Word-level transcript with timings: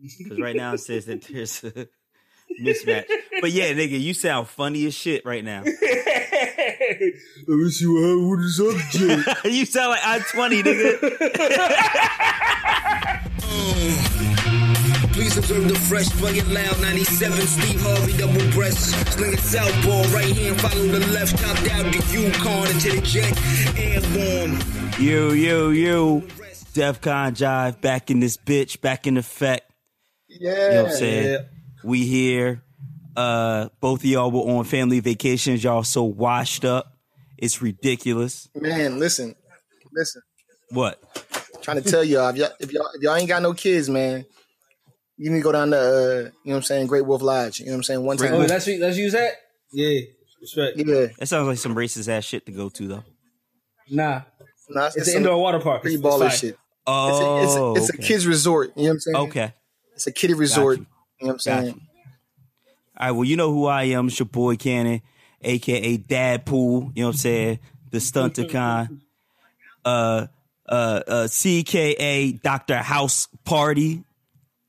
Because 0.00 0.40
right 0.40 0.56
now 0.56 0.74
it 0.74 0.78
says 0.78 1.06
that 1.06 1.22
there's 1.22 1.64
a 1.64 1.88
mismatch. 2.62 3.06
But 3.40 3.52
yeah, 3.52 3.72
nigga, 3.72 4.00
you 4.00 4.14
sound 4.14 4.48
funny 4.48 4.86
as 4.86 4.94
shit 4.94 5.24
right 5.24 5.44
now. 5.44 5.62
Let 7.46 7.48
me 7.48 7.70
see 7.70 7.86
what 7.86 8.00
happened 8.02 8.30
with 8.30 8.40
this 8.40 8.60
other 8.60 9.48
you 9.48 9.66
sound 9.66 9.90
like 9.90 10.00
I'm 10.04 10.22
20, 10.22 10.62
nigga. 10.62 10.98
Oh. 13.42 14.14
Please 15.12 15.36
observe 15.38 15.68
the 15.68 15.74
fresh, 15.74 16.08
play 16.10 16.38
it 16.38 16.46
loud. 16.48 16.80
97, 16.80 17.46
Steve 17.46 17.80
Harvey, 17.82 18.16
double 18.16 18.50
breast. 18.52 18.90
Sling 19.12 19.32
it 19.32 19.40
southpaw, 19.40 20.02
right 20.14 20.36
hand, 20.36 20.60
follow 20.60 20.86
the 20.86 21.06
left. 21.12 21.38
Top 21.38 21.56
down 21.64 21.92
to 21.92 21.98
Yukon 22.12 22.66
into 22.70 22.90
the 22.92 23.00
jet. 23.00 23.32
Airborne. 23.78 24.58
You, 25.00 25.32
you, 25.32 25.70
you. 25.70 26.28
DEFCON 26.74 27.36
Jive 27.36 27.80
back 27.80 28.10
in 28.10 28.18
this 28.18 28.36
bitch, 28.36 28.80
back 28.80 29.06
in 29.06 29.16
effect. 29.16 29.70
Yeah. 30.40 30.50
You 30.68 30.74
know 30.74 30.82
what 30.84 30.92
I'm 30.92 30.96
saying? 30.98 31.44
We 31.84 32.04
here. 32.06 32.62
Uh, 33.16 33.68
both 33.80 34.00
of 34.00 34.04
y'all 34.06 34.30
were 34.30 34.40
on 34.58 34.64
family 34.64 35.00
vacations. 35.00 35.62
Y'all 35.62 35.84
so 35.84 36.02
washed 36.04 36.64
up. 36.64 36.96
It's 37.38 37.62
ridiculous. 37.62 38.48
Man, 38.54 38.98
listen. 38.98 39.34
Listen. 39.92 40.22
What? 40.70 41.00
trying 41.62 41.82
to 41.82 41.90
tell 41.90 42.04
y'all 42.04 42.28
if 42.28 42.36
y'all 42.36 42.50
if 42.60 42.72
y'all 42.72 42.90
if 42.94 43.02
y'all 43.02 43.14
ain't 43.14 43.28
got 43.28 43.40
no 43.42 43.54
kids, 43.54 43.88
man, 43.88 44.24
you 45.16 45.30
need 45.30 45.38
to 45.38 45.42
go 45.42 45.52
down 45.52 45.70
to 45.70 45.78
uh, 45.78 45.90
you 46.18 46.22
know 46.24 46.30
what 46.44 46.56
I'm 46.56 46.62
saying, 46.62 46.86
Great 46.88 47.06
Wolf 47.06 47.22
Lodge. 47.22 47.60
You 47.60 47.66
know 47.66 47.72
what 47.72 47.76
I'm 47.76 47.82
saying? 47.84 48.02
One 48.04 48.16
time. 48.16 48.34
Oh, 48.34 48.38
let's 48.38 48.66
let's 48.66 48.96
use 48.98 49.12
that. 49.12 49.32
Yeah, 49.72 50.00
respect. 50.40 50.76
yeah. 50.78 51.06
That 51.18 51.26
sounds 51.26 51.46
like 51.48 51.58
some 51.58 51.74
racist 51.74 52.08
ass 52.08 52.24
shit 52.24 52.44
to 52.46 52.52
go 52.52 52.68
to 52.70 52.88
though. 52.88 53.04
Nah, 53.90 54.22
Nah, 54.70 54.86
it's, 54.86 54.96
it's 54.96 55.08
an 55.10 55.18
indoor 55.18 55.40
water 55.40 55.58
park. 55.60 55.82
Pretty 55.82 55.96
It's- 55.96 56.06
it's 56.14 56.22
baller 56.22 56.28
fire. 56.28 56.36
shit. 56.36 56.50
It's 56.50 56.58
Oh, 56.86 57.36
a, 57.38 57.42
it's 57.44 57.54
a, 57.54 57.72
it's 57.82 57.90
a 57.90 57.94
okay. 57.96 58.06
kids 58.06 58.26
resort. 58.26 58.72
You 58.76 58.82
know 58.84 58.88
what 58.88 58.92
I'm 58.94 59.00
saying? 59.00 59.16
Okay, 59.16 59.52
It's 59.94 60.06
a 60.06 60.12
kiddie 60.12 60.34
resort. 60.34 60.78
you. 60.78 60.86
You 61.20 61.26
know 61.26 61.28
what 61.28 61.32
I'm 61.34 61.38
saying? 61.38 61.66
you. 61.66 61.80
All 62.96 63.06
right, 63.06 63.10
well, 63.12 63.24
you 63.24 63.36
know 63.36 63.52
who 63.52 63.66
I 63.66 63.84
am. 63.84 64.06
It's 64.08 64.18
your 64.18 64.26
boy 64.26 64.56
Cannon, 64.56 65.02
aka 65.42 65.96
Dad 65.96 66.44
Pool. 66.46 66.92
You 66.94 67.02
know 67.02 67.08
what 67.08 67.14
I'm 67.14 67.18
saying? 67.18 67.58
The 67.90 67.98
Stunticon. 67.98 69.00
Uh, 69.84 70.26
uh, 70.66 71.00
uh, 71.06 71.24
CKA 71.24 72.40
Dr. 72.40 72.76
House 72.78 73.28
Party. 73.44 74.02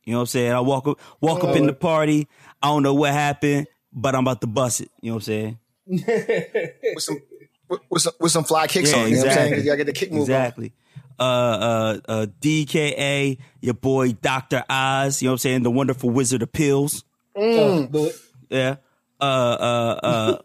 You 0.03 0.11
know 0.11 0.17
what 0.17 0.21
I'm 0.21 0.27
saying? 0.27 0.51
I 0.51 0.59
walk 0.59 0.87
up, 0.87 0.99
walk 1.21 1.43
up 1.43 1.55
in 1.55 1.65
the 1.67 1.73
party. 1.73 2.27
I 2.61 2.67
don't 2.67 2.83
know 2.83 2.93
what 2.93 3.11
happened, 3.13 3.67
but 3.93 4.13
I'm 4.13 4.21
about 4.21 4.41
to 4.41 4.47
bust 4.47 4.81
it. 4.81 4.91
You 5.01 5.11
know 5.11 5.15
what 5.15 5.27
I'm 5.29 5.55
saying? 5.55 5.59
With 5.87 7.03
some 7.03 7.21
with, 7.69 7.79
with 7.89 8.01
some 8.01 8.13
with 8.19 8.31
some 8.31 8.43
fly 8.43 8.67
kicks 8.67 8.91
Yeah, 8.91 8.99
on. 8.99 9.09
You 9.09 9.15
know 9.15 9.21
what 9.21 9.27
I'm 9.29 9.33
saying? 9.33 9.53
exactly. 9.53 9.57
You 9.63 9.65
gotta 9.65 9.77
get 9.77 9.85
the 9.87 9.93
kick 9.93 10.11
move 10.11 10.29
on. 10.29 10.71
Exactly. 11.17 11.25
Uh, 11.25 11.25
uh, 11.25 11.97
uh, 12.07 12.25
DKA, 12.41 13.37
your 13.61 13.73
boy 13.73 14.11
Dr. 14.13 14.63
Oz, 14.69 15.21
you 15.21 15.27
know 15.27 15.31
what 15.31 15.33
I'm 15.33 15.37
saying? 15.39 15.63
The 15.63 15.71
wonderful 15.71 16.09
wizard 16.09 16.41
of 16.41 16.51
pills. 16.51 17.03
Oh, 17.35 17.85
do 17.85 18.05
it. 18.05 18.15
Yeah. 18.49 18.75
Uh, 19.19 19.23
uh, 19.23 20.37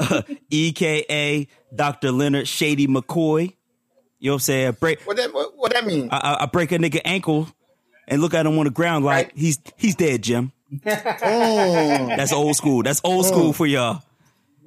uh, 0.00 0.22
EKA, 0.50 1.46
Dr. 1.74 2.10
Leonard 2.12 2.48
Shady 2.48 2.86
McCoy. 2.86 3.52
You 4.18 4.30
know 4.30 4.32
what 4.32 4.34
I'm 4.34 4.38
saying? 4.40 4.76
Break, 4.80 5.00
What 5.02 5.16
that 5.18 5.32
what, 5.32 5.56
what 5.56 5.72
that 5.72 5.86
mean? 5.86 6.08
I, 6.10 6.16
I- 6.16 6.42
I 6.42 6.46
break 6.46 6.72
a 6.72 6.78
nigga 6.78 7.00
ankle 7.04 7.48
and 8.08 8.20
look 8.20 8.34
at 8.34 8.46
him 8.46 8.58
on 8.58 8.64
the 8.64 8.70
ground 8.70 9.04
like 9.04 9.26
Right. 9.28 9.32
he's, 9.36 9.58
he's 9.76 9.94
dead, 9.94 10.22
Jim. 10.22 10.52
Mm. 10.72 12.16
That's 12.16 12.32
old 12.32 12.56
school. 12.56 12.82
That's 12.82 13.00
old 13.04 13.26
school 13.26 13.52
for 13.52 13.66
y'all. 13.66 14.02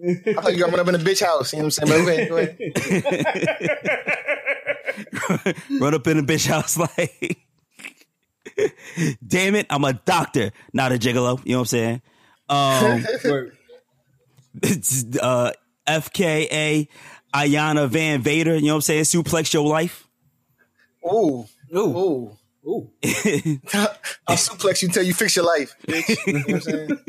I 0.02 0.14
thought 0.34 0.54
you 0.54 0.60
got 0.60 0.72
run 0.72 0.80
up 0.80 0.88
in 0.88 0.94
the 0.94 1.00
bitch 1.10 1.22
house. 1.26 1.52
You 1.52 1.60
know 1.60 1.66
what 1.66 1.78
I'm 1.82 1.88
saying? 1.88 2.06
But 2.30 2.30
go 2.30 2.38
ahead, 2.38 2.58
go 2.60 3.78
ahead. 3.78 4.16
Run 5.80 5.94
up 5.94 6.08
in 6.08 6.20
a 6.20 6.24
bitch 6.24 6.48
house 6.48 6.78
like, 6.98 7.40
damn 9.26 9.56
it, 9.56 9.68
I'm 9.70 9.84
a 9.84 9.94
doctor, 9.94 10.52
not 10.74 10.92
a 10.92 10.96
gigolo. 10.96 11.40
You 11.46 11.54
know 11.54 11.60
what 11.60 11.62
I'm 11.62 11.66
saying? 11.66 12.02
Um, 12.50 13.06
uh, 15.22 15.52
FKA, 15.88 16.88
Iyanla 17.34 17.90
Van 17.90 18.22
Vader, 18.22 18.56
you 18.56 18.62
know 18.68 18.74
what 18.74 18.76
I'm 18.76 18.82
saying? 18.82 19.04
Suplex 19.04 19.54
your 19.54 19.68
life. 19.68 20.08
Ooh. 21.06 21.46
Ooh, 21.76 21.78
Ooh. 21.78 22.38
ooh. 22.68 22.92
I'll 24.28 24.36
suplex 24.36 24.82
you 24.82 24.88
until 24.88 25.04
you 25.04 25.14
fix 25.14 25.36
your 25.36 25.46
life. 25.46 25.76
Bitch. 25.88 26.18
You 26.26 26.34
know 26.34 26.40
what 26.40 26.54
I'm 26.54 26.62
saying? 26.62 27.00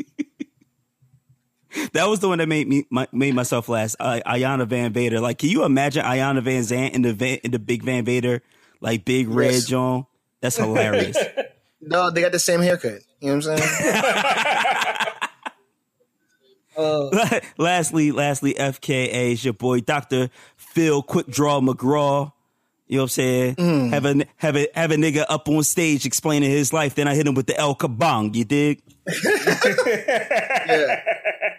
That 1.93 2.07
was 2.09 2.19
the 2.19 2.27
one 2.27 2.37
that 2.39 2.47
made 2.47 2.67
me 2.67 2.85
my, 2.89 3.07
made 3.11 3.33
myself 3.35 3.67
last. 3.69 3.95
Uh, 3.99 4.19
Iyanla 4.25 4.67
Van 4.67 4.91
Vader. 4.93 5.19
Like, 5.19 5.37
can 5.39 5.49
you 5.49 5.63
imagine 5.63 6.03
Iyanla 6.03 6.41
Vanzant 6.43 6.91
in 6.91 7.01
the 7.01 7.13
van, 7.13 7.37
in 7.43 7.51
the 7.51 7.59
big 7.59 7.83
Van 7.83 8.03
Vader, 8.05 8.41
like 8.81 9.05
big 9.05 9.27
red 9.29 9.53
Yes. 9.53 9.65
John? 9.67 10.05
That's 10.41 10.57
hilarious. 10.57 11.17
No, 11.83 12.11
they 12.11 12.21
got 12.21 12.31
the 12.31 12.37
same 12.37 12.61
haircut. 12.61 12.99
You 13.19 13.29
know 13.29 13.37
what 13.37 13.47
I'm 13.47 13.57
saying? 13.57 14.93
Uh, 16.77 17.39
lastly, 17.57 18.11
lastly, 18.11 18.53
FKA 18.53 19.31
is 19.33 19.43
your 19.43 19.53
boy 19.53 19.81
Doctor 19.81 20.29
Phil 20.55 21.01
Quick 21.03 21.27
Draw 21.27 21.59
McGraw. 21.59 22.31
You 22.87 22.97
know 22.97 23.03
what 23.03 23.05
I'm 23.05 23.09
saying? 23.09 23.55
Mm. 23.55 23.89
Have 23.89 24.05
a 24.05 24.25
have 24.37 24.55
a 24.55 24.67
have 24.73 24.91
a 24.91 24.95
nigga 24.95 25.25
up 25.27 25.49
on 25.49 25.63
stage 25.63 26.05
explaining 26.05 26.49
his 26.49 26.71
life. 26.71 26.95
Then 26.95 27.07
I 27.09 27.15
hit 27.15 27.27
him 27.27 27.35
with 27.35 27.47
the 27.47 27.57
El 27.57 27.75
Kabong. 27.75 28.33
You 28.35 28.45
dig? 28.45 28.81
Yeah. 29.87 31.03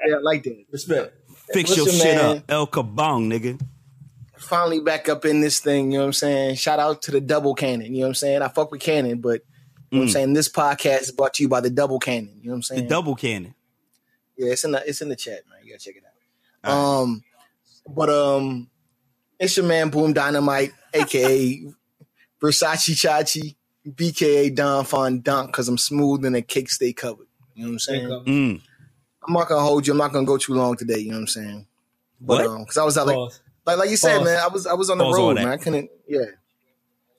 Yeah, 0.06 0.16
like 0.22 0.42
that. 0.44 0.64
respect. 0.70 1.14
Fix 1.52 1.70
Listen, 1.70 1.84
your 1.84 1.94
shit 1.94 2.16
man. 2.16 2.36
up, 2.38 2.44
El 2.48 2.66
Kabong, 2.66 3.26
nigga. 3.26 3.60
Finally 4.36 4.80
back 4.80 5.08
up 5.08 5.24
in 5.24 5.40
this 5.40 5.60
thing, 5.60 5.92
you 5.92 5.98
know 5.98 6.04
what 6.04 6.08
I'm 6.08 6.12
saying? 6.14 6.56
Shout 6.56 6.78
out 6.78 7.02
to 7.02 7.10
the 7.10 7.20
double 7.20 7.54
cannon, 7.54 7.94
you 7.94 8.00
know 8.00 8.06
what 8.06 8.08
I'm 8.08 8.14
saying? 8.14 8.42
I 8.42 8.48
fuck 8.48 8.70
with 8.72 8.80
cannon, 8.80 9.20
but 9.20 9.42
you 9.90 9.98
know 9.98 10.04
what 10.04 10.04
I'm 10.04 10.08
saying? 10.12 10.32
This 10.32 10.48
podcast 10.48 11.02
is 11.02 11.12
brought 11.12 11.34
to 11.34 11.42
you 11.42 11.48
by 11.48 11.60
the 11.60 11.68
double 11.70 11.98
cannon. 11.98 12.38
You 12.40 12.46
know 12.46 12.52
what 12.52 12.56
I'm 12.56 12.62
saying? 12.62 12.82
The 12.84 12.88
double 12.88 13.14
cannon. 13.14 13.54
Yeah, 14.38 14.52
it's 14.52 14.64
in 14.64 14.72
the 14.72 14.82
it's 14.88 15.02
in 15.02 15.10
the 15.10 15.16
chat, 15.16 15.42
man. 15.50 15.58
You 15.62 15.72
gotta 15.72 15.84
check 15.84 15.96
it 15.96 16.02
out. 16.64 16.72
Um, 16.72 17.22
but 17.86 18.08
um, 18.08 18.70
it's 19.38 19.56
your 19.56 19.66
man 19.66 19.90
Boom 19.90 20.12
Dynamite, 20.12 20.72
aka 20.94 21.62
Versace 22.42 22.94
Chachi, 22.94 23.54
BKA 23.86 24.54
Don 24.54 24.84
Fondant, 24.84 25.48
because 25.48 25.68
I'm 25.68 25.78
smooth 25.78 26.24
and 26.24 26.34
the 26.34 26.42
cake 26.42 26.70
stay 26.70 26.92
covered. 26.92 27.26
You 27.54 27.64
know 27.64 27.68
what 27.68 27.72
I'm 27.74 27.78
saying? 27.78 28.08
Mm. 28.26 28.62
I'm 29.26 29.32
not 29.34 29.48
gonna 29.48 29.62
hold 29.62 29.86
you. 29.86 29.92
I'm 29.92 29.98
not 29.98 30.12
gonna 30.12 30.26
go 30.26 30.36
too 30.38 30.54
long 30.54 30.76
today. 30.76 30.98
You 30.98 31.10
know 31.10 31.16
what 31.16 31.20
I'm 31.22 31.26
saying? 31.28 31.66
But 32.20 32.38
What? 32.38 32.46
um, 32.46 32.58
because 32.62 32.78
I 32.78 32.84
was 32.84 32.98
out 32.98 33.06
like 33.06 33.16
Pause. 33.16 33.40
like 33.66 33.78
like 33.78 33.90
you 33.90 33.96
said, 33.96 34.18
Pause. 34.18 34.24
man. 34.24 34.38
I 34.38 34.48
was 34.48 34.66
I 34.66 34.74
was 34.74 34.90
on 34.90 34.98
the 34.98 35.04
Pause 35.04 35.16
road, 35.18 35.36
that. 35.36 35.44
man. 35.44 35.52
I 35.52 35.56
couldn't. 35.56 35.90
Yeah. 36.08 36.24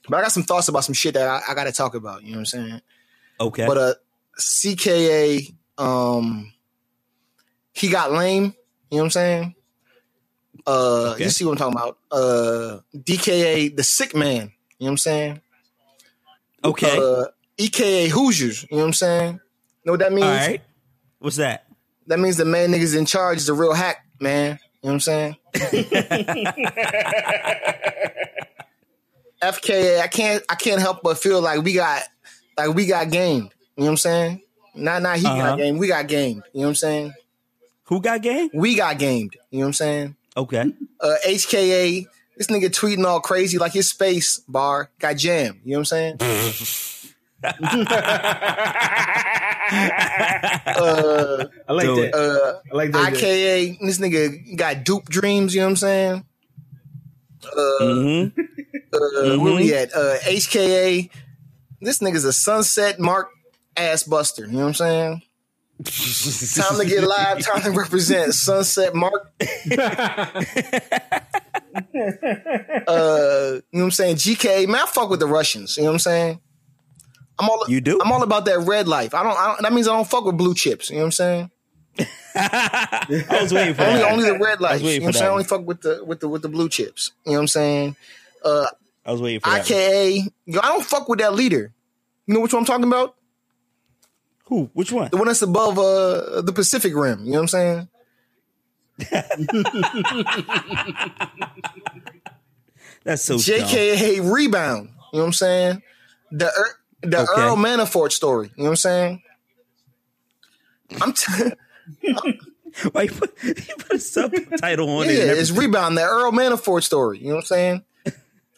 But 0.09 0.17
I 0.17 0.21
got 0.23 0.31
some 0.31 0.43
thoughts 0.43 0.67
about 0.67 0.83
some 0.83 0.93
shit 0.93 1.13
that 1.13 1.27
I, 1.27 1.41
I 1.51 1.53
got 1.53 1.63
to 1.63 1.71
talk 1.71 1.95
about. 1.95 2.23
You 2.23 2.31
know 2.31 2.37
what 2.39 2.39
I'm 2.39 2.45
saying? 2.67 2.81
Okay. 3.39 3.65
But 3.65 3.77
uh, 3.77 3.93
CKA, 4.37 5.53
um, 5.77 6.51
he 7.73 7.89
got 7.89 8.11
lame. 8.11 8.53
You 8.91 8.97
know 8.97 8.97
what 8.97 9.03
I'm 9.05 9.09
saying? 9.11 9.55
Uh, 10.67 11.11
Okay. 11.13 11.23
you 11.25 11.29
see 11.29 11.45
what 11.45 11.53
I'm 11.53 11.57
talking 11.57 11.75
about? 11.77 11.97
Uh, 12.11 12.79
DKA, 12.95 13.75
the 13.75 13.83
sick 13.83 14.13
man. 14.15 14.33
You 14.33 14.39
know 14.41 14.51
what 14.79 14.89
I'm 14.89 14.97
saying? 14.97 15.41
okay. 16.65 16.97
Uh, 16.97 17.25
EKA 17.57 18.09
Hoosiers. 18.09 18.63
You 18.63 18.69
know 18.71 18.77
what 18.83 18.87
I'm 18.87 18.93
saying? 18.93 19.39
Know 19.85 19.93
what 19.93 19.99
that 19.99 20.11
means? 20.11 20.23
All 20.25 20.29
right. 20.31 20.61
What's 21.19 21.37
that? 21.37 21.62
That 22.07 22.19
means 22.19 22.37
the 22.37 22.45
man 22.45 22.71
niggas 22.71 22.97
in 22.97 23.05
charge 23.05 23.37
is 23.37 23.49
a 23.49 23.53
real 23.53 23.73
hack, 23.73 24.03
man. 24.19 24.59
You 24.81 24.89
know 24.89 24.93
what 24.93 24.93
I'm 24.93 24.99
saying? 24.99 25.35
FKA, 29.41 29.99
I 30.01 30.07
can't 30.07 30.43
I 30.49 30.55
can't 30.55 30.81
help 30.81 31.01
but 31.03 31.17
feel 31.17 31.41
like 31.41 31.61
we 31.63 31.73
got 31.73 32.03
like 32.57 32.73
we 32.73 32.85
got 32.85 33.09
gamed. 33.11 33.51
You 33.75 33.81
know 33.81 33.85
what 33.85 33.89
I'm 33.91 33.97
saying? 33.97 34.41
Not 34.75 35.01
not 35.01 35.17
he 35.17 35.27
Uh-huh. 35.27 35.37
got 35.37 35.57
gamed, 35.57 35.79
we 35.79 35.87
got 35.87 36.07
gamed. 36.07 36.43
You 36.53 36.61
know 36.61 36.67
what 36.67 36.69
I'm 36.69 36.75
saying? 36.75 37.13
Who 37.85 38.01
got 38.01 38.21
game? 38.21 38.49
We 38.53 38.75
got 38.75 38.97
gamed. 38.97 39.35
You 39.51 39.59
know 39.59 39.65
what 39.65 39.69
I'm 39.69 39.73
saying? 39.73 40.15
Okay. 40.37 40.73
Uh 40.99 41.15
HKA, 41.25 42.05
this 42.37 42.47
nigga 42.47 42.69
tweeting 42.69 43.05
all 43.05 43.19
crazy 43.19 43.57
like 43.57 43.73
his 43.73 43.89
space 43.89 44.39
bar 44.47 44.89
got 44.99 45.17
jammed. 45.17 45.59
You 45.65 45.73
know 45.73 45.79
what 45.79 45.91
I'm 45.93 46.17
saying? 46.19 47.13
uh, 50.75 51.45
I 51.67 51.73
like 51.73 51.85
Do 51.87 51.95
that. 52.01 52.13
uh, 52.13 52.59
I 52.71 52.75
like 52.75 52.91
that. 52.91 53.13
IKA, 53.13 53.77
this 53.81 53.99
nigga 53.99 54.55
got 54.57 54.83
dupe 54.83 55.05
dreams, 55.05 55.53
you 55.55 55.61
know 55.61 55.67
what 55.67 55.71
I'm 55.71 55.75
saying? 55.77 56.25
hmm 57.43 58.27
Uh, 58.93 59.37
Where 59.39 59.55
we 59.55 59.73
at? 59.73 59.93
Uh, 59.95 60.17
HKA, 60.19 61.09
this 61.81 61.99
nigga's 61.99 62.25
a 62.25 62.33
sunset 62.33 62.99
mark 62.99 63.29
ass 63.75 64.03
buster, 64.03 64.45
you 64.45 64.51
know 64.53 64.59
what 64.59 64.67
I'm 64.67 64.73
saying? 64.75 65.21
Time 65.83 66.77
to 66.79 66.85
get 66.85 67.03
live, 67.03 67.39
time 67.41 67.61
to 67.63 67.71
represent 67.71 68.33
Sunset 68.35 68.93
Mark. 68.95 69.33
uh, 69.41 69.47
you 71.97 71.97
know 71.97 73.61
what 73.71 73.83
I'm 73.83 73.91
saying? 73.91 74.15
GK, 74.17 74.67
man, 74.67 74.81
I 74.81 74.85
fuck 74.85 75.09
with 75.09 75.19
the 75.19 75.27
Russians, 75.27 75.75
you 75.75 75.83
know 75.83 75.89
what 75.89 75.93
I'm 75.95 75.99
saying? 75.99 76.39
I'm 77.39 77.49
all 77.49 77.65
You 77.67 77.81
do? 77.81 77.99
I'm 78.01 78.11
all 78.11 78.23
about 78.23 78.45
that 78.45 78.59
red 78.59 78.87
life. 78.87 79.13
I 79.13 79.23
don't, 79.23 79.37
I 79.37 79.47
don't 79.47 79.61
that 79.63 79.73
means 79.73 79.87
I 79.87 79.95
don't 79.95 80.07
fuck 80.07 80.25
with 80.25 80.37
blue 80.37 80.53
chips, 80.53 80.89
you 80.89 80.97
know 80.97 81.01
what 81.03 81.05
I'm 81.07 81.11
saying? 81.11 81.51
I 82.35 83.39
was 83.41 83.53
waiting 83.53 83.73
for 83.75 83.83
Only, 83.83 83.99
that. 83.99 84.11
only 84.11 84.25
the 84.25 84.39
red 84.39 84.59
life. 84.61 84.81
You 84.81 84.99
know 84.99 85.05
what 85.05 85.07
I'm 85.07 85.13
saying? 85.13 85.25
I 85.25 85.29
only 85.31 85.43
fuck 85.43 85.65
with 85.67 85.81
the 85.81 86.03
with 86.03 86.19
the 86.19 86.27
with 86.27 86.41
the 86.41 86.49
blue 86.49 86.69
chips. 86.69 87.11
You 87.25 87.31
know 87.33 87.37
what 87.37 87.41
I'm 87.41 87.47
saying? 87.47 87.95
Uh, 88.43 88.65
I 89.05 89.11
was 89.11 89.21
waiting 89.21 89.39
for 89.39 89.49
that. 89.51 89.65
IKA, 89.65 90.31
yo, 90.45 90.59
I 90.61 90.67
don't 90.67 90.83
fuck 90.85 91.07
with 91.09 91.19
that 91.19 91.33
leader. 91.35 91.71
You 92.25 92.33
know 92.33 92.39
what 92.39 92.53
I'm 92.53 92.65
talking 92.65 92.85
about? 92.85 93.15
Who? 94.45 94.69
Which 94.73 94.91
one? 94.91 95.09
The 95.11 95.17
one 95.17 95.27
that's 95.27 95.41
above 95.41 95.77
uh 95.77 96.41
the 96.41 96.51
Pacific 96.53 96.93
Rim. 96.95 97.25
You 97.25 97.33
know 97.33 97.41
what 97.41 97.41
I'm 97.41 97.47
saying? 97.49 97.87
That's 103.03 103.23
so 103.23 103.37
dumb. 103.37 103.41
JKA 103.43 104.31
rebound. 104.33 104.89
You 105.11 105.17
know 105.17 105.23
what 105.23 105.25
I'm 105.27 105.33
saying? 105.33 105.81
The 106.31 106.45
Er- 106.47 106.79
the 107.03 107.19
Okay. 107.21 107.41
Earl 107.41 107.55
Manafort 107.57 108.11
story. 108.11 108.47
You 108.55 108.63
know 108.63 108.69
what 108.69 108.69
I'm 108.71 108.75
saying? 108.77 109.21
I'm 111.01 111.13
t- 111.13 111.53
Why 112.91 113.03
you 113.03 113.11
put, 113.11 113.35
you 113.43 113.53
put 113.77 113.91
a 113.93 113.99
subtitle 113.99 114.89
on 114.89 115.05
yeah, 115.05 115.11
it? 115.13 115.29
and 115.29 115.37
it's 115.39 115.51
rebound. 115.51 115.97
The 115.97 116.01
Earl 116.03 116.31
Manafort 116.31 116.83
story. 116.83 117.19
You 117.19 117.29
know 117.29 117.35
what 117.35 117.41
I'm 117.41 117.45
saying? 117.45 117.83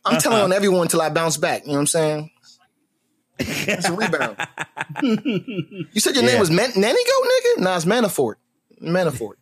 I'm 0.06 0.20
telling 0.22 0.38
Uh-huh. 0.38 0.46
on 0.46 0.54
everyone 0.54 0.84
until 0.84 1.02
I 1.02 1.10
bounce 1.10 1.38
back. 1.38 1.64
You 1.66 1.70
know 1.70 1.74
what 1.76 1.80
I'm 1.82 1.88
saying? 1.88 2.32
It's 3.40 3.90
a 3.90 3.94
rebound. 3.96 4.38
you 5.02 6.00
said 6.00 6.16
your 6.16 6.24
Yeah. 6.24 6.30
name 6.32 6.40
was 6.40 6.50
Man- 6.52 6.72
Nanny 6.76 7.00
Go, 7.04 7.22
nigga? 7.24 7.64
Nah, 7.64 7.76
it's 7.76 7.86
Manafort. 7.86 8.36
Manafort. 8.82 9.34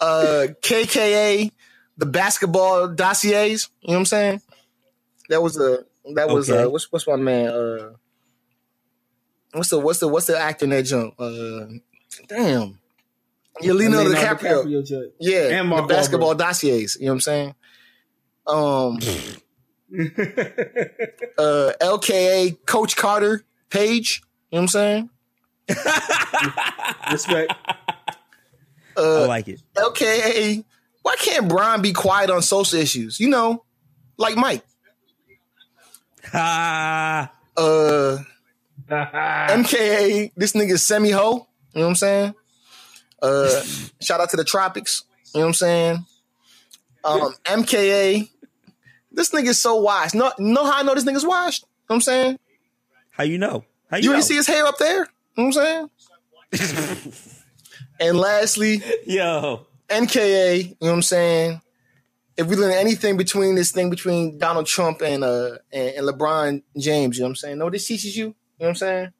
uh, 0.00 0.46
KKA, 0.62 1.50
the 1.96 2.06
basketball 2.06 2.88
dossiers. 2.88 3.70
You 3.80 3.88
know 3.88 3.94
what 3.94 3.98
I'm 4.00 4.04
saying? 4.06 4.42
That 5.28 5.42
was 5.42 5.58
a 5.58 5.84
that 6.14 6.28
was 6.28 6.50
Okay. 6.50 6.62
uh, 6.64 6.68
what's 6.68 6.90
what's 6.92 7.06
my 7.06 7.16
man? 7.16 7.48
Uh, 7.48 7.90
what's 9.52 9.70
the 9.70 9.78
what's 9.78 9.98
the 10.00 10.08
what's 10.08 10.26
the 10.26 10.38
actor 10.38 10.64
in 10.64 10.70
that 10.70 10.82
jump? 10.84 11.14
Uh, 11.18 11.66
damn, 12.28 12.78
yeah, 13.60 13.72
Leonardo, 13.72 14.10
DiCaprio. 14.10 14.86
joint. 14.86 15.12
Yeah, 15.20 15.48
And 15.48 15.58
the 15.70 15.76
Mark 15.76 15.88
basketball 15.88 16.34
dossiers. 16.34 16.96
You 17.00 17.06
know 17.06 17.12
what 17.12 17.14
I'm 17.14 17.20
saying? 17.20 17.54
Um, 18.46 18.98
uh, 21.38 21.72
LKA 21.80 22.58
Coach 22.66 22.96
Carter 22.96 23.44
Page. 23.70 24.22
You 24.50 24.56
know 24.56 24.62
what 24.62 24.62
I'm 24.62 24.68
saying? 24.68 25.10
Respect. 27.10 27.52
I 28.96 29.00
Uh, 29.00 29.26
like 29.26 29.48
it. 29.48 29.62
LKA. 29.74 30.64
Why 31.02 31.16
can't 31.16 31.48
Brian 31.48 31.82
be 31.82 31.92
quiet 31.92 32.30
on 32.30 32.42
social 32.42 32.78
issues? 32.78 33.18
You 33.20 33.28
know, 33.28 33.64
like 34.16 34.36
Mike. 34.36 34.62
Ah, 36.32 37.30
Uh, 37.56 38.18
MKA. 38.90 40.32
This 40.36 40.52
nigga 40.54 40.76
semi 40.78 41.10
ho. 41.10 41.46
You 41.72 41.80
know 41.80 41.82
what 41.82 41.88
I'm 41.90 41.94
saying? 41.94 42.34
Uh, 43.22 43.62
shout 44.00 44.20
out 44.20 44.30
to 44.30 44.36
the 44.36 44.42
tropics. 44.44 45.04
You 45.32 45.40
know 45.40 45.46
what 45.46 45.48
I'm 45.50 45.54
saying? 45.54 46.06
Um, 47.04 47.34
MKA. 47.44 48.28
This 49.12 49.30
nigga's 49.30 49.62
so 49.62 49.76
washed. 49.76 50.16
No, 50.16 50.32
know 50.38 50.64
how 50.64 50.80
I 50.80 50.82
know 50.82 50.94
this 50.94 51.04
nigga's 51.04 51.24
washed? 51.24 51.62
You 51.62 51.66
know 51.66 51.70
what 51.86 51.94
I'm 51.96 52.00
saying? 52.00 52.38
how 53.10 53.22
you 53.22 53.38
know? 53.38 53.64
How 53.88 53.98
you, 53.98 54.04
You 54.04 54.10
know? 54.10 54.16
ain't 54.16 54.24
see 54.24 54.34
his 54.34 54.48
hair 54.48 54.66
up 54.66 54.78
there? 54.78 55.06
You 55.36 55.44
know 55.44 55.44
what 55.50 55.56
I'm 55.56 55.88
saying? 56.52 57.12
and 58.00 58.18
lastly, 58.18 58.82
Yo, 59.06 59.66
NKA, 59.88 60.58
you 60.64 60.68
know 60.70 60.76
what 60.80 60.90
I'm 60.94 61.02
saying? 61.02 61.60
If 62.36 62.48
we 62.48 62.56
learn 62.56 62.72
anything 62.72 63.16
between 63.16 63.54
this 63.54 63.70
thing 63.70 63.90
between 63.90 64.38
Donald 64.38 64.66
Trump 64.66 65.02
and 65.02 65.22
uh 65.22 65.58
and, 65.72 65.96
and 65.96 66.08
LeBron 66.08 66.62
James, 66.76 67.16
you 67.16 67.22
know 67.22 67.26
what 67.26 67.30
I'm 67.30 67.36
saying? 67.36 67.58
No, 67.58 67.70
this 67.70 67.86
teaches 67.86 68.16
you, 68.16 68.26
you 68.26 68.30
know 68.30 68.34
what 68.58 68.68
I'm 68.70 68.74
saying? 68.76 69.12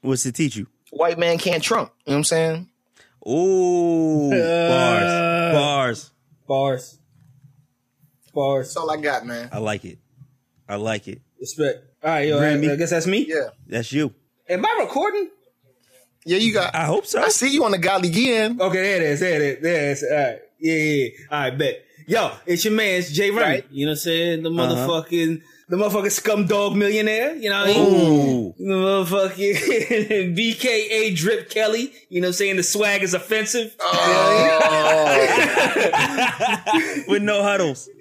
what's 0.00 0.26
it 0.26 0.34
teach 0.34 0.56
you? 0.56 0.66
White 0.90 1.18
man 1.18 1.38
can't 1.38 1.62
Trump, 1.62 1.90
you 2.04 2.10
know 2.10 2.16
what 2.16 2.18
I'm 2.18 2.24
saying? 2.24 2.68
Ooh, 3.26 4.30
bars, 4.30 5.54
bars. 5.54 6.10
Bars. 6.46 6.98
Bars. 8.34 8.66
That's 8.66 8.76
all 8.76 8.90
I 8.90 8.96
got, 8.96 9.24
man. 9.24 9.48
I 9.52 9.58
like 9.58 9.84
it. 9.84 9.98
I 10.68 10.76
like 10.76 11.08
it. 11.08 11.22
Respect. 11.40 11.84
All 12.02 12.10
right, 12.10 12.28
yo, 12.28 12.38
I, 12.38 12.42
Grammy. 12.42 12.70
I 12.70 12.76
guess 12.76 12.90
that's 12.90 13.06
me. 13.06 13.26
Yeah. 13.28 13.48
That's 13.66 13.92
you. 13.92 14.12
Am 14.48 14.64
I 14.64 14.76
recording? 14.80 15.30
Yeah, 16.26 16.38
you 16.38 16.52
got 16.52 16.74
I 16.74 16.84
hope 16.84 17.06
so. 17.06 17.22
I 17.22 17.28
see 17.28 17.52
you 17.52 17.64
on 17.64 17.70
the 17.70 17.78
Godly 17.78 18.10
Gian. 18.10 18.60
Okay, 18.60 18.82
there 18.82 18.96
it 18.96 19.02
is. 19.02 19.20
There 19.20 19.34
it 19.34 19.42
is. 19.42 19.62
There 19.62 19.74
it 19.74 19.92
is. 19.92 20.04
All 20.04 20.16
right. 20.16 20.38
Yeah, 20.64 20.74
yeah, 20.74 21.04
yeah. 21.04 21.08
All 21.30 21.40
right, 21.40 21.58
bet. 21.58 21.84
Yo, 22.06 22.30
it's 22.46 22.64
your 22.64 22.72
man's 22.74 23.10
Jay 23.12 23.30
Remy. 23.30 23.42
Right. 23.42 23.64
You 23.70 23.86
know 23.86 23.90
what 23.92 23.96
I'm 23.96 24.00
saying? 24.00 24.42
The 24.44 24.50
Uh-huh. 24.50 24.74
motherfucking, 24.74 25.42
the 25.68 25.76
motherfucking 25.76 26.10
scum 26.10 26.46
dog 26.46 26.74
millionaire. 26.76 27.34
You 27.36 27.50
know 27.50 27.60
what 27.60 27.70
I 27.70 27.72
mean? 27.72 27.94
Ooh, 27.94 28.54
The 28.58 28.74
motherfucking 28.74 30.34
BKA 30.38 31.14
Drip 31.16 31.48
Kelly. 31.50 31.92
You 32.08 32.20
know 32.20 32.26
what 32.28 32.30
I'm 32.30 32.34
saying? 32.34 32.56
The 32.56 32.62
swag 32.62 33.02
is 33.02 33.14
offensive. 33.14 33.74
with 37.08 37.22
no 37.22 37.42
huddles. 37.42 37.88
Uh, 37.88 37.92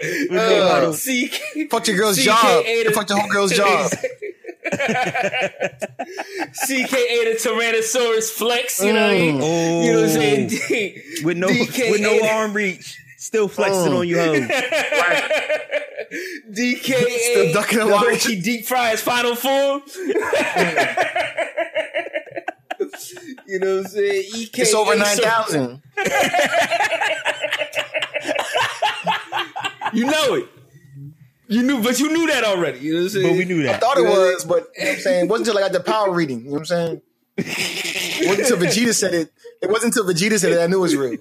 With 0.00 0.30
no 0.30 0.62
Uh, 0.62 0.68
huddles. 0.68 1.02
CK, 1.04 1.68
fuck 1.70 1.86
your 1.88 1.96
girl's 1.96 2.18
CKA 2.18 2.24
job. 2.24 2.64
the- 2.86 2.92
Fuck 2.92 3.08
your 3.08 3.18
whole 3.18 3.30
girl's 3.30 3.52
job. 3.52 3.90
CKA 6.52 7.24
the 7.24 7.36
Tyrannosaurus 7.40 8.30
Flex. 8.30 8.80
You 8.82 8.92
know 8.92 9.02
what 9.02 9.10
I 9.10 9.18
mean? 9.18 9.40
Oh, 9.42 9.82
You 9.84 9.92
know 9.92 10.00
what 10.02 10.10
I'm 10.10 10.14
saying? 10.16 10.50
Oh. 10.52 11.24
with 11.24 11.36
no 11.36 11.48
DKA 11.48 11.90
with 11.90 12.00
no 12.00 12.20
arm 12.28 12.52
reach, 12.54 12.98
still 13.16 13.48
flexing 13.48 13.92
Oh. 13.92 13.98
on 14.00 14.08
you, 14.08 14.18
hoes. 14.18 14.38
DKA 16.50 17.18
Still 17.18 17.52
ducking 17.52 17.78
the 17.78 17.84
and 17.84 17.90
watching. 17.92 18.12
Loki 18.12 18.40
deep 18.40 18.64
fry 18.64 18.90
his 18.92 19.02
final 19.02 19.34
form. 19.36 19.82
you 23.46 23.58
know 23.58 23.76
what 23.76 23.84
I'm 23.84 23.90
saying? 23.90 24.24
EKA 24.34 24.62
It's 24.62 24.74
over 24.74 24.96
nine 24.96 25.16
thousand. 25.18 25.82
You 29.92 30.04
know 30.06 30.34
it. 30.34 30.48
You 31.48 31.62
knew, 31.62 31.82
but 31.82 31.98
you 31.98 32.12
knew 32.12 32.26
that 32.26 32.44
already. 32.44 32.78
You 32.80 32.92
know 32.92 32.98
what 33.00 33.04
I'm 33.04 33.08
saying? 33.10 33.26
But 33.26 33.38
we 33.38 33.44
knew 33.46 33.62
that. 33.64 33.76
I 33.76 33.78
thought 33.78 33.98
it 33.98 34.02
was, 34.02 34.44
but 34.44 34.68
you 34.76 34.84
know 34.84 34.90
what 34.90 34.96
I'm 34.96 35.00
saying 35.00 35.24
it 35.24 35.28
wasn't 35.30 35.48
until 35.48 35.58
I 35.58 35.68
got 35.68 35.72
the 35.72 35.80
power 35.80 36.12
reading. 36.12 36.40
You 36.40 36.44
know 36.46 36.52
what 36.52 36.58
I'm 36.60 36.64
saying? 36.66 37.02
It 37.38 38.28
wasn't 38.28 38.50
until 38.50 38.58
Vegeta 38.58 38.94
said 38.94 39.14
it. 39.14 39.32
It 39.62 39.70
wasn't 39.70 39.96
until 39.96 40.12
Vegeta 40.12 40.38
said 40.38 40.52
it 40.52 40.60
I 40.60 40.66
knew 40.66 40.78
it 40.78 40.80
was 40.80 40.96
real. 40.96 41.16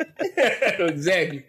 exactly. 0.88 1.44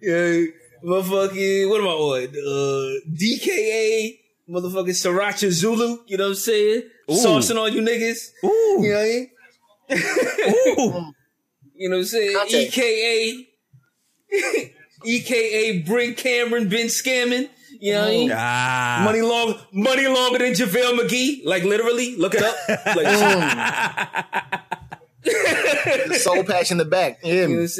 Yeah, 0.00 0.44
motherfucking, 0.84 1.68
what 1.70 1.80
am 1.80 1.86
I 1.86 1.90
on? 1.90 2.28
Uh, 2.28 3.00
DKA, 3.12 4.18
motherfucking 4.48 4.88
Sriracha 4.90 5.50
Zulu, 5.50 5.98
you 6.06 6.16
know 6.16 6.24
what 6.24 6.28
I'm 6.30 6.34
saying? 6.34 6.82
Ooh. 7.10 7.14
Saucing 7.14 7.56
on 7.62 7.72
you 7.72 7.82
niggas. 7.82 8.30
Ooh, 8.44 8.82
You 8.82 8.92
know 8.92 8.98
what 8.98 9.04
I 9.90 9.94
mean? 9.94 10.78
ooh. 10.78 11.12
You 11.74 11.88
know 11.88 11.96
what 11.96 12.02
I'm 12.02 12.06
saying? 12.06 12.36
Conte. 12.36 12.68
EKA, 12.68 13.48
EKA 15.04 15.82
bring 15.86 16.14
Cameron 16.14 16.68
been 16.68 16.86
scamming. 16.88 17.48
You 17.80 17.94
know 17.94 18.00
what 18.02 18.08
I 18.08 18.10
mean? 18.10 18.30
Ah, 18.32 19.02
Money 19.04 19.22
long, 19.22 19.58
money 19.72 20.06
longer 20.06 20.38
than 20.38 20.52
JaVale 20.52 20.98
McGee. 21.00 21.44
Like 21.44 21.64
literally, 21.64 22.14
look 22.16 22.34
it 22.36 22.42
up. 22.42 22.54
Like, 25.24 26.14
Soul 26.20 26.44
patch 26.44 26.70
in 26.70 26.78
the 26.78 26.84
back. 26.84 27.20
Yeah. 27.22 27.46
You 27.46 27.48
know 27.48 27.62
what 27.62 27.78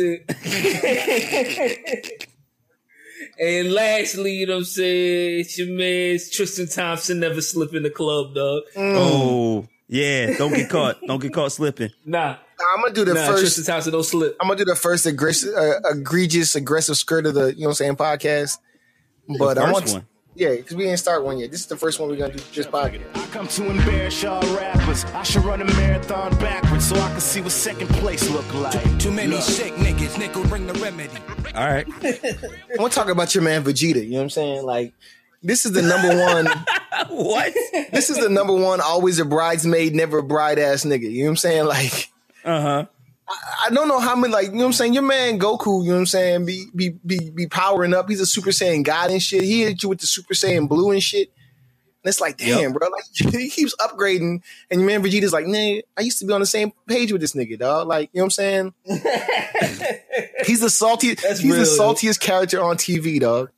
and 3.38 3.72
lastly, 3.72 4.32
you 4.34 4.46
know 4.46 4.54
what 4.54 4.58
I'm 4.58 4.64
saying? 4.64 5.40
It's 5.40 5.58
your 5.58 5.68
man 5.68 6.18
Tristan 6.30 6.68
Thompson 6.68 7.20
never 7.20 7.40
slip 7.40 7.74
in 7.74 7.82
the 7.82 7.90
club, 7.90 8.34
dog. 8.34 8.62
Oh, 8.76 9.66
yeah. 9.88 10.36
Don't 10.36 10.54
get 10.54 10.70
caught. 10.70 11.00
Don't 11.06 11.20
get 11.20 11.32
caught 11.32 11.52
slipping. 11.52 11.90
Nah, 12.04 12.36
I'm 12.74 12.82
gonna 12.82 12.94
do 12.94 13.04
the 13.04 13.14
nah, 13.14 13.26
first. 13.26 13.40
Tristan 13.40 13.64
Thompson 13.64 13.92
don't 13.92 14.04
slip. 14.04 14.36
I'm 14.40 14.48
gonna 14.48 14.58
do 14.58 14.64
the 14.64 14.76
first 14.76 15.06
aggressive, 15.06 15.54
uh, 15.54 15.80
egregious, 15.90 16.54
aggressive 16.54 16.96
skirt 16.96 17.26
of 17.26 17.34
the 17.34 17.54
you 17.54 17.62
know 17.62 17.68
what 17.68 17.80
I'm 17.80 17.96
saying 17.96 17.96
podcast. 17.96 18.58
But 19.38 19.58
I 19.58 19.70
want, 19.70 19.90
one. 19.90 20.06
yeah, 20.34 20.56
because 20.56 20.76
we 20.76 20.84
didn't 20.84 20.98
start 20.98 21.24
one 21.24 21.38
yet. 21.38 21.50
This 21.50 21.60
is 21.60 21.66
the 21.66 21.76
first 21.76 22.00
one 22.00 22.08
we're 22.08 22.16
gonna 22.16 22.32
do 22.32 22.42
this 22.52 22.66
podcast. 22.66 23.16
I 23.16 23.26
come 23.26 23.48
to 23.48 23.70
embarrass 23.70 24.22
y'all 24.22 24.56
rappers. 24.56 25.04
I 25.06 25.22
should 25.22 25.44
run 25.44 25.62
a 25.62 25.64
marathon 25.64 26.36
backwards 26.38 26.88
so 26.88 26.96
I 26.96 27.10
can 27.10 27.20
see 27.20 27.40
what 27.40 27.52
second 27.52 27.88
place 27.88 28.28
look 28.30 28.52
like. 28.54 28.98
Too 28.98 29.10
many 29.10 29.40
sick 29.40 29.72
niggas, 29.74 30.18
nickel 30.18 30.44
bring 30.44 30.66
the 30.66 30.74
remedy. 30.74 31.16
All 31.54 31.66
right. 31.66 31.86
I 32.02 32.76
want 32.78 32.92
to 32.92 32.98
talk 32.98 33.08
about 33.08 33.34
your 33.34 33.44
man 33.44 33.62
Vegeta. 33.62 34.02
You 34.04 34.10
know 34.10 34.16
what 34.18 34.22
I'm 34.24 34.30
saying? 34.30 34.64
Like, 34.64 34.94
this 35.42 35.64
is 35.66 35.72
the 35.72 35.82
number 35.82 36.08
one. 36.24 36.46
What? 37.08 37.52
this 37.92 38.10
is 38.10 38.18
the 38.18 38.28
number 38.28 38.54
one. 38.54 38.80
Always 38.80 39.18
a 39.18 39.24
bridesmaid, 39.24 39.94
never 39.94 40.18
a 40.18 40.22
bride 40.22 40.58
ass 40.58 40.84
nigga. 40.84 41.10
You 41.10 41.22
know 41.22 41.24
what 41.26 41.30
I'm 41.30 41.36
saying? 41.36 41.64
Like. 41.66 42.11
Uh 42.44 42.60
huh. 42.60 42.86
I 43.64 43.70
don't 43.70 43.88
know 43.88 44.00
how 44.00 44.14
many 44.16 44.32
like 44.32 44.46
you 44.46 44.52
know 44.52 44.58
what 44.58 44.64
I'm 44.66 44.72
saying. 44.72 44.94
Your 44.94 45.04
man 45.04 45.38
Goku, 45.38 45.82
you 45.82 45.88
know 45.88 45.94
what 45.94 46.00
I'm 46.00 46.06
saying, 46.06 46.44
be 46.44 46.66
be 46.74 46.90
be 47.06 47.30
be 47.30 47.46
powering 47.46 47.94
up. 47.94 48.08
He's 48.08 48.20
a 48.20 48.26
Super 48.26 48.50
Saiyan 48.50 48.84
God 48.84 49.10
and 49.10 49.22
shit. 49.22 49.42
He 49.42 49.62
hit 49.62 49.82
you 49.82 49.88
with 49.88 50.00
the 50.00 50.06
Super 50.06 50.34
Saiyan 50.34 50.68
Blue 50.68 50.90
and 50.90 51.02
shit. 51.02 51.28
And 52.04 52.10
it's 52.10 52.20
like, 52.20 52.36
damn, 52.36 52.58
Yep. 52.58 52.72
bro. 52.74 52.88
Like 52.88 53.04
he 53.34 53.48
keeps 53.48 53.74
upgrading, 53.76 54.42
and 54.70 54.80
your 54.80 54.86
man 54.86 55.02
Vegeta's 55.02 55.32
like, 55.32 55.46
nah, 55.46 55.80
I 55.96 56.00
used 56.00 56.18
to 56.18 56.26
be 56.26 56.32
on 56.32 56.40
the 56.40 56.46
same 56.46 56.72
page 56.88 57.12
with 57.12 57.20
this 57.20 57.32
nigga, 57.32 57.58
dog. 57.58 57.86
Like, 57.86 58.10
you 58.12 58.18
know 58.18 58.24
what 58.24 58.26
I'm 58.26 58.30
saying? 58.30 58.74
he's 60.44 60.60
the 60.60 60.66
saltiest. 60.66 61.22
That's 61.22 61.38
he's 61.40 61.52
real, 61.52 61.60
the 61.60 61.64
saltiest 61.64 62.20
character 62.20 62.60
on 62.62 62.76
TV, 62.76 63.20
dog. 63.20 63.50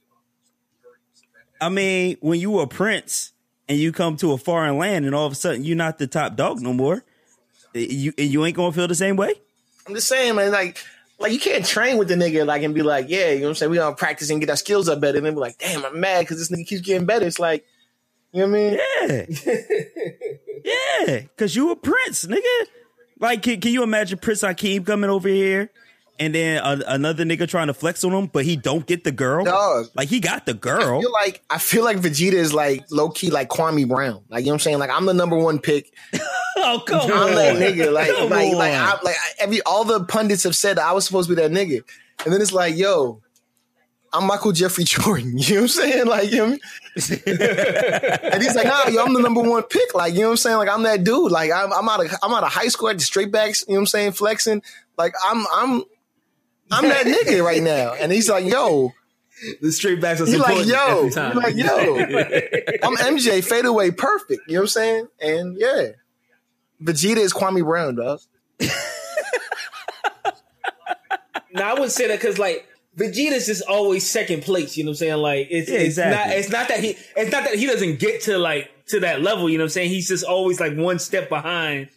I 1.60 1.68
mean, 1.70 2.18
when 2.20 2.38
you 2.38 2.50
were 2.50 2.64
a 2.64 2.68
prince 2.68 3.32
and 3.68 3.78
you 3.78 3.92
come 3.92 4.16
to 4.18 4.32
a 4.32 4.38
foreign 4.38 4.76
land 4.76 5.06
and 5.06 5.14
all 5.14 5.26
of 5.26 5.32
a 5.32 5.36
sudden 5.36 5.64
you're 5.64 5.76
not 5.76 5.98
the 5.98 6.06
top 6.06 6.36
dog 6.36 6.60
no 6.60 6.72
more, 6.74 7.02
you 7.74 8.12
you 8.16 8.44
ain't 8.44 8.56
gonna 8.56 8.72
feel 8.72 8.88
the 8.88 8.94
same 8.94 9.16
way. 9.16 9.34
I'm 9.86 9.94
just 9.94 10.08
saying, 10.08 10.34
man. 10.34 10.50
Like, 10.52 10.78
like 11.18 11.32
you 11.32 11.38
can't 11.38 11.64
train 11.64 11.98
with 11.98 12.08
the 12.08 12.14
nigga 12.14 12.46
like 12.46 12.62
and 12.62 12.74
be 12.74 12.82
like, 12.82 13.06
yeah, 13.08 13.30
you 13.30 13.40
know 13.40 13.44
what 13.44 13.48
I'm 13.50 13.54
saying? 13.56 13.70
We 13.70 13.76
gonna 13.76 13.96
practice 13.96 14.30
and 14.30 14.40
get 14.40 14.50
our 14.50 14.56
skills 14.56 14.88
up 14.88 15.00
better. 15.00 15.18
And 15.18 15.26
then 15.26 15.34
be 15.34 15.40
like, 15.40 15.58
damn, 15.58 15.84
I'm 15.84 16.00
mad 16.00 16.20
because 16.20 16.38
this 16.38 16.50
nigga 16.50 16.66
keeps 16.66 16.82
getting 16.82 17.06
better. 17.06 17.26
It's 17.26 17.38
like, 17.38 17.64
you 18.32 18.46
know 18.46 18.48
what 18.48 18.58
I 18.58 18.60
mean? 18.60 19.26
Yeah. 19.44 19.54
yeah. 21.06 21.20
Cause 21.36 21.54
you 21.54 21.70
a 21.70 21.76
prince, 21.76 22.24
nigga. 22.24 22.66
Like, 23.20 23.42
can, 23.42 23.60
can 23.60 23.72
you 23.72 23.82
imagine 23.82 24.18
Prince 24.18 24.40
Hakeem 24.40 24.84
coming 24.84 25.08
over 25.08 25.28
here 25.28 25.70
and 26.18 26.34
then 26.34 26.60
another 26.64 27.24
nigga 27.24 27.48
trying 27.48 27.68
to 27.68 27.74
flex 27.74 28.02
on 28.04 28.12
him, 28.12 28.26
but 28.26 28.44
he 28.44 28.56
don't 28.56 28.84
get 28.86 29.04
the 29.04 29.12
girl? 29.12 29.44
Dog. 29.44 29.86
Like, 29.94 30.08
he 30.08 30.18
got 30.20 30.46
the 30.46 30.52
I 30.52 30.56
girl. 30.56 31.00
feel 31.00 31.12
like 31.12 31.42
I 31.48 31.58
feel 31.58 31.84
like 31.84 31.98
Vegeta 31.98 32.32
is 32.32 32.52
like 32.52 32.84
low 32.90 33.10
key 33.10 33.30
like 33.30 33.48
Kwame 33.48 33.88
Brown. 33.88 34.24
Like 34.28 34.40
you 34.40 34.46
know 34.46 34.50
what 34.50 34.54
I'm 34.54 34.58
saying? 34.60 34.78
Like 34.78 34.90
I'm 34.90 35.06
the 35.06 35.14
number 35.14 35.36
one 35.36 35.58
pick. 35.60 35.94
oh, 36.64 36.82
come 36.86 37.10
I'm 37.10 37.28
on. 37.28 37.34
that 37.34 37.56
nigga. 37.56 37.92
Like 37.92 38.14
Come 38.14 38.30
like 38.30 38.54
like. 38.54 38.72
I, 38.72 38.98
like 39.02 39.16
every 39.38 39.62
all 39.62 39.84
the 39.84 40.04
pundits 40.04 40.44
have 40.44 40.56
said 40.56 40.76
that 40.78 40.84
I 40.86 40.92
was 40.92 41.04
supposed 41.04 41.28
to 41.28 41.36
be 41.36 41.42
that 41.42 41.50
nigga, 41.50 41.82
and 42.24 42.32
then 42.32 42.40
it's 42.40 42.52
like, 42.52 42.76
yo, 42.76 43.20
I'm 44.12 44.26
Michael 44.26 44.52
Jeffrey 44.52 44.84
Jordan. 44.86 45.36
You 45.38 45.54
know 45.54 45.60
what 45.60 45.62
I'm 45.62 45.68
saying? 45.68 46.06
Like 46.06 46.30
you 46.30 46.36
know 46.38 46.44
what 46.44 46.48
I 46.48 46.52
mean? 46.52 48.30
and 48.32 48.42
he's 48.42 48.54
like, 48.54 48.66
nah, 48.66 48.88
yo, 48.88 49.04
I'm 49.04 49.12
the 49.12 49.20
number 49.20 49.42
one 49.42 49.62
pick. 49.64 49.94
Like 49.94 50.14
you 50.14 50.20
know 50.20 50.26
what 50.26 50.32
I'm 50.32 50.36
saying? 50.38 50.56
Like 50.58 50.68
I'm 50.68 50.82
that 50.84 51.04
dude. 51.04 51.32
Like 51.32 51.50
I'm, 51.52 51.72
I'm 51.72 51.88
out 51.88 52.04
of 52.04 52.14
I'm 52.22 52.32
out 52.32 52.44
of 52.44 52.52
high 52.52 52.68
school 52.68 52.88
at 52.88 52.98
the 52.98 53.04
straight 53.04 53.32
backs. 53.32 53.64
You 53.66 53.74
know 53.74 53.78
what 53.78 53.82
I'm 53.82 53.86
saying? 53.86 54.12
Flexing. 54.12 54.62
Like 54.96 55.14
I'm 55.26 55.44
I'm 55.52 55.82
I'm 56.70 56.88
that 56.88 57.06
nigga 57.06 57.44
right 57.44 57.62
now. 57.62 57.94
And 57.94 58.12
he's 58.12 58.28
like, 58.28 58.46
yo. 58.46 58.92
The 59.60 59.72
straight 59.72 60.00
backs 60.00 60.20
are 60.20 60.26
like, 60.26 60.36
supporting 60.36 60.68
yo, 60.68 60.98
every 60.98 61.10
time. 61.10 61.36
like, 61.36 61.56
yo, 61.56 61.96
I'm 62.84 62.96
MJ, 62.96 63.44
fade 63.44 63.64
away, 63.64 63.90
perfect. 63.90 64.42
You 64.46 64.54
know 64.54 64.60
what 64.60 64.62
I'm 64.62 64.68
saying? 64.68 65.08
And 65.20 65.56
yeah, 65.58 65.88
Vegeta 66.84 67.16
is 67.18 67.32
Kwame 67.32 67.64
Brown, 67.64 67.96
dog. 67.96 68.20
Now 71.52 71.70
I 71.70 71.72
wouldn't 71.74 71.92
say 71.92 72.08
that 72.08 72.18
because 72.20 72.38
like 72.38 72.66
Vegeta's 72.96 73.46
just 73.46 73.62
always 73.68 74.08
second 74.10 74.42
place. 74.42 74.76
You 74.76 74.84
know 74.84 74.88
what 74.88 74.94
I'm 74.94 74.96
saying? 74.96 75.16
Like 75.18 75.46
it's, 75.50 75.68
Yeah, 75.70 75.76
it's 75.76 75.84
exactly. 75.98 76.16
not 76.30 76.36
it's 76.38 76.50
not 76.50 76.68
that 76.68 76.80
he 76.80 76.96
it's 77.16 77.30
not 77.30 77.44
that 77.44 77.54
he 77.54 77.66
doesn't 77.66 78.00
get 78.00 78.22
to 78.22 78.38
like 78.38 78.70
to 78.86 79.00
that 79.00 79.20
level. 79.22 79.48
You 79.48 79.58
know 79.58 79.62
what 79.64 79.66
I'm 79.66 79.70
saying? 79.70 79.90
He's 79.90 80.08
just 80.08 80.24
always 80.24 80.58
like 80.58 80.74
one 80.76 80.98
step 80.98 81.28
behind 81.28 81.90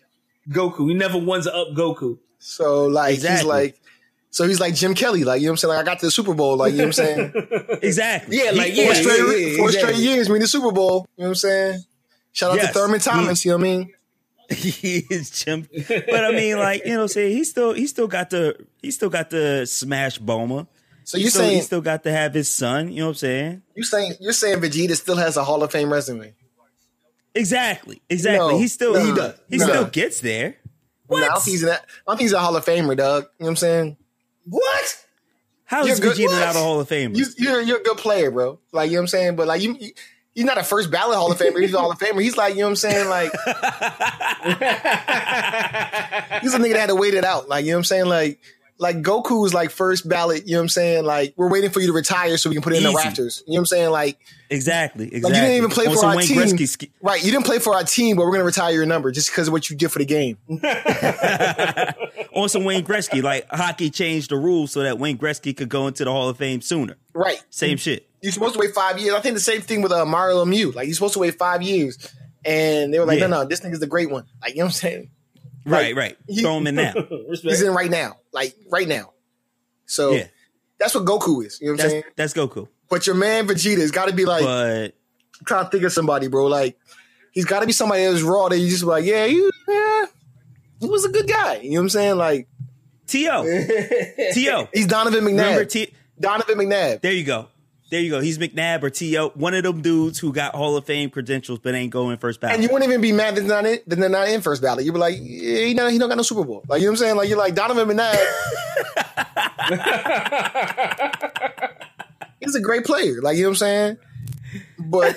Goku. 0.49 0.87
He 0.89 0.93
never 0.93 1.17
ones 1.17 1.47
up 1.47 1.69
Goku. 1.69 2.19
So 2.39 2.85
like, 2.85 3.15
he's 3.19 3.43
like, 3.43 3.79
so 4.29 4.47
he's 4.47 4.59
like 4.59 4.75
Jim 4.75 4.93
Kelly, 4.93 5.23
like 5.23 5.41
you 5.41 5.47
know 5.47 5.51
what 5.51 5.53
I'm 5.53 5.57
saying? 5.57 5.73
Like 5.73 5.79
I 5.81 5.83
got 5.85 5.99
to 6.01 6.05
the 6.05 6.11
Super 6.11 6.35
Bowl, 6.35 6.55
like 6.57 6.73
you 6.73 6.77
know 6.77 6.83
what 6.85 6.99
I'm 6.99 7.33
saying? 7.33 7.33
exactly. 7.81 8.37
Yeah, 8.37 8.51
like, 8.51 8.73
He- 8.73 8.83
four 8.85 8.93
yeah, 8.93 9.01
straight, 9.01 9.17
yeah, 9.17 9.57
four 9.57 9.69
exactly. 9.69 9.93
straight 9.95 9.95
years, 9.97 10.29
we 10.29 10.33
win 10.33 10.41
the 10.43 10.47
Super 10.47 10.71
Bowl. 10.71 11.07
You 11.17 11.23
know 11.23 11.29
what 11.29 11.31
I'm 11.31 11.35
saying? 11.35 11.79
Shout 12.31 12.51
out 12.51 12.57
Yes. 12.57 12.67
to 12.67 12.73
Thurman 12.79 12.99
Thomas. 12.99 13.41
Mm. 13.41 13.45
You 13.45 13.51
know 13.51 13.57
what 13.57 13.65
I 13.65 13.69
mean? 13.69 13.93
he 14.53 15.05
is 15.09 15.29
Jim. 15.29 15.67
But 15.87 16.23
I 16.23 16.31
mean, 16.31 16.57
like 16.57 16.85
you 16.85 16.91
know, 16.91 16.97
what 16.97 17.03
I'm 17.03 17.07
saying 17.09 17.35
he 17.35 17.43
still 17.43 17.73
he 17.73 17.85
still 17.87 18.07
got 18.07 18.29
the 18.29 18.65
he 18.81 18.91
still 18.91 19.09
got 19.09 19.29
the 19.29 19.65
smash 19.65 20.19
Bulma. 20.19 20.67
So 21.03 21.17
you're 21.17 21.29
still, 21.29 21.49
he 21.49 21.61
still 21.61 21.79
got 21.79 22.03
to 22.03 22.11
have 22.11 22.33
his 22.33 22.49
son. 22.49 22.91
You 22.91 22.99
know 22.99 23.05
what 23.05 23.09
I'm 23.11 23.15
saying? 23.15 23.61
you 23.75 23.83
saying 23.83 24.13
you're 24.19 24.33
saying 24.33 24.59
Vegeta 24.59 24.95
still 24.95 25.15
has 25.15 25.37
a 25.37 25.43
Hall 25.43 25.63
of 25.63 25.71
Fame 25.71 25.91
resume? 25.91 26.33
Exactly. 27.33 28.01
Exactly. 28.09 28.53
No, 28.53 28.57
he 28.57 28.67
still 28.67 28.93
no, 28.93 29.05
he, 29.05 29.13
does. 29.13 29.33
He 29.49 29.57
no. 29.57 29.67
still 29.67 29.85
gets 29.85 30.21
there. 30.21 30.57
What? 31.05 31.19
No, 31.19 31.25
I 31.25 31.29
don't 31.29 31.43
think 31.43 31.53
he's 31.53 31.63
in 31.63 31.69
that. 31.69 31.81
I 31.81 32.11
don't 32.11 32.17
think 32.17 32.25
he's 32.25 32.33
a 32.33 32.39
Hall 32.39 32.55
of 32.55 32.65
Famer, 32.65 32.97
Doug. 32.97 33.23
You 33.23 33.29
know 33.39 33.45
what 33.45 33.49
I'm 33.49 33.55
saying? 33.55 33.97
What? 34.45 35.05
How 35.65 35.85
is 35.85 35.99
good- 35.99 36.17
Vegeta 36.17 36.27
what? 36.27 36.39
not 36.39 36.55
a 36.55 36.59
Hall 36.59 36.79
of 36.79 36.89
Famer? 36.89 37.15
You, 37.15 37.25
you're 37.37 37.61
you're 37.61 37.79
a 37.79 37.83
good 37.83 37.97
player, 37.97 38.31
bro. 38.31 38.59
Like 38.71 38.89
you 38.89 38.95
know 38.95 39.01
what 39.01 39.03
I'm 39.03 39.07
saying, 39.07 39.35
but 39.35 39.47
like 39.47 39.61
you, 39.61 39.77
you 39.79 39.91
he's 40.37 40.45
not 40.45 40.57
a 40.59 40.63
first 40.63 40.91
ballot 40.91 41.17
Hall 41.17 41.31
of 41.31 41.39
Famer. 41.39 41.59
He's 41.59 41.73
a 41.73 41.79
Hall 41.79 41.91
of 41.91 41.97
Famer. 41.97 42.21
He's 42.21 42.37
like 42.37 42.53
you 42.53 42.59
know 42.61 42.67
what 42.67 42.71
I'm 42.71 42.75
saying, 42.75 43.09
like 43.09 43.31
he's 46.41 46.53
a 46.53 46.59
nigga 46.59 46.73
that 46.73 46.79
had 46.79 46.89
to 46.89 46.95
wait 46.95 47.15
it 47.15 47.23
out. 47.25 47.49
Like 47.49 47.65
you 47.65 47.71
know 47.71 47.77
what 47.77 47.79
I'm 47.79 47.85
saying, 47.85 48.05
like 48.05 48.39
like 48.77 49.01
Goku's 49.01 49.55
like 49.55 49.71
first 49.71 50.07
ballot. 50.07 50.45
You 50.45 50.51
know 50.53 50.59
what 50.59 50.65
I'm 50.65 50.69
saying, 50.69 51.05
like 51.05 51.33
we're 51.37 51.49
waiting 51.49 51.71
for 51.71 51.79
you 51.79 51.87
to 51.87 51.93
retire 51.93 52.37
so 52.37 52.49
we 52.49 52.55
can 52.55 52.61
put 52.61 52.73
it 52.73 52.77
in 52.77 52.83
the 52.83 52.89
Easy. 52.89 52.97
rafters. 52.97 53.43
You 53.47 53.53
know 53.53 53.55
what 53.55 53.61
I'm 53.61 53.65
saying, 53.65 53.89
like 53.89 54.19
exactly. 54.51 55.07
Exactly. 55.07 55.21
like 55.21 55.33
you 55.35 55.41
didn't 55.41 55.57
even 55.57 55.71
play 55.71 55.87
On 55.87 55.95
for 55.95 56.05
our 56.05 56.15
Wayne 56.15 56.27
team, 56.27 56.67
ski- 56.67 56.91
right? 57.01 57.23
You 57.23 57.31
didn't 57.31 57.47
play 57.47 57.57
for 57.57 57.73
our 57.73 57.83
team, 57.83 58.15
but 58.15 58.23
we're 58.25 58.33
gonna 58.33 58.43
retire 58.43 58.73
your 58.73 58.85
number 58.85 59.11
just 59.11 59.31
because 59.31 59.47
of 59.47 59.53
what 59.53 59.71
you 59.71 59.75
did 59.75 59.91
for 59.91 59.97
the 59.97 60.05
game. 60.05 60.37
on 62.33 62.47
some 62.47 62.63
Wayne 62.63 62.85
Gretzky. 62.85 63.23
Like 63.23 63.49
hockey 63.49 63.89
changed 63.89 64.29
the 64.29 64.37
rules 64.37 64.71
so 64.71 64.83
that 64.83 64.99
Wayne 64.99 65.17
Gretzky 65.17 65.57
could 65.57 65.69
go 65.69 65.87
into 65.87 66.05
the 66.05 66.11
Hall 66.11 66.29
of 66.29 66.37
Fame 66.37 66.61
sooner. 66.61 66.95
Right. 67.13 67.43
Same 67.49 67.77
shit. 67.77 68.06
You're 68.21 68.31
supposed 68.31 68.53
to 68.53 68.59
wait 68.59 68.73
five 68.73 68.99
years. 68.99 69.13
I 69.13 69.19
think 69.21 69.35
the 69.35 69.39
same 69.41 69.61
thing 69.61 69.81
with 69.81 69.91
uh, 69.91 70.05
Mario 70.05 70.43
Lemieux. 70.43 70.73
Like 70.73 70.87
you're 70.87 70.95
supposed 70.95 71.13
to 71.13 71.19
wait 71.19 71.37
five 71.37 71.61
years, 71.61 71.97
and 72.45 72.93
they 72.93 72.99
were 72.99 73.05
like, 73.05 73.19
Yeah. 73.19 73.27
no, 73.27 73.43
no, 73.43 73.47
this 73.47 73.61
nigga's 73.61 73.79
the 73.79 73.87
great 73.87 74.09
one. 74.09 74.25
Like 74.41 74.51
you 74.51 74.57
know 74.57 74.65
what 74.65 74.69
I'm 74.69 74.73
saying? 74.73 75.09
Right, 75.65 75.95
right. 75.95 76.17
he- 76.27 76.41
Throw 76.41 76.57
him 76.57 76.67
in 76.67 76.75
now. 76.75 76.93
He's 77.41 77.61
in 77.61 77.73
right 77.73 77.89
now, 77.89 78.17
like 78.31 78.55
right 78.71 78.87
now. 78.87 79.13
So 79.85 80.11
Yeah. 80.13 80.27
that's 80.79 80.95
what 80.95 81.05
Goku 81.05 81.45
is. 81.45 81.59
You 81.61 81.67
know 81.67 81.73
what 81.73 81.73
I'm 81.73 81.77
That's 81.77 81.91
saying? 81.91 82.03
that's 82.15 82.33
Goku. 82.33 82.67
But 82.89 83.05
your 83.05 83.15
man 83.17 83.47
Vegeta's 83.47 83.91
got 83.91 84.07
to 84.07 84.13
be 84.15 84.25
like 84.25 84.43
But 84.43 84.93
I'm 85.39 85.45
trying 85.45 85.65
to 85.65 85.69
think 85.71 85.83
of 85.83 85.91
somebody, 85.91 86.27
bro. 86.29 86.45
Like 86.47 86.77
he's 87.31 87.45
got 87.45 87.59
to 87.59 87.65
be 87.67 87.73
somebody 87.73 88.05
that's 88.05 88.21
raw. 88.21 88.47
That 88.47 88.57
you 88.59 88.69
just 88.69 88.83
be 88.83 88.87
like, 88.87 89.03
yeah, 89.05 89.25
you, 89.25 89.51
yeah, 89.67 90.05
he 90.79 90.87
was 90.87 91.03
a 91.05 91.09
good 91.09 91.27
guy. 91.27 91.57
You 91.57 91.71
know 91.71 91.75
what 91.77 91.81
I'm 91.83 91.89
saying? 91.89 92.15
Like 92.17 92.47
T.O. 93.07 93.43
T.O. 94.33 94.67
he's 94.73 94.87
Donovan 94.87 95.23
Remember 95.25 95.65
McNabb. 95.65 95.69
T 95.69 95.93
Donovan 96.19 96.57
McNabb. 96.57 97.01
There 97.01 97.11
you 97.13 97.23
go. 97.25 97.47
There 97.89 98.01
you 98.01 98.09
go. 98.09 98.19
He's 98.19 98.37
McNabb 98.37 98.83
or 98.83 98.89
T.O. 98.89 99.29
One 99.29 99.53
of 99.53 99.63
them 99.63 99.81
dudes 99.81 100.19
who 100.19 100.33
got 100.33 100.53
Hall 100.55 100.75
of 100.75 100.85
Fame 100.85 101.09
credentials 101.09 101.59
but 101.59 101.73
ain't 101.73 101.91
going 101.91 102.17
first 102.17 102.41
ballot. 102.41 102.55
And 102.55 102.63
you 102.63 102.69
wouldn't 102.69 102.89
even 102.91 102.99
be 103.01 103.13
mad 103.13 103.35
that 103.35 103.41
they're 103.41 103.61
not 103.61 103.65
in, 103.65 103.79
that 103.87 103.95
they're 103.95 104.09
not 104.09 104.27
in 104.27 104.41
first 104.41 104.61
ballot. 104.61 104.83
You'd 104.83 104.91
be 104.93 104.99
like, 104.99 105.15
yeah, 105.21 105.65
he, 105.67 105.73
not, 105.73 105.91
he 105.91 105.97
don't 105.97 106.09
got 106.09 106.17
no 106.17 106.23
Super 106.23 106.43
Bowl. 106.43 106.63
Like, 106.67 106.81
you 106.81 106.87
know 106.87 106.91
what 106.91 106.99
I'm 106.99 107.05
saying? 107.05 107.15
Like, 107.15 107.29
you're 107.29 107.37
like, 107.37 107.55
Donovan 107.55 107.87
McNabb. 107.95 108.17
He's 112.39 112.55
a 112.55 112.61
great 112.61 112.85
player. 112.85 113.21
Like, 113.21 113.35
you 113.37 113.43
know 113.43 113.49
what 113.49 113.53
I'm 113.53 113.57
saying? 113.57 113.97
But 114.79 115.15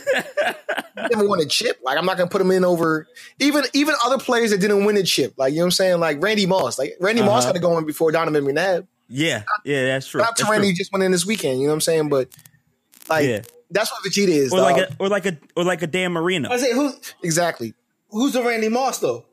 he 0.96 1.02
never 1.10 1.28
won 1.28 1.40
a 1.40 1.46
chip. 1.46 1.80
Like, 1.84 1.96
I'm 1.98 2.04
not 2.06 2.16
going 2.16 2.28
to 2.28 2.32
put 2.32 2.40
him 2.40 2.50
in 2.50 2.64
over 2.64 3.06
even 3.38 3.64
even 3.72 3.94
other 4.04 4.18
players 4.18 4.50
that 4.50 4.58
didn't 4.58 4.84
win 4.84 4.96
a 4.96 5.02
chip. 5.02 5.34
Like, 5.36 5.52
you 5.52 5.58
know 5.58 5.64
what 5.64 5.66
I'm 5.66 5.70
saying? 5.72 6.00
Like, 6.00 6.22
Randy 6.22 6.46
Moss. 6.46 6.78
Like, 6.78 6.96
Randy 7.00 7.22
Moss 7.22 7.42
Uh-huh. 7.44 7.48
had 7.48 7.52
to 7.54 7.60
go 7.60 7.76
in 7.78 7.84
before 7.86 8.10
Donovan 8.10 8.44
McNabb. 8.44 8.86
yeah, 9.08 9.42
yeah, 9.64 9.84
that's 9.86 10.08
true. 10.08 10.20
Not 10.20 10.36
to 10.36 10.42
That's 10.42 10.50
Randy 10.50 10.68
true. 10.68 10.76
just 10.76 10.92
went 10.92 11.04
in 11.04 11.12
this 11.12 11.26
weekend. 11.26 11.60
You 11.60 11.66
know 11.66 11.72
what 11.72 11.76
I'm 11.76 11.80
saying? 11.82 12.08
But, 12.08 12.28
like, 13.10 13.26
Yeah. 13.26 13.42
that's 13.70 13.90
what 13.92 14.02
Vegeta 14.04 14.28
is. 14.28 14.52
Or 14.52 14.58
dog. 14.58 14.72
like 14.76 14.88
a 14.90 14.96
or 14.98 15.08
like 15.08 15.26
a 15.26 15.38
or 15.56 15.64
like 15.64 15.82
a 15.82 15.86
Dan 15.86 16.12
Marino. 16.12 16.48
I 16.50 16.56
say 16.56 16.72
who's 16.72 16.94
exactly. 17.22 17.74
who's 18.10 18.32
the 18.32 18.42
Randy 18.42 18.68
Moss 18.68 18.98
though? 18.98 19.26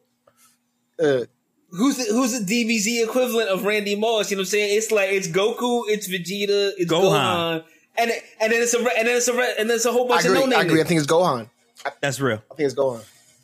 Uh, 1.02 1.26
Who's 1.70 1.98
the, 1.98 2.06
who's 2.14 2.32
the 2.40 2.46
DBZ 2.46 3.04
equivalent 3.04 3.50
of 3.50 3.66
Randy 3.66 3.98
Moss? 3.98 4.32
You 4.32 4.38
know 4.38 4.42
what 4.42 4.48
I'm 4.48 4.52
saying? 4.52 4.78
It's 4.78 4.90
like 4.90 5.10
it's 5.12 5.28
Goku, 5.28 5.84
it's 5.88 6.08
Vegeta, 6.08 6.72
it's 6.78 6.90
Gohan. 6.90 7.12
Gohan, 7.60 7.64
and 7.98 8.12
and 8.40 8.54
then 8.54 8.62
it's 8.62 8.74
a 8.74 8.80
re- 8.82 8.94
and 8.98 9.06
then 9.06 9.18
it's 9.18 9.28
a 9.28 9.34
re- 9.34 9.54
and 9.60 9.70
then 9.70 9.76
it's 9.76 9.84
a 9.86 9.92
whole 9.92 10.06
I 10.06 10.16
bunch 10.16 10.26
agree. 10.28 10.38
of 10.38 10.44
no 10.46 10.50
names. 10.56 10.62
I 10.64 10.66
agree. 10.66 10.80
I 10.82 10.84
think 10.86 11.02
it's 11.02 11.12
Gohan. 11.12 11.50
That's 12.00 12.22
real. 12.22 12.42
I 12.50 12.56
think 12.56 12.68
it's 12.68 12.74
Gohan. 12.74 13.04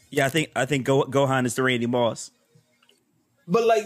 Yeah, 0.10 0.25
I 0.25 0.30
think 0.30 0.52
I 0.56 0.66
think 0.66 0.86
Go, 0.86 1.04
Gohan 1.04 1.46
is 1.46 1.56
the 1.56 1.63
Randy 1.63 1.86
Moss. 1.86 2.32
But 3.46 3.66
like, 3.68 3.84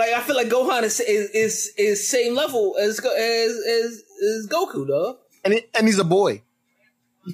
like 0.00 0.10
I 0.14 0.20
feel 0.22 0.36
like 0.36 0.48
Gohan 0.48 0.82
is 0.82 0.98
is 1.00 1.30
is, 1.30 1.72
is 1.76 2.08
same 2.08 2.34
level 2.34 2.76
as 2.80 2.98
as 2.98 3.06
as, 3.06 4.02
as 4.22 4.46
Goku, 4.48 4.86
though. 4.86 5.18
And, 5.44 5.54
it, 5.54 5.70
and 5.76 5.86
he's 5.86 5.98
a 5.98 6.04
boy. 6.04 6.42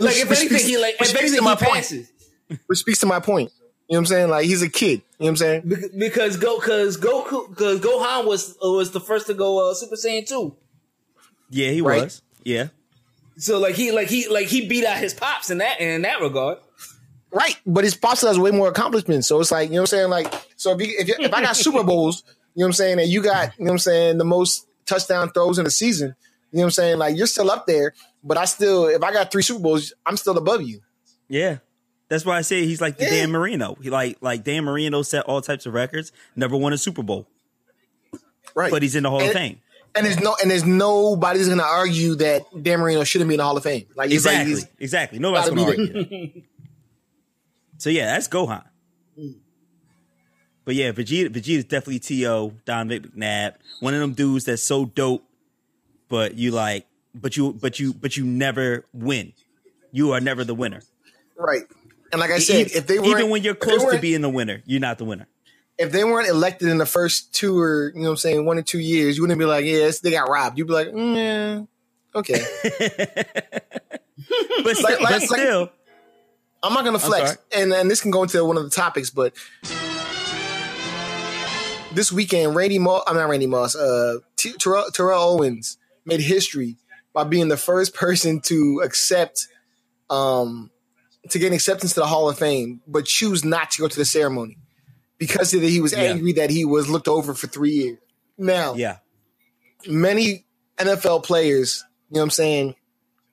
Like 0.00 0.16
if 0.16 0.28
Which 0.28 0.38
anything, 0.40 0.58
speaks- 0.58 0.66
he 0.66 0.76
like 0.78 0.98
which 1.00 1.08
if 1.10 1.16
speaks 1.16 1.22
anything 1.32 1.38
to 1.38 1.44
my 1.44 1.54
he 1.56 1.64
point. 1.64 1.76
passes 1.76 2.12
which 2.66 2.78
speaks 2.78 3.00
to 3.00 3.06
my 3.06 3.20
point. 3.20 3.50
You 3.88 3.94
know 3.94 3.98
what 3.98 3.98
I'm 4.00 4.06
saying? 4.06 4.28
Like 4.30 4.44
he's 4.44 4.62
a 4.62 4.68
kid. 4.68 4.90
You 4.90 4.96
know 4.98 5.02
what 5.18 5.28
I'm 5.30 5.36
saying? 5.36 5.62
Bec- 5.64 5.90
because 5.96 6.36
go 6.36 6.58
because 6.60 6.98
Goku 6.98 7.48
because 7.48 7.80
Gohan 7.80 8.26
was 8.26 8.56
was 8.60 8.90
the 8.90 9.00
first 9.00 9.26
to 9.28 9.34
go 9.34 9.70
uh, 9.70 9.74
Super 9.74 9.96
Saiyan 9.96 10.26
two. 10.28 10.54
Yeah, 11.50 11.70
he 11.70 11.80
Right. 11.80 12.02
was. 12.04 12.22
Yeah. 12.44 12.68
So 13.38 13.58
like 13.58 13.74
he 13.76 13.90
like 13.92 14.08
he 14.08 14.28
like 14.28 14.46
he 14.48 14.68
beat 14.68 14.84
out 14.84 14.98
his 14.98 15.14
pops 15.14 15.48
in 15.50 15.58
that 15.58 15.80
in 15.80 16.02
that 16.02 16.20
regard. 16.20 16.58
Right. 17.32 17.56
But 17.66 17.84
his 17.84 17.94
pops 17.94 18.22
has 18.22 18.38
way 18.38 18.50
more 18.50 18.68
accomplishments. 18.68 19.28
So 19.28 19.40
it's 19.40 19.50
like, 19.52 19.68
you 19.68 19.74
know 19.74 19.82
what 19.82 19.92
I'm 19.92 19.98
saying? 19.98 20.10
Like, 20.10 20.32
so 20.56 20.72
if 20.72 20.86
you, 20.86 20.94
if, 20.98 21.08
you, 21.08 21.14
if 21.18 21.32
I 21.34 21.42
got 21.42 21.56
Super 21.56 21.84
Bowls, 21.84 22.22
you 22.54 22.60
know 22.60 22.66
what 22.66 22.68
I'm 22.68 22.72
saying, 22.72 22.98
and 23.00 23.08
you 23.08 23.22
got, 23.22 23.52
you 23.58 23.64
know 23.64 23.70
what 23.70 23.74
I'm 23.74 23.78
saying, 23.78 24.18
the 24.18 24.24
most 24.24 24.66
touchdown 24.86 25.30
throws 25.30 25.58
in 25.58 25.64
the 25.64 25.70
season, 25.70 26.14
you 26.50 26.58
know 26.58 26.62
what 26.62 26.64
I'm 26.66 26.70
saying? 26.72 26.98
Like 26.98 27.16
you're 27.16 27.26
still 27.26 27.50
up 27.50 27.66
there, 27.66 27.92
but 28.24 28.38
I 28.38 28.46
still, 28.46 28.86
if 28.86 29.02
I 29.02 29.12
got 29.12 29.30
three 29.30 29.42
Super 29.42 29.60
Bowls, 29.60 29.92
I'm 30.06 30.16
still 30.16 30.38
above 30.38 30.62
you. 30.62 30.80
Yeah. 31.28 31.58
That's 32.08 32.24
why 32.24 32.38
I 32.38 32.40
say 32.40 32.64
he's 32.64 32.80
like 32.80 32.96
the 32.96 33.04
Yeah. 33.04 33.10
Dan 33.10 33.30
Marino. 33.30 33.76
He 33.82 33.90
like 33.90 34.16
like 34.22 34.42
Dan 34.42 34.64
Marino 34.64 35.02
set 35.02 35.26
all 35.26 35.42
types 35.42 35.66
of 35.66 35.74
records, 35.74 36.10
never 36.34 36.56
won 36.56 36.72
a 36.72 36.78
Super 36.78 37.02
Bowl, 37.02 37.26
Right. 38.54 38.70
but 38.70 38.82
he's 38.82 38.96
in 38.96 39.02
the 39.02 39.10
Hall 39.10 39.20
and, 39.20 39.28
of 39.28 39.34
Fame. 39.34 39.60
And 39.94 40.06
there's 40.06 40.18
no, 40.18 40.34
and 40.40 40.50
there's 40.50 40.64
nobody's 40.64 41.48
gonna 41.50 41.62
argue 41.62 42.14
that 42.16 42.42
Dan 42.62 42.80
Marino 42.80 43.04
shouldn't 43.04 43.28
be 43.28 43.34
in 43.34 43.38
the 43.38 43.44
Hall 43.44 43.56
of 43.58 43.62
Fame. 43.62 43.84
Like 43.94 44.10
Exactly. 44.10 44.54
like 44.54 44.72
exactly. 44.78 45.18
Nobody's 45.18 45.50
gonna 45.50 45.64
argue. 45.64 46.42
So 47.78 47.90
yeah, 47.90 48.06
that's 48.06 48.28
Gohan. 48.28 48.64
But 50.64 50.74
yeah, 50.74 50.92
Vegeta 50.92 51.30
Vegeta's 51.30 51.64
definitely 51.64 52.00
T.O. 52.00 52.52
Don 52.66 52.90
McNabb. 52.90 53.54
One 53.80 53.94
of 53.94 54.00
them 54.00 54.12
dudes 54.12 54.44
that's 54.44 54.62
so 54.62 54.84
dope, 54.84 55.24
but 56.08 56.34
you 56.34 56.50
like 56.50 56.86
but 57.14 57.36
you 57.36 57.52
but 57.54 57.78
you 57.80 57.94
but 57.94 58.16
you 58.16 58.24
never 58.24 58.84
win. 58.92 59.32
You 59.92 60.12
are 60.12 60.20
never 60.20 60.44
the 60.44 60.54
winner. 60.54 60.82
right. 61.36 61.62
And 62.12 62.20
like 62.20 62.30
I 62.30 62.38
said, 62.38 62.68
if 62.74 62.86
they 62.86 62.98
were 62.98 63.06
even 63.06 63.30
when 63.30 63.42
you're 63.42 63.54
close 63.54 63.84
to 63.90 63.98
being 63.98 64.22
the 64.22 64.28
winner, 64.30 64.62
you're 64.66 64.80
not 64.80 64.98
the 64.98 65.04
winner. 65.04 65.26
If 65.78 65.92
they 65.92 66.04
weren't 66.04 66.28
elected 66.28 66.68
in 66.68 66.78
the 66.78 66.86
first 66.86 67.34
two 67.34 67.58
or 67.58 67.92
you 67.94 68.02
know 68.02 68.08
what 68.08 68.12
I'm 68.12 68.16
saying 68.16 68.46
one 68.46 68.58
or 68.58 68.62
two 68.62 68.80
years, 68.80 69.16
you 69.16 69.22
wouldn't 69.22 69.38
be 69.38 69.44
like, 69.44 69.64
yes, 69.64 70.00
they 70.00 70.10
got 70.10 70.28
robbed. 70.28 70.58
You'd 70.58 70.66
be 70.66 70.72
like, 70.72 70.88
mm, 70.88 71.16
yeah, 71.16 72.18
okay. 72.18 72.44
but, 74.64 74.76
still, 74.76 74.82
like, 74.82 74.98
but 75.00 75.22
still, 75.22 75.70
I'm 76.62 76.72
not 76.72 76.84
gonna 76.84 76.98
flex, 76.98 77.38
and 77.54 77.72
and 77.72 77.90
this 77.90 78.00
can 78.00 78.10
go 78.10 78.22
into 78.22 78.44
one 78.44 78.56
of 78.56 78.64
the 78.64 78.70
topics, 78.70 79.10
but 79.10 79.32
this 81.92 82.12
weekend, 82.12 82.54
Randy 82.54 82.78
Moss, 82.78 83.04
I'm 83.06 83.16
not 83.16 83.28
Randy 83.28 83.46
Moss, 83.46 83.74
uh, 83.74 84.18
T- 84.36 84.52
Terrell, 84.52 84.86
Terrell 84.92 85.20
Owens 85.20 85.78
made 86.04 86.20
history 86.20 86.76
by 87.12 87.24
being 87.24 87.48
the 87.48 87.56
first 87.56 87.94
person 87.94 88.40
to 88.42 88.82
accept, 88.84 89.48
um, 90.10 90.70
to 91.30 91.38
get 91.38 91.52
acceptance 91.52 91.94
to 91.94 92.00
the 92.00 92.06
Hall 92.06 92.28
of 92.28 92.38
Fame, 92.38 92.80
but 92.86 93.04
choose 93.04 93.44
not 93.44 93.70
to 93.72 93.82
go 93.82 93.88
to 93.88 93.96
the 93.96 94.04
ceremony 94.04 94.58
because 95.18 95.50
he 95.50 95.80
was 95.80 95.92
angry 95.92 96.32
yeah. 96.32 96.42
that 96.42 96.50
he 96.50 96.64
was 96.64 96.88
looked 96.88 97.08
over 97.08 97.34
for 97.34 97.46
three 97.46 97.72
years. 97.72 97.98
Now, 98.36 98.74
yeah, 98.74 98.98
many 99.86 100.44
NFL 100.76 101.24
players, 101.24 101.84
you 102.08 102.14
know 102.14 102.20
what 102.20 102.24
I'm 102.24 102.30
saying, 102.30 102.74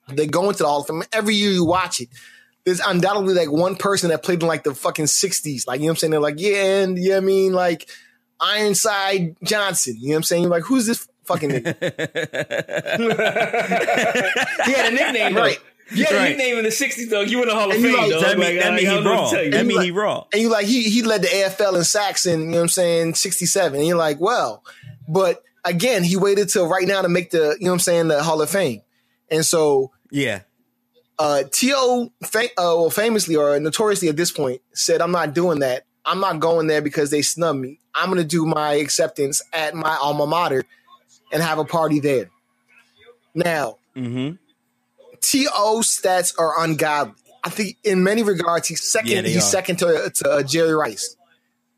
they 0.08 0.26
go 0.26 0.48
into 0.48 0.62
the 0.62 0.68
Hall 0.68 0.80
of 0.80 0.86
Fame. 0.86 1.02
Every 1.12 1.34
year 1.34 1.52
you 1.52 1.64
watch 1.64 2.00
it, 2.00 2.08
there's 2.66 2.80
undoubtedly 2.80 3.32
like 3.32 3.50
one 3.50 3.76
person 3.76 4.10
that 4.10 4.24
played 4.24 4.42
in 4.42 4.48
like 4.48 4.64
the 4.64 4.74
fucking 4.74 5.04
60s. 5.04 5.68
Like, 5.68 5.78
you 5.78 5.86
know 5.86 5.90
what 5.90 5.92
I'm 5.92 5.96
saying? 5.96 6.10
They're 6.10 6.20
like, 6.20 6.40
yeah, 6.40 6.82
and 6.82 6.98
yeah, 6.98 7.16
I 7.16 7.20
mean, 7.20 7.52
like 7.52 7.88
Ironside 8.40 9.36
Johnson. 9.42 9.96
You 9.98 10.08
know 10.08 10.14
what 10.14 10.16
I'm 10.16 10.22
saying? 10.24 10.42
You're 10.42 10.50
like, 10.50 10.64
who's 10.64 10.84
this 10.84 11.08
fucking 11.24 11.50
nigga? 11.50 11.80
he 14.66 14.72
had 14.72 14.92
a 14.92 14.94
nickname, 14.94 15.36
right? 15.36 15.58
Yeah, 15.94 16.12
right. 16.12 16.30
nickname 16.30 16.58
in 16.58 16.64
the 16.64 16.70
'60s 16.70 17.08
though. 17.08 17.20
You 17.20 17.40
in 17.42 17.48
the 17.48 17.54
Hall 17.54 17.70
of 17.70 17.76
Fame, 17.76 17.94
like, 17.94 18.10
though. 18.10 18.20
That 18.20 18.36
mean, 18.36 18.56
like, 18.56 18.64
that 18.64 18.74
mean 18.74 18.90
he 18.90 19.08
raw. 19.08 19.30
That 19.30 19.66
mean 19.66 19.82
he 19.82 19.92
raw. 19.92 20.24
And 20.32 20.42
you 20.42 20.48
like 20.48 20.66
he 20.66 20.90
he 20.90 21.02
led 21.02 21.22
the 21.22 21.28
AFL 21.28 21.76
in 21.76 21.84
sacks 21.84 22.26
in 22.26 22.40
you 22.40 22.46
know 22.46 22.56
what 22.56 22.62
I'm 22.62 22.68
saying 22.68 23.14
'67. 23.14 23.78
And 23.78 23.86
you're 23.86 23.96
like, 23.96 24.20
well, 24.20 24.64
but 25.06 25.44
again, 25.64 26.02
he 26.02 26.16
waited 26.16 26.48
till 26.48 26.66
right 26.66 26.88
now 26.88 27.02
to 27.02 27.08
make 27.08 27.30
the 27.30 27.56
you 27.60 27.66
know 27.66 27.70
what 27.70 27.74
I'm 27.74 27.78
saying 27.78 28.08
the 28.08 28.24
Hall 28.24 28.42
of 28.42 28.50
Fame. 28.50 28.82
And 29.30 29.46
so 29.46 29.92
yeah, 30.10 30.40
uh, 31.18 31.44
T.O. 31.50 32.12
fam- 32.24 32.48
uh, 32.58 32.76
well, 32.76 32.90
famously 32.90 33.36
or 33.36 33.58
notoriously 33.58 34.08
at 34.08 34.16
this 34.16 34.30
point 34.30 34.60
said, 34.72 35.00
"I'm 35.00 35.12
not 35.12 35.34
doing 35.34 35.60
that. 35.60 35.84
I'm 36.04 36.20
not 36.20 36.40
going 36.40 36.66
there 36.66 36.82
because 36.82 37.10
they 37.10 37.22
snubbed 37.22 37.58
me. 37.58 37.80
I'm 37.94 38.06
going 38.06 38.18
to 38.22 38.28
do 38.28 38.46
my 38.46 38.74
acceptance 38.74 39.42
at 39.52 39.74
my 39.74 39.96
alma 39.96 40.26
mater 40.26 40.64
and 41.32 41.42
have 41.42 41.58
a 41.58 41.64
party 41.64 42.00
there." 42.00 42.30
Now, 43.34 43.78
mm-hmm. 43.96 44.36
T.O. 45.20 45.80
stats 45.82 46.34
are 46.38 46.62
ungodly. 46.62 47.14
I 47.44 47.48
think 47.48 47.76
in 47.84 48.02
many 48.02 48.22
regards 48.22 48.68
he's 48.68 48.82
second. 48.82 49.10
Yeah, 49.10 49.22
he's 49.22 49.36
are. 49.36 49.40
second 49.40 49.76
to, 49.76 50.10
to 50.16 50.30
uh, 50.30 50.42
Jerry 50.42 50.74
Rice. 50.74 51.16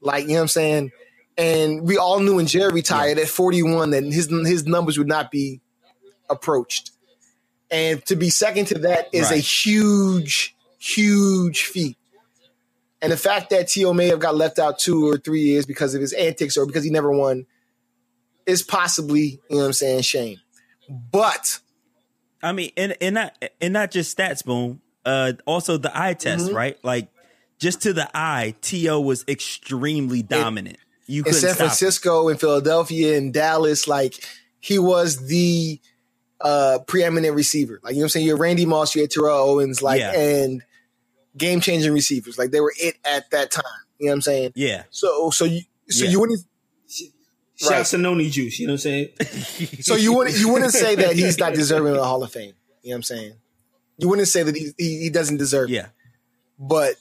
Like 0.01 0.23
you 0.23 0.31
know 0.31 0.35
what 0.37 0.41
I'm 0.43 0.49
saying. 0.49 0.93
And 1.37 1.83
we 1.83 1.99
all 1.99 2.19
knew 2.19 2.37
when 2.37 2.47
Jerry 2.47 2.73
retired 2.73 3.19
yeah. 3.19 3.25
at 3.25 3.29
41 3.29 3.91
that 3.91 4.03
his 4.05 4.29
his 4.29 4.67
numbers 4.67 4.99
would 4.99 5.07
not 5.07 5.31
be 5.31 5.61
approached. 6.29 6.91
And 7.71 8.05
to 8.07 8.17
be 8.17 8.31
second 8.31 8.67
to 8.67 8.79
that 8.81 9.09
is 9.13 9.31
right. 9.31 9.39
a 9.39 9.41
huge, 9.41 10.57
huge 10.79 11.65
feat. 11.65 11.97
And 13.01 13.13
the 13.13 13.17
fact 13.17 13.51
that 13.51 13.69
T.O. 13.69 13.93
may 13.93 14.07
have 14.07 14.19
got 14.19 14.35
left 14.35 14.59
out 14.59 14.79
two 14.79 15.07
or 15.07 15.19
three 15.19 15.43
years 15.43 15.67
because 15.67 15.95
of 15.95 16.01
his 16.01 16.13
antics 16.13 16.57
or 16.57 16.67
because 16.67 16.83
he 16.83 16.91
never 16.91 17.13
won 17.13 17.47
is 18.47 18.63
possibly, 18.63 19.23
you 19.23 19.41
know 19.51 19.59
what 19.59 19.67
I'm 19.67 19.73
saying, 19.73 20.03
shame. 20.03 20.41
But 20.89 21.61
I 22.43 22.53
mean, 22.53 22.71
and 22.77 22.97
and 23.01 23.15
not 23.15 23.45
and 23.61 23.73
not 23.73 23.91
just 23.91 24.17
stats, 24.17 24.45
boom. 24.45 24.81
Uh, 25.05 25.33
also 25.47 25.77
the 25.77 25.97
eye 25.97 26.15
test, 26.15 26.47
mm-hmm. 26.47 26.57
right? 26.57 26.85
Like 26.85 27.09
just 27.59 27.83
to 27.83 27.93
the 27.93 28.09
eye, 28.15 28.55
T.O. 28.63 29.01
was 29.01 29.25
extremely 29.29 30.23
dominant. 30.23 30.77
It, 30.77 31.13
you 31.13 31.25
in 31.25 31.35
San 31.35 31.55
Francisco, 31.55 32.29
in 32.29 32.37
Philadelphia, 32.37 33.17
in 33.17 33.33
Dallas, 33.33 33.87
like 33.87 34.25
he 34.61 34.79
was 34.79 35.27
the 35.29 35.81
uh 36.41 36.79
preeminent 36.87 37.35
receiver. 37.35 37.81
Like 37.83 37.95
you 37.95 38.01
know 38.01 38.03
what 38.03 38.07
I'm 38.07 38.09
saying? 38.11 38.27
You're 38.27 38.37
Randy 38.37 38.67
Moss, 38.67 38.95
you 38.95 39.03
had 39.03 39.11
Terrell 39.11 39.39
Owens, 39.39 39.83
like 39.83 40.01
yeah. 40.01 40.19
and 40.19 40.63
game 41.37 41.61
changing 41.61 41.93
receivers. 41.93 42.39
Like 42.39 42.51
they 42.51 42.61
were 42.61 42.75
it 42.79 42.97
at 43.05 43.31
that 43.31 43.51
time. 43.51 43.65
You 43.99 44.07
know 44.07 44.13
what 44.13 44.15
I'm 44.15 44.23
saying? 44.23 44.53
Yeah. 44.55 44.85
So 44.91 45.31
so 45.31 45.45
you 45.45 45.63
so 45.89 46.05
yeah. 46.05 46.11
you 46.11 46.21
wouldn't 46.21 46.41
Shout 47.59 47.71
right. 47.73 47.87
to 47.87 47.99
Noni 47.99 48.31
Juice, 48.31 48.61
you 48.61 48.69
know 48.69 48.75
what 48.75 48.87
I'm 48.87 49.09
saying? 49.19 49.81
so 49.81 49.97
you 49.97 50.15
wouldn't 50.15 50.39
you 50.39 50.53
wouldn't 50.53 50.73
say 50.73 50.95
that 50.95 51.17
he's 51.17 51.39
not 51.39 51.55
deserving 51.55 51.91
of 51.91 51.99
the 51.99 52.05
Hall 52.05 52.23
of 52.23 52.31
Fame. 52.31 52.53
You 52.83 52.91
know 52.91 52.93
what 52.93 52.97
I'm 52.99 53.03
saying? 53.03 53.33
You 53.97 54.09
wouldn't 54.09 54.29
say 54.29 54.45
that 54.45 54.55
he 54.55 54.71
he, 54.79 55.01
he 55.01 55.11
doesn't 55.11 55.39
deserve 55.39 55.69
yeah. 55.69 55.87
it. 55.87 55.91
But 56.57 56.95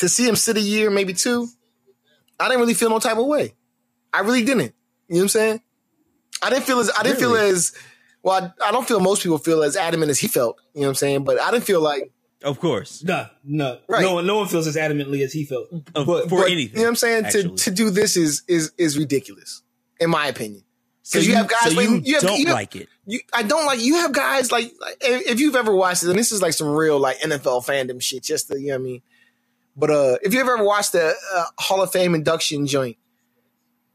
to 0.00 0.08
see 0.08 0.28
him 0.28 0.34
sit 0.34 0.56
a 0.56 0.60
year, 0.60 0.90
maybe 0.90 1.14
two, 1.14 1.46
I 2.40 2.48
didn't 2.48 2.60
really 2.60 2.74
feel 2.74 2.90
no 2.90 2.98
type 2.98 3.18
of 3.18 3.26
way. 3.26 3.54
I 4.12 4.20
really 4.20 4.44
didn't. 4.44 4.74
You 5.06 5.14
know 5.14 5.18
what 5.18 5.22
I'm 5.22 5.28
saying? 5.28 5.62
I 6.42 6.50
didn't 6.50 6.64
feel 6.64 6.80
as 6.80 6.90
I 6.90 7.04
didn't 7.04 7.20
really? 7.20 7.38
feel 7.38 7.48
as 7.54 7.72
well, 8.26 8.52
I, 8.60 8.68
I, 8.68 8.72
don't 8.72 8.88
feel 8.88 8.98
most 8.98 9.22
people 9.22 9.38
feel 9.38 9.62
as 9.62 9.76
adamant 9.76 10.10
as 10.10 10.18
he 10.18 10.26
felt. 10.26 10.60
You 10.74 10.80
know 10.80 10.88
what 10.88 10.90
I'm 10.90 10.94
saying? 10.96 11.22
But 11.22 11.40
I 11.40 11.52
didn't 11.52 11.62
feel 11.62 11.80
like. 11.80 12.10
Of 12.42 12.58
course. 12.58 13.04
No, 13.04 13.28
no, 13.44 13.78
right. 13.86 14.02
no 14.02 14.14
one, 14.14 14.26
no 14.26 14.38
one 14.38 14.48
feels 14.48 14.66
as 14.66 14.74
adamantly 14.74 15.22
as 15.22 15.32
he 15.32 15.44
felt 15.44 15.68
but, 15.94 16.28
for 16.28 16.40
but, 16.40 16.50
anything. 16.50 16.78
You 16.78 16.82
know 16.82 16.82
what 16.82 16.88
I'm 16.88 16.96
saying? 16.96 17.24
T.O. 17.30 17.54
to 17.54 17.70
do 17.70 17.90
this 17.90 18.16
is 18.16 18.42
is 18.48 18.72
is 18.76 18.98
ridiculous, 18.98 19.62
in 20.00 20.10
my 20.10 20.26
opinion. 20.26 20.64
Because 21.02 21.24
so 21.24 21.30
you, 21.30 21.30
you, 21.30 21.36
have 21.36 21.46
guys 21.46 21.70
so 21.70 21.76
like, 21.76 21.88
you, 21.88 22.00
you 22.02 22.14
have, 22.14 22.22
don't 22.24 22.40
you 22.40 22.46
have, 22.46 22.54
like 22.54 22.74
it. 22.74 22.88
You, 23.06 23.20
I 23.32 23.44
don't 23.44 23.64
like. 23.64 23.80
You 23.80 23.94
have 23.94 24.12
guys 24.12 24.50
like, 24.50 24.72
like 24.80 24.96
if 25.00 25.38
you've 25.38 25.54
ever 25.54 25.72
watched 25.72 26.02
it, 26.02 26.08
and 26.08 26.18
this 26.18 26.32
is 26.32 26.42
like 26.42 26.52
some 26.52 26.68
real 26.68 26.98
like 26.98 27.20
NFL 27.20 27.64
fandom 27.64 28.02
shit. 28.02 28.24
Just 28.24 28.48
the 28.48 28.60
you 28.60 28.68
know 28.68 28.74
what 28.74 28.80
I 28.80 28.84
mean. 28.84 29.02
But 29.76 29.90
uh, 29.90 30.16
if 30.22 30.34
you've 30.34 30.48
ever 30.48 30.64
watched 30.64 30.92
the 30.92 31.14
uh, 31.34 31.44
Hall 31.58 31.80
of 31.80 31.92
Fame 31.92 32.16
induction 32.16 32.66
joint, 32.66 32.96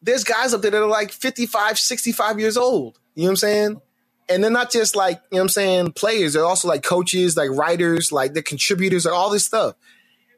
there's 0.01 0.23
guys 0.23 0.53
up 0.53 0.61
there 0.61 0.71
that 0.71 0.81
are 0.81 0.87
like 0.87 1.11
55, 1.11 1.77
65 1.77 2.39
years 2.39 2.55
old. 2.55 2.97
You 3.13 3.23
know 3.23 3.27
what 3.27 3.31
I'm 3.31 3.35
saying? 3.35 3.81
And 4.33 4.43
they're 4.43 4.51
not 4.51 4.71
just 4.71 4.95
like 4.95 5.21
you 5.31 5.37
know 5.37 5.37
what 5.37 5.41
I'm 5.43 5.49
saying 5.49 5.91
players. 5.93 6.33
They're 6.33 6.45
also 6.45 6.67
like 6.67 6.83
coaches, 6.83 7.37
like 7.37 7.49
writers, 7.51 8.11
like 8.11 8.33
the 8.33 8.41
contributors, 8.41 9.05
or 9.05 9.13
all 9.13 9.29
this 9.29 9.45
stuff. 9.45 9.75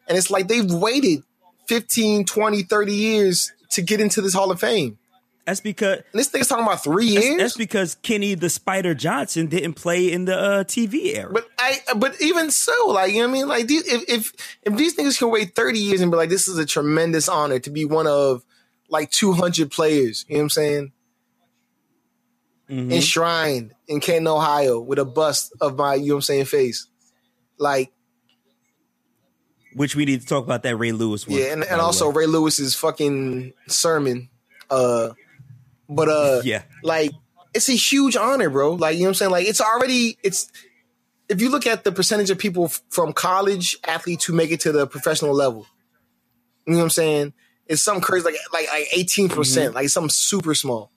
And 0.07 0.17
it's 0.17 0.29
like 0.29 0.47
they've 0.47 0.69
waited 0.69 1.23
15, 1.67 2.25
20, 2.25 2.63
30 2.63 2.93
years 2.93 3.51
to 3.71 3.81
get 3.81 4.01
into 4.01 4.21
this 4.21 4.33
Hall 4.33 4.51
of 4.51 4.59
Fame. 4.59 4.97
That's 5.45 5.59
because 5.59 5.97
and 5.97 6.19
this 6.19 6.29
thing's 6.29 6.47
talking 6.47 6.63
about 6.63 6.83
three 6.83 7.05
years. 7.05 7.23
That's, 7.25 7.37
that's, 7.37 7.57
because 7.57 7.95
Kenny 7.95 8.33
the 8.33 8.49
Spider 8.49 8.93
Johnson 8.93 9.47
didn't 9.47 9.73
play 9.73 10.09
in 10.11 10.23
the 10.25 10.37
uh, 10.37 10.63
TV 10.63 11.15
era. 11.17 11.33
But 11.33 11.49
I, 11.59 11.79
but 11.97 12.21
even 12.21 12.49
so, 12.49 12.71
like 12.87 13.11
you 13.11 13.21
know 13.21 13.27
what 13.27 13.31
I 13.31 13.33
mean, 13.33 13.47
like 13.49 13.67
these, 13.67 13.85
if 13.85 14.03
if 14.07 14.57
if 14.63 14.77
these 14.77 14.95
niggas 14.95 15.19
can 15.19 15.29
wait 15.29 15.53
thirty 15.53 15.79
years 15.79 15.99
and 15.99 16.11
be 16.11 16.17
like, 16.17 16.29
this 16.29 16.47
is 16.47 16.57
a 16.57 16.65
tremendous 16.65 17.27
honor 17.27 17.59
to 17.59 17.69
be 17.69 17.83
one 17.83 18.07
of 18.07 18.45
like 18.87 19.11
two 19.11 19.33
hundred 19.33 19.69
players. 19.69 20.25
You 20.29 20.35
know 20.35 20.39
what 20.39 20.43
I'm 20.43 20.49
saying? 20.51 20.91
Mm-hmm. 22.73 22.91
enshrined 22.91 23.73
in 23.87 23.99
Canton, 23.99 24.27
Ohio, 24.27 24.79
with 24.79 24.99
a 24.99 25.05
bust 25.05 25.53
of 25.61 25.77
my, 25.77 25.95
you 25.95 26.07
know 26.07 26.15
what 26.15 26.17
I'm 26.17 26.21
saying, 26.23 26.45
face. 26.45 26.87
Like, 27.57 27.91
which 29.75 29.95
we 29.95 30.05
need 30.05 30.21
to 30.21 30.27
talk 30.27 30.43
about 30.43 30.63
that 30.63 30.75
Ray 30.75 30.91
Lewis 30.91 31.27
one. 31.27 31.39
Yeah, 31.39 31.45
and, 31.53 31.63
and 31.63 31.81
also 31.81 32.11
Ray 32.11 32.27
Lewis's 32.27 32.75
fucking 32.75 33.53
sermon. 33.67 34.29
Uh, 34.69 35.09
but 35.89 36.09
uh, 36.09 36.41
yeah, 36.43 36.63
like 36.83 37.11
it's 37.53 37.69
a 37.69 37.73
huge 37.73 38.15
honor, 38.15 38.49
bro. 38.49 38.73
Like 38.73 38.95
you 38.95 39.01
know 39.01 39.05
what 39.05 39.09
I'm 39.09 39.13
saying. 39.15 39.31
Like 39.31 39.47
it's 39.47 39.61
already 39.61 40.17
it's. 40.23 40.51
If 41.29 41.41
you 41.41 41.49
look 41.49 41.65
at 41.65 41.83
the 41.83 41.91
percentage 41.91 42.29
of 42.29 42.37
people 42.37 42.65
f- 42.65 42.81
from 42.89 43.13
college 43.13 43.77
athletes 43.87 44.25
who 44.25 44.33
make 44.33 44.51
it 44.51 44.59
to 44.61 44.71
the 44.71 44.85
professional 44.85 45.33
level, 45.33 45.65
you 46.67 46.73
know 46.73 46.79
what 46.79 46.83
I'm 46.83 46.89
saying? 46.91 47.33
It's 47.65 47.81
something 47.81 48.03
crazy, 48.03 48.25
like 48.25 48.35
like 48.51 48.67
like 48.69 48.87
18 48.93 49.29
percent, 49.29 49.67
mm-hmm. 49.69 49.75
like 49.75 49.89
something 49.89 50.09
super 50.09 50.53
small. 50.53 50.91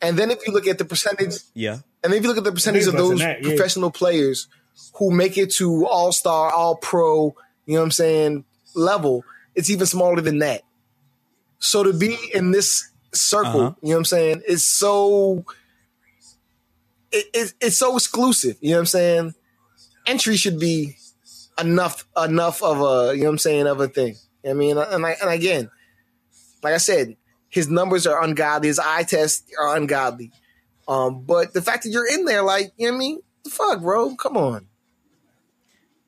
And 0.00 0.18
then 0.18 0.30
if 0.30 0.46
you 0.46 0.52
look 0.52 0.66
at 0.66 0.78
the 0.78 0.84
percentage, 0.84 1.34
yeah. 1.54 1.78
And 2.04 2.14
if 2.14 2.22
you 2.22 2.28
look 2.28 2.38
at 2.38 2.44
the 2.44 2.52
percentage 2.52 2.86
of 2.86 2.94
those 2.94 3.18
that, 3.18 3.42
yeah. 3.42 3.48
professional 3.48 3.90
players 3.90 4.46
who 4.94 5.10
make 5.10 5.36
it 5.36 5.50
to 5.54 5.86
all 5.86 6.12
star, 6.12 6.52
all 6.52 6.76
pro, 6.76 7.34
you 7.66 7.74
know 7.74 7.80
what 7.80 7.86
I'm 7.86 7.90
saying, 7.90 8.44
level, 8.74 9.24
it's 9.54 9.70
even 9.70 9.86
smaller 9.86 10.20
than 10.20 10.38
that. 10.38 10.62
So 11.58 11.82
to 11.82 11.92
be 11.92 12.16
in 12.32 12.52
this 12.52 12.90
circle, 13.12 13.60
uh-huh. 13.60 13.74
you 13.82 13.88
know 13.88 13.94
what 13.94 13.98
I'm 13.98 14.04
saying, 14.04 14.42
is 14.46 14.64
so 14.64 15.44
it, 17.10 17.26
it, 17.34 17.54
it's 17.60 17.78
so 17.78 17.96
exclusive. 17.96 18.56
You 18.60 18.70
know 18.70 18.76
what 18.76 18.80
I'm 18.80 18.86
saying? 18.86 19.34
Entry 20.06 20.36
should 20.36 20.60
be 20.60 20.96
enough 21.58 22.06
enough 22.16 22.62
of 22.62 22.80
a 22.80 23.14
you 23.14 23.22
know 23.22 23.26
what 23.26 23.32
I'm 23.32 23.38
saying 23.38 23.66
of 23.66 23.80
a 23.80 23.88
thing. 23.88 24.16
I 24.48 24.52
mean, 24.52 24.78
and 24.78 25.04
I, 25.04 25.16
and 25.20 25.30
again, 25.30 25.70
like 26.62 26.74
I 26.74 26.78
said, 26.78 27.16
his 27.48 27.68
numbers 27.68 28.06
are 28.06 28.22
ungodly. 28.22 28.68
His 28.68 28.78
eye 28.78 29.04
tests 29.04 29.50
are 29.60 29.76
ungodly. 29.76 30.32
Um, 30.86 31.22
but 31.22 31.52
the 31.52 31.62
fact 31.62 31.84
that 31.84 31.90
you're 31.90 32.08
in 32.08 32.24
there, 32.24 32.42
like, 32.42 32.72
you 32.76 32.86
know 32.86 32.92
what 32.92 32.96
I 32.96 32.98
mean? 32.98 33.20
The 33.44 33.50
fuck, 33.50 33.80
bro? 33.80 34.14
Come 34.16 34.36
on. 34.36 34.66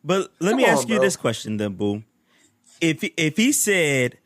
But 0.02 0.32
let 0.40 0.50
Come 0.52 0.56
me 0.58 0.64
ask 0.64 0.84
on, 0.84 0.88
you 0.88 0.96
bro. 0.96 1.04
this 1.04 1.16
question 1.16 1.58
then, 1.58 1.74
Boo. 1.74 2.02
If 2.80 3.04
if 3.16 3.36
he 3.36 3.52
said, 3.52 4.16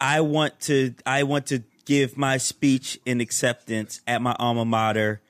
I 0.00 0.20
want 0.20 0.60
to 0.60 0.94
I 1.06 1.22
want 1.22 1.46
to 1.46 1.62
give 1.86 2.18
my 2.18 2.36
speech 2.36 2.98
in 3.06 3.20
acceptance 3.20 4.00
at 4.06 4.20
my 4.20 4.36
alma 4.38 4.64
mater 4.64 5.22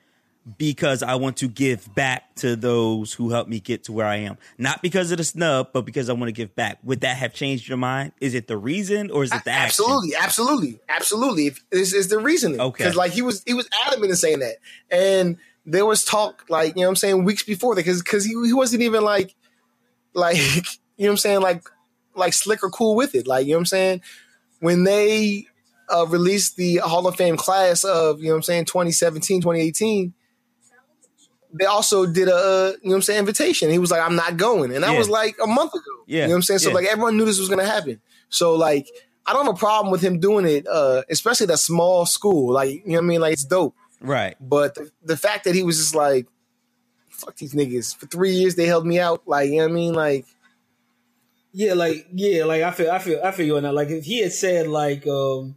because 0.57 1.01
I 1.01 1.15
want 1.15 1.37
to 1.37 1.47
give 1.47 1.93
back 1.95 2.35
to 2.35 2.55
those 2.55 3.13
who 3.13 3.29
helped 3.31 3.49
me 3.49 3.59
get 3.59 3.85
to 3.85 3.91
where 3.91 4.05
I 4.05 4.17
am. 4.17 4.37
Not 4.57 4.81
because 4.81 5.11
of 5.11 5.17
the 5.17 5.23
snub, 5.23 5.69
but 5.73 5.85
because 5.85 6.07
I 6.09 6.13
want 6.13 6.27
to 6.27 6.33
give 6.33 6.55
back. 6.55 6.77
Would 6.83 7.01
that 7.01 7.17
have 7.17 7.33
changed 7.33 7.67
your 7.67 7.77
mind? 7.77 8.11
Is 8.21 8.35
it 8.35 8.47
the 8.47 8.57
reason 8.57 9.09
or 9.09 9.23
is 9.23 9.31
it 9.31 9.43
the 9.43 9.51
action? 9.51 9.85
absolutely, 9.85 10.15
absolutely, 10.15 10.79
absolutely. 10.87 11.51
Is 11.71 12.07
the 12.09 12.19
reasoning? 12.19 12.61
Okay. 12.61 12.83
because 12.83 12.95
like 12.95 13.11
he 13.11 13.21
was 13.21 13.43
he 13.45 13.53
was 13.53 13.67
adamant 13.87 14.11
in 14.11 14.15
saying 14.15 14.39
that, 14.39 14.57
and 14.91 15.37
there 15.65 15.85
was 15.85 16.05
talk 16.05 16.45
like 16.47 16.75
you 16.75 16.81
know 16.81 16.87
what 16.87 16.89
I'm 16.89 16.95
saying 16.95 17.23
weeks 17.23 17.43
before 17.43 17.73
that 17.75 17.81
because 17.81 18.01
because 18.03 18.23
he, 18.23 18.31
he 18.45 18.53
wasn't 18.53 18.83
even 18.83 19.03
like 19.03 19.35
like 20.13 20.37
you 20.37 20.43
know 20.43 21.07
what 21.07 21.09
I'm 21.11 21.17
saying 21.17 21.41
like 21.41 21.63
like 22.15 22.33
slick 22.33 22.63
or 22.63 22.69
cool 22.69 22.95
with 22.95 23.15
it. 23.15 23.25
Like 23.25 23.45
you 23.45 23.53
know 23.53 23.57
what 23.57 23.61
I'm 23.61 23.65
saying 23.65 24.01
when 24.59 24.83
they 24.83 25.47
uh, 25.93 26.05
released 26.05 26.55
the 26.55 26.77
Hall 26.77 27.07
of 27.07 27.15
Fame 27.15 27.37
class 27.37 27.83
of 27.83 28.19
you 28.19 28.25
know 28.25 28.33
what 28.33 28.37
I'm 28.37 28.43
saying 28.43 28.65
2017 28.65 29.41
2018. 29.41 30.13
They 31.57 31.65
also 31.65 32.05
did 32.05 32.27
a 32.27 32.35
uh, 32.35 32.73
you 32.81 32.89
know 32.89 32.89
what 32.91 32.95
I'm 32.95 33.01
saying 33.03 33.19
invitation. 33.19 33.69
He 33.69 33.79
was 33.79 33.91
like, 33.91 34.01
"I'm 34.01 34.15
not 34.15 34.35
going," 34.37 34.73
and 34.73 34.83
that 34.83 34.91
Yeah. 34.91 34.97
was 34.97 35.09
like 35.09 35.35
a 35.41 35.47
month 35.47 35.73
ago. 35.73 35.81
Yeah. 36.07 36.21
you 36.21 36.27
know 36.27 36.29
what 36.33 36.35
I'm 36.37 36.41
saying. 36.43 36.59
So 36.59 36.69
Yeah. 36.69 36.75
like 36.75 36.85
everyone 36.87 37.17
knew 37.17 37.25
this 37.25 37.39
was 37.39 37.49
gonna 37.49 37.65
happen. 37.65 38.01
So 38.29 38.55
like 38.55 38.87
I 39.25 39.33
don't 39.33 39.45
have 39.45 39.55
a 39.55 39.57
problem 39.57 39.91
with 39.91 40.01
him 40.01 40.19
doing 40.19 40.45
it, 40.45 40.67
uh, 40.67 41.03
especially 41.09 41.47
that 41.47 41.59
small 41.59 42.05
school. 42.05 42.53
Like 42.53 42.71
you 42.85 42.91
know 42.91 42.97
what 42.97 43.03
I 43.03 43.07
mean. 43.07 43.21
Like 43.21 43.33
it's 43.33 43.45
dope. 43.45 43.75
Right. 44.01 44.35
But 44.39 44.75
the, 44.75 44.91
the 45.03 45.17
fact 45.17 45.45
that 45.45 45.55
he 45.55 45.63
was 45.63 45.77
just 45.77 45.95
like, 45.95 46.27
"Fuck 47.09 47.37
these 47.37 47.53
niggas," 47.53 47.95
for 47.95 48.05
three 48.07 48.31
years 48.31 48.55
they 48.55 48.65
held 48.65 48.85
me 48.85 48.99
out. 48.99 49.23
Like 49.25 49.49
you 49.49 49.57
know 49.57 49.63
what 49.63 49.71
I 49.71 49.75
mean. 49.75 49.93
Like 49.93 50.25
Yeah, 51.53 51.73
like 51.73 52.05
yeah, 52.13 52.43
like 52.43 52.63
I 52.63 52.71
feel 52.71 52.91
I 52.91 52.99
feel 52.99 53.21
I 53.23 53.31
feel 53.31 53.45
you 53.45 53.57
on 53.57 53.63
that. 53.63 53.73
Like 53.73 53.89
if 53.89 54.03
he 54.03 54.21
had 54.21 54.33
said 54.33 54.67
like 54.67 55.07
um 55.07 55.55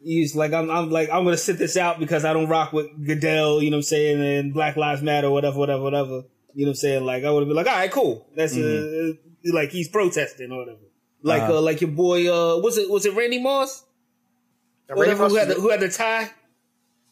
he's 0.00 0.34
like 0.36 0.52
I'm 0.52 0.70
I'm 0.70 0.90
like 0.90 1.08
I'm 1.10 1.24
gonna 1.24 1.36
sit 1.36 1.58
this 1.58 1.76
out 1.76 1.98
because 1.98 2.24
I 2.24 2.32
don't 2.32 2.48
rock 2.48 2.72
with 2.72 2.86
Goodell, 3.06 3.62
you 3.62 3.70
know 3.70 3.76
what 3.76 3.80
I'm 3.80 3.82
saying, 3.84 4.20
and 4.22 4.54
Black 4.54 4.76
Lives 4.76 5.02
Matter, 5.02 5.30
whatever, 5.30 5.58
whatever, 5.58 5.82
whatever. 5.82 6.22
You 6.54 6.64
know 6.64 6.70
what 6.70 6.72
I'm 6.72 6.74
saying? 6.76 7.04
Like 7.04 7.24
I 7.24 7.30
would 7.30 7.40
have 7.40 7.48
been 7.48 7.56
like, 7.56 7.66
all 7.66 7.74
right, 7.76 7.90
cool. 7.90 8.26
That's 8.34 8.56
uh, 8.56 9.12
like 9.52 9.70
he's 9.70 9.88
protesting 9.88 10.50
or 10.52 10.58
whatever. 10.60 10.78
Like 11.22 11.42
Uh-huh. 11.42 11.58
uh 11.58 11.60
like 11.60 11.80
your 11.80 11.90
boy 11.90 12.26
uh 12.32 12.58
was 12.60 12.78
it 12.78 12.88
was 12.90 13.04
it 13.06 13.14
Randy 13.14 13.40
Moss? 13.40 13.84
Randy 14.88 15.00
Whatever, 15.00 15.22
Moss 15.24 15.32
who 15.32 15.36
had 15.38 15.48
the 15.48 15.54
who 15.54 15.68
had 15.70 15.80
the 15.80 15.88
tie? 15.88 16.30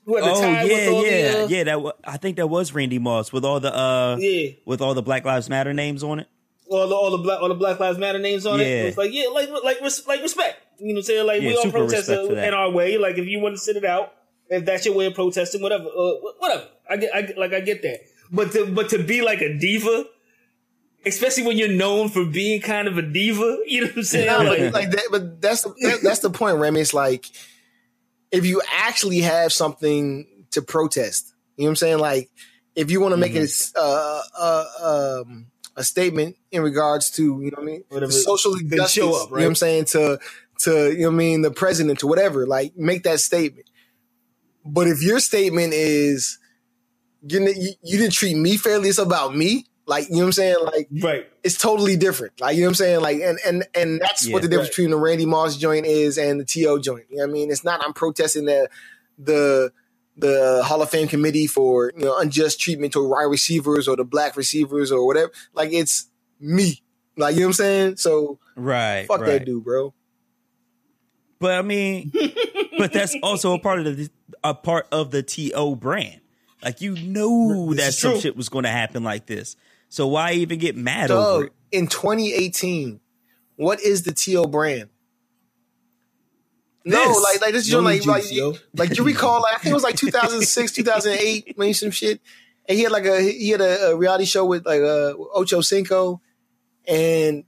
Who 0.05 0.15
had 0.17 0.25
the 0.25 0.31
Oh 0.31 0.41
tie 0.41 0.63
with 0.65 0.73
yeah, 0.73 0.89
all 0.91 1.05
yeah, 1.05 1.11
the 1.33 1.45
uh, 1.45 1.47
yeah. 1.49 1.65
That 1.65 1.83
wa- 1.83 1.93
I 2.05 2.17
think 2.17 2.37
that 2.37 2.47
was 2.47 2.73
Randy 2.73 2.99
Moss 3.01 3.33
with 3.33 3.45
all 3.45 3.59
the 3.61 3.75
uh 3.77 4.17
yeah. 4.19 4.51
with 4.65 4.81
all 4.81 4.95
the 4.95 5.03
Black 5.03 5.25
Lives 5.25 5.49
Matter 5.51 5.75
names 5.75 6.03
on 6.05 6.21
it. 6.21 6.29
All 6.69 6.89
the 6.89 6.95
all 6.95 7.11
the 7.11 7.19
black 7.19 7.41
all 7.41 7.49
the 7.49 7.55
Black 7.55 7.79
Lives 7.81 7.99
Matter 7.99 8.19
names 8.19 8.47
on 8.47 8.61
it. 8.61 8.67
It's 8.67 8.97
like 8.99 9.13
yeah, 9.13 9.29
like 9.29 9.49
like 9.65 9.81
res- 9.81 10.07
like 10.07 10.23
respect. 10.23 10.59
You 10.79 10.89
know 10.89 10.95
what 10.95 10.99
I'm 10.99 11.03
saying? 11.05 11.27
Like 11.27 11.43
Yeah, 11.43 11.49
we 11.49 11.57
all 11.57 11.71
protest 11.71 12.09
respect 12.09 12.31
in 12.33 12.55
our 12.55 12.71
way. 12.71 12.99
Like 12.99 13.19
if 13.19 13.27
you 13.27 13.41
want 13.41 13.55
to 13.55 13.59
sit 13.61 13.77
it 13.77 13.85
out, 13.85 14.13
if 14.49 14.65
that's 14.65 14.85
your 14.87 14.95
way 14.95 15.07
of 15.07 15.15
protesting, 15.15 15.63
whatever, 15.63 15.85
uh, 15.85 16.13
whatever. 16.39 16.65
I 16.89 16.97
get, 16.97 17.15
I 17.15 17.23
get, 17.23 17.39
like 17.39 17.53
I 17.53 17.61
get 17.61 17.83
that. 17.83 18.01
But 18.31 18.53
to 18.53 18.67
but 18.67 18.91
to 18.91 19.03
be 19.03 19.23
like 19.23 19.41
a 19.41 19.57
diva, 19.57 20.05
especially 21.05 21.45
when 21.47 21.57
you're 21.57 21.69
known 21.73 22.09
for 22.09 22.25
being 22.25 22.61
kind 22.61 22.89
of 22.89 22.99
a 22.99 23.03
diva, 23.03 23.59
you 23.67 23.83
know 23.83 23.87
what 23.89 23.97
I'm 23.97 24.03
saying? 24.03 24.27
No, 24.27 24.39
like, 24.51 24.59
but 24.61 24.73
like 24.73 24.91
that, 24.91 25.09
but 25.11 25.41
that's 25.41 25.63
the 25.63 25.71
that, 25.81 26.01
that's 26.03 26.21
the 26.21 26.31
point, 26.31 26.59
Remy. 26.59 26.81
It's 26.81 26.95
like 26.95 27.27
if 28.33 28.45
you 28.45 28.61
actually 28.73 29.21
have 29.21 29.53
something 29.53 30.27
to 30.51 30.63
protest, 30.63 31.33
you 31.57 31.63
know 31.65 31.69
what 31.69 31.71
I'm 31.71 31.77
saying? 31.77 31.99
Like 31.99 32.31
if 32.75 32.91
you 32.91 33.01
want 33.01 33.13
to 33.13 33.17
make 33.17 33.33
Mm-hmm. 33.33 33.45
it 33.45 33.73
uh, 33.77 34.21
uh, 34.39 35.23
um, 35.23 35.47
a 35.77 35.85
statement 35.85 36.37
in 36.51 36.63
regards 36.63 37.11
to 37.13 37.23
you 37.23 37.51
know 37.51 37.57
what 37.57 37.63
I 37.63 37.65
mean, 37.67 37.85
Whatever, 37.89 38.13
social 38.13 38.55
then 38.57 38.79
justice. 38.79 38.93
show 38.95 39.09
up, 39.23 39.29
You 39.31 39.37
know 39.37 39.43
what? 39.43 39.47
I'm 39.47 39.55
saying 39.55 39.85
to 39.87 40.19
to 40.61 40.93
you 40.93 41.01
know 41.01 41.09
what 41.09 41.15
I 41.15 41.17
mean 41.19 41.43
the 41.43 41.51
president 41.51 41.99
to 42.01 42.07
whatever. 42.07 42.47
Like 42.47 42.77
make 42.77 43.03
that 43.05 43.21
statement. 43.21 43.69
But 44.65 44.89
if 44.89 45.03
your 45.03 45.21
statement 45.21 45.73
is 45.75 46.39
you, 47.29 47.41
you, 47.41 47.71
you 47.83 47.99
didn't 47.99 48.13
treat 48.15 48.37
me 48.37 48.57
fairly, 48.57 48.89
it's 48.89 48.99
about 48.99 49.37
me. 49.37 49.67
Like 49.87 50.09
you 50.09 50.15
know 50.15 50.21
what 50.21 50.27
I'm 50.27 50.33
saying? 50.33 50.57
Like 50.65 50.89
right. 51.03 51.27
it's 51.45 51.57
totally 51.59 51.97
different. 51.97 52.41
Like 52.41 52.57
you 52.57 52.63
know 52.63 52.69
what 52.69 52.71
I'm 52.71 52.75
saying? 52.77 53.01
Like 53.03 53.21
and 53.21 53.39
and 53.47 53.65
and 53.75 54.01
that's 54.01 54.27
Yeah. 54.27 54.33
what 54.33 54.43
the 54.43 54.49
difference 54.49 54.69
Right. 54.69 54.77
between 54.77 54.91
the 54.91 54.97
Randy 54.97 55.27
Moss 55.27 55.57
joint 55.57 55.87
is 55.87 56.19
and 56.19 56.41
the 56.41 56.45
TO 56.45 56.81
joint. 56.81 57.05
You 57.11 57.19
know 57.19 57.25
what 57.25 57.31
I 57.31 57.33
mean? 57.33 57.51
It's 57.53 57.63
not 57.65 57.85
I'm 57.85 57.93
protesting 57.93 58.47
the 58.47 58.69
the 59.19 59.73
the 60.17 60.63
Hall 60.65 60.83
of 60.83 60.91
Fame 60.91 61.09
committee 61.09 61.47
for, 61.47 61.93
you 61.97 62.05
know, 62.05 62.19
unjust 62.19 62.61
treatment 62.61 62.93
to 62.95 63.07
wide 63.09 63.25
receivers 63.25 63.87
or 63.89 63.97
the 63.97 64.05
black 64.05 64.37
receivers 64.37 64.91
or 64.93 65.07
whatever. 65.07 65.31
Like 65.55 65.73
it's 65.73 66.09
me. 66.41 66.83
Like 67.17 67.35
you 67.35 67.41
know 67.43 67.47
what 67.49 67.51
I'm 67.51 67.55
saying? 67.55 67.97
So 67.97 68.39
Right. 68.57 69.07
fuck 69.07 69.21
right. 69.21 69.27
that 69.39 69.45
dude, 69.47 69.65
bro. 69.65 69.95
But 71.39 71.53
I 71.59 71.63
mean, 71.63 72.13
but 72.79 72.93
that's 72.93 73.15
also 73.23 73.53
a 73.55 73.59
part 73.59 73.87
of 73.87 73.97
the 73.97 74.11
a 74.43 74.55
part 74.55 74.87
of 74.91 75.11
the 75.11 75.23
T.O. 75.23 75.75
brand. 75.77 76.21
Like 76.63 76.81
you 76.81 76.93
knew 76.95 77.75
This 77.75 77.85
that 77.85 77.95
some 77.95 78.13
true. 78.13 78.21
shit 78.21 78.37
was 78.37 78.49
going 78.49 78.65
to 78.65 78.71
happen 78.71 79.05
like 79.05 79.27
this. 79.27 79.57
So 79.89 80.07
why 80.07 80.33
even 80.33 80.59
get 80.59 80.77
mad 80.77 81.11
over 81.11 81.45
it? 81.47 81.53
in 81.73 81.87
2018, 81.89 83.01
what 83.57 83.81
is 83.81 84.03
the 84.03 84.13
TO 84.13 84.47
brand? 84.47 84.89
No, 86.89 87.05
This. 87.09 87.23
like 87.23 87.41
like 87.41 87.53
this 87.53 87.67
is 87.67 87.73
No 87.73 87.81
like 87.81 88.07
like 88.07 88.31
yo. 88.33 88.55
like 88.75 88.97
you 88.97 89.03
recall 89.03 89.43
like 89.43 89.55
I 89.57 89.59
think 89.59 89.73
it 89.73 89.75
was 89.75 89.83
like 89.83 89.97
2006, 89.97 90.71
2008, 90.73 91.59
maybe 91.59 91.73
some 91.73 91.91
shit. 91.91 92.21
And 92.69 92.79
he 92.79 92.85
had 92.85 92.93
like 92.93 93.05
a 93.07 93.21
he 93.21 93.51
had 93.51 93.61
a, 93.61 93.89
a 93.89 93.97
reality 93.97 94.25
show 94.25 94.45
with 94.45 94.65
like 94.65 94.81
uh 94.81 95.15
Ocho 95.35 95.61
Cinco, 95.63 96.21
and 96.87 97.45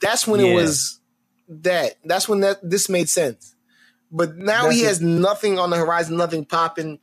that's 0.00 0.26
when 0.26 0.40
it 0.40 0.54
was 0.54 1.00
that. 1.48 1.94
That's 2.04 2.28
when 2.28 2.40
that 2.40 2.58
this 2.62 2.88
made 2.88 3.08
sense. 3.10 3.54
But 4.10 4.36
now 4.36 4.64
That's 4.64 4.74
he 4.76 4.82
it. 4.82 4.88
has 4.88 5.00
nothing 5.00 5.58
on 5.58 5.70
the 5.70 5.76
horizon, 5.76 6.16
nothing 6.18 6.44
popping. 6.44 6.98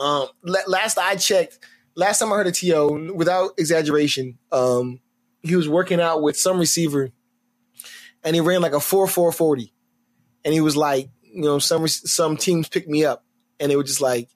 Um, 0.00 0.28
la- 0.44 0.60
last 0.68 0.96
I 0.96 1.16
checked, 1.16 1.58
last 1.96 2.20
time 2.20 2.32
I 2.32 2.36
heard 2.36 2.46
of 2.46 2.54
T.O., 2.54 3.12
without 3.12 3.50
exaggeration, 3.58 4.38
um, 4.52 5.00
he 5.42 5.56
was 5.56 5.68
working 5.68 6.00
out 6.00 6.22
with 6.22 6.36
some 6.36 6.58
receiver, 6.60 7.10
and 8.22 8.36
he 8.36 8.40
ran 8.40 8.62
like 8.62 8.72
a 8.74 8.80
four 8.80 9.08
four 9.08 9.32
forty, 9.32 9.72
and 10.44 10.52
he 10.54 10.60
was 10.60 10.76
like, 10.76 11.08
you 11.22 11.42
know, 11.42 11.58
some 11.58 11.86
some 11.88 12.36
teams 12.36 12.68
picked 12.68 12.88
me 12.88 13.04
up, 13.04 13.24
and 13.60 13.70
it 13.72 13.76
was 13.76 13.86
just 13.86 14.00
like, 14.00 14.28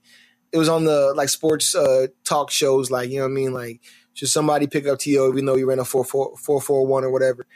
it 0.53 0.59
was 0.59 0.69
on 0.69 0.85
the 0.85 1.13
like 1.17 1.29
sports 1.29 1.75
uh, 1.75 2.07
talk 2.25 2.51
shows, 2.51 2.91
like 2.91 3.11
you 3.11 3.17
know 3.19 3.25
what 3.25 3.31
I 3.31 3.35
mean, 3.35 3.53
like 3.53 3.81
should 4.15 4.29
somebody 4.29 4.67
pick 4.67 4.87
up 4.87 4.99
T.O. 4.99 5.29
even 5.31 5.45
though 5.45 5.55
he 5.57 5.63
ran 5.65 5.79
a 5.79 5.85
four 5.85 6.05
four 6.05 6.37
four 6.37 6.61
four 6.61 6.87
one 6.87 7.05
or 7.05 7.11
whatever. 7.11 7.47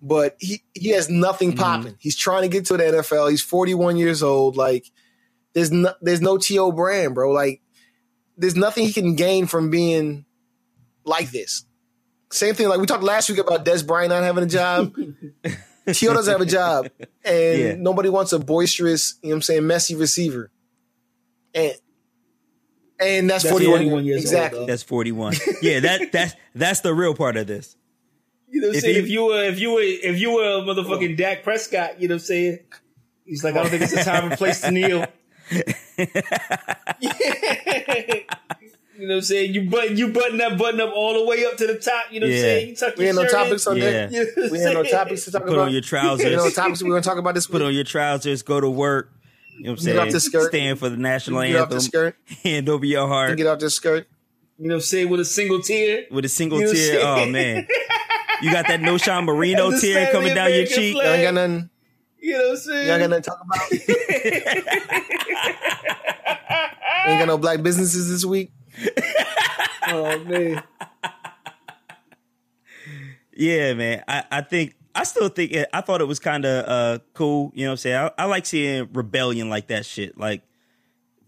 But 0.00 0.36
he 0.38 0.62
he 0.74 0.90
has 0.90 1.08
nothing 1.10 1.52
Mhm. 1.52 1.58
popping. 1.58 1.96
He's 1.98 2.16
trying 2.16 2.42
to 2.42 2.48
get 2.48 2.66
to 2.66 2.76
the 2.76 2.84
NFL. 2.84 3.30
He's 3.30 3.42
forty 3.42 3.74
one 3.74 3.96
years 3.96 4.22
old. 4.22 4.56
Like 4.56 4.86
there's 5.52 5.70
no 5.72 5.92
there's 6.00 6.20
no 6.20 6.38
T.O. 6.38 6.72
brand, 6.72 7.14
bro. 7.14 7.32
Like 7.32 7.60
there's 8.38 8.56
nothing 8.56 8.86
he 8.86 8.92
can 8.92 9.14
gain 9.16 9.46
from 9.46 9.70
being 9.70 10.24
like 11.04 11.30
this. 11.30 11.64
Same 12.32 12.54
thing, 12.54 12.68
like 12.68 12.80
we 12.80 12.86
talked 12.86 13.04
last 13.04 13.28
week 13.30 13.38
about 13.38 13.64
Dez 13.64 13.86
Bryant 13.86 14.10
not 14.10 14.22
having 14.22 14.44
a 14.44 14.48
job. 14.48 14.94
T.O. 15.92 16.14
doesn't 16.14 16.32
have 16.32 16.40
a 16.40 16.46
job, 16.46 16.88
and 17.24 17.58
Yeah. 17.60 17.74
nobody 17.76 18.08
wants 18.08 18.32
a 18.32 18.38
boisterous, 18.38 19.18
you 19.22 19.28
know 19.28 19.34
what 19.34 19.36
I'm 19.36 19.42
saying, 19.42 19.66
messy 19.66 19.94
receiver. 19.94 20.50
And 21.54 21.74
and 22.98 23.28
that's, 23.30 23.42
That's 23.44 23.52
41, 23.52 23.76
41 23.78 24.04
years 24.06 24.16
old, 24.16 24.22
exactly. 24.22 24.58
though. 24.60 24.66
That's 24.66 24.82
41. 24.82 25.34
yeah, 25.62 25.80
that 25.80 26.12
that's 26.12 26.34
that's 26.54 26.80
the 26.80 26.94
real 26.94 27.14
part 27.14 27.36
of 27.36 27.46
this. 27.46 27.76
You 28.48 28.60
know 28.62 28.68
what 28.68 28.72
I'm 28.72 28.76
If 28.76 28.80
saying? 28.82 28.94
he- 28.94 29.00
if 29.00 29.08
you 29.08 29.24
were 29.26 29.44
if 29.44 29.60
you 29.60 29.72
were 29.72 29.80
if 29.82 30.18
you 30.20 30.30
were 30.32 30.44
a 30.44 30.62
motherfucking 30.62 31.16
Dak 31.16 31.42
Prescott, 31.42 32.00
you 32.00 32.08
know 32.08 32.14
what 32.14 32.22
I'm 32.22 32.26
saying? 32.26 32.58
He's 33.24 33.44
like, 33.44 33.54
I 33.54 33.62
don't 33.62 33.70
think 33.70 33.82
it's 33.82 33.94
the 33.94 34.02
time 34.04 34.30
and 34.30 34.38
place 34.38 34.60
to 34.62 34.70
kneel. 34.70 35.04
You 38.98 39.06
know 39.08 39.14
what 39.14 39.18
I'm 39.18 39.22
saying? 39.22 39.54
You 39.54 39.68
button 39.68 39.96
you 39.96 40.08
button 40.08 40.38
that 40.38 40.56
button 40.58 40.80
up 40.80 40.92
all 40.94 41.14
the 41.14 41.24
way 41.26 41.44
up 41.44 41.56
to 41.58 41.66
the 41.66 41.78
top, 41.78 42.04
you 42.10 42.20
know 42.20 42.26
what 42.26 42.34
I'm 42.34 42.40
saying? 42.40 42.68
You 42.70 42.76
tuck 42.76 42.96
we 42.96 43.04
your 43.04 43.08
ain't 43.20 43.22
no 43.22 43.28
topics 43.28 43.66
in. 43.66 43.72
on 43.72 43.78
Yeah. 43.78 43.90
that. 43.90 44.12
You 44.12 44.24
know 44.24 44.48
We 44.52 44.58
ain't 44.60 44.74
no 44.74 44.82
topics 44.84 45.24
to 45.26 45.30
talk 45.32 45.42
Put 45.42 45.48
about. 45.52 45.54
Put 45.56 45.66
on 45.68 45.72
your 45.72 45.82
We 46.18 46.24
ain't 46.24 46.36
no 46.36 46.50
topics 46.50 46.82
we're 46.82 46.88
gonna 46.90 47.02
talk 47.02 47.18
about 47.18 47.34
this 47.34 47.46
Put 47.46 47.54
week. 47.60 47.66
on 47.68 47.74
your 47.74 47.84
trousers. 47.84 48.42
Go 48.42 48.60
to 48.60 48.70
work. 48.70 49.12
You 49.58 49.64
know 49.64 49.70
what 49.72 49.80
I'm 49.80 49.86
Get 49.86 49.96
off 49.96 50.02
saying? 50.04 50.12
the 50.12 50.20
skirt. 50.20 50.48
Stand 50.50 50.78
for 50.78 50.88
the 50.88 50.96
national 50.96 51.40
anthem. 51.40 51.52
Get 51.54 51.62
off 51.62 51.68
the 51.70 51.80
skirt. 51.80 52.16
Hand 52.42 52.68
over 52.68 52.84
your 52.84 53.02
And 53.02 53.12
heart 53.12 53.36
get 53.36 53.46
off 53.46 53.58
this 53.58 53.74
skirt. 53.76 54.06
You 54.58 54.68
know 54.68 54.74
what 54.74 54.76
I'm 54.76 54.80
saying? 54.82 55.08
With 55.10 55.20
a 55.20 55.24
single 55.24 55.60
tear. 55.62 56.04
with 56.10 56.24
a 56.24 56.28
single 56.28 56.60
You 56.60 56.66
know 56.66 56.72
tear. 56.72 57.00
Oh 57.02 57.26
man, 57.26 57.66
you 58.42 58.50
got 58.50 58.66
that 58.68 58.80
No 58.80 58.96
Sean 58.98 59.24
Marino 59.26 59.70
tear 59.78 60.06
the 60.06 60.12
coming 60.12 60.34
down 60.34 60.48
your 60.48 60.60
American 60.60 60.76
cheek. 60.76 60.94
Y'all 60.96 61.02
ain't 61.04 61.22
got 61.22 61.34
nothing. 61.34 61.70
You 62.18 62.32
know 62.32 62.38
what 62.38 62.50
I'm 62.50 62.56
saying? 62.56 62.88
Y'all 62.88 62.98
got 62.98 63.10
nothing 63.10 63.22
to 63.22 63.30
talk 63.30 63.40
about. 63.44 63.72
ain't 67.06 67.18
got 67.20 67.26
no 67.28 67.38
black 67.38 67.62
businesses 67.62 68.08
this 68.10 68.24
week. 68.24 68.52
oh 69.88 70.18
man. 70.24 70.62
Yeah, 73.32 73.74
man. 73.74 74.02
I, 74.08 74.24
I 74.30 74.40
think 74.40 74.76
I 74.94 75.04
still 75.04 75.28
think 75.28 75.52
it, 75.52 75.68
I 75.72 75.82
thought 75.82 76.00
it 76.00 76.06
was 76.06 76.18
kind 76.18 76.44
of 76.44 76.68
uh 76.68 76.98
cool. 77.14 77.52
You 77.54 77.64
know 77.64 77.70
what 77.70 77.72
I'm 77.72 77.76
saying? 77.78 77.96
I, 77.96 78.10
I 78.22 78.24
like 78.26 78.46
seeing 78.46 78.88
rebellion 78.92 79.50
like 79.50 79.68
that 79.68 79.84
shit. 79.84 80.18
Like, 80.18 80.42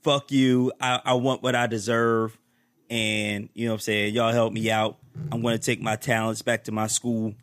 fuck 0.02 0.32
you. 0.32 0.72
I, 0.80 1.00
I 1.04 1.14
want 1.14 1.42
what 1.42 1.54
I 1.54 1.66
deserve. 1.66 2.38
And 2.90 3.50
you 3.54 3.66
know 3.66 3.72
what 3.72 3.76
I'm 3.76 3.80
saying? 3.80 4.14
Y'all 4.14 4.32
help 4.32 4.52
me 4.52 4.70
out. 4.70 4.98
I'm 5.30 5.42
going 5.42 5.58
to 5.58 5.62
take 5.62 5.82
my 5.82 5.96
talents 5.96 6.40
back 6.42 6.64
to 6.64 6.72
my 6.72 6.87
school. 6.87 7.34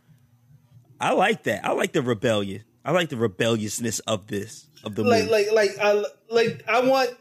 I 0.99 1.11
like 1.11 1.43
that. 1.43 1.63
I 1.65 1.73
like 1.73 1.91
the 1.91 2.01
rebellion. 2.01 2.63
I 2.83 2.91
like 2.91 3.09
the 3.09 3.17
rebelliousness 3.17 3.99
of 3.99 4.27
this 4.27 4.67
of 4.83 4.95
the 4.95 5.03
like 5.03 5.25
movie. 5.25 5.31
like 5.31 5.51
like 5.51 5.77
I 5.79 6.03
like 6.29 6.63
I 6.67 6.81
want 6.87 7.11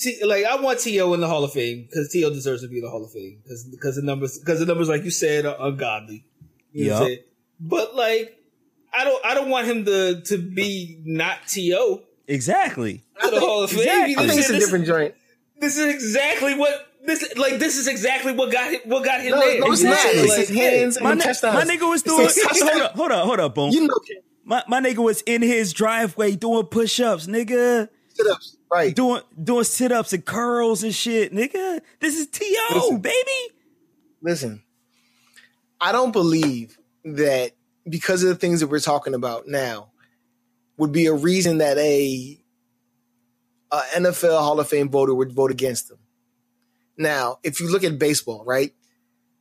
T, 0.00 0.18
like 0.24 0.44
I 0.44 0.56
want 0.56 0.80
T.O. 0.80 1.12
in 1.14 1.20
the 1.20 1.28
Hall 1.28 1.44
of 1.44 1.52
Fame 1.52 1.86
because 1.88 2.08
T.O. 2.10 2.30
deserves 2.30 2.62
to 2.62 2.68
be 2.68 2.76
in 2.78 2.82
the 2.84 2.90
Hall 2.90 3.04
of 3.04 3.12
Fame 3.12 3.40
because 3.42 3.64
because 3.64 3.96
the 3.96 4.02
numbers 4.02 4.38
because 4.38 4.58
the 4.58 4.66
numbers 4.66 4.88
like 4.88 5.04
you 5.04 5.10
said 5.10 5.46
are 5.46 5.56
ungodly. 5.60 6.24
You 6.72 6.86
know 6.88 6.94
what 6.94 6.96
I'm 6.96 7.02
Yup. 7.02 7.08
saying? 7.08 7.24
But 7.60 7.94
like 7.96 8.36
I 8.92 9.04
don't 9.04 9.24
I 9.24 9.34
don't 9.34 9.50
want 9.50 9.66
him 9.66 9.84
to 9.84 10.20
to 10.22 10.38
be 10.38 11.00
not 11.04 11.46
T.O. 11.48 12.02
Exactly. 12.26 13.04
in 13.24 13.30
the 13.34 13.40
Hall 13.40 13.62
of 13.64 13.70
Fame. 13.70 13.80
Exactly. 13.80 14.12
You 14.12 14.18
I 14.18 14.26
think 14.26 14.40
it's 14.40 14.50
a 14.50 14.54
I'm 14.54 14.60
different 14.60 14.86
joint. 14.86 15.14
This, 15.60 15.76
this 15.76 15.78
is 15.78 15.94
exactly 15.94 16.54
what 16.54 16.86
this 17.04 17.36
like. 17.36 17.58
This 17.58 17.76
is 17.76 17.86
exactly 17.86 18.32
what 18.32 18.50
got 18.52 18.72
him, 18.72 18.80
what 18.86 19.04
got 19.04 19.20
him 19.20 19.32
No, 19.32 19.40
there. 19.40 19.60
no, 19.60 19.72
it's 19.72 19.82
You 19.82 19.88
know 19.88 19.94
not. 19.94 20.04
what 20.04 20.06
I'm 20.06 20.12
saying? 20.14 20.24
It's 20.24 20.30
Like, 20.38 20.48
his 20.48 20.56
hands 20.58 21.00
My, 21.00 21.10
and 21.12 21.20
ni- 21.20 21.26
my 21.26 21.64
nigga 21.76 21.90
was 21.90 22.02
doing. 22.02 22.22
his 22.22 22.42
hold 22.62 22.82
up, 22.82 22.92
hold 22.94 23.10
up, 23.12 23.24
hold 23.26 23.40
up, 23.40 23.54
boom. 23.54 23.70
You 23.70 23.86
know, 23.86 23.94
My 24.44 24.62
my 24.68 24.80
nigga 24.80 24.98
was 24.98 25.20
in 25.22 25.42
his 25.42 25.72
driveway 25.74 26.36
doing 26.36 26.64
push 26.66 26.98
ups, 27.00 27.26
nigga. 27.26 27.88
sit 28.14 28.26
ups, 28.26 28.56
right? 28.72 28.94
Doing 28.94 29.22
doing 29.42 29.64
sit 29.64 29.92
ups 29.92 30.12
and 30.12 30.24
curls 30.24 30.82
and 30.82 30.94
shit, 30.94 31.32
nigga. 31.34 31.80
This 32.00 32.16
is 32.18 32.26
T.O. 32.28 32.74
Listen. 32.74 32.98
baby. 33.00 33.54
Listen, 34.22 34.62
I 35.80 35.92
don't 35.92 36.12
believe 36.12 36.78
that 37.04 37.52
because 37.88 38.22
of 38.22 38.28
the 38.28 38.34
things 38.36 38.60
that 38.60 38.66
we're 38.68 38.80
talking 38.80 39.14
about 39.14 39.48
now 39.48 39.90
would 40.76 40.92
be 40.92 41.06
a 41.06 41.14
reason 41.14 41.58
that 41.58 41.78
a, 41.78 42.38
a 43.72 43.80
NFL 43.96 44.38
Hall 44.40 44.60
of 44.60 44.68
Fame 44.68 44.90
voter 44.90 45.14
would 45.14 45.32
vote 45.32 45.50
against 45.50 45.90
him. 45.90 45.98
Now, 46.98 47.38
if 47.42 47.60
you 47.60 47.70
look 47.70 47.82
at 47.84 47.98
baseball, 47.98 48.44
right? 48.44 48.72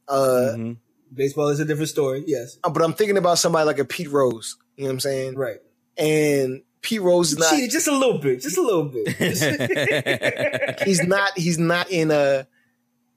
Uh, 0.07 0.53
Mhm. 0.55 0.77
baseball 1.13 1.49
is 1.49 1.59
a 1.59 1.65
different 1.65 1.89
story. 1.89 2.23
Yes, 2.25 2.57
but 2.63 2.81
I'm 2.81 2.93
thinking 2.93 3.17
about 3.17 3.37
somebody 3.37 3.65
like 3.65 3.79
a 3.79 3.85
Pete 3.85 4.09
Rose. 4.09 4.55
You 4.77 4.83
know 4.85 4.89
what 4.89 4.93
I'm 4.93 4.99
saying? 5.01 5.35
right. 5.35 5.57
And 5.97 6.61
Pete 6.81 7.01
Rose 7.01 7.37
not. 7.37 7.49
Cheated 7.51 7.71
just 7.71 7.87
a 7.87 7.97
little 7.97 8.17
bit, 8.19 8.41
just 8.41 8.57
a 8.57 8.61
little 8.61 8.85
bit. 8.85 10.81
he's 10.85 11.03
not 11.05 11.37
he's 11.37 11.57
not 11.59 11.89
in 11.91 12.11
a 12.11 12.47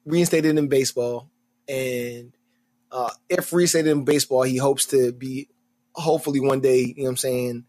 reinstated 0.05 0.59
in 0.59 0.69
baseball 0.69 1.31
and 1.69 2.33
uh 2.91 3.11
if 3.29 3.53
reinstated 3.53 3.91
in 3.91 4.05
baseball 4.05 4.43
he 4.43 4.57
hopes 4.57 4.87
to 4.87 5.13
be 5.13 5.49
hopefully 5.95 6.41
one 6.41 6.61
day 6.61 6.81
you 6.81 6.95
know 6.97 7.05
what 7.05 7.11
i'm 7.11 7.17
saying 7.17 7.65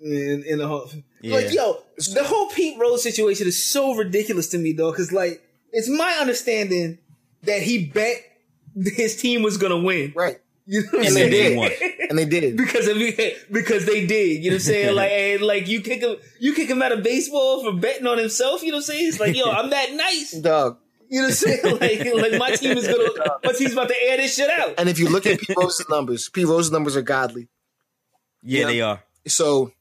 in, 0.00 0.42
in 0.46 0.58
the 0.58 0.66
whole, 0.66 0.90
Yeah. 1.22 1.36
like 1.36 1.52
yo, 1.52 1.78
the 2.12 2.22
whole 2.24 2.48
Pete 2.50 2.76
Rose 2.78 3.02
situation 3.02 3.46
is 3.46 3.64
so 3.64 3.94
ridiculous 3.94 4.48
to 4.48 4.58
me 4.58 4.72
though, 4.72 4.90
because 4.90 5.10
like 5.10 5.42
it's 5.72 5.88
my 5.88 6.18
understanding 6.20 6.98
that 7.44 7.62
he 7.62 7.86
bet 7.86 8.16
his 8.74 9.16
team 9.16 9.42
was 9.42 9.56
gonna 9.56 9.78
win. 9.78 10.12
right 10.14 10.38
You 10.66 10.82
know 10.82 10.88
what 10.90 11.00
I'm 11.00 11.06
and 11.06 11.16
they 11.16 11.30
saying? 11.30 11.30
did 11.30 11.56
won. 11.56 11.70
and 12.10 12.18
they 12.18 12.24
did 12.24 12.56
because 12.56 12.86
of 12.88 12.96
because 13.50 13.84
they 13.86 14.06
did. 14.06 14.42
You 14.44 14.50
know 14.50 14.54
what 14.56 14.60
I'm 14.60 14.60
saying? 14.60 14.94
Like 14.94 15.10
and 15.14 15.42
like 15.42 15.68
you 15.68 15.80
kick 15.80 16.00
him 16.02 16.16
you 16.40 16.54
kick 16.54 16.68
him 16.68 16.82
out 16.82 16.92
of 16.92 17.02
baseball 17.02 17.62
for 17.62 17.72
betting 17.78 18.06
on 18.06 18.18
himself. 18.18 18.62
You 18.62 18.70
know 18.72 18.76
what 18.78 18.88
I'm 18.88 18.94
saying? 18.94 19.08
It's 19.08 19.20
like 19.20 19.36
yo, 19.36 19.50
I'm 19.50 19.70
that 19.70 19.92
nice. 19.92 20.32
dog 20.40 20.78
You 21.08 21.20
know 21.22 21.28
what 21.28 21.30
I'm 21.30 21.34
saying? 21.34 21.78
Like 21.80 22.22
like 22.30 22.38
my 22.38 22.50
team 22.56 22.76
is 22.76 22.86
gonna 22.86 23.38
my 23.44 23.52
team's 23.52 23.72
about 23.72 23.88
to 23.88 23.96
air 24.02 24.16
this 24.16 24.34
shit 24.36 24.50
out. 24.50 24.74
and 24.78 24.88
if 24.88 24.98
you 24.98 25.08
look 25.08 25.26
at 25.26 25.38
pete 25.40 25.56
rose's 25.56 25.88
numbers 25.88 26.28
pete 26.28 26.46
rose's 26.46 26.72
numbers 26.72 26.96
are 26.96 27.02
godly 27.02 27.48
Yeah, 28.42 28.60
Yeah. 28.60 28.66
they 28.66 28.80
are. 28.80 29.02
so 29.26 29.72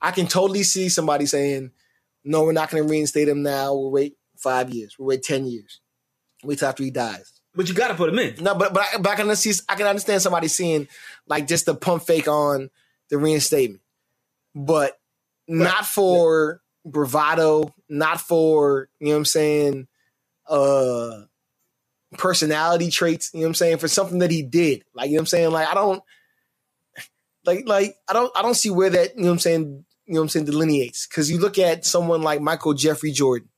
i 0.00 0.10
can 0.10 0.26
totally 0.26 0.62
see 0.62 0.88
somebody 0.88 1.26
saying 1.26 1.70
no 2.24 2.42
we're 2.44 2.52
not 2.52 2.70
going 2.70 2.82
to 2.82 2.88
reinstate 2.88 3.28
him 3.28 3.42
now 3.42 3.74
we'll 3.74 3.90
wait 3.90 4.16
five 4.36 4.70
years 4.70 4.96
we'll 4.98 5.08
wait 5.08 5.22
10 5.22 5.46
years 5.46 5.80
wait 6.42 6.58
till 6.58 6.68
after 6.68 6.82
he 6.84 6.90
dies 6.90 7.32
But 7.54 7.68
you 7.68 7.74
got 7.74 7.88
to 7.88 7.94
put 7.94 8.08
him 8.10 8.18
in. 8.18 8.34
No, 8.42 8.54
but 8.54 8.74
but 8.74 8.82
I, 8.92 8.98
but 8.98 9.10
I 9.12 9.14
can 9.16 9.36
see 9.36 9.52
I 9.68 9.74
can 9.76 9.86
understand 9.86 10.20
somebody 10.22 10.48
seeing 10.48 10.88
like 11.26 11.46
just 11.46 11.66
the 11.66 11.74
pump 11.74 12.02
fake 12.04 12.28
on 12.28 12.70
the 13.10 13.18
reinstatement, 13.18 13.82
but 14.54 14.98
not 15.48 15.86
for 15.86 16.60
bravado, 16.84 17.72
not 17.88 18.20
for 18.20 18.88
you 19.00 19.06
know 19.08 19.12
what 19.12 19.18
I'm 19.18 19.24
saying, 19.24 19.88
uh, 20.48 21.22
personality 22.18 22.90
traits. 22.90 23.30
You 23.32 23.40
know 23.40 23.44
what 23.46 23.48
I'm 23.50 23.54
saying 23.54 23.78
for 23.78 23.88
something 23.88 24.18
that 24.20 24.30
he 24.30 24.42
did. 24.42 24.84
Like 24.94 25.08
you 25.08 25.14
know 25.14 25.18
what 25.18 25.22
I'm 25.22 25.26
saying. 25.26 25.50
Like 25.50 25.68
I 25.68 25.74
don't 25.74 26.02
like 27.44 27.66
like 27.66 27.96
I 28.08 28.12
don't 28.12 28.32
I 28.36 28.42
don't 28.42 28.54
see 28.54 28.70
where 28.70 28.90
that 28.90 29.16
you 29.16 29.22
know 29.22 29.28
what 29.28 29.32
I'm 29.34 29.38
saying 29.38 29.84
you 30.06 30.14
know 30.14 30.20
what 30.20 30.24
I'm 30.24 30.28
saying 30.30 30.44
delineates 30.46 31.06
because 31.06 31.30
you 31.30 31.38
look 31.38 31.58
at 31.58 31.84
someone 31.86 32.22
like 32.22 32.40
Michael 32.40 32.74
Jeffrey 32.74 33.10
Jordan, 33.12 33.48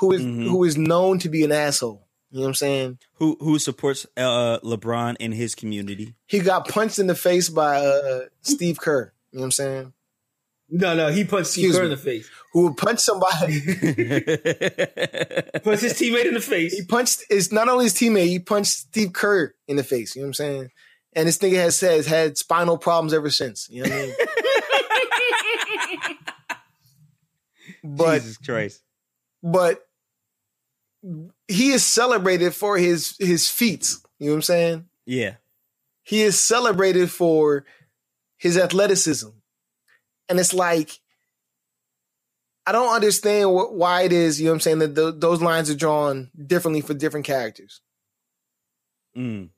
who 0.00 0.12
is- 0.12 0.22
Mhm. 0.22 0.44
who 0.50 0.64
is 0.64 0.76
known 0.76 1.18
to 1.20 1.28
be 1.28 1.44
an 1.44 1.52
asshole. 1.52 2.05
You 2.36 2.42
know 2.42 2.48
what 2.48 2.48
I'm 2.48 2.54
saying? 2.56 2.98
Who 3.14 3.38
who 3.40 3.58
supports 3.58 4.06
uh, 4.14 4.58
LeBron 4.62 5.16
in 5.20 5.32
his 5.32 5.54
community? 5.54 6.16
he 6.26 6.40
got 6.40 6.68
punched 6.68 6.98
in 6.98 7.06
the 7.06 7.14
face 7.14 7.48
by 7.48 7.78
uh, 7.78 8.20
Steve 8.42 8.78
Kerr. 8.78 9.14
You 9.32 9.38
know 9.38 9.40
what 9.40 9.44
I'm 9.46 9.50
saying? 9.52 9.92
No, 10.68 10.94
no, 10.94 11.08
he 11.10 11.24
punched 11.24 11.52
Steve 11.52 11.72
Kerr 11.74 11.84
in 11.84 11.90
the 11.90 11.96
face. 11.96 12.28
Who 12.52 12.64
would 12.64 12.76
punch 12.76 12.98
somebody? 12.98 13.58
Punched 15.64 15.82
his 15.82 15.94
teammate 15.94 16.26
in 16.26 16.34
the 16.34 16.42
face. 16.42 16.74
he 16.74 16.84
punched 16.84 17.22
is 17.30 17.50
not 17.52 17.70
only 17.70 17.86
his 17.86 17.94
teammate, 17.94 18.26
he 18.26 18.38
punched 18.38 18.72
Steve 18.72 19.14
Kerr 19.14 19.54
in 19.66 19.76
the 19.76 19.84
face. 19.84 20.14
You 20.14 20.20
know 20.20 20.26
what 20.26 20.28
I'm 20.28 20.34
saying? 20.34 20.70
And 21.14 21.28
this 21.28 21.38
nigga 21.38 21.54
has 21.56 21.78
said 21.78 21.96
has 21.96 22.06
had 22.06 22.36
spinal 22.36 22.76
problems 22.76 23.14
ever 23.14 23.30
since. 23.30 23.66
You 23.70 23.84
know 23.84 23.88
what 23.88 23.98
I 23.98 24.02
mean? 24.02 24.14
but 27.96 28.18
Jesus 28.20 28.36
Christ. 28.36 28.82
but 29.42 29.80
he 31.48 31.70
is 31.70 31.84
celebrated 31.84 32.54
for 32.54 32.76
his 32.78 33.16
his 33.18 33.48
feats. 33.50 34.02
You 34.18 34.26
know 34.26 34.32
what 34.32 34.36
I'm 34.38 34.42
saying? 34.42 34.88
Yeah. 35.06 35.34
he 36.02 36.22
is 36.22 36.40
celebrated 36.42 37.10
for 37.10 37.64
his 38.38 38.56
athleticism. 38.58 39.28
And 40.28 40.40
it's 40.40 40.52
like, 40.54 41.00
I 42.66 42.72
don't 42.72 42.94
understand 42.94 43.50
wh- 43.50 43.72
why 43.72 44.02
it 44.02 44.12
is, 44.12 44.40
you 44.40 44.46
know 44.46 44.52
what 44.52 44.56
I'm 44.56 44.60
saying, 44.60 44.78
that 44.80 44.94
th- 44.96 45.14
those 45.18 45.40
lines 45.42 45.70
are 45.70 45.76
drawn 45.76 46.30
differently 46.46 46.80
for 46.80 46.94
different 46.94 47.26
characters. 47.26 47.80
Mm. 49.16 49.50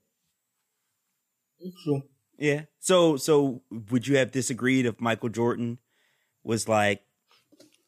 True. 1.85 2.03
Yeah. 2.39 2.63
So 2.79 3.17
so 3.17 3.63
would 3.91 4.07
you 4.07 4.17
have 4.19 4.31
disagreed 4.31 4.87
if 4.87 5.01
Michael 5.01 5.29
Jordan 5.29 5.79
was 6.45 6.69
like, 6.69 7.03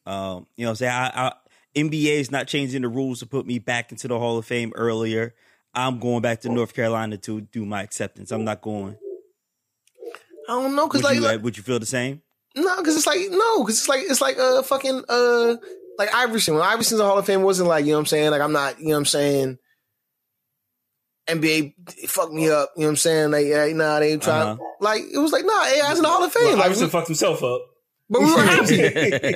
um, 0.07 0.47
you 0.57 0.67
know, 0.67 0.75
say 0.75 0.89
I, 0.89 1.07
I 1.29 1.33
NBA 1.77 2.19
is 2.19 2.31
not 2.31 2.47
changing 2.47 2.83
the 2.83 2.89
rules 2.89 3.21
to 3.21 3.27
put 3.27 3.47
me 3.47 3.59
back 3.59 3.93
into 3.93 4.09
the 4.09 4.19
Hall 4.19 4.39
of 4.39 4.47
Fame 4.47 4.73
earlier. 4.75 5.35
I'm 5.73 5.99
going 6.01 6.21
back 6.21 6.41
to 6.41 6.49
North 6.49 6.75
Carolina 6.75 7.17
to 7.19 7.43
do 7.43 7.65
my 7.65 7.83
acceptance. 7.83 8.33
I'm 8.33 8.45
not 8.45 8.61
going. 8.61 8.97
I 10.49 10.53
don't 10.53 10.75
know, 10.75 10.89
because 10.89 11.05
like, 11.05 11.15
you, 11.17 11.21
like 11.21 11.43
would 11.43 11.57
you 11.57 11.63
feel 11.63 11.79
the 11.79 11.87
same? 11.87 12.23
no, 12.57 12.77
because 12.79 12.97
it's 12.97 13.07
like, 13.07 13.21
no, 13.31 13.63
because 13.63 13.79
it's 13.79 13.89
like, 13.89 14.01
it's 14.03 14.21
like, 14.21 14.37
uh, 14.39 14.63
fucking, 14.63 15.05
uh, 15.09 15.57
like 15.99 16.13
Iverson. 16.13 16.55
When 16.55 16.65
Iverson's 16.65 17.01
a 17.01 17.05
Hall 17.05 17.19
of 17.19 17.27
Fame, 17.27 17.43
wasn't 17.43 17.69
like, 17.69 17.85
you 17.85 17.93
know 17.93 17.99
what 17.99 18.01
I'm 18.01 18.07
saying? 18.07 18.31
Like, 18.33 18.41
I'm 18.41 18.53
not, 18.53 18.81
you 18.81 18.87
know 18.87 18.93
what 18.93 18.99
I'm 18.99 19.05
saying? 19.05 19.59
NBA 21.29 21.75
fucked 22.09 22.33
me 22.33 22.51
up, 22.51 22.71
you 22.75 22.81
know 22.81 22.87
what 22.87 22.91
I'm 22.91 22.97
saying? 22.97 23.31
Like, 23.31 23.47
yeah, 23.47 23.67
nah, 23.73 24.01
they 24.01 24.13
ain't 24.13 24.23
trying. 24.23 24.49
Uh-huh. 24.49 24.65
Like, 24.81 25.03
it 25.03 25.19
was 25.19 25.31
like, 25.31 25.45
nah, 25.45 25.61
AI's 25.63 25.99
in 25.99 26.03
the 26.03 26.09
Hall 26.09 26.25
of 26.25 26.33
Fame. 26.33 26.45
Well, 26.45 26.57
like, 26.57 26.67
Iverson 26.67 26.87
we- 26.87 26.91
fucked 26.91 27.07
himself 27.07 27.45
up. 27.45 27.70
But 28.11 28.21
we 28.21 28.27
were 28.35 28.43
happy. 28.43 28.83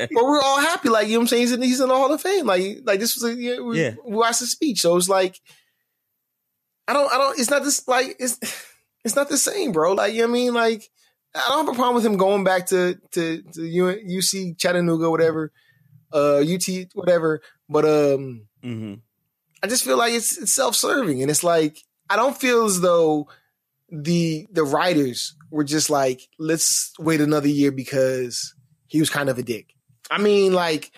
but 0.15 0.25
we're 0.25 0.41
all 0.43 0.61
happy, 0.61 0.89
like 0.91 1.07
you 1.07 1.15
know 1.15 1.21
what 1.21 1.23
I'm 1.23 1.29
saying. 1.29 1.41
He's 1.43 1.53
in, 1.53 1.63
he's 1.63 1.81
in 1.81 1.89
the 1.89 1.95
Hall 1.95 2.13
of 2.13 2.21
Fame, 2.21 2.45
like 2.47 2.81
like 2.85 3.01
this 3.01 3.15
was 3.17 3.25
a 3.25 3.35
yeah, 3.41 3.61
we, 3.61 3.81
Yeah. 3.81 3.95
we 4.05 4.17
watched 4.17 4.41
the 4.41 4.47
speech, 4.47 4.81
so 4.81 4.97
it's 4.97 5.09
like 5.09 5.41
I 6.87 6.93
don't 6.93 7.11
I 7.13 7.17
don't 7.19 7.39
it's 7.39 7.51
not 7.51 7.63
this 7.65 7.87
like 7.89 8.17
it's 8.19 8.39
it's 9.05 9.17
not 9.17 9.29
the 9.29 9.39
same, 9.39 9.73
bro. 9.73 9.93
Like 9.93 10.13
you 10.13 10.21
know 10.23 10.27
what 10.27 10.31
I 10.31 10.33
mean, 10.41 10.55
like 10.55 10.91
I 11.35 11.45
don't 11.49 11.67
have 11.67 11.75
a 11.75 11.77
problem 11.77 11.95
with 11.97 12.07
him 12.07 12.17
going 12.17 12.45
back 12.45 12.67
to 12.67 12.99
to 13.13 13.43
to 13.43 13.61
UC 13.61 14.59
Chattanooga, 14.59 15.11
whatever, 15.11 15.53
uh 16.13 16.39
UT 16.39 16.69
whatever, 16.95 17.41
but 17.69 17.85
um 17.85 18.47
hmm 18.63 18.95
I 19.63 19.67
just 19.67 19.83
feel 19.85 19.97
like 19.97 20.13
it's, 20.13 20.37
it's 20.37 20.53
self 20.53 20.75
serving, 20.77 21.23
and 21.23 21.31
it's 21.31 21.43
like 21.45 21.79
I 22.11 22.17
don't 22.17 22.37
feel 22.37 22.65
as 22.67 22.81
though 22.81 23.29
the 23.91 24.47
the 24.51 24.65
writers 24.65 25.35
were 25.51 25.65
just 25.65 25.89
like, 25.89 26.29
let's 26.39 26.93
wait 26.99 27.21
another 27.21 27.49
year 27.49 27.73
because 27.73 28.54
he 28.95 29.01
was 29.01 29.11
kind 29.11 29.29
of 29.29 29.37
a 29.39 29.43
dick. 29.43 29.75
I 30.09 30.19
mean, 30.19 30.53
like, 30.53 30.93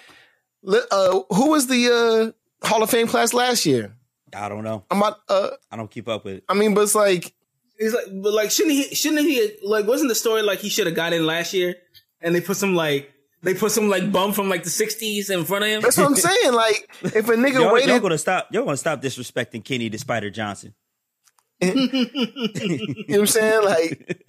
uh, 0.68 1.20
who 1.30 1.50
was 1.50 1.66
the 1.66 2.34
uh, 2.62 2.66
Hall 2.68 2.82
of 2.82 2.90
Fame 2.90 3.06
class 3.06 3.32
last 3.32 3.64
year? 3.64 3.96
I 4.34 4.50
don't 4.50 4.64
know. 4.64 4.84
I'm 4.90 4.98
not. 4.98 5.18
Uh, 5.30 5.48
I 5.70 5.76
don't 5.78 5.90
keep 5.90 6.06
up 6.06 6.26
with 6.26 6.34
it. 6.34 6.44
I 6.46 6.52
mean, 6.52 6.74
but 6.74 6.82
it's 6.82 6.94
like, 6.94 7.32
He's 7.78 7.94
like, 7.94 8.04
but 8.12 8.34
like, 8.34 8.50
shouldn't 8.50 8.74
he? 8.74 8.94
Shouldn't 8.94 9.22
he? 9.22 9.50
Like, 9.62 9.86
wasn't 9.86 10.10
the 10.10 10.14
story 10.14 10.42
like 10.42 10.58
he 10.58 10.68
should 10.68 10.86
have 10.86 10.94
got 10.94 11.14
in 11.14 11.24
last 11.24 11.54
year? 11.54 11.76
And 12.20 12.34
they 12.34 12.42
put 12.42 12.58
some 12.58 12.74
like 12.74 13.10
they 13.42 13.54
put 13.54 13.70
some 13.72 13.88
like 13.88 14.12
bum 14.12 14.34
from 14.34 14.50
like 14.50 14.62
the 14.64 14.68
xities 14.70 15.30
in 15.30 15.44
front 15.46 15.64
of 15.64 15.70
him. 15.70 15.80
that's 15.80 15.96
what 15.96 16.06
I'm 16.06 16.14
saying. 16.16 16.52
Like, 16.52 16.90
if 17.02 17.28
a 17.30 17.32
nigga 17.32 17.54
Y'all, 17.54 17.78
y'all 17.80 18.00
gonna 18.00 18.18
stop. 18.18 18.48
Y'all 18.52 18.64
gonna 18.66 18.76
stop 18.76 19.00
disrespecting 19.00 19.64
Kenny 19.64 19.88
the 19.88 19.96
Spider 19.96 20.28
Johnson. 20.28 20.74
you 21.62 21.72
know 21.74 23.04
what 23.08 23.20
I'm 23.20 23.26
saying? 23.26 23.64
Like, 23.64 24.26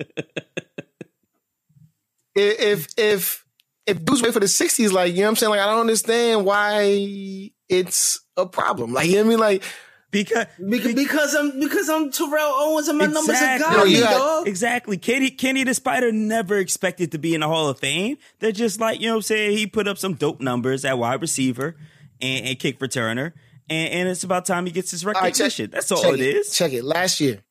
i- 2.37 2.37
if 2.37 2.87
if 2.97 3.45
if 3.87 4.03
dudes 4.03 4.21
wait 4.21 4.33
for 4.33 4.39
the 4.39 4.45
'60s, 4.47 4.91
like, 4.91 5.13
you 5.13 5.19
know 5.19 5.23
what 5.23 5.29
I'm 5.29 5.35
saying? 5.37 5.49
Like, 5.51 5.59
I 5.61 5.65
don't 5.65 5.79
understand 5.81 6.45
why 6.45 7.51
it's 7.69 8.19
a 8.35 8.45
problem. 8.45 8.93
Like, 8.93 9.07
you 9.07 9.13
know 9.15 9.19
what 9.21 9.25
I 9.25 9.29
mean? 9.29 9.39
Like, 9.39 9.63
because 10.11 10.45
Because, 10.69 10.93
because 10.93 11.35
I'm 11.35 11.59
because 11.59 11.89
I'm 11.89 12.11
Terrell 12.11 12.53
Owens 12.55 12.87
and 12.87 12.97
my 12.97 13.05
numbers 13.07 13.29
are 13.41 13.55
Exactly. 13.55 13.75
godly, 13.77 13.93
No, 13.95 13.99
got- 14.01 14.17
dog. 14.17 14.47
Exactly. 14.47 14.97
Kenny 14.97 15.29
Kenny 15.31 15.63
the 15.63 15.73
Spider 15.73 16.11
never 16.11 16.57
expected 16.57 17.11
to 17.11 17.17
be 17.17 17.33
in 17.33 17.41
the 17.41 17.47
Hall 17.47 17.67
of 17.69 17.79
Fame. 17.79 18.17
They're 18.39 18.51
just 18.53 18.79
like, 18.79 19.01
you 19.01 19.07
know 19.07 19.13
what 19.13 19.17
I'm 19.17 19.21
saying? 19.23 19.57
He 19.57 19.67
put 19.67 19.87
up 19.87 19.97
some 19.97 20.13
dope 20.13 20.39
numbers 20.39 20.85
at 20.85 20.97
wide 20.97 21.21
receiver 21.21 21.75
and, 22.21 22.45
and 22.45 22.59
kick 22.59 22.79
returner. 22.79 23.33
And, 23.69 23.89
and 23.93 24.09
it's 24.09 24.23
about 24.23 24.45
time 24.45 24.65
he 24.65 24.71
gets 24.71 24.91
his 24.91 25.05
All 25.05 25.11
right, 25.11 25.15
check- 25.15 25.23
recognition. 25.33 25.71
That's 25.71 25.91
all 25.91 26.01
check 26.01 26.13
it 26.13 26.19
is. 26.21 26.55
Check 26.55 26.71
it. 26.71 26.85
Last 26.85 27.19
year, 27.19 27.43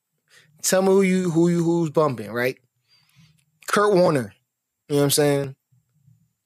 tell 0.62 0.80
me 0.80 0.88
who 0.88 1.02
you 1.02 1.30
who 1.30 1.48
you 1.50 1.62
who's 1.62 1.90
bumping 1.90 2.32
right? 2.32 2.56
Kurt 3.68 3.94
Warner. 3.94 4.32
You 4.88 4.94
know 4.94 5.00
what 5.00 5.04
I'm 5.04 5.10
saying? 5.10 5.56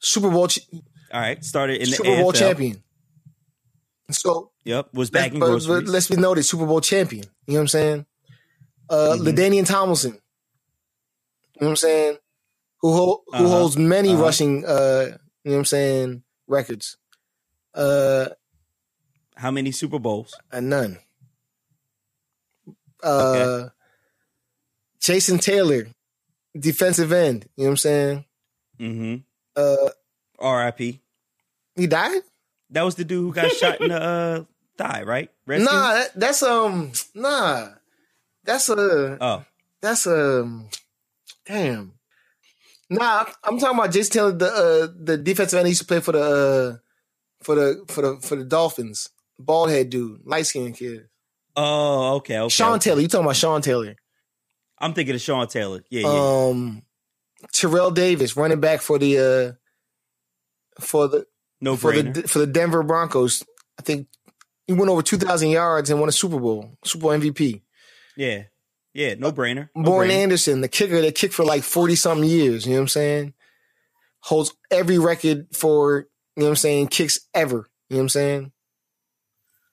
Super 0.01 0.31
Bowl 0.31 0.49
ch- 0.49 0.61
All 1.13 1.21
right. 1.21 1.45
Started 1.45 1.81
in 1.83 1.91
the 1.91 1.97
Super 1.97 2.17
Bowl 2.17 2.33
AFL. 2.33 2.39
champion. 2.39 2.83
So 4.11 4.51
Yep. 4.65 4.93
Was 4.95 5.11
back 5.11 5.23
let's, 5.23 5.35
in 5.35 5.41
but- 5.41 5.47
groceries. 5.47 5.85
but 5.85 5.93
let's 5.93 6.09
be 6.09 6.17
noted, 6.17 6.43
Super 6.43 6.67
Bowl 6.67 6.81
champion. 6.81 7.25
You 7.47 7.55
know 7.55 7.59
what 7.59 7.63
I'm 7.63 7.69
saying? 7.69 8.07
Uh 8.89 9.17
Mhm. 9.17 9.21
LaDainian 9.27 9.67
Tomlinson. 9.67 10.13
You 10.13 10.19
know 11.61 11.67
what 11.67 11.71
I'm 11.71 11.77
saying? 11.77 12.19
Who 12.81 12.93
hold, 12.93 13.21
who 13.29 13.35
Uh-huh. 13.37 13.49
holds 13.49 13.77
many 13.77 14.13
Uh-huh. 14.15 14.23
rushing 14.23 14.65
uh 14.65 15.17
you 15.45 15.51
know 15.51 15.53
what 15.53 15.59
I'm 15.59 15.65
saying 15.67 16.23
records. 16.49 16.97
Uh 17.75 18.31
How 19.37 19.51
many 19.51 19.71
Super 19.73 19.99
Bowls? 19.99 20.35
a 20.51 20.61
none. 20.61 20.99
Uh 23.03 23.69
Jason 25.01 25.39
Taylor, 25.39 25.89
defensive 26.59 27.13
end. 27.13 27.49
You 27.57 27.65
know 27.65 27.69
what 27.69 27.71
I'm 27.73 27.77
saying? 27.79 28.25
Mm-hmm. 28.79 29.15
Uh 29.61 29.91
R.I.P. 30.39 31.01
he 31.77 31.87
died? 31.87 32.23
That 32.71 32.83
was 32.83 32.95
the 32.95 33.05
dude 33.05 33.21
who 33.23 33.33
got 33.33 33.51
shot 33.53 33.81
in 33.81 33.89
the 33.89 34.01
uh, 34.01 34.45
thigh, 34.79 35.03
right? 35.03 35.29
Nah, 35.47 35.95
that, 35.95 36.11
that's 36.15 36.43
um 36.43 36.93
nah. 37.15 37.69
That's 38.45 38.69
a 38.69 39.19
Oh. 39.21 39.45
that's 39.83 40.07
a 40.07 40.63
damn. 41.47 41.93
Nah, 42.89 43.25
I'm 43.45 43.59
talking 43.59 43.79
about 43.79 43.93
Jason 43.93 44.13
Taylor, 44.13 44.33
the 44.33 44.47
uh, 44.47 44.95
the 44.99 45.17
defensive 45.17 45.59
end 45.59 45.67
he 45.67 45.73
used 45.73 45.83
to 45.83 45.87
play 45.87 46.01
for 46.01 46.13
the 46.13 46.23
uh, 46.23 46.77
for 47.43 47.55
the 47.55 47.85
for 47.89 48.03
the 48.03 48.17
for 48.21 48.37
the 48.37 48.45
Dolphins. 48.45 49.11
Bald 49.39 49.71
head 49.71 49.91
dude, 49.91 50.21
light 50.25 50.47
skinned 50.47 50.77
kid. 50.77 51.09
Oh, 51.57 52.17
okay. 52.17 52.39
okay 52.39 52.49
Sean 52.49 52.75
okay. 52.75 52.91
Taylor. 52.91 53.01
You 53.01 53.09
talking 53.09 53.25
about 53.27 53.37
Sean 53.37 53.63
Taylor? 53.63 53.95
I'm 54.79 54.95
thinking 54.95 55.15
of 55.15 55.21
Sean 55.21 55.47
Taylor. 55.47 55.83
Yeah, 55.91 56.03
yeah. 56.03 56.49
Um, 56.49 56.83
Terrell 57.53 57.91
Davis, 57.91 58.37
running 58.37 58.61
back 58.61 58.81
for 58.81 58.99
the 58.99 59.57
uh, 60.79 60.83
for 60.83 61.09
the 61.09 61.27
no 61.61 61.77
for 61.77 61.93
brainer. 61.93 62.15
the 62.15 62.29
for 62.29 62.39
the 62.41 62.47
Denver 62.47 62.83
Broncos. 62.83 63.43
I 63.79 63.83
think 63.83 64.09
he 64.67 64.73
went 64.73 64.91
over 64.91 65.03
two 65.03 65.17
thousand 65.19 65.51
yards 65.51 65.91
and 65.91 65.99
won 66.01 66.09
a 66.09 66.13
Super 66.13 66.39
Bowl, 66.39 66.77
Super 66.85 67.03
Bowl 67.03 67.11
MVP. 67.13 67.63
yeah. 68.17 68.45
Yeah, 68.93 69.15
no 69.15 69.31
brainer. 69.31 69.69
No 69.77 69.85
Born 69.85 70.09
brainer. 70.09 70.15
Andersen, 70.15 70.63
the 70.63 70.69
kicker 70.69 71.01
that 71.01 71.15
kicked 71.15 71.33
for 71.33 71.45
like 71.45 71.63
forty 71.63 71.95
something 71.95 72.29
years. 72.29 72.67
You 72.67 72.73
know 72.73 72.79
what 72.79 72.83
I'm 72.83 72.89
saying? 72.89 73.35
Holds 74.19 74.53
every 74.69 74.99
record 74.99 75.47
for 75.55 76.01
you 76.01 76.41
know 76.43 76.47
what 76.47 76.51
I'm 76.51 76.57
saying 76.57 76.89
kicks 76.89 77.21
ever. 77.33 77.69
You 77.89 77.97
know 77.97 77.99
what 77.99 78.03
I'm 78.03 78.09
saying? 78.09 78.53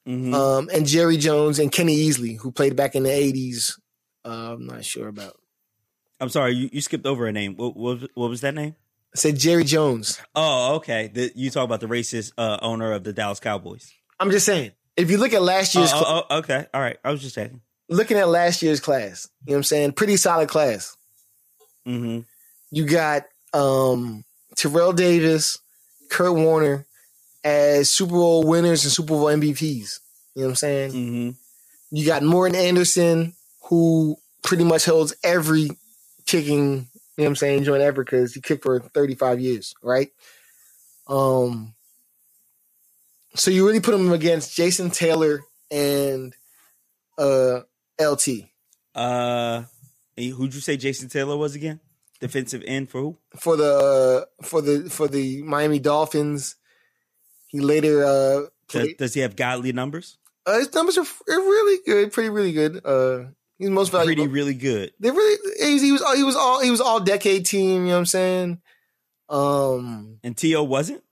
Mhm. 0.08 0.34
Um, 0.36 0.70
and 0.72 0.86
Jerry 0.86 1.18
Jones 1.18 1.58
and 1.60 1.72
Kenny 1.72 1.98
Easley, 2.08 2.38
who 2.40 2.52
played 2.52 2.76
back 2.76 2.94
in 2.96 3.04
the 3.04 3.10
'80s. 3.10 3.80
Uh, 4.24 4.54
I'm 4.54 4.68
not 4.68 4.86
sure 4.86 5.08
about. 5.08 5.36
I'm 6.20 6.30
sorry, 6.30 6.54
you, 6.56 6.70
you 6.72 6.82
skipped 6.82 7.06
over 7.06 7.28
a 7.28 7.32
name. 7.32 7.56
What, 7.56 7.76
what, 7.78 8.00
what 8.16 8.30
was 8.30 8.42
that 8.42 8.56
name? 8.56 8.76
I 9.16 9.18
said 9.20 9.38
Jerry 9.38 9.64
Jones. 9.64 10.20
Oh, 10.36 10.76
okay. 10.76 11.10
The, 11.14 11.32
you 11.36 11.50
talk 11.50 11.64
about 11.64 11.80
the 11.80 11.88
racist 11.88 12.34
uh, 12.38 12.58
owner 12.62 12.92
of 12.92 13.04
the 13.04 13.14
Dallas 13.14 13.40
Cowboys. 13.40 13.92
I'm 14.20 14.32
just 14.32 14.46
saying. 14.46 14.72
If 14.96 15.12
you 15.12 15.18
look 15.18 15.34
at 15.34 15.42
last 15.44 15.76
Oh, 15.76 15.80
year's, 15.80 15.92
cl- 15.92 16.04
oh, 16.06 16.24
oh, 16.30 16.38
okay. 16.40 16.66
All 16.74 16.82
right. 16.82 16.98
I 17.04 17.12
was 17.12 17.22
just 17.22 17.36
checking. 17.36 17.62
looking 17.88 18.18
at 18.18 18.28
last 18.28 18.62
year's 18.64 18.80
class, 18.80 19.30
you 19.46 19.52
know 19.52 19.54
what 19.54 19.58
I'm 19.60 19.64
saying? 19.64 19.92
Pretty 19.94 20.18
solid 20.18 20.50
class. 20.50 20.98
Mm-hmm. 21.88 22.22
You 22.72 22.86
got 22.86 23.24
um, 23.54 24.26
Terrell 24.56 24.94
Davis, 24.94 25.60
Kurt 26.10 26.34
Warner 26.34 26.86
as 27.44 27.90
Super 27.90 28.14
Bowl 28.14 28.44
winners 28.44 28.84
and 28.84 28.92
Super 28.92 29.10
Bowl 29.10 29.26
MVPs. 29.26 30.00
You 30.36 30.42
know 30.42 30.48
what 30.48 30.50
I'm 30.50 30.56
saying? 30.56 30.92
Mm-hmm. 30.92 31.30
You 31.96 32.06
got 32.06 32.24
Morten 32.24 32.56
Andersen, 32.56 33.34
who 33.70 34.18
pretty 34.44 34.64
much 34.64 34.86
holds 34.86 35.16
every 35.24 35.70
kicking, 36.28 36.62
you 36.62 36.74
know 36.74 37.24
what 37.24 37.28
I'm 37.28 37.36
saying, 37.36 37.64
joint 37.64 37.82
ever 37.82 38.04
because 38.04 38.34
he 38.34 38.42
kicked 38.42 38.64
for 38.64 38.80
35 38.80 39.40
years, 39.40 39.74
right? 39.82 40.10
Um, 41.08 41.74
so 43.36 43.50
you 43.50 43.66
really 43.66 43.80
put 43.80 43.96
him 43.96 44.12
against 44.12 44.56
Jason 44.56 44.92
Taylor 44.92 45.42
and 45.72 46.36
uh, 47.18 47.62
LT. 48.00 48.28
Uh, 48.94 49.64
who'd 50.18 50.54
you 50.54 50.62
say 50.62 50.78
Jason 50.78 51.10
Taylor 51.10 51.38
was 51.38 51.56
again? 51.56 51.80
Defensive 52.20 52.64
end 52.66 52.90
for 52.90 53.02
who? 53.02 53.18
for 53.40 53.56
the 53.56 54.28
for 54.42 54.62
the 54.62 54.90
for 54.90 55.08
the 55.08 55.44
Miami 55.44 55.78
Dolphins. 55.78 56.56
He 57.48 57.60
later 57.60 58.04
uh, 58.04 58.48
Does, 58.70 58.94
does 58.98 59.14
he 59.14 59.22
have 59.22 59.36
godly 59.36 59.72
numbers? 59.72 60.18
Uh, 60.46 60.58
his 60.58 60.74
numbers 60.74 60.98
are, 60.98 61.02
are 61.02 61.40
really 61.40 61.80
good, 61.86 62.12
pretty 62.12 62.30
really 62.30 62.54
good. 62.54 62.84
Uh, 62.84 63.26
he's 63.58 63.70
most 63.70 63.92
valuable. 63.92 64.24
Pretty, 64.24 64.28
really 64.32 64.54
good. 64.54 64.92
they 65.00 65.12
really 65.12 65.38
he 65.60 65.74
was, 65.74 65.82
he 65.82 65.92
was 65.92 66.16
he 66.18 66.24
was 66.24 66.36
all 66.36 66.62
he 66.62 66.72
was 66.72 66.82
all 66.82 67.00
decade 67.00 67.46
team. 67.46 67.82
You 67.84 67.88
know 67.88 67.94
what 67.94 68.00
I'm 68.00 68.06
saying? 68.06 68.62
Um, 69.30 70.20
And 70.24 70.36
T.O. 70.38 70.64
wasn't? 70.64 71.04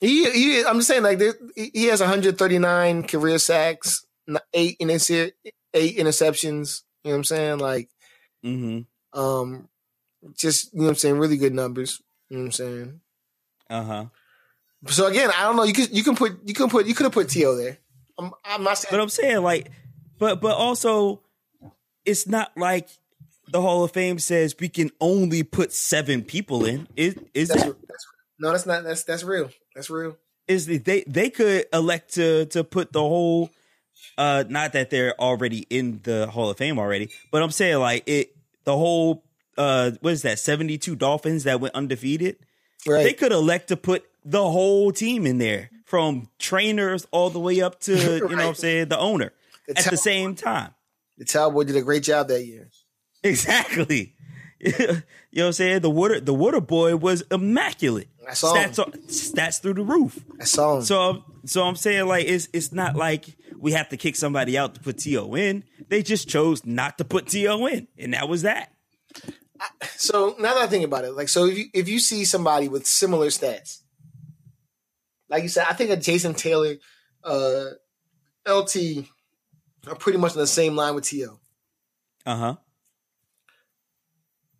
he 0.00 0.30
he. 0.30 0.64
I'm 0.64 0.76
just 0.76 0.88
saying 0.88 1.02
like 1.02 1.18
there, 1.18 1.34
he 1.56 1.86
has 1.86 2.00
139 2.00 3.02
career 3.04 3.38
sacks, 3.38 4.06
eight 4.54 4.76
in 4.80 4.90
eight 4.90 5.34
interceptions. 5.98 6.82
You 7.04 7.10
know 7.10 7.12
what 7.12 7.16
I'm 7.18 7.24
saying? 7.24 7.58
Like 7.58 7.88
Mm-hmm. 8.44 9.18
um, 9.20 9.68
just 10.36 10.72
you 10.72 10.78
know 10.80 10.84
what 10.86 10.90
I'm 10.90 10.96
saying. 10.96 11.18
Really 11.18 11.36
good 11.36 11.54
numbers. 11.54 12.00
You 12.28 12.36
know 12.38 12.42
what 12.44 12.46
I'm 12.46 12.52
saying? 12.52 13.00
Uh-huh. 13.68 14.04
So 14.86 15.06
again, 15.06 15.30
I 15.36 15.42
don't 15.44 15.56
know. 15.56 15.64
You 15.64 15.74
could 15.74 15.94
you 15.96 16.02
can 16.02 16.16
put 16.16 16.40
you 16.46 16.54
can 16.54 16.68
put 16.70 16.86
you 16.86 16.94
could 16.94 17.04
have 17.04 17.12
put 17.12 17.28
T.O. 17.28 17.54
there. 17.56 17.78
I'm 18.18 18.32
I'm 18.44 18.62
not 18.64 18.78
saying 18.78 18.90
But 18.90 19.00
I'm 19.00 19.08
saying 19.10 19.42
like, 19.42 19.70
but 20.18 20.40
but 20.40 20.56
also, 20.56 21.20
it's 22.10 22.26
not 22.26 22.56
like 22.56 22.88
the 23.48 23.60
Hall 23.60 23.84
of 23.84 23.92
Fame 23.92 24.18
says 24.18 24.54
we 24.58 24.68
can 24.68 24.90
only 25.00 25.42
put 25.42 25.72
seven 25.72 26.22
people 26.22 26.64
in. 26.64 26.88
Is 26.96 27.16
is 27.34 27.48
that's, 27.48 27.64
that 27.64 27.76
that's 27.88 28.06
no, 28.38 28.50
that's 28.50 28.66
not 28.66 28.84
that's 28.84 29.04
that's 29.04 29.22
real. 29.22 29.50
That's 29.74 29.90
real. 29.90 30.16
is 30.48 30.66
the, 30.66 30.78
they 30.78 31.04
they 31.06 31.30
could 31.30 31.66
elect 31.72 32.14
to 32.14 32.46
to 32.46 32.64
put 32.64 32.92
the 32.92 33.00
whole 33.00 33.50
uh 34.18 34.44
not 34.48 34.72
that 34.72 34.90
they're 34.90 35.18
already 35.20 35.66
in 35.70 36.00
the 36.02 36.26
Hall 36.26 36.50
of 36.50 36.56
Fame 36.58 36.78
already, 36.78 37.10
but 37.30 37.42
I'm 37.42 37.50
saying 37.50 37.78
like 37.78 38.04
it 38.06 38.36
the 38.64 38.76
whole 38.76 39.24
uh 39.56 39.92
what 40.00 40.12
is 40.12 40.22
that 40.22 40.38
72 40.38 40.96
Dolphins 40.96 41.44
that 41.44 41.60
went 41.60 41.74
undefeated. 41.74 42.36
Right. 42.86 43.04
They 43.04 43.12
could 43.12 43.32
elect 43.32 43.68
to 43.68 43.76
put 43.76 44.04
the 44.24 44.42
whole 44.42 44.90
team 44.90 45.26
in 45.26 45.38
there 45.38 45.70
from 45.84 46.28
trainers 46.38 47.06
all 47.10 47.30
the 47.30 47.40
way 47.40 47.60
up 47.60 47.80
to 47.80 47.92
you 48.16 48.20
know 48.20 48.36
what 48.36 48.40
I'm 48.40 48.54
saying 48.54 48.88
the 48.88 48.98
owner 48.98 49.32
The 49.66 49.78
at 49.78 49.84
the 49.84 49.96
same 49.96 50.34
time. 50.34 50.74
The 51.20 51.26
Cowboy 51.26 51.64
did 51.64 51.76
a 51.76 51.82
great 51.82 52.02
job 52.02 52.26
that 52.28 52.44
year. 52.44 52.68
Exactly. 53.22 54.14
you 54.60 54.72
know 54.78 55.02
what 55.32 55.44
I'm 55.44 55.52
saying? 55.52 55.82
The 55.82 55.90
water 55.90 56.20
the 56.20 56.32
water 56.32 56.62
boy 56.62 56.96
was 56.96 57.22
immaculate. 57.30 58.08
I 58.26 58.32
saw 58.32 58.54
him. 58.54 58.70
stats, 58.70 58.78
are- 58.78 58.90
stats 59.08 59.60
through 59.60 59.74
the 59.74 59.82
roof. 59.82 60.24
I 60.40 60.44
saw 60.44 60.78
him. 60.78 60.84
So 60.84 61.24
so 61.44 61.64
I'm 61.64 61.76
saying 61.76 62.06
like 62.06 62.24
it's 62.26 62.48
it's 62.54 62.72
not 62.72 62.96
like 62.96 63.36
we 63.58 63.72
have 63.72 63.90
to 63.90 63.98
kick 63.98 64.16
somebody 64.16 64.56
out 64.56 64.74
to 64.76 64.80
put 64.80 64.96
T.O. 64.96 65.34
in. 65.34 65.64
They 65.90 66.02
just 66.02 66.30
chose 66.30 66.64
not 66.64 66.96
to 66.96 67.04
put 67.04 67.26
T.O. 67.26 67.66
in. 67.66 67.88
And 67.98 68.14
that 68.14 68.26
was 68.26 68.40
that. 68.40 68.72
So 69.96 70.34
now 70.38 70.54
that 70.54 70.62
I 70.62 70.66
think 70.66 70.86
about 70.86 71.04
it, 71.04 71.12
like 71.12 71.28
so 71.28 71.44
if 71.44 71.58
you 71.58 71.64
if 71.74 71.88
you 71.90 71.98
see 71.98 72.24
somebody 72.24 72.68
with 72.68 72.86
similar 72.86 73.26
stats, 73.26 73.82
like 75.28 75.42
you 75.42 75.50
said, 75.50 75.66
I 75.68 75.74
think 75.74 75.90
a 75.90 75.96
Jason 75.98 76.32
Taylor, 76.32 76.76
uh, 77.22 77.66
LT 78.48 79.04
are 79.86 79.94
pretty 79.94 80.18
much 80.18 80.32
on 80.32 80.38
the 80.38 80.46
same 80.46 80.76
line 80.76 80.94
with 80.94 81.04
T.O. 81.04 81.38
Uh-huh. 82.26 82.56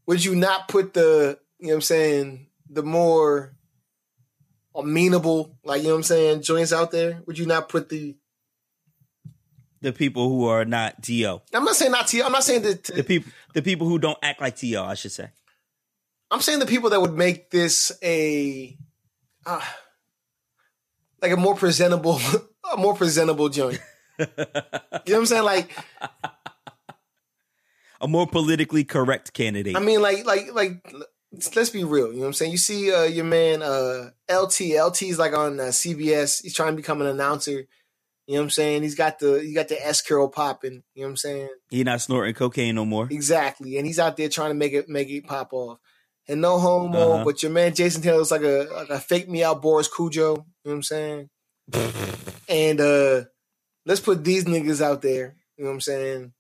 Would 0.07 0.25
you 0.25 0.35
not 0.35 0.69
put 0.69 0.95
the 0.95 1.39
you 1.59 1.67
know 1.67 1.73
what 1.73 1.77
I'm 1.77 1.81
saying 1.83 2.47
the 2.69 2.83
more 2.83 3.55
amenable 4.75 5.59
like 5.65 5.83
you 5.83 5.89
know 5.89 5.95
what 5.95 5.99
I'm 5.99 6.03
saying 6.05 6.43
joints 6.43 6.73
out 6.73 6.91
there? 6.91 7.23
Would 7.27 7.39
you 7.39 7.47
not 7.47 7.69
put 7.69 7.89
the 7.89 8.17
The 9.81 9.93
people 9.93 10.29
who 10.29 10.47
are 10.47 10.65
not 10.65 11.03
T.O. 11.03 11.43
I'm 11.53 11.65
not 11.65 11.77
saying 11.77 11.93
not 11.93 12.09
T.O. 12.09 12.27
I'm 12.27 12.33
not 12.33 12.45
saying 12.45 12.63
that. 12.63 12.85
The 12.85 13.05
people 13.05 13.33
the 13.55 13.63
people 13.63 13.89
who 13.89 13.99
don't 13.99 14.19
act 14.23 14.41
like 14.41 14.57
T.O., 14.57 14.83
I 14.83 14.95
should 14.95 15.13
say. 15.13 15.29
I'm 16.31 16.41
saying 16.41 16.61
the 16.61 16.67
people 16.67 16.91
that 16.91 17.01
would 17.01 17.15
make 17.15 17.51
this 17.51 17.93
a 18.03 18.77
uh, 19.47 19.61
like 21.21 21.33
a 21.33 21.37
more 21.37 21.55
presentable, 21.55 22.21
a 22.73 22.77
more 22.77 22.95
presentable 22.95 23.49
joint. 23.49 23.81
You 24.21 24.27
know 24.27 24.97
what 25.05 25.11
I'm 25.15 25.27
saying? 25.27 25.45
Like, 25.45 25.71
A 28.01 28.09
more 28.09 28.27
politically 28.27 28.85
correct 28.85 29.33
candidate. 29.33 29.77
I 29.77 29.81
mean, 29.81 30.01
like, 30.03 30.25
like, 30.25 30.53
like. 30.55 30.95
Let's 31.55 31.71
be 31.71 31.85
real. 31.85 32.09
You 32.09 32.15
know 32.15 32.21
what 32.23 32.27
I'm 32.27 32.33
saying? 32.33 32.51
You 32.51 32.59
see, 32.59 32.93
uh, 32.93 33.05
your 33.05 33.25
man 33.25 33.63
uh, 33.63 34.11
LT. 34.29 34.73
LT 34.77 35.03
is 35.03 35.17
like 35.19 35.33
on 35.33 35.61
uh, 35.61 35.65
CBS. 35.65 36.43
He's 36.43 36.55
trying 36.55 36.73
to 36.73 36.77
become 36.77 37.01
an 37.01 37.07
announcer. 37.07 37.53
You 38.27 38.35
know 38.35 38.41
what 38.41 38.43
I'm 38.47 38.51
saying? 38.51 38.83
He's 38.83 38.97
got 38.97 39.21
the 39.21 39.41
he 39.41 39.55
got 39.55 39.69
the 39.69 39.81
S 39.87 40.03
curl 40.03 40.27
popping. 40.29 40.83
You 40.95 41.03
know 41.03 41.07
what 41.07 41.11
I'm 41.11 41.17
saying? 41.19 41.49
He 41.69 41.85
not 41.85 42.01
snorting 42.01 42.35
cocaine 42.35 42.75
no 42.75 42.85
more. 42.85 43.07
Exactly. 43.09 43.77
And 43.77 43.87
he's 43.87 44.01
out 44.01 44.17
there 44.17 44.29
trying 44.29 44.51
to 44.51 44.55
make 44.55 44.73
it 44.73 44.89
make 44.89 45.09
it 45.09 45.25
pop 45.29 45.53
off. 45.53 45.79
And 46.27 46.41
no 46.41 46.59
homo, 46.59 46.99
Uh-huh. 47.13 47.25
but 47.25 47.45
your 47.45 47.53
man 47.53 47.75
Jason 47.77 48.03
Taylor's 48.03 48.33
like 48.33 48.43
a 48.43 48.67
like 48.75 48.91
a 48.91 48.99
fake 48.99 49.29
me 49.29 49.45
out 49.45 49.63
Boris 49.63 49.89
Kodjoe. 49.89 50.15
You 50.15 50.21
know 50.35 50.45
what 50.63 50.73
I'm 50.73 50.83
saying? 50.83 51.29
and 52.49 52.81
uh 52.81 53.23
let's 53.87 54.01
put 54.01 54.25
these 54.25 54.45
niggas 54.45 54.81
out 54.83 55.03
there. 55.03 55.37
You 55.57 55.65
know 55.65 55.71
what 55.71 55.75
I'm 55.75 55.81
saying? 55.81 56.33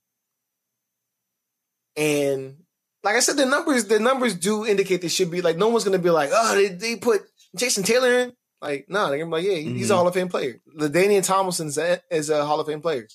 And 1.96 2.56
like 3.02 3.16
I 3.16 3.20
said, 3.20 3.36
the 3.36 3.46
numbers 3.46 3.84
the 3.86 3.98
numbers 3.98 4.34
do 4.34 4.66
indicate 4.66 5.02
they 5.02 5.08
should 5.08 5.30
be 5.30 5.42
like 5.42 5.56
no 5.56 5.68
one's 5.68 5.84
gonna 5.84 5.98
be 5.98 6.10
like, 6.10 6.30
oh, 6.32 6.54
they, 6.54 6.68
they 6.68 6.96
put 6.96 7.22
Jason 7.56 7.82
Taylor 7.82 8.12
in. 8.20 8.32
Like, 8.60 8.86
no, 8.88 9.08
they're 9.08 9.18
gonna 9.18 9.30
be 9.36 9.42
like, 9.42 9.44
yeah, 9.44 9.72
he's 9.72 9.90
a 9.90 9.94
Mhm. 9.94 9.96
Hall 9.96 10.08
of 10.08 10.14
Fame 10.14 10.28
player. 10.28 10.60
LaDainian 10.78 11.24
Tomlinson's 11.24 11.78
a, 11.78 12.00
is 12.10 12.28
a 12.30 12.44
Hall 12.44 12.60
of 12.60 12.66
Fame 12.66 12.82
player. 12.82 13.08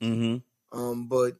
hmm 0.00 0.36
Um, 0.72 1.06
but 1.08 1.36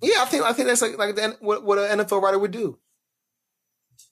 yeah, 0.00 0.20
I 0.22 0.24
think 0.26 0.44
I 0.44 0.52
think 0.52 0.68
that's 0.68 0.82
like 0.82 0.96
like 0.96 1.16
the, 1.16 1.36
what 1.40 1.64
what 1.64 1.78
an 1.78 1.98
NFL 1.98 2.22
writer 2.22 2.38
would 2.38 2.52
do. 2.52 2.78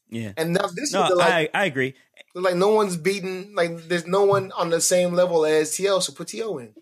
Yeah. 0.09 0.33
And 0.37 0.53
now 0.55 0.67
this 0.75 0.93
No, 0.93 1.05
is 1.05 1.11
like 1.17 1.33
I 1.55 1.63
I 1.63 1.65
agree. 1.67 1.95
like 2.35 2.55
no 2.57 2.69
one's 2.71 2.97
beaten 2.97 3.55
like 3.55 3.89
there's 3.89 4.07
no 4.07 4.25
one 4.25 4.53
on 4.53 4.71
the 4.71 4.81
same 4.81 5.15
level 5.15 5.45
as 5.45 5.75
T.O. 5.77 5.99
So 6.01 6.13
put 6.13 6.29
T.O. 6.29 6.59
in. 6.59 6.75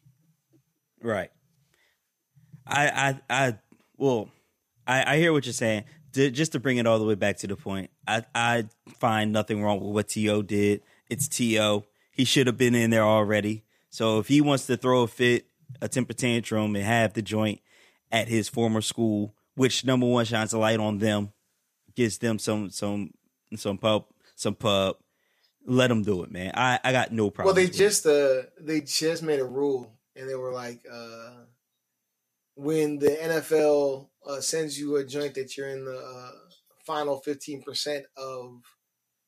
Right. 1.03 1.31
I 2.67 2.89
I 2.89 3.21
I 3.47 3.59
well, 3.97 4.29
I 4.87 5.15
I 5.15 5.19
hear 5.19 5.33
what 5.33 5.47
you're 5.47 5.53
saying. 5.53 5.85
D- 6.13 6.31
just 6.31 6.53
to 6.53 6.61
bring 6.61 6.77
it 6.77 6.87
all 6.87 6.99
the 6.99 7.05
way 7.05 7.15
back 7.17 7.39
to 7.39 7.47
the 7.47 7.57
point, 7.57 7.91
I 8.07 8.25
I 8.35 8.65
find 8.99 9.33
nothing 9.33 9.63
wrong 9.63 9.81
with 9.81 9.93
what 9.95 10.09
T.O. 10.09 10.43
did. 10.43 10.83
It's 11.11 11.29
T.O. 11.29 11.85
He 12.13 12.25
should 12.25 12.47
have 12.47 12.57
been 12.57 12.75
in 12.75 12.91
there 12.91 13.03
already. 13.05 13.65
So 13.91 14.19
if 14.19 14.29
he 14.29 14.41
wants 14.41 14.67
to 14.67 14.77
throw 14.77 15.03
a 15.03 15.07
fit, 15.09 15.47
a 15.81 15.89
temper 15.89 16.13
tantrum, 16.15 16.75
and 16.77 16.85
have 16.85 17.13
the 17.15 17.23
joint 17.23 17.61
at 18.13 18.29
his 18.29 18.49
former 18.49 18.81
school, 18.81 19.35
which 19.57 19.85
number 19.85 20.07
one 20.07 20.25
shines 20.25 20.53
a 20.53 20.59
light 20.59 20.79
on 20.81 20.99
them, 20.99 21.33
gives 21.95 22.19
them 22.19 22.39
some 22.39 22.71
some 22.71 23.13
some 23.57 23.79
pub 23.79 24.07
some 24.37 24.55
pub. 24.55 24.97
Let 25.67 25.89
them 25.89 26.03
do 26.03 26.23
it, 26.25 26.31
man. 26.31 26.53
I 26.55 26.79
I 26.85 26.93
got 26.93 27.13
no 27.13 27.31
problem. 27.31 27.55
Well, 27.55 27.65
they 27.65 27.71
just 27.71 28.05
uh 28.07 28.43
they 28.61 28.81
just 28.83 29.23
made 29.23 29.41
a 29.41 29.45
rule, 29.45 29.93
and 30.15 30.29
they 30.29 30.35
were 30.35 30.53
like, 30.53 30.85
uh 30.91 31.31
when 32.57 32.99
the 32.99 33.09
NFL 33.09 34.09
uh, 34.27 34.41
sends 34.41 34.79
you 34.79 34.97
a 34.97 35.05
joint 35.05 35.35
that 35.35 35.57
you're 35.57 35.69
in 35.69 35.85
the 35.85 35.99
uh, 35.99 36.31
final 36.87 37.19
fifteen 37.19 37.63
percent 37.63 38.05
of 38.17 38.61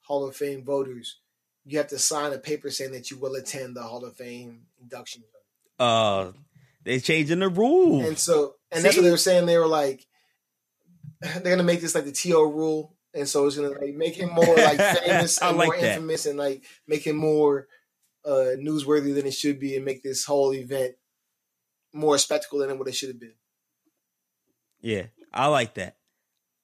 Hall 0.03 0.29
of 0.29 0.37
Fame 0.37 0.65
voters, 0.65 1.19
you 1.65 1.79
have 1.79 1.89
to 1.89 1.99
sign 1.99 2.33
a 2.33 2.39
paper 2.39 2.71
saying 2.71 2.93
that 2.93 3.11
you 3.11 3.19
will 3.19 3.35
attend 3.35 3.75
the 3.75 3.83
Hall 3.83 4.05
of 4.05 4.15
Fame 4.17 4.67
induction. 4.81 5.23
uh 5.79 6.33
they're 6.85 7.01
changing 7.01 7.41
the 7.41 7.49
rules. 7.49 8.07
And 8.07 8.17
so, 8.17 8.55
and 8.71 8.85
that's 8.85 8.97
what 8.97 9.03
they 9.03 9.11
were 9.11 9.17
saying. 9.17 9.47
They 9.47 9.59
were 9.59 9.67
like, 9.67 10.07
they're 11.21 11.43
gonna 11.43 11.63
make 11.63 11.81
this 11.81 11.95
like 11.95 12.05
the 12.05 12.13
TO 12.13 12.51
rule, 12.51 12.95
and 13.15 13.29
so 13.29 13.47
it's 13.47 13.57
gonna 13.57 13.71
like 13.71 13.95
make 13.95 14.15
him 14.17 14.31
more 14.31 14.57
like 14.57 14.79
famous 15.05 15.39
and 15.39 15.57
like 15.57 15.69
more 15.69 15.77
that. 15.81 15.95
infamous, 15.95 16.27
and 16.27 16.39
like 16.39 16.65
make 16.87 17.07
him 17.07 17.17
more 17.17 17.69
uh 18.25 18.57
newsworthy 18.59 19.15
than 19.15 19.27
it 19.27 19.35
should 19.35 19.59
be, 19.59 19.77
and 19.77 19.85
make 19.85 20.03
this 20.03 20.25
whole 20.25 20.53
event 20.53 20.95
more 21.93 22.19
spectacle 22.19 22.59
than 22.59 22.79
what 22.79 22.89
it 22.89 22.95
should 22.95 23.09
have 23.09 23.21
been. 23.21 23.35
Yeah, 24.81 25.07
I 25.33 25.47
like 25.47 25.75
that. 25.75 25.97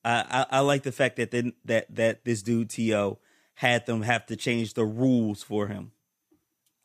I, 0.04 0.46
I 0.50 0.58
I 0.58 0.60
like 0.60 0.82
the 0.82 0.92
fact 0.92 1.16
that 1.16 1.30
then 1.30 1.54
that 1.64 1.94
that 1.94 2.24
this 2.24 2.42
dude 2.42 2.70
T.O. 2.70 3.18
had 3.54 3.86
them 3.86 4.02
have 4.02 4.26
to 4.26 4.36
change 4.36 4.74
the 4.74 4.84
rules 4.84 5.42
for 5.42 5.68
him. 5.68 5.92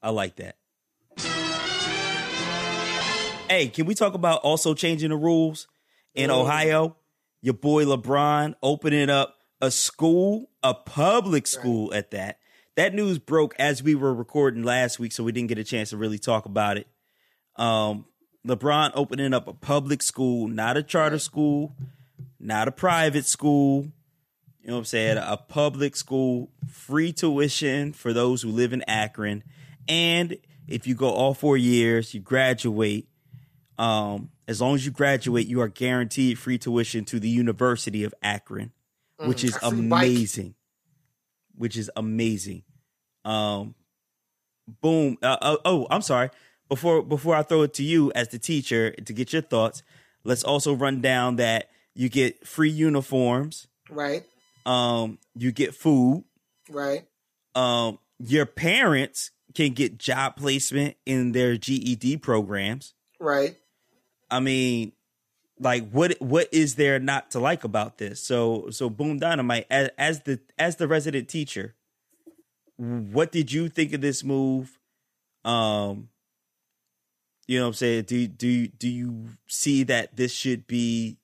I 0.02 0.12
like 0.12 0.36
that. 0.38 0.58
Hey, 3.50 3.70
can 3.70 3.86
we 3.86 3.96
talk 3.96 4.14
about 4.14 4.42
also 4.42 4.74
changing 4.74 5.10
the 5.10 5.16
rules 5.16 5.68
in. 6.14 6.30
Ohio? 6.30 6.98
Your 7.42 7.54
boy 7.54 7.86
LeBron 7.86 8.56
opening 8.64 9.10
up 9.10 9.36
a 9.62 9.72
school, 9.72 10.50
a 10.64 10.74
public 10.74 11.48
school 11.48 11.94
at 11.94 12.12
that. 12.12 12.40
That 12.76 12.94
news 12.94 13.20
broke 13.20 13.56
as 13.58 13.82
we 13.82 13.96
were 13.96 14.14
recording 14.14 14.64
last 14.64 15.00
week, 15.00 15.12
so 15.12 15.24
we 15.24 15.32
didn't 15.32 15.50
get 15.50 15.58
a 15.58 15.64
chance 15.64 15.90
to 15.92 15.98
really 15.98 16.20
talk 16.20 16.46
about 16.46 16.78
it. 16.78 16.88
Um, 17.56 18.06
LeBron 18.46 18.92
opening 18.94 19.34
up 19.34 19.48
a 19.48 19.54
public 19.54 20.04
school, 20.04 20.48
not 20.48 20.78
a 20.78 20.84
charter 20.84 21.20
school, 21.20 21.76
not 22.40 22.68
a 22.68 22.72
private 22.72 23.26
school. 23.26 23.92
You 24.62 24.68
know 24.70 24.74
what 24.74 24.80
I'm 24.80 24.86
saying? 24.86 25.18
A 25.18 25.38
public 25.38 25.96
school, 25.96 26.52
free 26.70 27.14
tuition 27.14 27.94
for 27.94 28.14
those 28.14 28.42
who 28.42 28.50
live 28.50 28.74
in 28.74 28.84
Akron. 28.88 29.44
And 29.88 30.38
if 30.68 30.86
you 30.86 30.96
go 30.96 31.10
all 31.10 31.34
four 31.34 31.58
years, 31.58 32.14
you 32.14 32.20
graduate. 32.20 33.08
Um, 33.78 34.30
as 34.48 34.62
long 34.62 34.76
as 34.76 34.86
you 34.86 34.92
graduate, 34.92 35.48
you 35.48 35.60
are 35.62 35.68
guaranteed 35.68 36.40
free 36.40 36.58
tuition 36.58 37.04
to 37.06 37.20
the 37.20 37.30
University 37.30 38.04
of 38.04 38.14
Akron, 38.24 38.72
which 39.18 39.44
is 39.44 39.58
amazing. 39.62 40.56
Which 41.56 41.76
is 41.76 41.90
amazing. 41.96 42.64
Um, 43.26 43.76
boom. 44.82 45.18
Uh, 45.22 45.38
oh, 45.42 45.58
oh, 45.66 45.88
I'm 45.90 46.02
sorry. 46.02 46.30
Before 46.70 47.02
before 47.02 47.36
I 47.36 47.44
throw 47.44 47.64
it 47.64 47.74
to 47.76 47.84
you 47.84 48.12
as 48.14 48.28
the 48.30 48.38
teacher 48.40 48.92
to 48.92 49.14
get 49.14 49.34
your 49.34 49.42
thoughts, 49.42 49.84
let's 50.24 50.44
also 50.44 50.74
run 50.74 51.02
down 51.02 51.38
that 51.38 51.70
you 51.96 52.10
get 52.10 52.46
free 52.46 52.70
uniforms. 52.70 53.68
Right, 53.90 54.24
Um, 54.66 55.18
you 55.34 55.52
get 55.54 55.74
food. 55.74 56.26
right, 56.70 57.08
Um, 57.56 58.00
your 58.20 58.46
parents 58.46 59.32
can 59.56 59.72
get 59.74 59.98
job 59.98 60.36
placement 60.36 60.98
in 61.06 61.32
their 61.32 61.56
GED 61.58 62.18
programs. 62.18 62.94
right. 63.20 63.56
I 64.30 64.40
mean, 64.40 64.92
like 65.60 65.90
what 65.90 66.20
what 66.20 66.50
is 66.52 66.76
there 66.76 67.00
not 67.00 67.32
to 67.32 67.40
like 67.40 67.64
about 67.64 67.98
this? 67.98 68.22
So 68.22 68.70
so 68.70 68.90
Boom 68.90 69.20
Dynamite 69.20 69.66
as, 69.70 69.90
as 69.98 70.22
the 70.22 70.40
as 70.58 70.76
the 70.76 70.88
resident 70.88 71.30
teacher, 71.30 71.76
what 72.78 73.32
did 73.32 73.52
you 73.52 73.70
think 73.70 73.94
of 73.94 74.02
this 74.02 74.24
move? 74.24 74.78
Um, 75.46 76.10
you 77.48 77.58
know 77.58 77.66
what 77.66 77.70
I'm 77.70 77.74
saying? 77.76 78.04
Do 78.04 78.28
do 78.28 78.48
you- 78.48 78.68
do 78.68 78.88
you 78.90 79.30
see 79.48 79.84
that 79.84 80.16
this 80.18 80.34
should 80.34 80.68
be 80.68 81.18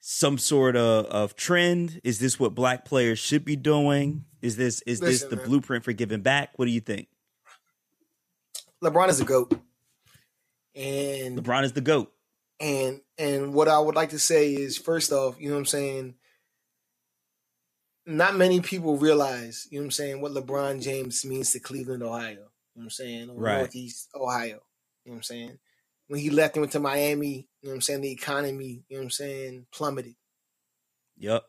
some 0.00 0.38
sort 0.38 0.74
of, 0.74 1.06
of 1.06 1.36
trend? 1.36 2.00
Is 2.02 2.18
this 2.18 2.40
what 2.40 2.54
black 2.54 2.84
players 2.84 3.18
should 3.18 3.44
be 3.44 3.56
doing? 3.56 4.24
Is 4.42 4.56
this 4.56 4.80
is 4.82 5.00
this 5.00 5.22
the 5.22 5.36
man. 5.36 5.44
blueprint 5.46 5.84
for 5.84 5.92
giving 5.92 6.22
back? 6.22 6.50
What 6.56 6.64
do 6.64 6.70
you 6.72 6.80
think? 6.80 7.08
LeBron 8.82 9.08
is 9.08 9.20
a 9.20 9.24
goat, 9.24 9.58
and 10.78 11.38
LeBron 11.38 11.64
is 11.64 11.72
the 11.72 11.80
goat. 11.80 12.12
And 12.60 13.00
and 13.18 13.52
what 13.52 13.68
I 13.68 13.78
would 13.78 13.94
like 13.94 14.10
to 14.10 14.18
say 14.18 14.54
is 14.54 14.78
first 14.78 15.12
off, 15.12 15.36
you 15.38 15.48
know 15.48 15.54
what 15.54 15.60
I'm 15.60 15.66
saying, 15.66 16.14
not 18.06 18.36
many 18.36 18.60
people 18.60 18.96
realize, 18.96 19.66
you 19.70 19.78
know 19.78 19.82
what 19.82 19.86
I'm 19.86 19.90
saying, 19.92 20.20
what 20.20 20.32
LeBron 20.32 20.82
James 20.82 21.24
means 21.24 21.52
to 21.52 21.60
Cleveland, 21.60 22.02
Ohio. 22.02 22.30
You 22.30 22.36
know 22.36 22.46
what 22.74 22.84
I'm 22.84 22.90
saying? 22.90 23.30
Or 23.30 23.34
Right. 23.34 23.58
Northeast 23.58 24.08
Ohio. 24.14 24.62
You 25.04 25.10
know 25.10 25.12
what 25.12 25.16
I'm 25.16 25.22
saying? 25.22 25.58
When 26.06 26.20
he 26.20 26.30
left 26.30 26.56
and 26.56 26.62
went 26.62 26.72
to 26.72 26.80
Miami, 26.80 27.48
you 27.60 27.68
know 27.68 27.70
what 27.70 27.74
I'm 27.74 27.80
saying, 27.82 28.00
the 28.00 28.12
economy, 28.12 28.84
you 28.88 28.96
know 28.96 29.00
what 29.00 29.04
I'm 29.04 29.10
saying, 29.10 29.66
plummeted. 29.72 30.14
Yep. 31.18 31.44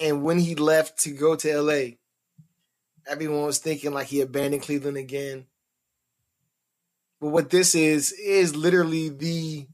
And 0.00 0.24
when 0.24 0.38
he 0.38 0.54
left 0.54 0.98
to 1.00 1.10
go 1.10 1.36
to 1.36 1.60
LA, 1.60 1.96
everyone 3.06 3.44
was 3.44 3.58
thinking 3.58 3.92
like 3.92 4.08
he 4.08 4.22
abandoned 4.22 4.62
Cleveland 4.62 4.96
again. 4.96 5.46
But 7.24 7.30
what 7.30 7.48
this 7.48 7.74
is 7.74 8.12
is 8.12 8.54
literally 8.54 9.08
the 9.08 9.26
you 9.26 9.66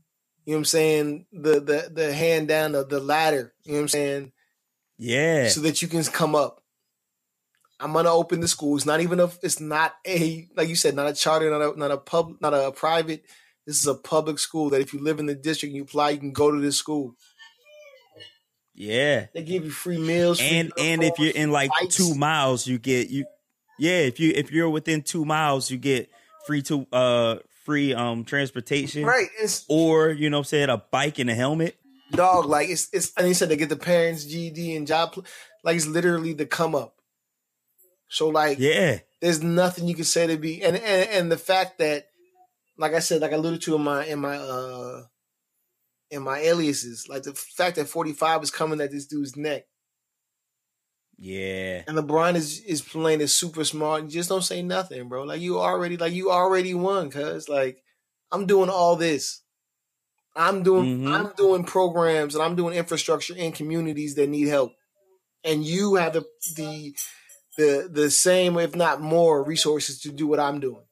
know 0.46 0.52
what 0.52 0.56
I'm 0.58 0.64
saying, 0.66 1.26
the 1.32 1.58
the 1.58 1.90
the 1.92 2.14
hand 2.14 2.46
down 2.46 2.76
of 2.76 2.88
the 2.88 3.00
ladder, 3.00 3.52
you 3.64 3.72
know 3.72 3.78
what 3.78 3.82
I'm 3.82 3.88
saying, 3.88 4.32
Yeah. 4.98 5.48
so 5.48 5.60
that 5.62 5.82
you 5.82 5.88
can 5.88 6.04
come 6.04 6.36
up. 6.36 6.62
I'm 7.80 7.92
gonna 7.92 8.14
open 8.14 8.38
the 8.38 8.46
school. 8.46 8.76
It's 8.76 8.86
not 8.86 9.00
even 9.00 9.18
a 9.18 9.28
it's 9.42 9.58
not 9.58 9.96
a 10.06 10.46
like 10.56 10.68
you 10.68 10.76
said, 10.76 10.94
not 10.94 11.08
a 11.08 11.12
charter, 11.12 11.50
not 11.50 11.74
a 11.74 11.76
not 11.76 11.90
a 11.90 11.96
pub 11.96 12.36
not 12.40 12.54
a 12.54 12.70
private. 12.70 13.24
This 13.66 13.80
is 13.80 13.86
a 13.88 13.96
public 13.96 14.38
school 14.38 14.70
that 14.70 14.80
if 14.80 14.94
you 14.94 15.00
live 15.00 15.18
in 15.18 15.26
the 15.26 15.34
district 15.34 15.70
and 15.70 15.76
you 15.78 15.82
apply, 15.82 16.10
you 16.10 16.18
can 16.20 16.32
go 16.32 16.52
to 16.52 16.60
this 16.60 16.76
school. 16.76 17.16
Yeah. 18.76 19.26
They 19.34 19.42
give 19.42 19.64
you 19.64 19.72
free 19.72 19.98
meals, 19.98 20.38
free 20.38 20.50
and 20.50 20.72
and 20.78 21.02
if 21.02 21.18
you're 21.18 21.34
in 21.34 21.50
like 21.50 21.72
two 21.88 22.14
miles 22.14 22.68
you 22.68 22.78
get 22.78 23.10
you 23.10 23.24
yeah 23.76 23.98
if 24.02 24.20
you 24.20 24.34
if 24.36 24.52
you're 24.52 24.70
within 24.70 25.02
two 25.02 25.24
miles 25.24 25.68
you 25.68 25.78
get 25.78 26.08
free 26.50 26.62
to 26.62 26.84
uh 26.92 27.36
free 27.64 27.94
um 27.94 28.24
transportation. 28.24 29.04
Right, 29.04 29.28
it's 29.38 29.64
or 29.68 30.10
you 30.10 30.28
know 30.28 30.38
what 30.38 30.40
i'm 30.40 30.44
saying 30.46 30.68
a 30.68 30.78
bike 30.78 31.20
and 31.20 31.30
a 31.30 31.34
helmet. 31.34 31.76
Dog 32.10 32.46
like 32.46 32.68
it's 32.68 32.88
it's 32.92 33.12
and 33.16 33.24
he 33.24 33.34
said 33.34 33.48
they 33.48 33.56
get 33.56 33.68
the 33.68 33.76
parents 33.76 34.24
GED 34.24 34.74
and 34.74 34.84
job 34.84 35.24
like 35.62 35.76
it's 35.76 35.86
literally 35.86 36.32
the 36.32 36.46
come 36.46 36.74
up. 36.74 36.96
So 38.08 38.30
like 38.30 38.58
yeah. 38.58 38.98
there's 39.20 39.44
nothing 39.44 39.86
you 39.86 39.94
can 39.94 40.02
say 40.02 40.26
to 40.26 40.36
be 40.36 40.60
and, 40.64 40.76
and 40.76 41.08
and 41.10 41.30
the 41.30 41.36
fact 41.36 41.78
that 41.78 42.08
like 42.76 42.94
I 42.94 42.98
said 42.98 43.20
like 43.20 43.30
I 43.30 43.36
alluded 43.36 43.62
to 43.62 43.76
in 43.76 43.82
my 43.82 44.04
in 44.06 44.18
my 44.18 44.36
uh 44.36 45.02
in 46.10 46.24
my 46.24 46.40
aliases 46.40 47.08
like 47.08 47.22
the 47.22 47.32
fact 47.32 47.76
that 47.76 47.86
45 47.86 48.42
is 48.42 48.50
coming 48.50 48.80
at 48.80 48.90
this 48.90 49.06
dude's 49.06 49.36
neck 49.36 49.66
Yeah. 51.22 51.82
and 51.86 51.98
LeBron 51.98 52.34
is 52.34 52.60
is 52.60 52.80
playing 52.80 53.20
it 53.20 53.28
super 53.28 53.62
smart. 53.64 54.04
You 54.04 54.08
Just 54.08 54.30
don't 54.30 54.42
say 54.42 54.62
nothing, 54.62 55.08
bro. 55.08 55.24
Like 55.24 55.42
you 55.42 55.60
already 55.60 55.96
like 55.98 56.14
you 56.14 56.30
already 56.30 56.72
won, 56.72 57.10
cuz 57.10 57.48
like 57.48 57.82
I'm 58.32 58.46
doing 58.46 58.70
all 58.70 58.96
this. 58.96 59.42
I'm 60.34 60.62
doing 60.62 61.00
Mhm. 61.00 61.12
I'm 61.12 61.32
doing 61.36 61.64
programs 61.64 62.34
and 62.34 62.42
I'm 62.42 62.56
doing 62.56 62.74
infrastructure 62.74 63.36
in 63.36 63.52
communities 63.52 64.14
that 64.14 64.28
need 64.28 64.48
help. 64.48 64.72
And 65.44 65.62
you 65.64 65.96
have 65.96 66.14
the 66.14 66.24
the 66.56 66.94
the 67.58 67.88
the 67.92 68.10
same, 68.10 68.56
if 68.58 68.74
not 68.74 69.02
more, 69.02 69.44
resources 69.44 70.00
to 70.02 70.10
do 70.12 70.26
what 70.26 70.40
I'm 70.40 70.58
doing. 70.60 70.84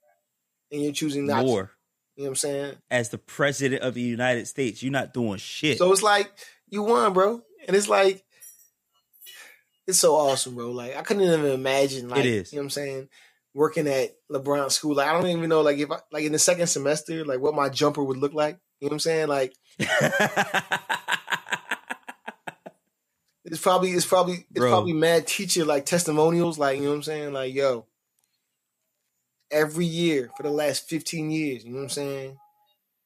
And 0.70 0.82
you're 0.82 0.92
choosing 0.92 1.26
not 1.26 1.40
to. 1.40 1.46
More. 1.46 1.70
You 2.16 2.24
know 2.24 2.30
what 2.30 2.32
I'm 2.32 2.36
saying? 2.36 2.76
As 2.90 3.08
the 3.08 3.18
president 3.18 3.82
of 3.82 3.94
the 3.94 4.02
United 4.02 4.46
States, 4.48 4.82
you're 4.82 4.92
not 4.92 5.14
doing 5.14 5.38
shit. 5.38 5.78
So 5.78 5.90
it's 5.92 6.02
like 6.02 6.30
you 6.68 6.82
won, 6.82 7.12
bro. 7.14 7.40
And 7.66 7.74
it's 7.76 7.88
like 7.88 8.24
it's 9.89 9.99
so 9.99 10.14
awesome, 10.14 10.55
bro. 10.55 10.70
Like 10.70 10.97
I 10.97 11.03
couldn't 11.03 11.24
even 11.24 11.45
imagine 11.47 12.09
like 12.09 12.20
It 12.20 12.26
is. 12.26 12.53
you 12.53 12.59
know 12.59 12.61
what 12.62 12.66
I'm 12.66 12.70
saying, 12.70 13.09
working 13.55 13.89
at 13.89 14.11
LeBron 14.30 14.70
school. 14.70 14.95
Like 14.95 15.09
I 15.09 15.12
don't 15.14 15.26
even 15.26 15.49
know 15.49 15.62
like 15.62 15.78
if 15.78 15.91
I 15.91 15.99
like 16.12 16.24
in 16.24 16.32
the 16.32 16.39
second 16.39 16.66
semester, 16.68 17.24
like 17.24 17.41
what 17.41 17.55
my 17.55 17.68
jumper 17.70 18.05
would 18.05 18.18
look 18.18 18.34
like. 18.34 18.59
You 18.80 18.86
know 18.86 18.91
what 18.91 18.93
I'm 18.97 19.01
saying? 19.01 19.28
Like 19.28 19.55
it's 23.45 23.61
probably 23.61 23.91
it's 23.93 24.07
probably 24.07 24.34
it's 24.51 24.59
Bro. 24.59 24.70
probably 24.70 24.93
mad 24.93 25.26
teacher 25.26 25.64
like 25.64 25.86
testimonials, 25.86 26.59
like 26.59 26.76
you 26.78 26.84
know 26.84 26.91
what 26.91 26.97
I'm 26.97 27.03
saying? 27.03 27.32
Like, 27.32 27.55
yo, 27.55 27.86
every 29.51 29.86
year 29.86 30.30
for 30.36 30.43
the 30.43 30.51
last 30.51 30.89
15 30.89 31.30
years, 31.30 31.64
you 31.64 31.70
know 31.70 31.76
what 31.78 31.82
I'm 31.84 31.89
saying? 31.89 32.39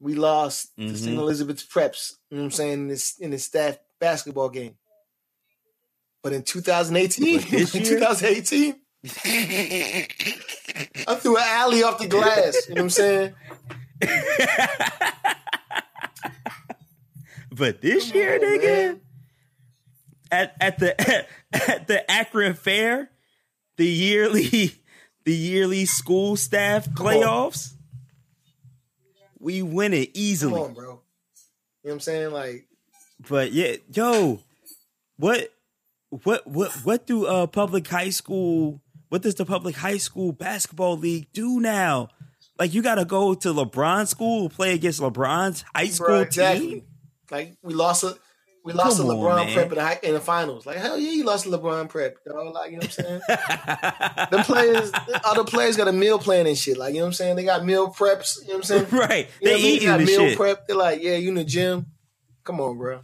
We 0.01 0.15
lost 0.15 0.75
to 0.77 0.83
Mhm. 0.83 0.97
St. 0.97 1.17
Elizabeth's 1.19 1.65
Preps, 1.65 2.15
you 2.29 2.37
know 2.39 2.43
what 2.43 2.47
I'm 2.47 2.51
saying, 2.51 2.73
in 2.73 2.89
this 2.89 3.17
in 3.21 3.31
the 3.31 3.39
staff 3.39 3.79
basketball 4.01 4.49
game. 4.49 4.77
But 6.23 6.33
in 6.33 6.43
2018, 6.43 7.41
But 7.41 7.53
in 7.75 7.85
2018, 7.85 8.77
I 11.07 11.15
threw 11.17 11.37
an 11.37 11.43
alley 11.45 11.83
off 11.83 11.99
the 11.99 12.07
glass. 12.07 12.69
You 12.69 12.75
know 12.77 12.83
what 12.83 12.85
I'm 12.85 12.91
saying? 12.91 13.35
but 17.53 17.81
this 17.81 18.13
year, 18.15 18.35
on, 18.35 18.41
nigga, 18.41 18.63
man. 18.87 19.01
at 20.31 20.57
at 20.61 20.79
the 20.79 21.27
at 21.53 21.87
the 21.89 22.09
Akron 22.11 22.55
Fair, 22.55 23.11
the 23.77 23.87
yearly 23.87 24.73
the 25.25 25.35
yearly 25.35 25.85
school 25.85 26.37
staff 26.37 26.89
playoffs, 26.91 27.73
we 29.39 29.63
win 29.63 29.93
it 29.95 30.07
Come 30.07 30.13
easily. 30.15 30.61
on, 30.61 30.75
bro. 30.75 30.85
You 30.85 30.89
know 30.89 31.01
what 31.83 31.93
I'm 31.95 32.01
saying? 32.01 32.31
Like, 32.33 32.67
But 33.29 33.53
yeah, 33.53 33.77
yo, 33.93 34.41
what 35.17 35.53
what 36.25 36.47
what 36.47 36.71
what 36.85 37.07
do 37.07 37.27
uh 37.27 37.47
public 37.47 37.87
high 37.89 38.11
school 38.11 38.81
what 39.09 39.23
does 39.23 39.35
the 39.35 39.45
public 39.45 39.75
high 39.77 39.97
school 39.99 40.33
basketball 40.33 40.97
league 40.97 41.27
do 41.33 41.61
now? 41.61 42.09
Like 42.59 42.75
you 42.75 42.83
gotta 42.83 43.05
go 43.05 43.35
to 43.35 43.49
LeBron 43.49 44.07
school 44.09 44.49
play 44.49 44.75
against 44.75 45.01
LeBron's 45.01 45.65
high 45.75 45.87
school 45.89 46.07
bro, 46.07 46.25
team. 46.25 46.85
Like 47.31 47.57
we 47.63 47.75
lost 47.75 48.05
a 48.05 48.17
we 48.65 48.73
lost 48.73 48.99
Come 48.99 49.09
to 49.09 49.13
LeBron 49.15 49.37
man. 49.47 49.55
prep 49.55 49.69
in 49.71 49.75
the, 49.75 49.83
high, 49.83 49.99
in 50.03 50.15
the 50.15 50.21
finals. 50.21 50.67
Like 50.67 50.77
hell 50.77 50.97
yeah, 50.97 51.11
you 51.11 51.25
lost 51.25 51.45
to 51.45 51.51
LeBron 51.51 51.89
prep. 51.89 52.17
Dog. 52.25 52.55
Like 52.55 52.71
you 52.71 52.77
know 52.79 52.87
what 52.87 52.99
I'm 52.99 53.05
saying? 53.05 53.21
the 54.31 54.43
players, 54.47 54.93
other 55.25 55.45
players 55.45 55.77
got 55.77 55.89
a 55.89 55.93
meal 55.93 56.19
plan 56.19 56.47
and 56.47 56.57
shit. 56.57 56.77
Like 56.77 56.93
you 56.95 57.01
know 57.01 57.07
what 57.07 57.09
I'm 57.09 57.13
saying? 57.15 57.37
They 57.37 57.45
got 57.45 57.65
meal 57.65 57.89
preps. 57.93 58.41
You 58.43 58.49
know 58.49 58.55
what 58.55 58.57
I'm 58.59 58.63
saying? 58.63 58.87
right. 58.93 59.29
You 59.41 59.49
know 59.51 59.51
They 59.51 59.53
what 59.53 59.59
I 59.59 59.63
mean? 59.63 59.77
eating 59.77 59.89
got 59.89 59.99
the 59.99 60.05
meal 60.05 60.29
shit. 60.29 60.37
prep. 60.37 60.67
They're 60.69 60.77
like, 60.77 61.03
yeah, 61.03 61.17
you 61.17 61.29
in 61.31 61.35
the 61.35 61.45
gym. 61.45 61.87
Come 62.45 62.61
on, 62.61 62.79
bro. 62.79 63.01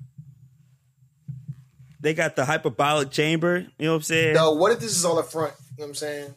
They 2.01 2.15
got 2.15 2.37
the 2.37 2.45
hyperbolic 2.45 3.11
chamber. 3.11 3.67
You 3.79 3.87
know 3.87 3.93
what 3.93 3.97
I'm 3.97 4.03
saying? 4.03 4.35
No, 4.35 4.53
what 4.53 4.73
if 4.73 4.81
this 4.81 4.97
is 4.97 5.05
all 5.05 5.19
a 5.19 5.23
front? 5.23 5.55
You 5.77 5.83
know 5.83 5.85
what 5.85 5.89
I'm 5.89 5.95
saying? 5.95 6.35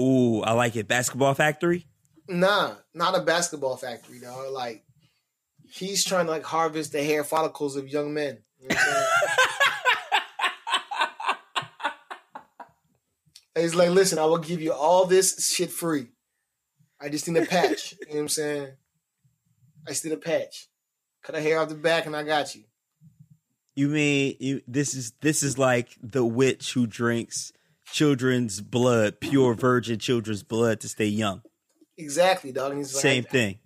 Ooh, 0.00 0.40
I 0.42 0.52
like 0.52 0.76
it. 0.76 0.88
Basketball 0.88 1.34
factory. 1.34 1.86
Nah, 2.28 2.74
not 2.94 3.16
a 3.16 3.22
basketball 3.22 3.76
factory, 3.76 4.18
dog. 4.18 4.52
Like 4.52 4.84
he's 5.70 6.04
trying 6.04 6.26
to 6.26 6.32
like 6.32 6.44
harvest 6.44 6.92
the 6.92 7.02
hair 7.02 7.24
follicles 7.24 7.76
of 7.76 7.88
young 7.88 8.12
men. 8.14 8.38
You 8.60 8.68
know 8.68 8.74
what 8.74 8.86
I'm 8.86 8.94
saying? 8.94 9.06
He's 13.54 13.74
like, 13.74 13.90
listen, 13.90 14.18
I 14.18 14.24
will 14.24 14.38
give 14.38 14.62
you 14.62 14.72
all 14.72 15.04
this 15.04 15.52
shit 15.54 15.70
free. 15.70 16.06
I 17.00 17.08
just 17.08 17.28
need 17.28 17.42
a 17.42 17.46
patch. 17.46 17.92
you 17.92 18.06
know 18.08 18.14
what 18.14 18.20
I'm 18.22 18.28
saying? 18.28 18.68
I 19.86 19.90
just 19.90 20.04
need 20.04 20.14
a 20.14 20.16
patch. 20.16 20.68
Cut 21.22 21.34
a 21.34 21.40
hair 21.40 21.58
off 21.58 21.68
the 21.68 21.74
back 21.74 22.06
and 22.06 22.16
I 22.16 22.22
got 22.22 22.54
you. 22.54 22.62
You 23.74 23.88
mean 23.88 24.36
you? 24.38 24.62
This 24.68 24.94
is 24.94 25.12
this 25.20 25.42
is 25.42 25.58
like 25.58 25.96
the 26.02 26.24
witch 26.24 26.74
who 26.74 26.86
drinks 26.86 27.52
children's 27.86 28.60
blood, 28.60 29.20
pure 29.20 29.54
virgin 29.54 29.98
children's 29.98 30.42
blood 30.42 30.80
to 30.80 30.88
stay 30.88 31.06
young. 31.06 31.42
Exactly, 31.96 32.52
dog. 32.52 32.76
He's 32.76 32.94
like, 32.94 33.02
Same 33.02 33.24
thing. 33.24 33.58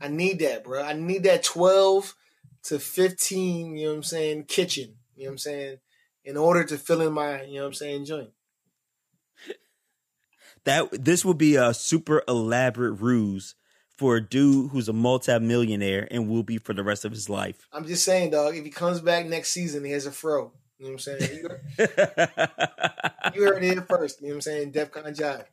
I 0.00 0.08
need 0.08 0.38
that, 0.38 0.64
bro. 0.64 0.82
I 0.82 0.94
need 0.94 1.24
that 1.24 1.42
12 1.42 2.14
to 2.64 2.78
15, 2.78 3.76
you 3.76 3.84
know 3.84 3.90
what 3.90 3.96
I'm 3.96 4.02
saying, 4.02 4.44
kitchen, 4.44 4.96
you 5.16 5.24
know 5.24 5.30
what 5.30 5.32
I'm 5.32 5.38
saying, 5.38 5.78
in 6.24 6.36
order 6.36 6.64
to 6.64 6.78
fill 6.78 7.02
in 7.02 7.12
my, 7.12 7.42
you 7.42 7.56
know 7.56 7.62
what 7.62 7.68
I'm 7.68 7.74
saying, 7.74 8.04
joint. 8.06 8.30
That 10.64 11.04
this 11.04 11.24
would 11.24 11.38
be 11.38 11.56
a 11.56 11.72
super 11.72 12.22
elaborate 12.28 13.00
ruse 13.00 13.54
for 14.00 14.16
a 14.16 14.20
dude 14.22 14.70
who's 14.70 14.88
a 14.88 14.94
multimillionaire 14.94 16.08
and 16.10 16.26
will 16.26 16.42
be 16.42 16.56
for 16.56 16.72
the 16.72 16.82
rest 16.82 17.04
of 17.04 17.12
his 17.12 17.28
life. 17.28 17.68
I'm 17.70 17.86
just 17.86 18.02
saying, 18.02 18.30
dog, 18.30 18.56
if 18.56 18.64
he 18.64 18.70
comes 18.70 18.98
back 19.02 19.26
next 19.26 19.50
season, 19.50 19.84
he 19.84 19.90
has 19.90 20.06
a 20.06 20.10
fro. 20.10 20.52
You 20.78 20.86
know 20.86 20.92
what 20.92 21.06
I'm 21.06 21.18
saying? 21.18 21.36
You 21.36 21.48
heard, 21.50 21.60
you 23.34 23.42
heard 23.42 23.62
it 23.62 23.72
here 23.72 23.82
first. 23.82 24.22
You 24.22 24.28
know 24.28 24.32
what 24.32 24.36
I'm 24.36 24.40
saying? 24.40 24.72
DEFCON 24.72 25.14
Jive. 25.14 25.44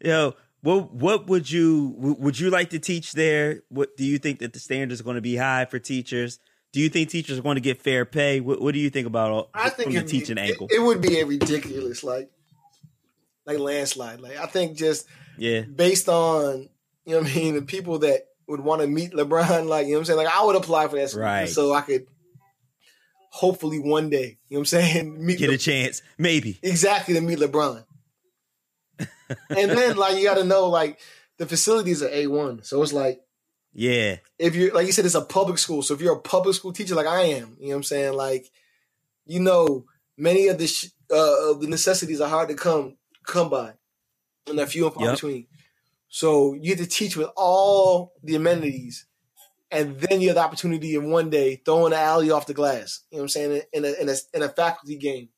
Yo, 0.00 0.34
what 0.62 0.92
what 0.92 1.28
would 1.28 1.48
you 1.48 1.94
would 1.96 2.40
you 2.40 2.50
like 2.50 2.70
to 2.70 2.80
teach 2.80 3.12
there? 3.12 3.62
What 3.68 3.96
do 3.96 4.04
you 4.04 4.18
think 4.18 4.40
that 4.40 4.52
the 4.52 4.58
standards 4.58 5.00
are 5.00 5.04
going 5.04 5.14
to 5.14 5.22
be 5.22 5.36
high 5.36 5.66
for 5.66 5.78
teachers? 5.78 6.40
Do 6.72 6.80
you 6.80 6.88
think 6.88 7.08
teachers 7.08 7.38
are 7.38 7.42
going 7.42 7.54
to 7.54 7.60
get 7.60 7.80
fair 7.80 8.04
pay? 8.04 8.40
What, 8.40 8.60
what 8.60 8.74
do 8.74 8.80
you 8.80 8.90
think 8.90 9.06
about 9.06 9.30
all, 9.30 9.50
I 9.54 9.68
think 9.68 9.84
from 9.84 9.92
the 9.92 9.98
it'd 9.98 10.10
be- 10.10 10.18
teaching 10.18 10.38
it. 10.38 10.56
It, 10.70 10.82
would 10.82 11.00
be 11.00 11.20
a 11.20 11.24
ridiculous, 11.24 12.02
like, 12.02 12.30
like 13.46 13.60
landslide. 13.60 14.20
Like, 14.20 14.38
I 14.38 14.46
think 14.46 14.76
just 14.76 15.06
yeah, 15.38 15.62
based 15.62 16.08
on, 16.08 16.68
you 17.04 17.14
know 17.14 17.20
what 17.22 17.30
I 17.30 17.34
mean, 17.34 17.54
the 17.54 17.62
people 17.62 17.98
that 18.00 18.26
would 18.48 18.60
want 18.60 18.80
to 18.82 18.86
meet 18.86 19.12
LeBron, 19.12 19.66
like, 19.66 19.86
you 19.86 19.92
know 19.92 19.98
what 19.98 20.00
I'm 20.02 20.04
saying? 20.06 20.18
Like, 20.18 20.28
I 20.28 20.44
would 20.44 20.56
apply 20.56 20.88
for 20.88 20.96
that 20.96 21.10
school 21.10 21.22
Right. 21.22 21.48
so 21.48 21.72
I 21.72 21.80
could 21.80 22.06
hopefully 23.30 23.78
one 23.78 24.08
day, 24.08 24.38
you 24.48 24.56
know 24.56 24.60
what 24.60 24.60
I'm 24.60 24.64
saying, 24.66 25.26
meet 25.26 25.38
get 25.38 25.48
Le- 25.48 25.54
a 25.56 25.58
chance, 25.58 26.02
maybe. 26.18 26.58
exactly 26.62 27.14
to 27.14 27.20
meet 27.20 27.38
LeBron. 27.38 27.84
and 28.98 29.70
then, 29.70 29.96
like, 29.96 30.16
you 30.16 30.24
got 30.24 30.36
to 30.38 30.44
know, 30.44 30.68
like, 30.68 30.98
the 31.38 31.46
facilities 31.46 32.02
are 32.02 32.08
A1. 32.08 32.64
So 32.64 32.82
it's 32.82 32.92
like, 32.94 33.20
Yeah, 33.74 34.16
if 34.38 34.54
you're, 34.54 34.72
like 34.72 34.86
you 34.86 34.92
said, 34.92 35.04
it's 35.04 35.14
a 35.14 35.20
public 35.20 35.58
school. 35.58 35.82
So 35.82 35.92
if 35.94 36.00
you're 36.00 36.14
a 36.16 36.20
public 36.20 36.54
school 36.54 36.72
teacher 36.72 36.94
like 36.94 37.06
I 37.06 37.22
am, 37.22 37.56
you 37.58 37.66
know 37.66 37.70
what 37.70 37.76
I'm 37.76 37.82
saying? 37.82 38.14
Like, 38.14 38.46
you 39.26 39.40
know, 39.40 39.84
many 40.16 40.46
of 40.48 40.56
the, 40.58 40.66
sh- 40.66 40.86
uh, 41.10 41.50
of 41.50 41.60
the 41.60 41.66
necessities 41.68 42.20
are 42.22 42.28
hard 42.28 42.48
to 42.48 42.54
come, 42.54 42.96
come 43.26 43.50
by 43.50 43.72
and 44.48 44.58
they're 44.58 44.66
few 44.66 44.86
and 44.86 44.94
far 44.94 45.04
Yep. 45.04 45.14
between. 45.14 45.46
So 46.08 46.54
you 46.54 46.74
get 46.74 46.78
to 46.78 46.86
teach 46.86 47.16
with 47.16 47.28
all 47.36 48.12
the 48.22 48.36
amenities, 48.36 49.06
and 49.70 49.98
then 49.98 50.20
you 50.20 50.28
have 50.28 50.36
the 50.36 50.42
opportunity 50.42 50.94
of 50.94 51.04
one 51.04 51.30
day 51.30 51.56
throwing 51.64 51.92
an 51.92 51.98
alley 51.98 52.30
off 52.30 52.46
the 52.46 52.54
glass. 52.54 53.00
You 53.10 53.16
know 53.16 53.22
what 53.22 53.24
I'm 53.24 53.28
saying? 53.30 53.62
In 53.72 53.84
a 53.84 53.92
in 54.00 54.08
a 54.08 54.14
in 54.34 54.42
a 54.42 54.48
faculty 54.48 54.96
game. 54.96 55.28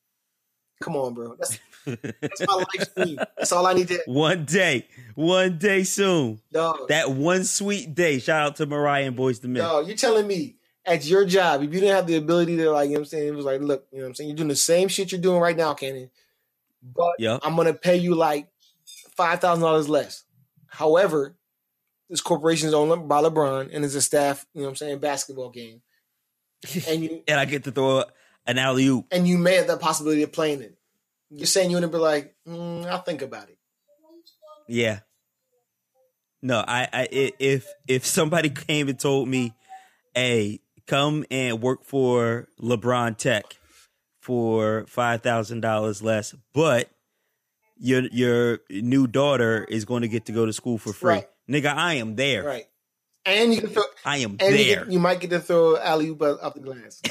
Come 0.80 0.94
on, 0.96 1.14
bro. 1.14 1.34
That's 1.38 1.58
that's 1.86 2.46
my 2.46 2.54
life 2.54 2.94
dream. 2.94 3.18
That's 3.36 3.50
all 3.50 3.66
I 3.66 3.72
need 3.72 3.88
to 3.88 4.00
one 4.06 4.44
day, 4.44 4.86
one 5.14 5.58
day 5.58 5.82
soon. 5.84 6.40
dog. 6.52 6.88
That 6.88 7.10
one 7.10 7.44
sweet 7.44 7.94
day. 7.94 8.18
Shout 8.20 8.42
out 8.42 8.56
to 8.56 8.66
Mariah 8.66 9.06
and 9.06 9.16
Boyz 9.16 9.42
II 9.42 9.50
Men. 9.50 9.62
Dog, 9.64 9.88
you're 9.88 9.96
telling 9.96 10.26
me 10.26 10.56
at 10.84 11.04
your 11.04 11.24
job, 11.24 11.62
if 11.62 11.72
you 11.72 11.80
didn't 11.80 11.96
have 11.96 12.06
the 12.06 12.16
ability 12.16 12.56
to 12.58 12.70
like, 12.70 12.88
you 12.88 12.94
know 12.94 13.00
what 13.00 13.06
I'm 13.06 13.06
saying, 13.06 13.28
it 13.28 13.34
was 13.34 13.44
like, 13.44 13.60
look, 13.60 13.86
you 13.90 13.98
know 13.98 14.04
what 14.04 14.08
I'm 14.10 14.14
saying, 14.14 14.28
you're 14.30 14.36
doing 14.36 14.48
the 14.48 14.56
same 14.56 14.88
shit 14.88 15.10
you're 15.12 15.20
doing 15.20 15.40
right 15.40 15.56
now, 15.56 15.74
Cannon. 15.74 16.10
But 16.82 17.14
Yep. 17.18 17.40
I'm 17.42 17.56
gonna 17.56 17.74
pay 17.74 17.96
you 17.96 18.14
like 18.14 18.48
five 19.18 19.40
thousand 19.40 19.62
dollars 19.64 19.88
less. 19.88 20.24
However, 20.68 21.36
this 22.08 22.20
corporation 22.22 22.68
is 22.68 22.74
owned 22.74 23.08
by 23.08 23.20
LeBron 23.22 23.68
and 23.74 23.84
it's 23.84 23.94
a 23.94 24.00
staff, 24.00 24.46
you 24.54 24.60
know 24.62 24.68
what 24.68 24.70
I'm 24.70 24.76
saying, 24.76 24.98
basketball 25.00 25.50
game. 25.50 25.82
And 26.88 27.02
you 27.04 27.22
and 27.28 27.38
I 27.38 27.44
get 27.44 27.64
to 27.64 27.70
throw 27.72 28.04
an 28.46 28.56
alley 28.58 28.86
oop. 28.86 29.06
and 29.10 29.26
you 29.28 29.36
may 29.38 29.56
have 29.56 29.66
the 29.66 29.76
possibility 29.76 30.22
of 30.22 30.32
playing 30.32 30.62
it. 30.62 30.78
You're 31.30 31.46
saying 31.46 31.70
you 31.70 31.76
wouldn't 31.76 31.92
be 31.92 31.98
like, 31.98 32.34
mm, 32.46 32.86
I'll 32.86 33.02
think 33.02 33.20
about 33.22 33.48
it. 33.50 33.58
Yeah. 34.68 35.00
No, 36.42 36.58
I, 36.66 36.88
I, 36.92 37.02
i- 37.12 37.32
if 37.38 37.66
if 37.86 38.06
somebody 38.06 38.48
came 38.68 38.88
and 38.88 38.98
told 38.98 39.28
me, 39.28 39.54
"Hey, 40.14 40.60
come 40.86 41.24
and 41.30 41.60
work 41.60 41.84
for 41.84 42.48
LeBron 42.60 43.16
Tech 43.18 43.44
for 44.20 44.86
five 44.88 45.22
thousand 45.22 45.60
dollars 45.60 46.02
less, 46.02 46.34
but 46.54 46.88
your 47.78 48.02
your 48.12 48.60
new 48.70 49.06
daughter 49.06 49.64
is 49.64 49.84
going 49.84 50.02
to 50.02 50.08
get 50.08 50.26
to 50.26 50.32
go 50.32 50.46
to 50.46 50.52
school 50.52 50.78
for 50.78 50.92
free," 50.92 51.14
Right. 51.14 51.28
nigga, 51.48 51.74
I 51.74 51.94
am 51.94 52.16
there. 52.16 52.44
Right. 52.44 52.66
And 53.26 53.52
you 53.52 53.60
can 53.60 53.70
throw 53.70 53.82
I 54.06 54.18
am 54.18 54.36
and 54.40 54.56
you, 54.56 54.64
there, 54.64 54.84
get, 54.84 54.92
you 54.92 54.98
might 54.98 55.20
get 55.20 55.30
to 55.30 55.40
throw 55.40 55.76
alley 55.76 56.08
oop 56.08 56.22
up 56.22 56.54
the 56.54 56.60
glass. 56.60 57.02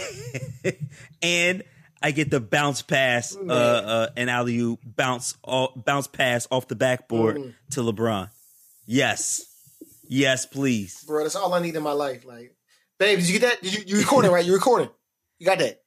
and 1.21 1.63
I 2.01 2.11
get 2.11 2.31
the 2.31 2.39
bounce 2.39 2.81
pass, 2.81 3.35
uh, 3.35 3.51
uh, 3.51 4.07
an 4.17 4.29
alley 4.29 4.57
oop 4.57 4.79
bounce, 4.83 5.35
all, 5.43 5.73
bounce 5.75 6.07
pass 6.07 6.47
off 6.51 6.67
the 6.67 6.75
backboard 6.75 7.37
Mm. 7.37 7.53
to 7.71 7.81
LeBron. 7.81 8.29
Yes, 8.85 9.45
yes, 10.07 10.45
please. 10.45 11.03
bro. 11.05 11.23
That's 11.23 11.35
all 11.35 11.53
I 11.53 11.61
need 11.61 11.75
in 11.75 11.83
my 11.83 11.91
life. 11.91 12.25
Like, 12.25 12.55
babe, 12.99 13.19
did 13.19 13.27
you 13.29 13.39
get 13.39 13.49
that? 13.49 13.61
Did 13.61 13.73
you 13.75 13.83
you 13.85 13.99
recording 13.99 14.31
right? 14.31 14.45
You 14.45 14.53
recording? 14.53 14.89
You 15.39 15.45
got 15.45 15.59
that? 15.59 15.81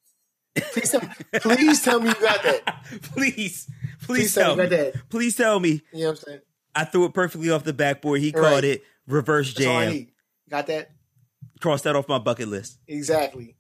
Please 0.73 0.91
tell 0.91 1.01
me. 1.01 1.09
Please 1.41 1.83
tell 1.83 2.01
me 2.01 2.09
you 2.09 2.15
got 2.15 2.43
that. 2.43 2.85
please, 3.15 3.69
please, 4.03 4.35
tell 4.35 4.57
me 4.57 4.63
me. 4.63 4.65
you 4.65 4.71
got 4.71 4.77
that. 4.93 5.09
Please 5.11 5.37
tell 5.37 5.61
me. 5.61 5.83
You 5.93 6.01
know 6.01 6.05
what 6.07 6.11
I'm 6.11 6.17
saying? 6.17 6.41
I 6.75 6.85
threw 6.85 7.05
it 7.07 7.15
perfectly 7.15 7.51
off 7.51 7.65
the 7.65 7.73
backboard. 7.73 8.21
He 8.21 8.31
Right. 8.31 8.43
caught 8.43 8.65
it, 8.65 8.83
reverse 9.07 9.55
That's 9.55 9.67
all 9.67 9.77
I 9.77 9.93
jam. 9.93 10.07
Got 10.49 10.67
that? 10.69 10.91
Cross 11.61 11.83
that 11.83 11.97
off 11.97 12.09
my 12.09 12.19
bucket 12.19 12.49
list. 12.49 12.79
Exactly. 12.87 13.57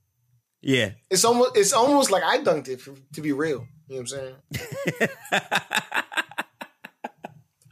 Yeah. 0.63 0.93
It's 1.11 1.25
almost 1.25 1.57
it's 1.57 1.73
almost 1.73 2.11
like 2.11 2.23
I 2.23 2.39
dunked 2.39 2.69
it 2.69 2.81
for, 2.81 2.95
to 3.15 3.21
be 3.21 3.33
real. 3.33 3.67
You 3.89 3.97
know 3.97 4.03
what 4.03 4.13
I'm 4.13 4.35
saying? 4.61 5.11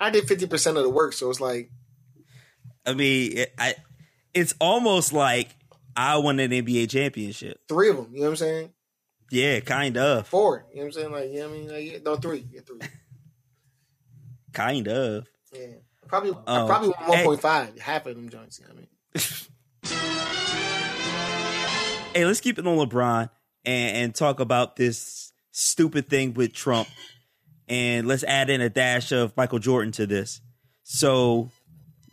I 0.00 0.10
did 0.10 0.26
fifty 0.28 0.46
percent 0.46 0.76
of 0.76 0.82
the 0.84 0.90
work, 0.90 1.12
so 1.12 1.28
it's 1.30 1.40
like 1.40 1.70
I 2.86 2.94
mean, 2.94 3.38
it, 3.38 3.54
I, 3.58 3.74
it's 4.32 4.54
almost 4.60 5.12
like 5.12 5.48
I 5.96 6.16
won 6.18 6.38
an 6.40 6.50
NBA 6.50 6.88
championship. 6.88 7.60
three 7.68 7.90
of 7.90 7.96
them. 7.96 8.08
You 8.12 8.20
know 8.20 8.26
what 8.26 8.30
I'm 8.30 8.36
saying? 8.36 8.72
Yeah, 9.30 9.60
kind 9.60 9.96
of, 9.96 10.26
Four. 10.26 10.64
You 10.70 10.76
know 10.76 10.82
what 10.82 10.86
I'm 10.86 10.92
saying? 10.92 11.12
Like, 11.12 11.30
you 11.30 11.40
know 11.40 11.48
what 11.48 11.54
I 11.54 11.58
mean? 11.58 11.68
Like, 11.68 11.92
yeah, 11.92 11.98
no, 12.04 12.16
three. 12.16 12.46
Yeah, 12.50 12.60
three. 12.66 12.78
kind 14.52 14.88
of. 14.88 15.26
Yeah. 15.52 15.66
Probably 16.06 16.30
Oh. 16.46 16.66
probably 16.66 16.88
one 16.90 17.24
point 17.24 17.40
five. 17.42 17.78
Half 17.78 18.06
of 18.06 18.16
them 18.16 18.30
joints. 18.30 18.58
You 18.60 18.66
know 18.68 18.74
what 18.74 18.78
I 18.78 19.18
mean? 19.18 19.24
Hey, 22.14 22.24
let's 22.24 22.40
keep 22.40 22.58
it 22.58 22.66
on 22.66 22.76
LeBron 22.78 23.30
and, 23.64 23.96
and 23.96 24.14
talk 24.14 24.40
about 24.40 24.74
this 24.74 25.32
stupid 25.52 26.08
thing 26.08 26.34
with 26.34 26.52
Trump. 26.52 26.88
And 27.68 28.08
let's 28.08 28.24
add 28.24 28.50
in 28.50 28.60
a 28.60 28.68
dash 28.68 29.12
of 29.12 29.36
Michael 29.36 29.60
Jordan 29.60 29.92
to 29.92 30.06
this. 30.06 30.40
So 30.82 31.50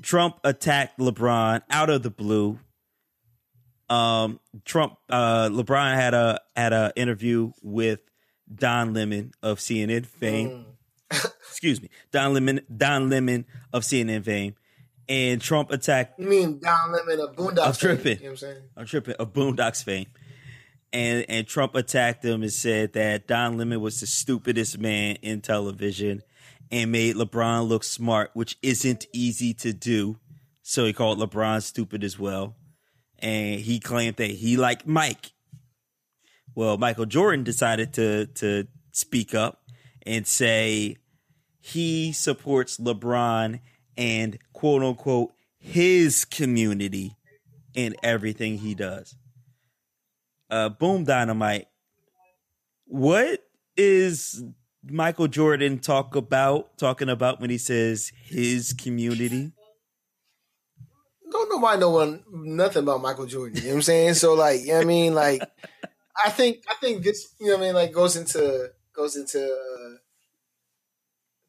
Trump 0.03 0.37
attacked 0.43 0.99
LeBron 0.99 1.61
out 1.71 1.89
of 1.89 2.03
the 2.03 2.11
blue. 2.11 2.59
Um, 3.89 4.39
Trump, 4.63 4.97
uh, 5.09 5.49
LeBron 5.49 5.95
had 5.95 6.13
a 6.13 6.39
had 6.55 6.73
a 6.73 6.91
interview 6.95 7.51
with 7.61 7.99
Don 8.53 8.93
Lemon 8.93 9.31
of 9.43 9.59
CNN 9.59 10.05
fame. 10.05 10.65
Excuse 11.11 11.81
me, 11.81 11.89
Don 12.11 12.33
Lemon, 12.33 12.61
Don 12.75 13.09
Lemon 13.09 13.45
of 13.71 13.83
CNN 13.83 14.23
fame, 14.25 14.55
and 15.07 15.39
Trump 15.39 15.71
attacked 15.71 16.19
You 16.19 16.27
mean 16.27 16.59
Don 16.59 16.91
Lemon 16.91 17.19
of 17.19 17.35
Boondocks? 17.35 17.65
I'm 17.65 17.73
fame, 17.73 17.97
tripping. 17.97 18.17
You 18.17 18.23
know 18.23 18.23
what 18.23 18.31
I'm 18.31 18.37
saying? 18.37 18.61
I'm 18.77 18.85
tripping 18.85 19.15
of 19.15 19.33
Boondocks 19.33 19.83
fame. 19.83 20.07
And 20.91 21.25
and 21.29 21.45
Trump 21.47 21.75
attacked 21.75 22.23
him 22.23 22.41
and 22.41 22.51
said 22.51 22.93
that 22.93 23.27
Don 23.27 23.57
Lemon 23.57 23.81
was 23.81 23.99
the 23.99 24.07
stupidest 24.07 24.79
man 24.79 25.17
in 25.21 25.41
television 25.41 26.23
and 26.71 26.91
made 26.91 27.15
LeBron 27.15 27.67
look 27.67 27.83
smart, 27.83 28.31
which 28.33 28.57
isn't 28.61 29.05
easy 29.13 29.53
to 29.55 29.73
do. 29.73 30.17
So 30.61 30.85
he 30.85 30.93
called 30.93 31.19
LeBron 31.19 31.61
stupid 31.61 32.03
as 32.03 32.17
well. 32.17 32.55
And 33.19 33.59
he 33.59 33.79
claimed 33.79 34.17
that 34.17 34.31
he 34.31 34.57
liked 34.57 34.85
Mike. 34.85 35.31
Well, 36.53 36.77
Michael 36.77 37.05
Jordan 37.05 37.43
decided 37.43 37.93
to 37.93 38.27
to 38.27 38.67
speak 38.91 39.33
up 39.35 39.61
and 40.05 40.27
say 40.27 40.97
he 41.59 42.13
supports 42.13 42.77
LeBron 42.77 43.59
and 43.97 44.37
quote 44.53 44.83
unquote 44.83 45.33
his 45.57 46.25
community 46.25 47.15
in 47.73 47.95
everything 48.03 48.59
he 48.59 48.75
does. 48.75 49.15
Uh, 50.49 50.69
Boom 50.69 51.03
Dynamite. 51.03 51.67
What 52.85 53.41
is 53.75 54.43
Michael 54.83 55.27
Jordan 55.27 55.79
talk 55.79 56.15
about 56.15 56.77
talking 56.77 57.09
about 57.09 57.41
when 57.41 57.49
he 57.49 57.57
says 57.57 58.11
his 58.23 58.73
community? 58.73 59.51
Don't 61.47 61.61
nobody 61.61 61.79
know 61.79 61.89
one, 61.91 62.23
nothing 62.31 62.83
about 62.83 63.01
Michael 63.01 63.25
Jordan. 63.25 63.57
You 63.57 63.63
know 63.63 63.69
what 63.69 63.75
I'm 63.75 63.81
saying? 63.83 64.13
So 64.15 64.33
like, 64.33 64.61
you 64.61 64.67
know 64.67 64.73
what 64.75 64.81
I 64.81 64.85
mean? 64.85 65.13
Like, 65.13 65.41
I 66.25 66.29
think 66.29 66.63
I 66.69 66.75
think 66.75 67.03
this, 67.03 67.33
you 67.39 67.47
know 67.47 67.57
what 67.57 67.63
I 67.63 67.65
mean? 67.67 67.75
Like 67.75 67.91
goes 67.91 68.15
into 68.15 68.71
goes 68.93 69.15
into 69.15 69.45
uh, 69.45 69.97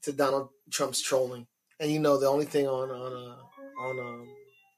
to 0.03 0.13
Donald 0.13 0.51
Trump's 0.71 1.01
trolling, 1.01 1.47
and 1.81 1.91
you 1.91 1.99
know 1.99 2.19
the 2.19 2.27
only 2.27 2.45
thing 2.45 2.67
on 2.67 2.91
on 2.91 3.13
uh, 3.13 3.83
on 3.83 3.99
um, 3.99 4.29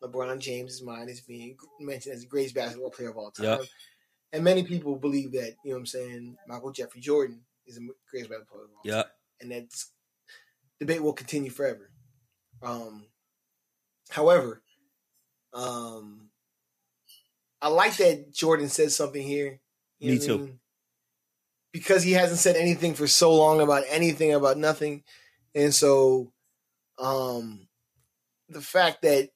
LeBron 0.03 0.39
James' 0.39 0.83
mind 0.83 1.11
is 1.11 1.21
being 1.21 1.57
mentioned 1.81 2.15
as 2.15 2.21
the 2.23 2.29
greatest 2.29 2.55
basketball 2.55 2.91
player 2.91 3.11
of 3.11 3.17
all 3.17 3.31
time. 3.31 3.47
Yep. 3.47 3.63
And 4.33 4.45
many 4.45 4.63
people 4.63 4.97
believe 4.97 5.33
that, 5.33 5.55
you 5.65 5.71
know 5.71 5.77
what 5.77 5.81
I'm 5.81 5.87
saying, 5.87 6.37
Michael 6.47 6.71
Jeffrey 6.71 7.01
Jordan 7.01 7.41
is 7.67 7.77
the 7.77 7.89
greatest 8.11 8.31
basketball 8.31 8.59
player 8.59 8.65
of 8.65 8.71
all 8.77 8.83
time 8.85 8.97
Yep. 8.97 9.13
and 9.41 9.51
that 9.53 9.85
debate 10.79 11.03
will 11.03 11.15
continue 11.15 11.51
forever. 11.51 11.91
Um, 12.63 13.07
however, 14.11 14.63
um, 15.59 16.31
I 17.61 17.69
like 17.69 17.97
that 17.97 18.33
Jordan 18.33 18.69
said 18.69 18.93
something 18.93 19.23
here. 19.23 19.61
You 19.99 20.11
know 20.11 20.13
Me 20.13 20.19
what 20.19 20.25
I 20.25 20.27
too. 20.27 20.39
mean? 20.39 20.59
Because 21.73 22.03
he 22.03 22.13
hasn't 22.13 22.39
said 22.39 22.57
anything 22.57 22.95
for 22.95 23.07
so 23.07 23.35
long 23.35 23.61
about 23.61 23.85
anything 23.89 24.33
about 24.33 24.57
nothing, 24.57 25.03
and 25.55 25.75
so, 25.75 26.33
um, 26.99 27.69
the 28.49 28.61
fact 28.61 29.03
that 29.03 29.31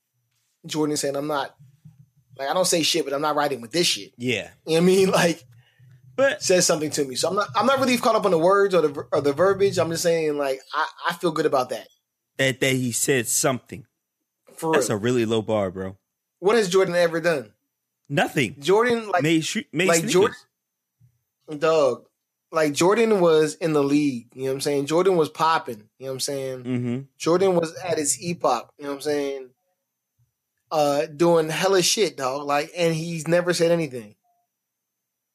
Jordan 0.67 0.97
said, 0.97 1.17
"I'm 1.17 1.27
not." 1.27 1.55
Like 2.39 2.49
I 2.49 2.55
don't 2.55 2.65
say 2.65 2.83
shit, 2.83 3.05
but 3.05 3.13
I'm 3.13 3.21
not 3.21 3.37
writing 3.37 3.61
with 3.61 3.73
this 3.73 3.87
shit. 3.87 4.13
Yeah. 4.17 4.49
You 4.67 4.77
know 4.81 4.83
what 4.87 4.93
I 4.93 4.97
mean? 4.97 5.11
Like 5.13 5.45
But 6.17 6.43
says 6.43 6.67
something 6.67 6.91
to 6.93 7.05
me. 7.05 7.15
So 7.15 7.29
I'm 7.29 7.35
not 7.37 7.49
I'm 7.55 7.67
not 7.67 7.79
really 7.79 7.99
caught 7.99 8.15
up 8.17 8.25
on 8.25 8.31
the 8.31 8.39
words 8.39 8.75
or 8.75 8.81
the 8.81 9.07
or 9.13 9.21
the 9.21 9.35
verbiage. 9.35 9.79
I'm 9.79 9.91
just 9.91 10.03
saying 10.03 10.39
like 10.39 10.61
I, 10.75 10.87
I 11.11 11.13
feel 11.15 11.31
good 11.33 11.45
about 11.45 11.69
that. 11.69 11.89
that 12.39 12.61
that 12.61 12.73
he 12.73 12.91
said 12.91 13.29
something. 13.29 13.85
For 14.57 14.73
That's 14.73 14.89
real. 14.89 14.97
a 14.97 15.01
really 15.01 15.27
low 15.27 15.43
bar, 15.43 15.71
bro. 15.71 15.99
What 16.43 16.57
has 16.57 16.69
Jordan 16.69 16.97
ever 16.97 17.21
done? 17.21 17.53
Nothing. 18.09 18.57
Jordan 18.59 19.09
like 19.09 19.23
made 19.23 19.45
sh- 19.45 19.59
made 19.73 19.87
like 19.87 20.01
sneakers. 20.01 20.45
Jordan 21.47 21.59
dog. 21.61 22.07
Like 22.51 22.73
Jordan 22.73 23.21
was 23.21 23.55
in 23.55 23.75
the 23.75 23.83
league, 23.85 24.27
you 24.35 24.43
know 24.43 24.49
what 24.49 24.55
I'm 24.55 24.61
saying? 24.63 24.87
Jordan 24.87 25.17
was 25.17 25.29
popping, 25.29 25.89
you 25.99 26.07
know 26.07 26.11
what 26.11 26.15
I'm 26.15 26.21
saying? 26.21 26.65
Mm-hmm. 26.65 27.01
Jordan 27.17 27.55
was 27.55 27.73
at 27.77 27.97
his 27.97 28.21
epoch, 28.21 28.73
you 28.77 28.83
know 28.83 28.91
what 28.91 28.97
I'm 28.97 29.01
saying? 29.03 29.51
Uh 30.73 31.07
doing 31.07 31.49
hella 31.49 31.81
shit, 31.81 32.17
dog. 32.17 32.45
Like 32.45 32.73
and 32.77 32.93
he's 32.93 33.29
never 33.29 33.55
said 33.55 33.71
anything. 33.71 34.17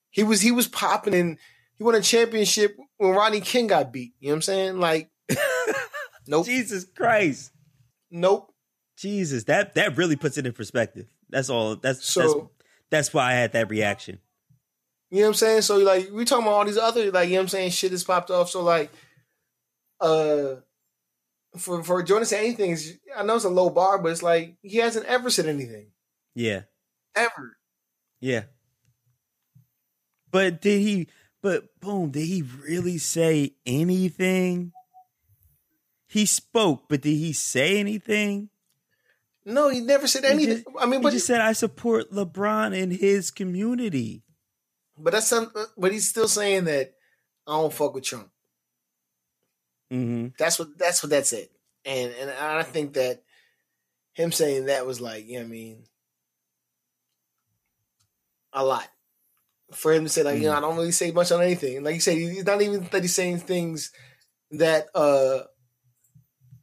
He 0.09 0.23
was 0.23 0.41
he 0.41 0.51
was 0.51 0.67
popping 0.67 1.15
and 1.15 1.37
he 1.77 1.85
won 1.85 1.95
a 1.95 2.01
championship 2.01 2.75
when 2.97 3.11
Rodney 3.11 3.39
King 3.39 3.67
got 3.67 3.93
beat. 3.93 4.11
You 4.19 4.27
know 4.27 4.33
what 4.33 4.35
I'm 4.35 4.41
saying? 4.41 4.79
Like 4.81 5.09
Nope. 6.27 6.47
Jesus 6.47 6.83
Christ. 6.83 7.51
Nope. 8.11 8.51
Jesus, 8.97 9.45
that 9.45 9.75
that 9.75 9.95
really 9.95 10.15
puts 10.15 10.37
it 10.37 10.45
in 10.45 10.53
perspective. 10.53 11.07
That's 11.29 11.49
all. 11.49 11.75
That's 11.75 12.05
So- 12.05 12.21
that's 12.21 12.33
that's 12.89 13.13
why 13.13 13.31
I 13.31 13.33
had 13.33 13.53
that 13.53 13.69
reaction. 13.69 14.19
You 15.09 15.19
know 15.19 15.23
what 15.23 15.27
I'm 15.29 15.33
saying? 15.35 15.61
So 15.61 15.77
like 15.77 16.09
we 16.11 16.25
talking 16.25 16.45
about 16.45 16.53
all 16.55 16.65
these 16.65 16.77
other 16.77 17.11
like 17.11 17.29
you 17.29 17.35
know 17.35 17.39
what 17.39 17.43
I'm 17.43 17.49
saying 17.49 17.71
shit 17.71 17.91
has 17.91 18.03
popped 18.03 18.29
off. 18.31 18.49
So 18.49 18.61
like 18.61 18.91
uh 20.01 20.55
for 21.57 21.81
for 21.83 22.03
Jordan 22.03 22.23
to 22.23 22.25
say 22.25 22.39
anything 22.45 22.71
is 22.71 22.97
I 23.15 23.23
know 23.23 23.35
it's 23.35 23.45
a 23.45 23.49
low 23.49 23.69
bar, 23.69 23.99
but 23.99 24.11
it's 24.11 24.21
like 24.23 24.57
he 24.61 24.77
hasn't 24.77 25.05
ever 25.05 25.29
said 25.29 25.45
anything. 25.45 25.87
Yeah, 26.35 26.63
Ever. 27.15 27.57
yeah. 28.19 28.43
But 30.29 30.61
did 30.61 30.81
he? 30.81 31.07
But 31.41 31.79
boom, 31.79 32.11
did 32.11 32.25
he 32.25 32.41
really 32.41 32.97
say 32.97 33.53
anything? 33.65 34.73
He 36.07 36.25
spoke, 36.25 36.89
but 36.89 37.01
did 37.01 37.15
he 37.15 37.33
say 37.33 37.79
anything? 37.79 38.49
No, 39.49 39.69
he 39.69 39.79
never 39.79 40.07
said 40.07 40.25
He 40.25 40.29
anything. 40.31 40.55
just- 40.57 40.67
I 40.77 40.85
mean, 40.85 40.99
He 40.99 41.03
but 41.03 41.13
just 41.13 41.25
said, 41.25 41.39
"I 41.39 41.53
support 41.53 42.11
LeBron 42.11 42.77
and 42.79 42.91
his 42.91 43.31
community." 43.31 44.23
but 44.99 45.13
that's 45.13 45.27
some, 45.27 45.51
but 45.77 45.91
he's 45.91 46.09
still 46.09 46.27
saying 46.27 46.65
that 46.65 46.93
I 47.47 47.51
don't 47.53 47.73
fuck 47.73 47.93
with 47.93 48.03
Trump. 48.03 48.29
hmm 49.89 50.27
That's 50.37 50.59
what 50.59 50.77
that's 50.77 51.01
what 51.01 51.11
that 51.11 51.25
said. 51.27 51.47
And 51.85 52.11
and 52.19 52.29
I 52.29 52.63
think 52.63 52.93
that 52.93 53.23
him 54.15 54.31
saying 54.33 54.65
that 54.65 54.85
was 54.85 54.99
like, 54.99 55.25
you 55.27 55.35
know 55.35 55.39
what 55.41 55.45
I 55.45 55.49
mean, 55.51 55.83
a 58.53 58.65
lot. 58.65 58.87
For 59.73 59.93
him 59.93 60.03
to 60.05 60.09
say, 60.09 60.23
like, 60.23 60.39
you 60.39 60.47
know, 60.47 60.53
I 60.53 60.59
don't 60.61 60.75
really 60.77 60.91
say 60.91 61.11
much 61.11 61.31
on 61.31 61.41
anything. 61.41 61.83
Like 61.83 61.95
you 61.95 62.01
said, 62.01 62.17
he's 62.17 62.43
not 62.45 62.61
even 62.61 62.83
that 62.91 63.01
he's 63.01 63.15
saying 63.15 63.39
things 63.39 63.91
that 64.51 64.87
uh 64.95 65.41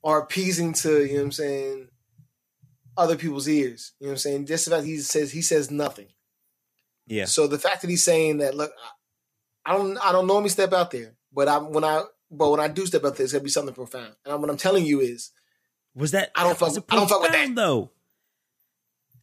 are 0.02 0.20
appeasing 0.22 0.72
to, 0.74 1.02
you 1.04 1.12
know 1.14 1.18
what 1.20 1.24
I'm 1.26 1.32
saying, 1.32 1.88
other 2.96 3.16
people's 3.16 3.48
ears. 3.48 3.92
You 4.00 4.06
know 4.06 4.10
what 4.10 4.14
I'm 4.14 4.18
saying? 4.18 4.46
Just 4.46 4.64
the 4.66 4.70
fact 4.72 4.86
he 4.86 4.98
says 4.98 5.32
he 5.32 5.42
says 5.42 5.70
nothing. 5.70 6.08
Yeah, 7.06 7.26
So 7.26 7.46
the 7.46 7.58
fact 7.58 7.82
that 7.82 7.90
he's 7.90 8.02
saying 8.04 8.38
that, 8.38 8.54
look, 8.54 8.72
I 9.66 9.76
don't, 9.76 9.98
I 9.98 10.10
don't 10.10 10.26
normally 10.26 10.48
step 10.48 10.72
out 10.72 10.90
there, 10.90 11.12
but 11.32 11.48
I 11.48 11.58
when 11.58 11.84
I, 11.84 12.02
but 12.30 12.50
when 12.50 12.60
I 12.60 12.68
do 12.68 12.86
step 12.86 13.04
out 13.04 13.16
there, 13.16 13.24
it's 13.24 13.32
gonna 13.32 13.44
be 13.44 13.50
something 13.50 13.74
profound. 13.74 14.14
And 14.24 14.40
what 14.40 14.48
I'm 14.50 14.56
telling 14.56 14.86
you 14.86 15.00
is, 15.00 15.30
was 15.94 16.12
that? 16.12 16.30
I 16.34 16.44
don't 16.44 16.58
that 16.58 16.72
fuck- 16.74 16.84
I 16.92 16.96
don't 16.96 17.08
fuck 17.08 17.20
with 17.22 17.32
that. 17.32 17.54
though. 17.54 17.90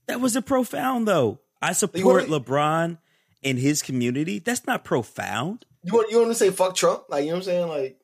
That 0.08 0.22
was 0.22 0.36
a 0.36 0.42
profound 0.42 1.08
though. 1.08 1.40
I 1.62 1.74
support 1.74 2.26
LeBron 2.28 2.98
and 3.44 3.58
his 3.58 3.82
community. 3.82 4.40
That's 4.40 4.66
not 4.68 4.84
profound. 4.84 5.66
You 5.84 5.94
want 5.94 6.12
you 6.12 6.18
want 6.20 6.30
to 6.30 6.36
say 6.36 6.52
fuck 6.52 6.76
Trump? 6.76 7.04
Like 7.10 7.24
you 7.24 7.30
know 7.32 7.38
what 7.38 7.40
I'm 7.40 7.44
saying? 7.46 7.68
Like 7.68 8.00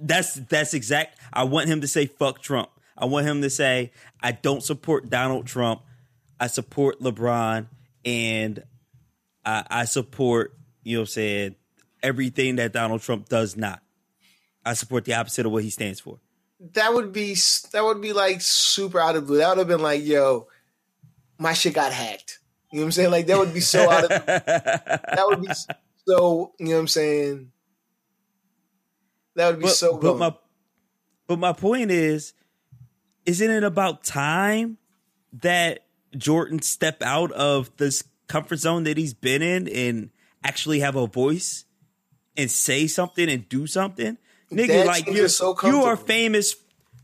That's 0.00 0.34
that's 0.34 0.74
exact. 0.74 1.18
I 1.32 1.44
want 1.44 1.68
him 1.68 1.80
to 1.82 1.88
say 1.88 2.06
fuck 2.06 2.42
Trump. 2.42 2.70
I 2.96 3.06
want 3.06 3.26
him 3.26 3.42
to 3.42 3.50
say 3.50 3.92
I 4.20 4.32
don't 4.32 4.62
support 4.62 5.10
Donald 5.10 5.46
Trump. 5.46 5.82
I 6.38 6.46
support 6.46 7.00
LeBron 7.00 7.66
and 8.04 8.62
I, 9.44 9.64
I 9.70 9.84
support 9.84 10.56
you 10.82 10.96
know 10.96 11.00
what 11.00 11.08
I'm 11.08 11.12
saying 11.12 11.56
everything 12.02 12.56
that 12.56 12.72
Donald 12.72 13.00
Trump 13.00 13.28
does 13.28 13.56
not. 13.56 13.80
I 14.64 14.74
support 14.74 15.04
the 15.04 15.14
opposite 15.14 15.46
of 15.46 15.52
what 15.52 15.62
he 15.64 15.70
stands 15.70 16.00
for. 16.00 16.18
that 16.74 16.94
would 16.94 17.12
be 17.12 17.36
that 17.72 17.84
would 17.84 18.00
be 18.00 18.12
like 18.12 18.40
super 18.40 19.00
out 19.00 19.16
of 19.16 19.26
blue. 19.26 19.38
That 19.38 19.50
would 19.50 19.58
have 19.58 19.68
been 19.68 19.82
like, 19.82 20.04
yo, 20.04 20.48
my 21.38 21.52
shit 21.52 21.74
got 21.74 21.92
hacked. 21.92 22.38
You 22.70 22.78
know 22.78 22.84
what 22.84 22.86
I'm 22.86 22.92
saying? 22.92 23.10
Like 23.10 23.26
that 23.26 23.38
would 23.38 23.52
be 23.52 23.60
so 23.60 23.90
out 23.90 24.04
of 24.04 24.08
that 24.08 25.24
would 25.26 25.42
be 25.42 25.52
so 26.06 26.52
you 26.58 26.66
know 26.66 26.72
what 26.72 26.80
I'm 26.80 26.88
saying? 26.88 27.52
That 29.34 29.48
would 29.48 29.58
be 29.58 29.64
but, 29.64 29.72
so 29.72 29.98
but 29.98 30.18
my 30.18 30.34
but 31.26 31.38
my 31.38 31.52
point 31.52 31.90
is 31.90 32.32
isn't 33.26 33.50
it 33.50 33.64
about 33.64 34.04
time 34.04 34.78
that 35.40 35.84
Jordan 36.16 36.60
step 36.62 37.02
out 37.02 37.32
of 37.32 37.74
this 37.76 38.04
comfort 38.26 38.56
zone 38.56 38.84
that 38.84 38.96
he's 38.96 39.14
been 39.14 39.42
in 39.42 39.68
and 39.68 40.10
actually 40.44 40.80
have 40.80 40.96
a 40.96 41.06
voice 41.06 41.64
and 42.36 42.50
say 42.50 42.86
something 42.86 43.28
and 43.28 43.48
do 43.48 43.66
something? 43.66 44.18
Nigga 44.50 44.68
That 44.68 44.86
like 44.86 45.06
you're, 45.06 45.28
so 45.28 45.56
you 45.64 45.84
are 45.84 45.96
famous 45.96 46.56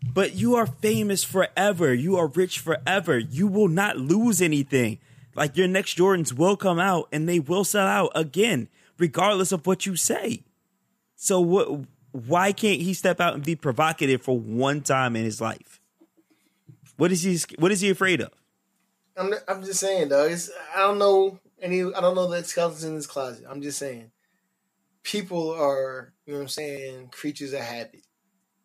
but 0.03 0.35
you 0.35 0.55
are 0.55 0.66
famous 0.66 1.25
forever. 1.25 1.93
You 1.93 2.16
are 2.16 2.29
rich 2.29 2.61
forever. 2.61 3.19
You 3.19 3.47
will 3.47 3.69
not 3.69 3.97
lose 3.97 4.41
anything. 4.41 4.99
Like 5.35 5.57
your 5.57 5.69
next 5.69 5.99
Jordans 5.99 6.33
will 6.33 6.57
come 6.57 6.79
out 6.79 7.09
and 7.12 7.29
they 7.29 7.41
will 7.41 7.64
sell 7.64 7.87
out 7.87 8.12
again 8.14 8.69
regardless 8.99 9.53
of 9.53 9.66
what 9.66 9.87
you 9.87 9.97
say. 9.97 10.45
So 11.16 11.41
what? 11.41 11.87
Why 12.11 12.53
can't 12.53 12.81
he 12.81 12.95
step 12.95 13.21
out 13.21 13.35
and 13.35 13.45
be 13.45 13.55
provocative 13.55 14.23
for 14.23 14.39
one 14.39 14.81
time 14.81 15.14
in 15.14 15.25
his 15.25 15.41
life? 15.41 15.78
What 16.99 17.13
is 17.13 17.23
he? 17.23 17.41
What 17.59 17.73
is 17.73 17.81
he 17.81 17.91
afraid 17.91 18.21
of? 18.23 18.33
I'm 19.17 19.35
I'm 19.49 19.65
just 19.65 19.81
saying, 19.81 20.11
dog. 20.11 20.31
It's, 20.33 20.51
I 20.75 20.81
don't 20.81 20.99
know 20.99 21.41
any. 21.63 21.83
I 21.83 22.01
don't 22.01 22.17
know 22.17 22.29
the 22.29 22.45
skeletons 22.45 22.85
in 22.85 22.95
his 22.95 23.07
closet. 23.07 23.47
I'm 23.49 23.63
just 23.63 23.79
saying, 23.79 24.13
people 25.05 25.53
are 25.53 26.13
you 26.27 26.33
know 26.35 26.41
what 26.41 26.43
I'm 26.45 26.49
saying 26.49 27.09
creatures 27.11 27.53
of 27.55 27.61
habit, 27.61 28.03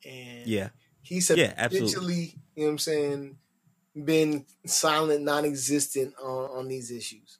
and 0.06 0.48
Yeah, 0.48 0.70
he's 1.02 1.30
Yeah, 1.30 1.54
absolutely. 1.58 2.16
you 2.56 2.64
know 2.64 2.66
what 2.66 2.70
I'm 2.72 2.78
saying 2.80 3.38
been 4.06 4.46
silent, 4.66 5.24
non-existent 5.24 6.16
on 6.22 6.50
on 6.60 6.68
these 6.68 6.92
issues, 6.92 7.40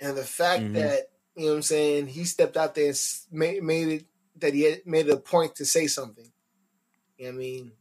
and 0.00 0.16
the 0.16 0.24
fact 0.24 0.62
Mhm. 0.64 0.74
that 0.74 1.02
you 1.36 1.44
know 1.44 1.50
what 1.50 1.56
I'm 1.56 1.62
saying 1.62 2.08
he 2.08 2.24
stepped 2.24 2.56
out 2.56 2.74
there 2.74 2.88
and 2.88 3.00
made, 3.32 3.62
made 3.62 3.88
it 3.88 4.06
that 4.36 4.54
he 4.54 4.62
had 4.62 4.86
made 4.86 5.08
it 5.08 5.12
a 5.14 5.18
point 5.18 5.56
to 5.56 5.64
say 5.64 5.86
something. 5.88 6.32
You 7.18 7.26
know 7.26 7.30
what 7.32 7.34
I 7.36 7.38
mean, 7.38 7.72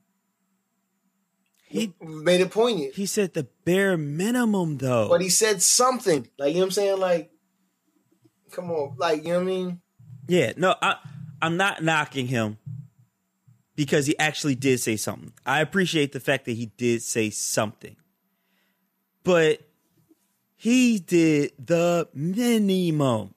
he 1.71 1.93
made 2.01 2.41
it 2.41 2.51
poignant. 2.51 2.95
he 2.95 3.05
said 3.05 3.33
the 3.33 3.47
bare 3.65 3.97
minimum 3.97 4.77
though. 4.77 5.07
but 5.09 5.21
he 5.21 5.29
said 5.29 5.61
something. 5.61 6.27
Like, 6.37 6.49
you 6.49 6.55
know 6.55 6.59
what 6.61 6.65
I'm 6.65 6.71
saying? 6.71 6.99
Like, 6.99 7.31
come 8.51 8.69
on. 8.71 8.95
Like, 8.97 9.23
you 9.23 9.29
know 9.29 9.35
what 9.39 9.43
I 9.43 9.45
mean? 9.45 9.81
yeah, 10.27 10.53
no, 10.57 10.75
I 10.81 10.95
I'm 11.41 11.57
not 11.57 11.83
knocking 11.83 12.27
him 12.27 12.57
because 13.75 14.05
he 14.05 14.17
actually 14.19 14.55
did 14.55 14.79
say 14.79 14.95
something. 14.97 15.33
I 15.45 15.61
appreciate 15.61 16.11
the 16.11 16.19
fact 16.19 16.45
that 16.45 16.53
he 16.53 16.67
did 16.77 17.01
say 17.01 17.29
something, 17.29 17.95
but 19.23 19.61
he 20.55 20.99
did 20.99 21.53
the 21.57 22.07
minimum, 22.13 23.33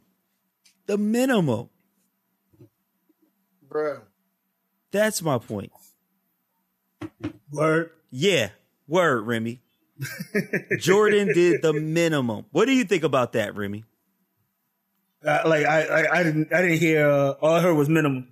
the 0.87 0.99
minimum. 0.99 1.71
Bruh. 3.67 4.03
That's 4.91 5.23
my 5.23 5.39
point. 5.39 5.73
Word. 7.51 7.91
Yeah, 8.17 8.51
word, 8.87 9.27
Remy. 9.27 9.61
Jordan 10.79 11.33
did 11.35 11.63
the 11.63 11.73
minimum. 11.73 12.47
What 12.53 12.67
do 12.67 12.73
you 12.73 12.85
think 12.85 13.03
about 13.03 13.33
that, 13.33 13.57
Remy? 13.57 13.83
Uh, 15.27 15.41
like 15.45 15.67
I, 15.67 15.83
I, 15.83 16.21
I 16.21 16.23
didn't, 16.23 16.53
I 16.53 16.63
didn't 16.63 16.79
hear. 16.79 17.09
Uh, 17.09 17.31
all 17.43 17.55
I 17.55 17.61
heard 17.61 17.75
was 17.75 17.89
minimum. 17.89 18.29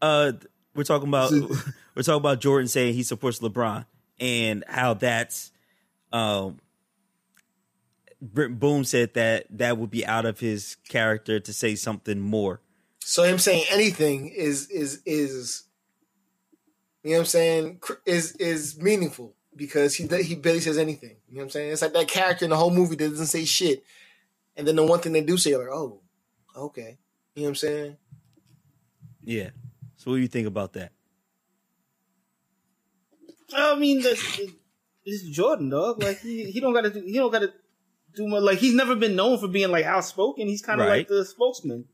Uh, 0.00 0.32
we're 0.74 0.84
talking 0.84 1.08
about 1.08 1.32
we're 1.94 2.02
talking 2.02 2.14
about 2.14 2.40
Jordan 2.40 2.66
saying 2.66 2.94
he 2.94 3.02
supports 3.02 3.40
LeBron 3.40 3.84
and 4.18 4.64
how 4.66 4.94
that's 4.94 5.52
um. 6.12 6.58
Brent 8.22 8.58
Boom 8.58 8.84
said 8.84 9.12
that 9.14 9.44
that 9.50 9.76
would 9.76 9.90
be 9.90 10.06
out 10.06 10.24
of 10.24 10.40
his 10.40 10.78
character 10.88 11.40
to 11.40 11.52
say 11.52 11.74
something 11.74 12.18
more. 12.18 12.62
So 13.00 13.22
him 13.24 13.38
saying 13.38 13.66
anything 13.70 14.28
is, 14.28 14.70
is, 14.70 15.02
is, 15.04 15.64
you 17.06 17.12
know 17.14 17.18
what 17.18 17.20
I'm 17.20 17.26
saying? 17.26 17.80
Is, 18.04 18.32
is 18.36 18.80
meaningful 18.80 19.34
because 19.54 19.94
he, 19.94 20.06
he 20.22 20.34
barely 20.34 20.60
says 20.60 20.78
anything. 20.78 21.16
You 21.28 21.36
know 21.36 21.40
what 21.40 21.44
I'm 21.44 21.50
saying? 21.50 21.72
It's 21.72 21.82
like 21.82 21.92
that 21.94 22.08
character 22.08 22.44
in 22.44 22.50
the 22.50 22.56
whole 22.56 22.70
movie 22.70 22.96
that 22.96 23.08
doesn't 23.08 23.26
say 23.26 23.44
shit. 23.44 23.82
And 24.56 24.66
then 24.66 24.76
the 24.76 24.84
one 24.84 25.00
thing 25.00 25.12
they 25.12 25.20
do 25.22 25.36
say, 25.36 25.56
like, 25.56 25.68
oh, 25.68 26.00
okay. 26.56 26.98
You 27.34 27.42
know 27.42 27.46
what 27.46 27.48
I'm 27.50 27.54
saying? 27.56 27.96
Yeah. 29.22 29.50
So 29.96 30.10
what 30.10 30.16
do 30.16 30.22
you 30.22 30.28
think 30.28 30.46
about 30.46 30.72
that? 30.74 30.92
I 33.54 33.74
mean, 33.76 34.02
that's 34.02 34.40
it's 35.04 35.22
Jordan, 35.22 35.68
dog. 35.70 36.02
Like 36.02 36.20
he, 36.20 36.50
he 36.50 36.60
don't 36.60 36.72
got 36.72 36.82
to, 36.82 36.90
do, 36.90 37.00
he 37.00 37.12
don't 37.14 37.30
got 37.30 37.40
to 37.40 37.52
do 38.14 38.26
much. 38.26 38.42
Like 38.42 38.58
he's 38.58 38.74
never 38.74 38.96
been 38.96 39.14
known 39.16 39.38
for 39.38 39.48
being 39.48 39.70
like 39.70 39.84
outspoken. 39.84 40.48
He's 40.48 40.62
kind 40.62 40.80
of 40.80 40.86
Right. 40.88 40.98
like 40.98 41.08
the 41.08 41.24
spokesman 41.24 41.84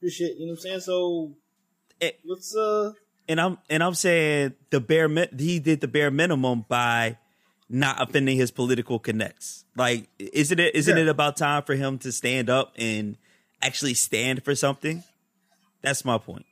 for 0.00 0.08
shit. 0.08 0.36
You 0.36 0.46
know 0.46 0.52
what 0.52 0.58
I'm 0.58 0.62
saying? 0.62 0.80
So 0.80 1.34
It- 2.00 2.20
let's 2.24 2.56
uh, 2.56 2.92
and 3.28 3.40
I'm 3.40 3.58
and 3.70 3.82
I'm 3.82 3.94
saying 3.94 4.54
the 4.70 4.80
bare 4.80 5.08
min- 5.08 5.36
he 5.38 5.58
did 5.58 5.80
the 5.80 5.88
bare 5.88 6.10
minimum 6.10 6.64
by 6.68 7.18
not 7.68 8.00
offending 8.00 8.36
his 8.36 8.50
political 8.50 8.98
connects. 8.98 9.64
Like, 9.76 10.08
isn't 10.18 10.58
it 10.60 10.74
isn't 10.74 10.96
Yeah. 10.96 11.02
it 11.04 11.08
about 11.08 11.36
time 11.36 11.62
for 11.62 11.74
him 11.74 11.98
to 12.00 12.12
stand 12.12 12.50
up 12.50 12.72
and 12.76 13.16
actually 13.62 13.94
stand 13.94 14.44
for 14.44 14.54
something? 14.54 15.02
That's 15.82 16.04
my 16.04 16.18
point. 16.18 16.46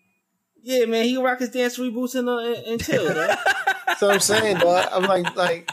yeah, 0.62 0.84
man, 0.86 1.04
he 1.04 1.14
can 1.14 1.22
rock 1.22 1.38
his 1.40 1.50
dance 1.50 1.78
reboots 1.78 2.14
and 2.14 2.28
uh, 2.28 2.38
and, 2.38 2.56
and 2.66 2.84
chill, 2.84 3.12
man. 3.14 3.36
So 3.98 4.10
I'm 4.10 4.20
saying, 4.20 4.58
dog. 4.58 4.88
I'm 4.90 5.04
like, 5.04 5.36
like, 5.36 5.70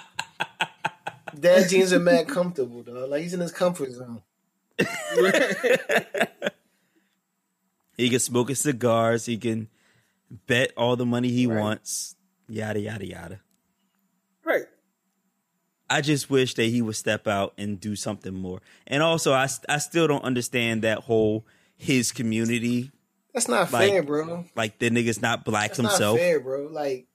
dad 1.40 1.70
jeans 1.70 1.94
are 1.94 2.00
mad 2.00 2.28
comfortable, 2.28 2.84
dog. 2.84 3.10
Like 3.10 3.22
he's 3.24 3.34
in 3.34 3.40
his 3.40 3.52
comfort 3.52 3.92
zone. 3.92 4.22
He 7.98 8.10
can 8.10 8.20
smoke 8.20 8.48
his 8.50 8.60
cigars. 8.62 9.26
He 9.26 9.38
can 9.38 9.68
bet 10.48 10.72
all 10.78 10.96
the 10.96 11.06
money 11.06 11.30
he 11.30 11.48
wants. 11.48 12.16
Yada 12.48 12.80
yada 12.80 13.06
yada. 13.06 13.40
right. 14.44 14.64
I 15.92 16.02
just 16.02 16.30
wish 16.30 16.54
that 16.56 16.66
he 16.66 16.82
would 16.84 16.96
step 16.96 17.28
out 17.28 17.54
and 17.58 17.80
do 17.80 17.96
something 17.96 18.34
more. 18.34 18.62
And 18.88 19.02
also, 19.02 19.34
I 19.34 19.48
I 19.68 19.78
still 19.80 20.08
don't 20.08 20.24
understand 20.24 20.84
that 20.84 21.00
whole 21.00 21.46
his 21.78 22.12
community 22.12 22.92
That's 23.34 23.48
not 23.48 23.72
Like, 23.72 23.90
fair, 23.90 24.04
bro. 24.04 24.46
like 24.56 24.80
the 24.80 24.90
nigga's 24.90 25.22
not 25.22 25.46
black 25.46 25.70
That's 25.70 25.78
himself. 25.78 26.16
not 26.18 26.22
fair, 26.22 26.40
bro. 26.40 26.68
Like, 26.72 27.08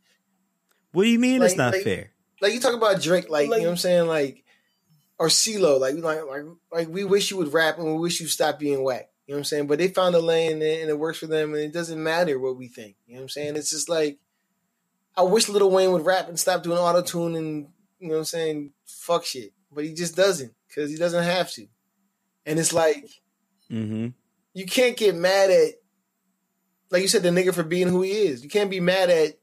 What 0.92 1.02
do 1.04 1.08
you 1.10 1.18
mean 1.18 1.42
it's 1.42 1.56
not 1.56 1.72
like- 1.74 1.82
fair? 1.84 2.10
like 2.40 2.52
you 2.52 2.60
talk 2.60 2.74
about 2.74 3.00
Drake, 3.02 3.28
like, 3.28 3.48
Like- 3.48 3.58
you 3.58 3.64
know 3.64 3.70
what 3.70 3.72
I'm 3.72 3.76
saying, 3.78 4.06
like, 4.06 4.44
or 5.18 5.28
CeeLo, 5.28 5.78
like, 5.80 5.94
like, 5.96 6.24
like, 6.26 6.44
like, 6.72 6.88
we 6.88 7.04
wish 7.04 7.30
you 7.30 7.36
would 7.36 7.52
rap 7.52 7.78
and 7.78 7.86
we 7.86 7.98
wish 8.00 8.20
you 8.20 8.26
stop 8.28 8.58
being 8.58 8.82
whack. 8.82 9.08
You 9.26 9.32
know 9.32 9.36
what 9.36 9.40
I'm 9.40 9.44
saying? 9.44 9.66
But 9.68 9.78
they 9.78 9.88
found 9.88 10.14
a 10.14 10.20
lane 10.20 10.52
and 10.54 10.62
it, 10.62 10.98
works 10.98 11.18
for 11.18 11.26
them, 11.26 11.54
and 11.54 11.62
it 11.62 11.72
doesn't 11.72 12.02
matter 12.02 12.38
what 12.38 12.56
we 12.58 12.68
think. 12.68 12.96
You 13.06 13.14
know 13.14 13.20
what 13.20 13.24
I'm 13.24 13.28
saying? 13.30 13.56
It's 13.56 13.70
just 13.70 13.88
like, 13.88 14.18
I 15.16 15.22
wish 15.22 15.48
Lil 15.48 15.70
Wayne 15.70 15.92
would 15.92 16.04
rap 16.04 16.28
and 16.28 16.38
stop 16.38 16.62
doing 16.62 16.76
auto 16.78 17.00
tune 17.02 17.34
and 17.36 17.68
you 18.00 18.08
know 18.08 18.14
what 18.14 18.18
I'm 18.18 18.24
saying, 18.24 18.72
fuck 18.84 19.24
shit. 19.24 19.52
But 19.72 19.84
he 19.84 19.94
just 19.94 20.14
doesn't 20.14 20.52
because 20.68 20.90
he 20.90 20.96
doesn't 20.96 21.24
have 21.24 21.50
to. 21.52 21.66
And 22.46 22.58
it's 22.58 22.72
like 22.72 23.08
Mm-hmm. 23.70 24.08
you 24.52 24.66
can't 24.66 24.96
get 24.96 25.14
mad 25.14 25.50
at, 25.50 25.70
like 26.90 27.00
you 27.00 27.08
said, 27.08 27.22
the 27.22 27.30
nigga 27.30 27.54
for 27.54 27.62
being 27.62 27.88
who 27.88 28.02
he 28.02 28.10
is. 28.10 28.42
You 28.44 28.50
can't 28.50 28.70
be 28.70 28.78
mad 28.80 29.08
at 29.08 29.38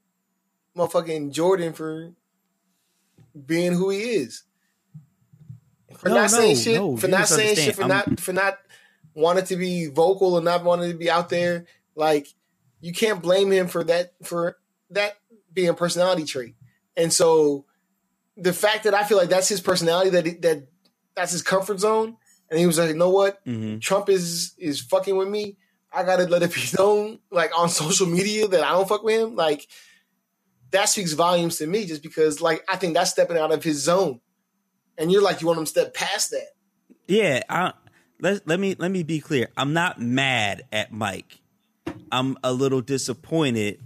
motherfucking 0.77 1.31
Jordan 1.33 1.73
for 1.73 2.11
being 3.45 3.73
who 3.73 3.89
he 3.89 3.99
is. 4.01 4.43
For 5.97 6.09
No, 6.09 6.15
not 6.15 6.31
no, 6.31 6.37
saying 6.37 6.55
shit, 6.57 6.75
no, 6.75 6.97
for 6.97 7.07
not 7.07 7.27
saying 7.27 7.55
shit, 7.55 7.75
for 7.75 7.81
misunderstand. 7.87 8.09
not 8.11 8.19
for 8.19 8.33
not 8.33 8.57
wanting 9.13 9.45
to 9.45 9.55
be 9.55 9.87
vocal 9.87 10.37
and 10.37 10.45
not 10.45 10.63
wanting 10.63 10.91
to 10.91 10.97
be 10.97 11.09
out 11.09 11.29
there. 11.29 11.65
Like 11.95 12.27
you 12.79 12.93
can't 12.93 13.21
blame 13.21 13.51
him 13.51 13.67
for 13.67 13.83
that 13.83 14.13
for 14.23 14.57
that 14.91 15.17
being 15.53 15.69
a 15.69 15.73
personality 15.73 16.25
trait. 16.25 16.55
And 16.97 17.11
so 17.11 17.65
the 18.37 18.53
fact 18.53 18.83
that 18.85 18.93
I 18.93 19.03
feel 19.03 19.17
like 19.17 19.29
that's 19.29 19.49
his 19.49 19.61
personality, 19.61 20.09
that 20.11 20.41
that 20.41 20.67
that's 21.15 21.31
his 21.31 21.41
comfort 21.41 21.79
zone, 21.79 22.17
and 22.49 22.59
he 22.59 22.65
was 22.65 22.77
like, 22.77 22.89
you 22.89 22.95
know 22.95 23.09
what, 23.09 23.43
Mm-hmm. 23.45 23.79
Trump 23.79 24.09
is 24.09 24.53
is 24.57 24.81
fucking 24.81 25.15
with 25.15 25.27
me. 25.27 25.57
I 25.93 26.03
gotta 26.03 26.23
let 26.23 26.43
it 26.43 26.53
be 26.53 26.61
known, 26.77 27.19
like 27.31 27.57
on 27.57 27.69
social 27.69 28.07
media, 28.07 28.47
that 28.47 28.63
I 28.63 28.71
don't 28.71 28.87
fuck 28.87 29.03
with 29.03 29.21
him. 29.21 29.35
Like 29.35 29.67
that 30.71 30.89
speaks 30.89 31.13
volumes 31.13 31.57
to 31.57 31.67
me, 31.67 31.85
just 31.85 32.01
because, 32.01 32.41
like, 32.41 32.63
I 32.67 32.77
think 32.77 32.93
that's 32.93 33.11
stepping 33.11 33.37
out 33.37 33.51
of 33.51 33.63
his 33.63 33.83
zone. 33.83 34.21
And 34.97 35.11
you're 35.11 35.21
like, 35.21 35.41
you 35.41 35.47
want 35.47 35.59
him 35.59 35.65
to 35.65 35.69
step 35.69 35.93
past 35.93 36.31
that. 36.31 36.47
Yeah, 37.07 37.41
I, 37.49 37.73
let 38.21 38.47
let 38.47 38.59
me 38.59 38.75
let 38.77 38.91
me 38.91 39.03
be 39.03 39.19
clear. 39.19 39.49
I'm 39.57 39.73
not 39.73 39.99
mad 39.99 40.63
at 40.71 40.93
Mike. 40.93 41.39
I'm 42.11 42.37
a 42.43 42.53
little 42.53 42.81
disappointed 42.81 43.81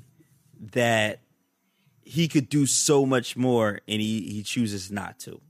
that 0.73 1.19
he 2.03 2.27
could 2.27 2.49
do 2.49 2.65
so 2.65 3.05
much 3.05 3.35
more 3.35 3.81
and 3.87 4.01
he, 4.01 4.21
he 4.21 4.43
chooses 4.43 4.91
not 4.91 5.19
to. 5.19 5.41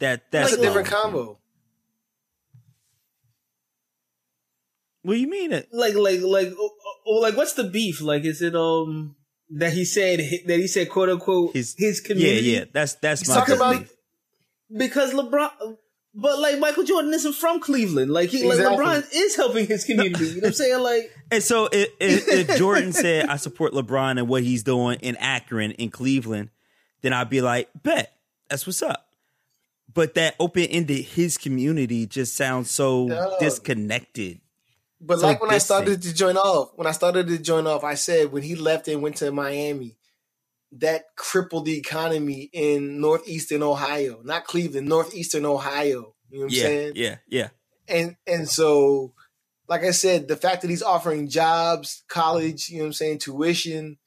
That 0.00 0.30
that's 0.30 0.50
That's 0.50 0.60
a 0.60 0.64
different 0.64 0.88
combo. 0.88 1.38
What 5.02 5.14
do 5.14 5.20
you 5.20 5.30
mean 5.30 5.52
it? 5.52 5.68
like 5.72 5.94
like 5.94 6.20
like 6.20 6.52
oh, 6.58 6.70
oh, 7.06 7.14
like 7.20 7.36
what's 7.36 7.54
the 7.54 7.64
beef? 7.64 8.00
Like 8.00 8.24
is 8.24 8.42
it 8.42 8.54
um 8.54 9.16
that 9.50 9.72
he 9.72 9.84
said 9.84 10.18
that 10.18 10.58
he 10.58 10.66
said 10.66 10.90
quote 10.90 11.08
unquote 11.08 11.54
his, 11.54 11.74
his 11.78 12.00
community? 12.00 12.50
Yeah, 12.50 12.58
yeah. 12.58 12.64
That's 12.72 12.94
that's 12.94 13.20
He's 13.20 13.28
my 13.28 13.34
talking 13.36 13.54
about 13.54 13.86
because 14.76 15.14
LeBron. 15.14 15.78
But 16.20 16.40
like 16.40 16.58
Michael 16.58 16.82
Jordan 16.82 17.14
isn't 17.14 17.34
from 17.34 17.60
Cleveland. 17.60 18.10
Like 18.10 18.30
he, 18.30 18.44
Exactly. 18.44 18.76
like 18.84 19.04
LeBron 19.04 19.08
is 19.14 19.36
helping 19.36 19.66
his 19.68 19.84
community. 19.84 20.24
You 20.26 20.34
know 20.36 20.40
what 20.40 20.46
I'm 20.48 20.52
saying? 20.54 20.82
Like 20.82 21.12
And 21.30 21.42
so 21.44 21.68
if, 21.70 21.90
if, 22.00 22.26
if 22.28 22.58
Jordan 22.58 22.92
said 22.92 23.26
I 23.28 23.36
support 23.36 23.72
LeBron 23.72 24.18
and 24.18 24.26
what 24.26 24.42
he's 24.42 24.64
doing 24.64 24.98
in 25.00 25.14
Akron 25.16 25.70
in 25.72 25.90
Cleveland, 25.90 26.50
then 27.02 27.12
I'd 27.12 27.30
be 27.30 27.40
like, 27.40 27.68
bet 27.84 28.12
that's 28.48 28.66
what's 28.66 28.82
up. 28.82 29.04
But 29.94 30.14
that 30.14 30.34
open 30.40 30.64
ended 30.64 31.04
his 31.04 31.38
community 31.38 32.06
just 32.06 32.34
sounds 32.36 32.70
so 32.70 33.08
Dog. 33.08 33.38
disconnected. 33.40 34.40
But 35.00 35.20
So 35.20 35.26
like 35.28 35.40
when 35.40 35.50
I 35.50 35.54
distant. 35.54 35.84
started 35.84 36.02
to 36.02 36.14
join 36.14 36.36
off, 36.36 36.72
when 36.74 36.86
I 36.88 36.92
started 36.92 37.28
to 37.28 37.38
join 37.38 37.66
off, 37.68 37.84
I 37.84 37.94
said 37.94 38.32
when 38.32 38.42
he 38.42 38.56
left 38.56 38.88
and 38.88 39.02
went 39.02 39.16
to 39.18 39.30
Miami, 39.30 39.96
that 40.72 41.04
crippled 41.16 41.64
the 41.64 41.78
economy 41.78 42.50
in 42.52 43.00
northeastern 43.00 43.62
Ohio, 43.62 44.20
not 44.22 44.44
Cleveland, 44.44 44.88
northeastern 44.88 45.46
Ohio. 45.46 46.14
You 46.30 46.40
know 46.40 46.44
what 46.44 46.44
I'm 46.44 46.50
Yeah, 46.50 46.62
saying? 46.62 46.92
yeah, 46.96 47.16
yeah. 47.28 47.48
And 47.88 48.16
and 48.26 48.48
so, 48.48 49.14
like 49.68 49.82
I 49.82 49.92
said, 49.92 50.28
the 50.28 50.36
fact 50.36 50.62
that 50.62 50.70
he's 50.70 50.82
offering 50.82 51.28
jobs, 51.28 52.04
college, 52.08 52.68
you 52.68 52.78
know 52.78 52.84
what 52.84 52.86
I'm 52.88 52.92
saying, 52.94 53.18
tuition, 53.18 53.98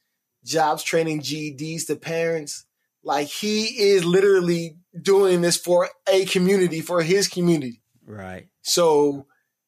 jobs 0.46 0.84
training, 0.84 1.22
GEDs 1.22 1.88
to 1.88 1.96
parents, 1.96 2.66
like 3.04 3.28
he 3.28 3.64
is 3.64 4.06
literally 4.06 4.78
doing 5.02 5.42
this 5.42 5.58
for 5.58 5.90
a 6.08 6.26
community, 6.26 6.82
for 6.82 7.02
his 7.02 7.28
community. 7.28 7.82
Right. 8.06 8.48
So 8.62 9.26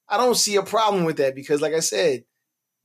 I 0.08 0.18
don't 0.18 0.36
see 0.36 0.58
a 0.58 0.64
problem 0.64 1.06
with 1.06 1.18
that 1.18 1.34
because, 1.34 1.62
like 1.62 1.74
I 1.74 1.80
said, 1.80 2.26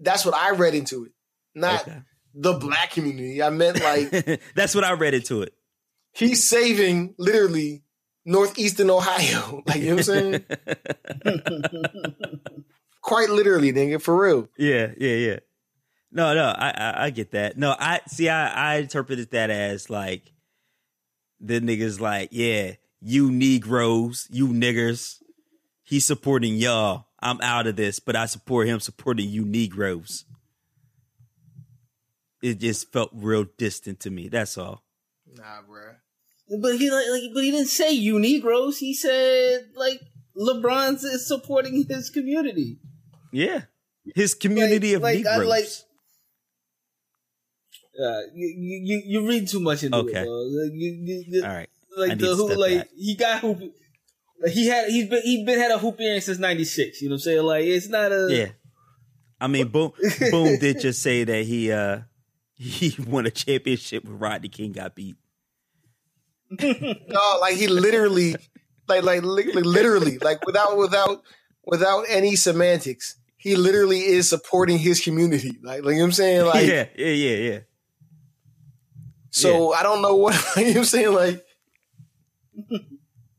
that's 0.01 0.25
what 0.25 0.35
I 0.35 0.53
read 0.53 0.75
into 0.75 1.05
it, 1.05 1.13
not 1.55 1.83
Okay. 1.83 1.99
The 2.39 2.55
black 2.55 2.93
community. 2.93 3.43
I 3.43 3.51
meant 3.51 3.83
like 3.83 4.41
that's 4.55 4.75
what 4.75 4.85
I 4.85 4.93
read 4.93 5.15
into 5.15 5.43
it. 5.43 5.55
he's 6.13 6.49
saving 6.49 7.15
literally 7.19 7.83
northeastern 8.25 8.91
Ohio. 8.91 9.63
Like 9.67 9.81
you 9.81 9.97
know 9.97 9.97
what 9.97 10.09
I'm 10.09 10.45
saying? 10.45 10.45
Quite 13.03 13.31
literally, 13.31 13.73
nigga, 13.73 14.01
for 14.01 14.21
real. 14.21 14.49
Yeah, 14.57 14.93
yeah, 14.99 15.15
yeah. 15.15 15.39
No, 16.13 16.35
no, 16.35 16.45
I, 16.45 16.71
I, 16.71 17.05
I 17.05 17.11
get 17.11 17.33
that. 17.33 17.57
No, 17.57 17.75
I 17.79 18.01
see. 18.07 18.29
I, 18.29 18.75
I 18.75 18.77
interpreted 18.77 19.31
that 19.31 19.51
as 19.51 19.89
like 19.91 20.33
the 21.41 21.61
niggas, 21.61 22.01
like, 22.01 22.29
yeah, 22.33 22.73
you 23.01 23.31
Negroes, 23.31 24.27
you 24.31 24.49
niggers. 24.49 25.23
He's 25.85 26.07
supporting 26.07 26.57
y'all. 26.57 27.07
I'm 27.21 27.41
out 27.41 27.67
of 27.67 27.77
this, 27.77 27.99
but 27.99 28.15
I 28.15 28.27
support 28.27 28.69
him 28.69 28.81
supporting 28.81 29.29
you 29.29 29.45
Negroes. 29.45 30.25
It 32.43 32.59
just 32.61 32.93
felt 32.93 33.11
real 33.13 33.47
distant 33.57 34.01
to 34.01 34.11
me. 34.11 34.29
That's 34.29 34.57
all. 34.59 34.85
Nah, 35.35 35.63
bro. 35.67 35.95
But 36.63 36.77
he 36.79 36.91
like, 36.91 37.07
like 37.11 37.23
but 37.35 37.43
he 37.45 37.51
didn't 37.51 37.67
say 37.69 37.91
you 37.93 38.19
Negroes. 38.19 38.79
He 38.79 38.95
said 38.95 39.67
like 39.75 40.01
LeBron's 40.37 41.05
is 41.05 41.27
supporting 41.27 41.85
his 41.89 42.11
community. 42.11 42.79
Yeah, 43.33 43.63
his 44.15 44.35
community 44.35 44.95
of 44.95 45.03
like, 45.03 45.19
I 45.27 45.39
Negroes. 45.39 45.49
like- 45.49 45.65
Uh, 48.01 48.21
you, 48.35 48.55
you 48.85 49.03
you 49.07 49.29
read 49.29 49.49
too 49.49 49.59
much 49.61 49.83
into 49.83 49.99
Okay. 49.99 50.21
it. 50.21 50.25
Bro. 50.25 50.33
Like, 50.43 50.73
you, 50.73 50.91
you, 51.05 51.25
you- 51.27 51.43
all 51.43 51.49
right. 51.49 51.69
I 51.97 52.01
like 52.01 52.09
need 52.11 52.21
the 52.21 52.37
to 52.37 52.47
step 52.47 52.59
like 52.59 52.79
back. 52.79 52.89
he 52.97 53.15
got 53.17 53.41
hoop. 53.41 53.59
Like 54.41 54.53
he 54.53 54.69
had 54.69 54.89
he's 54.89 55.09
been 55.09 55.23
he's 55.23 55.45
been 55.45 55.59
had 55.59 55.73
a 55.73 55.79
hoop 55.79 56.01
earring 56.01 56.21
since 56.21 56.39
'96. 56.39 57.03
You 57.03 57.09
know 57.09 57.15
what 57.15 57.17
I'm 57.17 57.21
saying? 57.21 57.43
Like 57.43 57.65
it's 57.65 57.89
not 57.89 58.13
a 58.13 58.29
Yeah. 58.31 58.49
I 59.41 59.49
mean, 59.49 59.67
Boom 59.69 59.93
Boom 60.31 60.59
did 60.59 60.81
just 60.81 61.03
say 61.03 61.25
that 61.25 61.45
he 61.45 61.73
uh 61.73 62.03
he 62.59 62.95
won 63.07 63.25
a 63.27 63.31
championship 63.31 64.05
when 64.05 64.19
Rodney 64.19 64.49
King 64.49 64.73
got 64.73 64.95
beat. 64.95 65.17
No, 66.51 67.39
like 67.41 67.55
he 67.57 67.69
literally, 67.69 68.35
like 68.89 69.03
like 69.05 69.23
literally, 69.23 70.19
like 70.19 70.45
without 70.47 70.77
without 70.77 71.23
without 71.65 72.05
any 72.09 72.37
semantics, 72.37 73.17
he 73.37 73.55
literally 73.55 74.01
is 74.01 74.29
supporting 74.29 74.79
his 74.79 75.01
community. 75.01 75.59
Like, 75.63 75.85
like 75.85 75.93
you 75.93 75.99
know 75.99 75.99
what 76.01 76.05
I'm 76.07 76.13
saying? 76.13 76.45
Like, 76.47 76.67
yeah, 76.67 76.87
yeah, 76.97 77.07
yeah, 77.07 77.37
yeah. 77.51 77.59
so 79.31 79.73
I 79.75 79.83
don't 79.83 80.01
know 80.03 80.17
what 80.17 80.35
you 80.57 80.63
know 80.65 80.69
what 80.71 80.77
I'm 80.79 80.85
saying. 80.85 81.13
Like, 81.15 81.45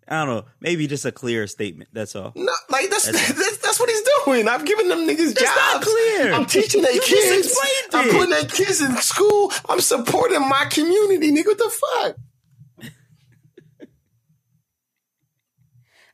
I 0.08 0.24
don't 0.26 0.28
know. 0.28 0.46
Maybe 0.60 0.88
just 0.88 1.06
a 1.06 1.12
clear 1.12 1.46
statement. 1.48 1.90
That's 1.94 2.16
all. 2.16 2.32
no, 2.36 2.52
like 2.70 2.90
that's 2.90 3.06
That's- 3.06 3.28
that's, 3.34 3.58
that's, 3.58 3.69
what 3.80 3.90
he's 3.90 4.02
doing. 4.26 4.48
I'm 4.48 4.66
giving 4.66 4.88
them 4.88 5.00
niggas 5.08 5.34
That's 5.36 5.42
not 5.56 5.74
jobs. 5.82 5.86
clear. 5.86 6.34
I'm 6.34 6.46
teaching 6.46 6.82
their 6.82 7.00
kids. 7.00 7.58
I'm 7.94 8.08
it. 8.10 8.12
putting 8.12 8.30
their 8.32 8.46
kids 8.46 8.82
in 8.82 8.96
school. 8.98 9.52
I'm 9.68 9.80
supporting 9.82 10.42
my 10.48 10.66
community, 10.70 11.32
nigga. 11.32 11.46
What 11.48 11.58
the 11.58 11.70
fuck? 11.70 12.16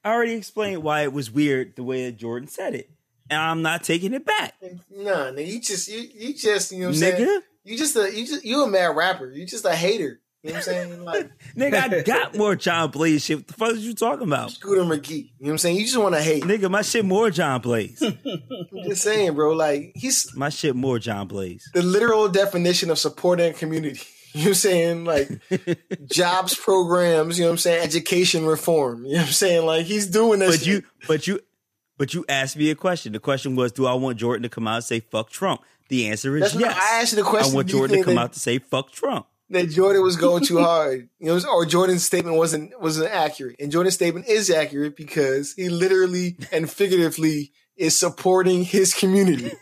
I 0.04 0.14
already 0.14 0.34
explained 0.34 0.84
why 0.84 1.02
it 1.02 1.14
was 1.14 1.32
weird 1.32 1.76
the 1.76 1.84
way 1.84 2.06
that 2.06 2.18
Jordan 2.18 2.48
said 2.48 2.76
it, 2.76 2.92
and 3.30 3.40
I'm 3.42 3.62
not 3.64 3.84
taking 3.84 4.14
it 4.14 4.24
back, 4.26 4.54
Nah, 4.62 5.32
nigga, 5.32 5.48
you 5.48 5.60
just 5.60 5.88
you, 5.90 6.08
you 6.14 6.34
just 6.36 6.72
you 6.72 6.80
know 6.82 6.86
what 6.88 6.96
I'm 6.96 7.00
saying. 7.00 7.28
nigga. 7.28 7.40
You 7.64 7.78
just 7.78 7.96
a 7.96 8.16
you 8.16 8.28
just 8.28 8.46
you 8.46 8.64
a 8.64 8.68
mad 8.70 8.96
rapper. 8.96 9.32
You 9.32 9.46
just 9.48 9.66
a 9.66 9.76
hater. 9.76 10.22
You 10.46 10.52
know 10.52 10.60
what 10.60 10.68
I'm 10.68 10.74
saying? 10.74 11.04
Like 11.04 11.32
Nigga, 11.58 11.74
I 11.74 12.02
got 12.04 12.38
more 12.38 12.56
John 12.56 12.92
Blaze 12.92 13.26
shit. 13.26 13.38
What 13.38 13.48
the 13.48 13.54
fuck 13.54 13.72
is 13.72 13.86
you 13.86 13.96
talking 13.96 14.28
about? 14.28 14.52
Scooter 14.52 14.84
McGee. 14.84 15.10
You 15.10 15.24
know 15.24 15.30
what 15.40 15.52
I'm 15.54 15.58
saying? 15.58 15.78
You 15.78 15.86
just 15.86 15.98
want 15.98 16.14
to 16.14 16.22
hate. 16.22 16.44
Nigga, 16.44 16.70
my 16.70 16.84
shit 16.84 17.04
more 17.04 17.32
John 17.32 17.62
Blaze. 17.62 18.00
I'm 18.04 18.84
just 18.84 19.02
saying, 19.02 19.34
bro. 19.34 19.54
Like 19.54 19.94
he's 19.96 20.36
My 20.36 20.50
shit 20.50 20.76
more 20.76 21.00
John 21.00 21.28
Blaze. 21.28 21.68
the 21.74 21.82
literal 21.82 22.30
definition 22.30 22.92
of 22.92 23.00
supporting 23.00 23.50
a 23.52 23.54
community. 23.54 24.00
You 24.36 24.42
know 24.42 24.46
what 24.48 24.50
I'm 24.50 24.54
saying? 24.56 25.06
Like 25.06 25.30
jobs 26.12 26.56
programs, 26.56 27.40
you 27.40 27.46
know 27.46 27.52
what 27.52 27.54
I'm 27.54 27.58
saying? 27.58 27.84
Education 27.86 28.46
reform. 28.46 29.06
You 29.06 29.14
know 29.14 29.20
what 29.20 29.28
I'm 29.28 29.32
saying? 29.32 29.66
Like 29.66 29.86
he's 29.86 30.08
doing 30.08 30.40
this. 30.40 30.58
But 30.58 30.68
you, 30.68 30.84
but 31.08 31.26
you, 31.26 31.40
but 31.98 32.14
you 32.14 32.26
asked 32.28 32.58
me 32.58 32.70
a 32.70 32.76
question. 32.76 33.14
The 33.14 33.20
question 33.22 33.56
was, 33.56 33.72
do 33.72 33.86
I 33.86 33.94
want 33.94 34.18
Jordan 34.18 34.44
to 34.44 34.50
come 34.50 34.68
out 34.68 34.76
and 34.76 34.84
say 34.84 35.00
fuck 35.00 35.30
Trump? 35.30 35.62
The 35.88 36.10
answer 36.10 36.36
is 36.36 36.52
That's 36.52 36.56
yes. 36.56 36.78
I 36.78 37.02
asked 37.02 37.14
you 37.14 37.24
the 37.24 37.30
question, 37.30 37.54
I 37.54 37.56
want 37.56 37.68
Jordan 37.70 38.00
to 38.00 38.04
come 38.04 38.16
that- 38.16 38.22
out 38.24 38.34
to 38.34 38.40
say 38.42 38.60
fuck 38.60 38.92
Trump. 38.92 39.26
That 39.50 39.70
Jordan 39.70 40.02
was 40.02 40.16
going 40.16 40.44
too 40.44 40.58
hard. 40.64 41.10
You 41.20 41.28
know, 41.28 41.40
or 41.52 41.66
Jordan's 41.66 42.04
statement 42.04 42.38
wasn't 42.38 42.80
wasn't 42.82 43.12
accurate. 43.12 43.56
And 43.60 43.72
Jordan's 43.72 43.96
statement 43.96 44.28
is 44.28 44.50
accurate 44.50 44.96
because 44.96 45.54
he 45.54 45.70
literally 45.70 46.38
and 46.52 46.70
figuratively 46.82 47.52
is 47.76 48.00
supporting 48.00 48.64
his 48.64 48.94
community. 48.94 49.52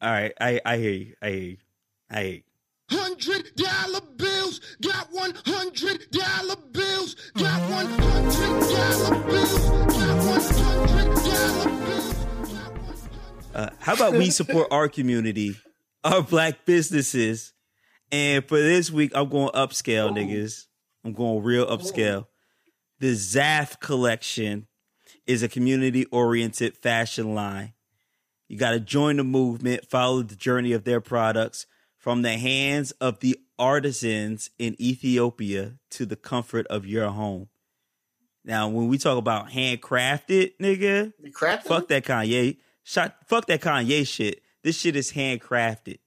All 0.00 0.12
right, 0.12 0.32
I, 0.40 0.60
I 0.64 0.76
hear 0.76 0.92
you. 0.92 1.14
I 1.20 1.28
hear 1.30 1.40
you. 1.40 1.56
I 2.08 2.22
hear 2.22 2.32
you. 2.34 2.42
Hundred 2.90 3.54
dollar 3.56 4.00
bills, 4.16 4.60
got 4.80 5.08
one 5.10 5.34
hundred 5.44 6.08
dollar 6.10 6.56
bills, 6.72 7.16
got 7.34 7.70
one 7.70 7.86
hundred 7.86 8.60
dollar 8.60 9.24
bills, 9.24 9.58
got 9.58 10.24
one 10.24 10.40
hundred 10.54 11.14
dollar 11.16 11.86
bills. 11.86 12.27
Got 13.58 13.72
100 13.72 13.72
Uh, 13.72 13.76
how 13.80 13.94
about 13.94 14.12
we 14.12 14.30
support 14.30 14.68
our 14.70 14.88
community, 14.88 15.56
our 16.04 16.22
black 16.22 16.64
businesses, 16.64 17.52
and 18.12 18.44
for 18.46 18.58
this 18.58 18.90
week, 18.90 19.10
I'm 19.14 19.28
going 19.28 19.50
upscale, 19.50 20.10
niggas. 20.12 20.66
I'm 21.04 21.12
going 21.12 21.42
real 21.42 21.66
upscale. 21.66 22.26
The 23.00 23.12
ZAAF 23.12 23.80
collection 23.80 24.68
is 25.26 25.42
a 25.42 25.48
community-oriented 25.48 26.76
fashion 26.76 27.34
line. 27.34 27.74
You 28.48 28.56
got 28.56 28.70
to 28.70 28.80
join 28.80 29.16
the 29.16 29.24
movement, 29.24 29.86
follow 29.86 30.22
the 30.22 30.36
journey 30.36 30.72
of 30.72 30.84
their 30.84 31.00
products 31.00 31.66
from 31.98 32.22
the 32.22 32.38
hands 32.38 32.92
of 32.92 33.20
the 33.20 33.38
artisans 33.58 34.50
in 34.58 34.80
Ethiopia 34.80 35.74
to 35.90 36.06
the 36.06 36.16
comfort 36.16 36.66
of 36.68 36.86
your 36.86 37.08
home. 37.08 37.48
Now, 38.44 38.68
when 38.68 38.88
we 38.88 38.98
talk 38.98 39.18
about 39.18 39.50
handcrafted, 39.50 40.52
nigga. 40.58 41.12
Fuck 41.64 41.88
that 41.88 42.04
Kanye. 42.04 42.56
Shot, 42.88 43.16
fuck 43.26 43.44
that 43.48 43.60
Kanye 43.60 44.06
shit. 44.08 44.40
This 44.62 44.78
shit 44.80 44.96
is 44.96 45.12
handcrafted. 45.12 45.98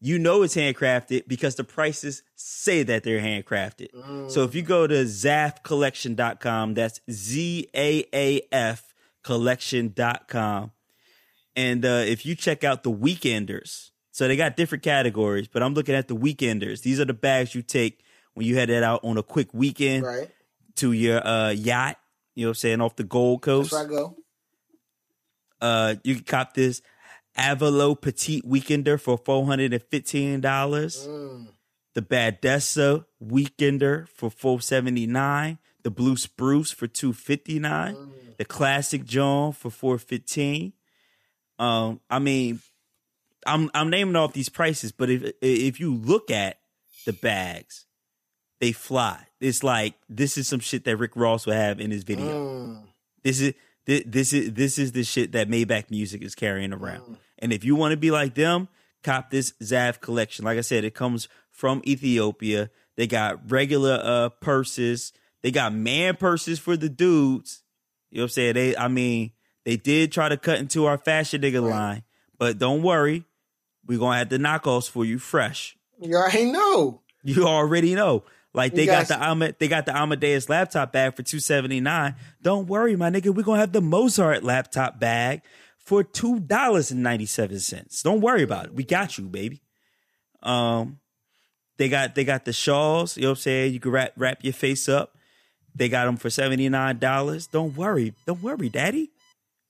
You 0.00 0.18
know 0.18 0.42
it's 0.42 0.56
handcrafted 0.56 1.28
because 1.28 1.56
the 1.56 1.64
prices 1.64 2.22
say 2.36 2.82
that 2.84 3.02
they're 3.04 3.20
handcrafted. 3.20 4.30
So 4.30 4.44
if 4.44 4.54
you 4.54 4.62
go 4.62 4.86
to 4.86 5.04
zaafcollection.com, 5.04 6.72
that's 6.72 7.02
Z 7.10 7.68
A 7.76 8.04
A 8.14 8.40
F 8.50 8.94
collection.com. 9.22 10.72
And 11.54 11.84
uh, 11.84 12.04
if 12.06 12.24
you 12.24 12.34
check 12.34 12.64
out 12.64 12.82
the 12.82 12.90
weekenders, 12.90 13.90
so 14.10 14.26
they 14.26 14.36
got 14.36 14.56
different 14.56 14.82
categories, 14.82 15.48
but 15.48 15.62
I'm 15.62 15.74
looking 15.74 15.94
at 15.94 16.08
the 16.08 16.16
weekenders. 16.16 16.80
These 16.80 16.98
are 16.98 17.04
the 17.04 17.12
bags 17.12 17.54
you 17.54 17.60
take 17.60 18.02
when 18.32 18.46
you 18.46 18.56
head 18.56 18.70
out 18.70 19.00
on 19.04 19.18
a 19.18 19.22
quick 19.22 19.52
weekend 19.52 20.04
Right. 20.04 20.30
to 20.76 20.92
your 20.92 21.26
uh 21.26 21.50
yacht. 21.50 21.98
You 22.34 22.46
know 22.46 22.48
what 22.48 22.52
I'm 22.52 22.54
saying 22.54 22.80
off 22.80 22.96
the 22.96 23.04
Gold 23.04 23.42
Coast. 23.42 23.72
That's 23.72 23.86
where 23.90 23.98
I 23.98 24.02
go. 24.02 24.16
Uh, 25.60 25.96
you 26.04 26.16
can 26.16 26.24
cop 26.24 26.54
this 26.54 26.82
Avalo 27.36 28.00
Petite 28.00 28.44
Weekender 28.44 29.00
for 29.00 29.18
four 29.18 29.46
hundred 29.46 29.72
and 29.72 29.82
fifteen 29.82 30.40
dollars. 30.40 31.06
Mm. 31.06 31.48
The 31.94 32.02
Badessa 32.02 33.04
Weekender 33.22 34.08
for 34.08 34.30
four 34.30 34.60
seventy 34.60 35.06
nine. 35.06 35.58
The 35.82 35.90
Blue 35.90 36.16
Spruce 36.16 36.70
for 36.72 36.86
two 36.86 37.12
fifty 37.12 37.58
nine. 37.58 37.94
Mm. 37.94 38.36
The 38.38 38.44
Classic 38.44 39.04
John 39.04 39.52
for 39.52 39.70
four 39.70 39.98
fifteen. 39.98 40.72
Um, 41.58 42.00
I 42.08 42.18
mean, 42.18 42.60
I'm 43.46 43.70
I'm 43.74 43.90
naming 43.90 44.16
off 44.16 44.32
these 44.32 44.48
prices, 44.48 44.92
but 44.92 45.10
if 45.10 45.32
if 45.40 45.80
you 45.80 45.94
look 45.94 46.30
at 46.30 46.58
the 47.06 47.12
bags, 47.12 47.86
they 48.60 48.72
fly. 48.72 49.26
It's 49.40 49.62
like 49.62 49.94
this 50.08 50.36
is 50.36 50.48
some 50.48 50.60
shit 50.60 50.84
that 50.84 50.96
Rick 50.96 51.16
Ross 51.16 51.46
would 51.46 51.56
have 51.56 51.80
in 51.80 51.90
his 51.90 52.04
video. 52.04 52.26
Mm. 52.26 52.82
This 53.22 53.40
is 53.40 53.54
thi- 53.90 54.04
this 54.06 54.32
is 54.32 54.52
this 54.54 54.78
is 54.78 54.92
the 54.92 55.02
shit 55.02 55.32
that 55.32 55.48
Maybach 55.48 55.90
Music 55.90 56.22
is 56.22 56.34
carrying 56.34 56.72
around. 56.72 57.18
And 57.38 57.52
if 57.52 57.64
you 57.64 57.74
want 57.74 57.92
to 57.92 57.96
be 57.96 58.10
like 58.10 58.34
them, 58.34 58.68
cop 59.02 59.30
this 59.30 59.52
ZAAF 59.62 60.00
collection. 60.00 60.44
Like 60.44 60.58
I 60.58 60.62
said, 60.62 60.84
it 60.84 60.94
comes 60.94 61.28
from 61.50 61.82
Ethiopia. 61.86 62.70
They 62.96 63.06
got 63.06 63.50
regular 63.50 63.98
uh 64.02 64.28
purses. 64.28 65.12
They 65.42 65.50
got 65.50 65.72
man 65.74 66.16
purses 66.16 66.58
for 66.58 66.76
the 66.76 66.88
dudes. 66.88 67.62
You 68.10 68.18
know 68.18 68.22
what 68.22 68.26
I'm 68.26 68.30
saying? 68.30 68.54
They 68.54 68.76
I 68.76 68.88
mean, 68.88 69.32
they 69.64 69.76
did 69.76 70.12
try 70.12 70.28
to 70.28 70.36
cut 70.36 70.58
into 70.58 70.86
our 70.86 70.98
fashion 70.98 71.42
nigga 71.42 71.62
line, 71.62 72.02
but 72.38 72.58
don't 72.58 72.82
worry. 72.82 73.24
We're 73.86 73.98
gonna 73.98 74.18
have 74.18 74.28
the 74.28 74.38
knockoffs 74.38 74.88
for 74.88 75.04
you 75.04 75.18
fresh. 75.18 75.76
You 76.00 76.16
already 76.16 76.52
know. 76.52 77.02
You 77.22 77.46
already 77.46 77.94
know. 77.94 78.24
Like 78.52 78.74
they 78.74 78.82
You 78.82 78.86
got 78.88 79.08
the 79.08 79.22
Ama- 79.22 79.54
they 79.58 79.68
got 79.68 79.86
the 79.86 79.96
Amadeus 79.96 80.48
laptop 80.48 80.92
bag 80.92 81.14
for 81.14 81.22
two 81.22 81.38
seventy 81.40 81.80
nine. 81.80 82.16
Don't 82.42 82.66
worry, 82.66 82.96
my 82.96 83.10
nigga. 83.10 83.34
We're 83.34 83.44
gonna 83.44 83.60
have 83.60 83.72
the 83.72 83.80
Mozart 83.80 84.42
laptop 84.42 84.98
bag 84.98 85.42
for 85.78 86.02
two 86.02 86.40
dollars 86.40 86.90
and 86.90 87.02
ninety 87.02 87.26
seven 87.26 87.60
cents. 87.60 88.02
Don't 88.02 88.20
worry 88.20 88.42
about 88.42 88.66
it. 88.66 88.74
We 88.74 88.82
got 88.84 89.18
you, 89.18 89.26
baby. 89.28 89.62
Um, 90.42 90.98
they 91.78 91.88
got 91.88 92.14
they 92.14 92.24
got 92.24 92.44
the 92.44 92.52
shawls. 92.52 93.16
You 93.16 93.22
know 93.22 93.28
what 93.30 93.38
I'm 93.38 93.42
saying? 93.42 93.72
You 93.72 93.80
can 93.80 93.92
wrap 93.92 94.12
wrap 94.16 94.42
your 94.42 94.52
face 94.52 94.88
up. 94.88 95.16
They 95.74 95.88
got 95.88 96.06
them 96.06 96.16
for 96.16 96.28
seventy 96.30 96.68
nine 96.68 96.98
dollars. 96.98 97.46
Don't 97.46 97.76
worry. 97.76 98.14
Don't 98.26 98.42
worry, 98.42 98.68
daddy. 98.68 99.10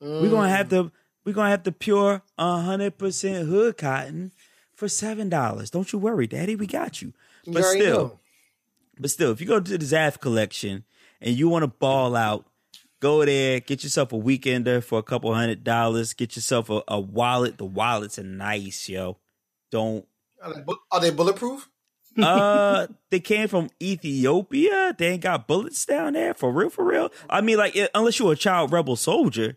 We're 0.00 0.30
gonna 0.30 0.48
have 0.48 0.70
the 0.70 0.90
we're 1.24 1.34
gonna 1.34 1.50
have 1.50 1.64
the 1.64 1.72
pure 1.72 2.22
hundred 2.38 2.96
percent 2.96 3.46
hood 3.46 3.76
cotton 3.76 4.32
for 4.74 4.88
seven 4.88 5.28
dollars. 5.28 5.68
Don't 5.70 5.92
you 5.92 5.98
worry, 5.98 6.26
daddy. 6.26 6.56
We 6.56 6.66
got 6.66 7.02
you. 7.02 7.12
You 7.44 7.52
But 7.52 7.62
already 7.64 7.80
still, 7.80 7.98
know. 7.98 8.19
But 9.00 9.10
still, 9.10 9.32
if 9.32 9.40
you 9.40 9.46
go 9.46 9.58
to 9.60 9.78
the 9.78 9.84
ZAAF 9.84 10.20
collection 10.20 10.84
and 11.20 11.34
you 11.34 11.48
want 11.48 11.62
to 11.62 11.68
ball 11.68 12.14
out, 12.14 12.46
go 13.00 13.24
there, 13.24 13.60
get 13.60 13.82
yourself 13.82 14.12
a 14.12 14.16
weekender 14.16 14.84
for 14.84 14.98
a 14.98 15.02
couple 15.02 15.34
hundred 15.34 15.64
dollars. 15.64 16.12
Get 16.12 16.36
yourself 16.36 16.68
a, 16.68 16.82
a 16.86 17.00
wallet. 17.00 17.56
The 17.58 17.64
wallets 17.64 18.18
are 18.18 18.22
nice, 18.24 18.88
yo. 18.88 19.16
Don't. 19.70 20.06
Are 20.42 20.54
they, 20.54 20.60
bu- 20.60 20.76
are 20.92 21.00
they 21.00 21.10
bulletproof? 21.10 21.68
Uh, 22.20 22.88
they 23.10 23.20
came 23.20 23.46
from 23.46 23.70
Ethiopia. 23.80 24.92
They 24.98 25.10
ain't 25.10 25.22
got 25.22 25.46
bullets 25.46 25.86
down 25.86 26.14
there 26.14 26.34
for 26.34 26.52
real, 26.52 26.68
for 26.68 26.84
real. 26.84 27.10
I 27.30 27.40
mean, 27.40 27.56
like, 27.56 27.76
it- 27.76 27.90
unless 27.94 28.18
you're 28.18 28.32
a 28.32 28.36
child 28.36 28.72
rebel 28.72 28.96
soldier. 28.96 29.56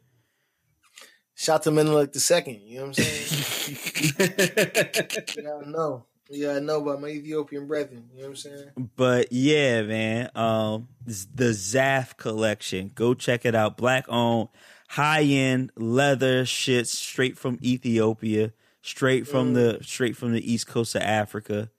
Shout 1.34 1.64
to 1.64 1.72
Menelik 1.72 2.14
the 2.14 2.20
second. 2.20 2.62
You 2.62 2.78
know 2.78 2.86
what 2.89 3.00
I'm 3.00 3.04
saying? 3.04 3.78
you 5.36 5.44
gotta 5.44 5.70
know. 5.70 6.06
You 6.34 6.47
gotta 6.47 6.61
know 6.61 6.81
about 6.81 6.99
my 6.99 7.09
Ethiopian 7.09 7.67
brethren. 7.67 8.05
You 8.13 8.21
know 8.23 8.29
what 8.29 8.29
I'm 8.31 8.36
saying? 8.36 8.89
But 8.95 9.31
yeah, 9.31 9.84
man, 9.84 10.29
um, 10.36 10.88
the 11.05 11.51
ZAAF 11.51 12.17
collection. 12.17 12.91
Go 12.95 13.13
check 13.13 13.45
it 13.45 13.53
out. 13.53 13.77
Black 13.77 14.05
owned, 14.09 14.49
high 14.89 15.21
end 15.23 15.71
leather 15.75 16.43
shits 16.43 16.88
straight 16.88 17.38
from 17.38 17.59
Ethiopia, 17.61 18.51
straight 18.81 19.27
from 19.27 19.53
the 19.53 19.77
straight 19.84 20.17
from 20.17 20.34
the 20.34 20.51
east 20.51 20.65
coast 20.67 20.95
of 20.95 21.03
Africa. 21.03 21.69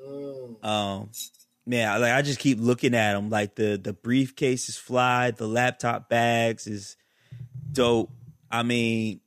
Mm. 0.00 0.64
Um, 0.64 1.10
man, 1.66 1.88
I- 1.88 1.96
like 1.96 2.12
I 2.12 2.22
just 2.22 2.38
keep 2.38 2.58
looking 2.60 2.94
at 2.94 3.14
them. 3.14 3.30
Like 3.30 3.56
the 3.56 3.80
the 3.82 3.92
briefcase 3.92 4.68
is 4.68 4.76
fly, 4.76 5.32
the 5.32 5.48
laptop 5.48 6.08
bags 6.08 6.66
is 6.68 6.96
dope. 7.72 8.10
I 8.50 8.62
mean, 8.62 9.20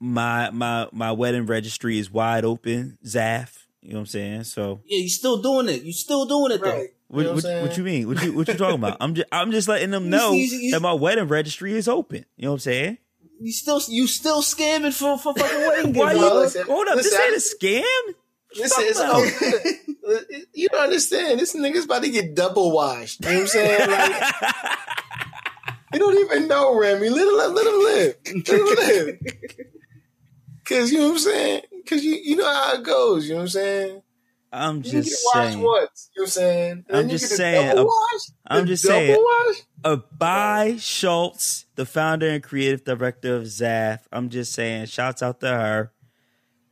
my 0.00 0.50
my 0.50 0.88
my 0.92 1.12
wedding 1.12 1.46
registry 1.46 1.98
is 1.98 2.10
wide 2.10 2.44
open. 2.44 2.98
ZAAF, 3.04 3.61
you 3.82 3.90
know 3.90 3.96
what 3.96 4.00
I'm 4.00 4.06
saying? 4.06 4.44
So. 4.44 4.80
Yeah, 4.86 4.98
you 4.98 5.08
still 5.08 5.42
doing 5.42 5.68
it. 5.68 5.82
You 5.82 5.92
still 5.92 6.24
doing 6.24 6.52
it 6.52 6.62
though. 6.62 6.70
Right. 6.70 6.88
What, 7.08 7.20
you 7.20 7.26
know 7.28 7.34
what, 7.34 7.44
what, 7.44 7.62
what 7.62 7.76
you 7.76 7.84
mean? 7.84 8.08
What 8.08 8.22
you 8.22 8.32
what 8.32 8.48
you 8.48 8.54
talking 8.54 8.76
about? 8.76 8.96
I'm 9.00 9.14
just 9.14 9.28
I'm 9.30 9.50
just 9.50 9.68
letting 9.68 9.90
them 9.90 10.08
know 10.08 10.32
see- 10.32 10.66
you- 10.66 10.70
that 10.72 10.80
my 10.80 10.92
wedding 10.94 11.28
registry 11.28 11.74
is 11.74 11.86
open. 11.88 12.24
You 12.36 12.44
know 12.46 12.52
what 12.52 12.54
I'm 12.54 12.60
saying? 12.60 12.98
You 13.40 13.52
still 13.52 13.80
you 13.88 14.06
still 14.06 14.40
scamming 14.40 14.92
for 14.94 15.18
for 15.18 15.34
fucking 15.34 15.58
wedding 15.66 15.92
Why 15.98 16.12
gifts. 16.14 16.20
you 16.20 16.26
Well, 16.26 16.36
listen, 16.40 16.66
hold 16.66 16.88
up? 16.88 16.96
listen, 16.96 17.10
this 17.18 17.60
ain't 17.60 17.74
a 17.74 17.82
scam. 17.82 18.14
Listen, 18.56 18.84
it's 18.86 18.98
talking 19.00 19.14
all 19.14 19.22
about? 19.22 19.64
good. 20.20 20.46
You 20.54 20.68
don't 20.68 20.84
understand. 20.84 21.40
This 21.40 21.54
nigga's 21.56 21.84
about 21.86 22.02
to 22.02 22.10
get 22.10 22.34
double 22.34 22.70
washed. 22.72 23.22
You 23.24 23.28
know 23.30 23.34
what 23.34 23.40
I'm 23.42 23.46
saying? 23.48 23.90
Like, 23.90 24.32
you 25.94 25.98
don't 25.98 26.18
even 26.18 26.48
know 26.48 26.78
Remy. 26.78 27.08
Let 27.08 27.26
him, 27.28 27.54
let 27.54 27.66
him 27.66 27.78
live. 27.82 28.16
Let 28.26 28.48
him 28.48 28.96
live. 28.96 29.18
Cause 30.64 30.92
you 30.92 30.98
know 30.98 31.06
what 31.08 31.12
I'm 31.14 31.18
saying? 31.18 31.62
Cause 31.88 32.04
you 32.04 32.14
you 32.14 32.36
know 32.36 32.52
how 32.52 32.74
it 32.74 32.82
goes. 32.82 33.24
You 33.26 33.32
know 33.32 33.36
what 33.36 33.42
I'm 33.42 33.48
saying? 33.48 34.02
I'm 34.52 34.82
just 34.82 35.10
saying. 35.32 35.62
once. 35.62 36.10
You 36.14 36.22
know 36.22 36.24
what 36.24 36.26
I'm 36.26 36.26
saying? 36.28 36.84
And 36.88 36.96
I'm 36.98 37.08
just 37.08 37.36
saying, 37.36 37.78
uh, 37.78 37.84
wash, 37.84 38.20
I'm 38.46 38.66
just 38.66 38.84
saying. 38.84 39.16
Wash? 39.18 39.56
Uh, 39.84 39.96
Abai 39.96 40.80
Schulze, 40.80 41.64
the 41.74 41.86
founder 41.86 42.28
and 42.28 42.42
creative 42.42 42.84
director 42.84 43.36
of 43.36 43.44
ZAAF. 43.44 44.00
I'm 44.12 44.28
just 44.28 44.52
saying, 44.52 44.86
shouts 44.86 45.22
out 45.22 45.40
to 45.40 45.48
her. 45.48 45.92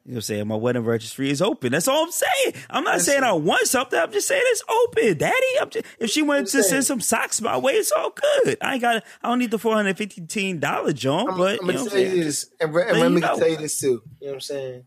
You 0.04 0.12
know 0.12 0.16
what 0.16 0.16
I'm 0.16 0.22
saying? 0.22 0.48
My 0.48 0.56
wedding 0.56 0.84
registry 0.84 1.30
is 1.30 1.42
open. 1.42 1.72
That's 1.72 1.86
all 1.88 2.04
I'm 2.04 2.10
saying. 2.10 2.54
I'm 2.70 2.84
not 2.84 3.00
saying 3.00 3.22
I 3.22 3.32
want 3.32 3.66
something. 3.66 3.98
I'm 3.98 4.10
just 4.10 4.28
saying 4.28 4.42
it's 4.46 4.62
open, 4.68 5.18
Daddy. 5.18 5.36
I'm 5.60 5.70
just, 5.70 5.86
if 5.98 6.10
she 6.10 6.22
wanted 6.22 6.46
to 6.48 6.62
send 6.62 6.84
some 6.84 7.00
socks 7.00 7.40
my 7.40 7.56
way, 7.56 7.74
it's 7.74 7.92
all 7.92 8.10
good. 8.10 8.56
I 8.60 8.74
ain't 8.74 8.82
got. 8.82 9.04
I 9.22 9.28
don't 9.28 9.38
need 9.38 9.50
the 9.50 9.58
four 9.58 9.74
hundred 9.74 9.98
fifteen 9.98 10.58
dollar 10.58 10.92
John, 10.92 11.30
I'm, 11.30 11.36
but 11.36 11.60
I'm 11.60 11.66
you 11.66 11.76
gonna 11.76 11.90
tell 11.90 11.98
you 12.00 12.24
this, 12.24 12.50
and, 12.60 12.74
and 12.74 12.98
Let 12.98 13.12
me 13.12 13.20
tell 13.20 13.48
you 13.48 13.56
this 13.58 13.78
too. 13.78 13.86
You 14.20 14.26
know 14.26 14.26
what 14.28 14.34
I'm 14.34 14.40
saying? 14.40 14.84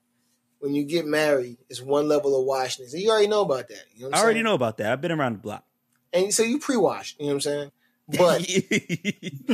When 0.64 0.74
you 0.74 0.86
get 0.86 1.06
married, 1.06 1.58
it's 1.70 1.82
one 1.82 2.08
level 2.08 2.40
of 2.40 2.46
washness, 2.46 2.94
and 2.94 3.02
you 3.02 3.10
already 3.10 3.28
know 3.28 3.42
about 3.42 3.68
that. 3.68 3.84
You 3.96 4.04
know 4.04 4.08
what 4.08 4.16
I'm 4.16 4.22
I 4.22 4.24
already 4.24 4.44
know 4.44 4.54
about 4.54 4.78
that. 4.78 4.94
I've 4.94 5.02
been 5.02 5.12
around 5.12 5.34
the 5.34 5.40
block. 5.40 5.66
And 6.14 6.34
so 6.34 6.42
you 6.42 6.58
pre-wash. 6.58 7.18
You 7.20 7.26
know 7.26 7.34
what 7.34 7.34
I'm 7.34 7.42
saying? 7.42 7.72
But 8.08 8.50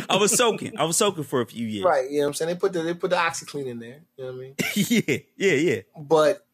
I 0.10 0.18
was 0.18 0.38
soaking. 0.38 0.78
I 0.78 0.84
was 0.84 0.98
soaking 0.98 1.24
for 1.24 1.42
a 1.42 1.48
few 1.48 1.66
years. 1.66 1.84
right, 1.84 2.08
you 2.12 2.20
know 2.20 2.26
what 2.26 2.28
I'm 2.28 2.34
saying? 2.36 2.50
They 2.50 2.60
put 2.60 2.74
the 2.74 2.84
they 2.84 2.94
put 2.94 3.10
the 3.10 3.16
OxyClean 3.16 3.66
in 3.66 3.80
there. 3.80 4.02
You 4.18 4.26
know 4.26 4.34
what 4.34 4.38
I 4.38 4.42
mean? 4.42 4.54
yeah, 4.76 5.18
yeah, 5.36 5.54
yeah. 5.54 5.82
But 5.98 6.46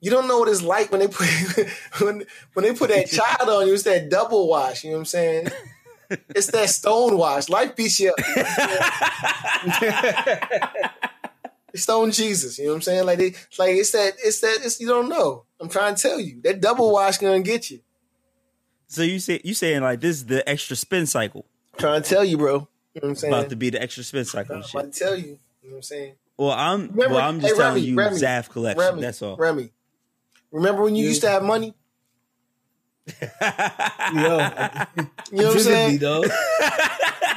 you 0.00 0.10
don't 0.10 0.26
know 0.26 0.40
what 0.40 0.48
it's 0.48 0.62
like 0.62 0.90
when 0.90 0.98
they 0.98 1.06
put 1.06 1.28
when 2.00 2.24
when 2.54 2.64
they 2.64 2.74
put 2.74 2.90
that 2.90 3.10
child 3.10 3.48
on 3.48 3.68
you. 3.68 3.74
It's 3.74 3.84
that 3.84 4.10
double 4.10 4.48
wash. 4.48 4.82
You 4.82 4.90
know 4.90 4.96
what 4.96 5.02
I'm 5.02 5.06
saying? 5.06 5.48
It's 6.30 6.48
that 6.48 6.68
stone 6.68 7.16
wash. 7.16 7.48
Life 7.48 7.76
beats 7.76 8.00
you 8.00 8.12
up. 8.12 8.18
Stone 11.74 12.12
Jesus. 12.12 12.58
You 12.58 12.66
know 12.66 12.70
what 12.72 12.76
I'm 12.76 12.82
saying? 12.82 13.06
Like 13.06 13.18
they, 13.18 13.34
like 13.58 13.76
it's 13.76 13.92
that 13.92 14.14
it's 14.22 14.40
that 14.40 14.58
it's 14.62 14.80
you 14.80 14.88
don't 14.88 15.08
know. 15.08 15.44
I'm 15.60 15.68
trying 15.68 15.94
to 15.94 16.02
tell 16.02 16.20
you 16.20 16.40
that 16.42 16.60
double 16.60 16.92
wash 16.92 17.18
gonna 17.18 17.40
get 17.40 17.70
you. 17.70 17.80
So 18.88 19.02
you 19.02 19.18
say 19.20 19.40
you 19.44 19.54
saying 19.54 19.82
like 19.82 20.00
this 20.00 20.16
is 20.16 20.26
the 20.26 20.46
extra 20.48 20.76
spin 20.76 21.06
cycle 21.06 21.46
I'm 21.74 21.80
trying 21.80 22.02
to 22.02 22.08
tell 22.08 22.24
you, 22.24 22.36
bro. 22.36 22.52
You 22.52 22.56
know 22.56 22.68
what 22.94 23.08
I'm 23.08 23.14
saying? 23.14 23.32
about 23.32 23.50
to 23.50 23.56
be 23.56 23.70
the 23.70 23.80
extra 23.80 24.04
spin 24.04 24.24
cycle 24.26 24.54
and 24.56 24.64
I'm 24.64 24.68
shit. 24.68 24.80
about 24.80 24.92
to 24.92 24.98
tell 24.98 25.16
you. 25.16 25.38
You 25.62 25.68
know 25.68 25.70
what 25.70 25.76
I'm 25.76 25.82
saying? 25.82 26.14
Well, 26.36 26.50
I'm 26.50 26.88
Remember- 26.88 27.14
well, 27.14 27.28
I'm 27.28 27.40
just 27.40 27.54
hey, 27.54 27.58
telling 27.58 27.74
Remy, 27.76 27.86
you 27.86 27.96
Remy, 27.96 28.16
ZAAF 28.16 28.48
collection. 28.50 28.80
Remy, 28.80 29.00
that's 29.00 29.22
all. 29.22 29.36
Remy. 29.36 29.70
Remember 30.50 30.82
when 30.82 30.94
you 30.96 31.06
used 31.06 31.22
to 31.22 31.30
have 31.30 31.42
money? 31.42 31.74
Yo, 34.12 34.38
You 35.32 35.42
know 35.42 35.48
what 35.48 35.54
I'm 35.54 35.58
saying? 35.58 35.98
dog. 35.98 36.26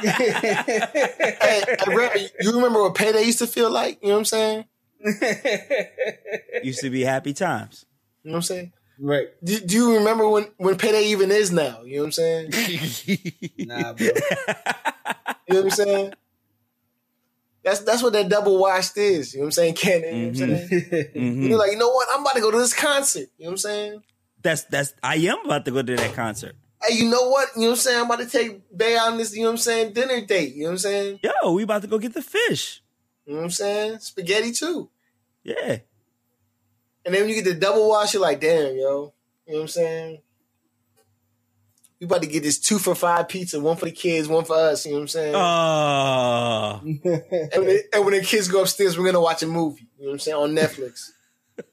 hey, 0.00 1.40
hey, 1.40 1.64
Remy, 1.88 2.28
you 2.40 2.52
remember 2.52 2.82
what 2.82 2.94
payday 2.94 3.22
used 3.24 3.38
to 3.40 3.46
feel 3.46 3.70
like? 3.70 3.98
You 4.02 4.08
know 4.08 4.14
what 4.14 4.18
I'm 4.20 4.24
saying? 4.26 4.64
Used 6.62 6.80
to 6.80 6.90
be 6.90 7.02
happy 7.02 7.32
times. 7.32 7.84
You 8.22 8.30
know 8.30 8.34
what 8.34 8.38
I'm 8.38 8.42
saying? 8.42 8.72
right. 9.00 9.28
Do, 9.44 9.58
do 9.60 9.74
you 9.76 9.94
remember 9.98 10.28
when 10.28 10.46
when 10.56 10.76
payday 10.78 11.04
even 11.06 11.30
is 11.30 11.50
now? 11.52 11.82
You 11.82 11.96
know 11.96 12.02
what 12.02 12.06
I'm 12.06 12.12
saying? 12.12 12.50
Nah, 13.66 13.92
bro. 13.92 14.06
You 14.06 15.54
know 15.54 15.62
what 15.62 15.64
I'm 15.64 15.70
saying? 15.70 16.12
That's 17.64 17.80
that's 17.80 18.02
what 18.02 18.12
that 18.12 18.28
double 18.28 18.58
washed 18.58 18.96
is. 18.96 19.34
You 19.34 19.40
know 19.40 19.44
what 19.44 19.48
I'm 19.48 19.52
saying, 19.52 19.74
Ken? 19.74 20.02
You 20.02 20.10
know 20.10 20.18
what 20.18 20.28
I'm 20.28 20.68
saying? 20.68 20.68
Mhm. 21.16 21.48
You're 21.48 21.58
like, 21.58 21.72
you 21.72 21.78
know 21.78 21.88
what? 21.88 22.08
I'm 22.12 22.20
about 22.20 22.34
to 22.34 22.40
go 22.40 22.50
to 22.52 22.58
this 22.58 22.74
concert. 22.74 23.28
You 23.38 23.44
know 23.44 23.50
what 23.50 23.52
I'm 23.52 23.58
saying? 23.58 24.02
That's 24.46 24.62
that's 24.62 24.94
I 25.02 25.16
am 25.16 25.44
about 25.44 25.64
to 25.64 25.72
go 25.72 25.82
to 25.82 25.96
that 25.96 26.14
concert. 26.14 26.54
Hey, 26.80 26.94
you 26.94 27.10
know 27.10 27.30
what? 27.30 27.48
You 27.56 27.62
know 27.62 27.66
what 27.68 27.72
I'm 27.72 27.76
saying? 27.78 27.98
I'm 27.98 28.06
about 28.06 28.20
to 28.20 28.26
take 28.26 28.60
Bay 28.76 28.96
on 28.96 29.16
this, 29.16 29.34
you 29.34 29.42
know 29.42 29.48
what 29.48 29.52
I'm 29.54 29.58
saying, 29.58 29.92
dinner 29.92 30.24
date. 30.24 30.54
You 30.54 30.62
know 30.62 30.68
what 30.68 30.72
I'm 30.72 30.78
saying? 30.78 31.20
Yo, 31.20 31.52
we 31.52 31.64
about 31.64 31.82
to 31.82 31.88
go 31.88 31.98
get 31.98 32.14
the 32.14 32.22
fish. 32.22 32.80
You 33.24 33.32
know 33.32 33.38
what 33.38 33.44
I'm 33.46 33.50
saying? 33.50 33.98
Spaghetti 33.98 34.52
too. 34.52 34.88
Yeah. 35.42 35.78
And 37.04 37.12
then 37.12 37.22
when 37.22 37.28
you 37.28 37.34
get 37.34 37.44
the 37.44 37.54
double 37.54 37.88
wash, 37.88 38.14
you're 38.14 38.22
like, 38.22 38.40
damn, 38.40 38.76
yo. 38.76 39.12
You 39.48 39.52
know 39.52 39.58
what 39.58 39.60
I'm 39.62 39.68
saying? 39.68 40.18
we 41.98 42.04
about 42.04 42.22
to 42.22 42.28
get 42.28 42.44
this 42.44 42.60
two 42.60 42.78
for 42.78 42.94
five 42.94 43.26
pizza, 43.26 43.58
one 43.58 43.76
for 43.76 43.86
the 43.86 43.90
kids, 43.90 44.28
one 44.28 44.44
for 44.44 44.54
us. 44.54 44.86
You 44.86 44.92
know 44.92 44.98
what 44.98 45.02
I'm 45.02 45.08
saying? 45.08 45.34
Oh, 45.34 46.80
and, 46.84 47.02
when 47.02 47.66
the, 47.66 47.82
and 47.92 48.04
when 48.04 48.14
the 48.14 48.20
kids 48.20 48.46
go 48.46 48.62
upstairs, 48.62 48.96
we're 48.96 49.06
gonna 49.06 49.20
watch 49.20 49.42
a 49.42 49.48
movie. 49.48 49.88
You 49.98 50.04
know 50.04 50.10
what 50.10 50.12
I'm 50.12 50.18
saying 50.20 50.36
on 50.36 50.54
Netflix. 50.54 51.10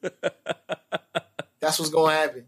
That's 1.59 1.78
what's 1.78 1.91
gonna 1.91 2.15
happen. 2.15 2.45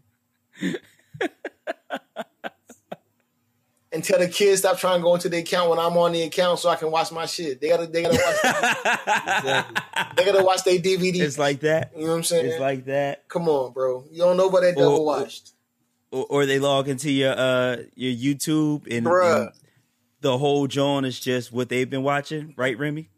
And 3.96 4.04
tell 4.04 4.18
the 4.18 4.28
kids 4.28 4.60
stop 4.60 4.78
trying 4.78 4.98
to 5.00 5.02
go 5.02 5.14
into 5.14 5.28
the 5.28 5.38
account 5.38 5.70
when 5.70 5.78
I'm 5.78 5.96
on 5.96 6.12
the 6.12 6.22
account 6.22 6.58
so 6.58 6.68
I 6.68 6.76
can 6.76 6.90
watch 6.90 7.10
my 7.12 7.24
shit. 7.26 7.60
They 7.60 7.68
gotta 7.68 7.86
they 7.86 8.02
gotta 8.02 8.18
watch 8.22 8.36
they 10.16 10.24
gotta 10.24 10.44
watch 10.44 10.64
their 10.64 10.78
DVD. 10.78 11.20
it's 11.20 11.38
like 11.38 11.60
that. 11.60 11.92
you 11.96 12.02
know 12.02 12.10
what 12.10 12.16
I'm 12.18 12.22
saying? 12.22 12.46
It's 12.46 12.60
like 12.60 12.84
that. 12.86 13.26
Come 13.28 13.48
on, 13.48 13.72
bro. 13.72 14.04
You 14.10 14.18
don't 14.18 14.36
know 14.36 14.48
about 14.48 14.60
that 14.60 14.76
double 14.76 15.04
watched. 15.04 15.52
Or, 16.10 16.26
or 16.28 16.46
they 16.46 16.58
log 16.58 16.88
into 16.88 17.10
your 17.10 17.32
uh 17.36 17.76
your 17.94 18.12
YouTube 18.12 18.84
and, 18.94 19.06
and 19.06 19.52
the 20.20 20.36
whole 20.36 20.66
joint 20.66 21.06
is 21.06 21.18
just 21.18 21.52
what 21.52 21.68
they've 21.68 21.88
been 21.88 22.02
watching, 22.02 22.52
right, 22.56 22.78
Remy? 22.78 23.08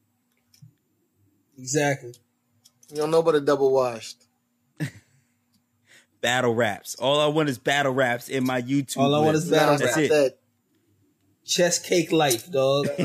Exactly. 1.59 2.15
You 2.91 2.97
don't 2.97 3.11
know 3.11 3.19
about 3.19 3.35
a 3.35 3.41
double 3.41 3.73
washed. 3.73 4.28
Battle 6.21 6.55
raps. 6.55 6.95
All 6.97 7.21
I 7.21 7.27
want 7.27 7.49
is 7.49 7.59
battle 7.59 7.93
raps 7.93 8.29
in 8.29 8.45
my 8.45 8.61
YouTube. 8.61 8.99
All 8.99 9.15
I 9.15 9.21
want 9.21 9.37
is 9.37 9.51
battle 9.51 9.79
That's 9.79 9.95
that. 9.95 10.39
Chess 11.45 11.79
cake 11.79 12.13
life, 12.13 12.51
dog. 12.51 12.89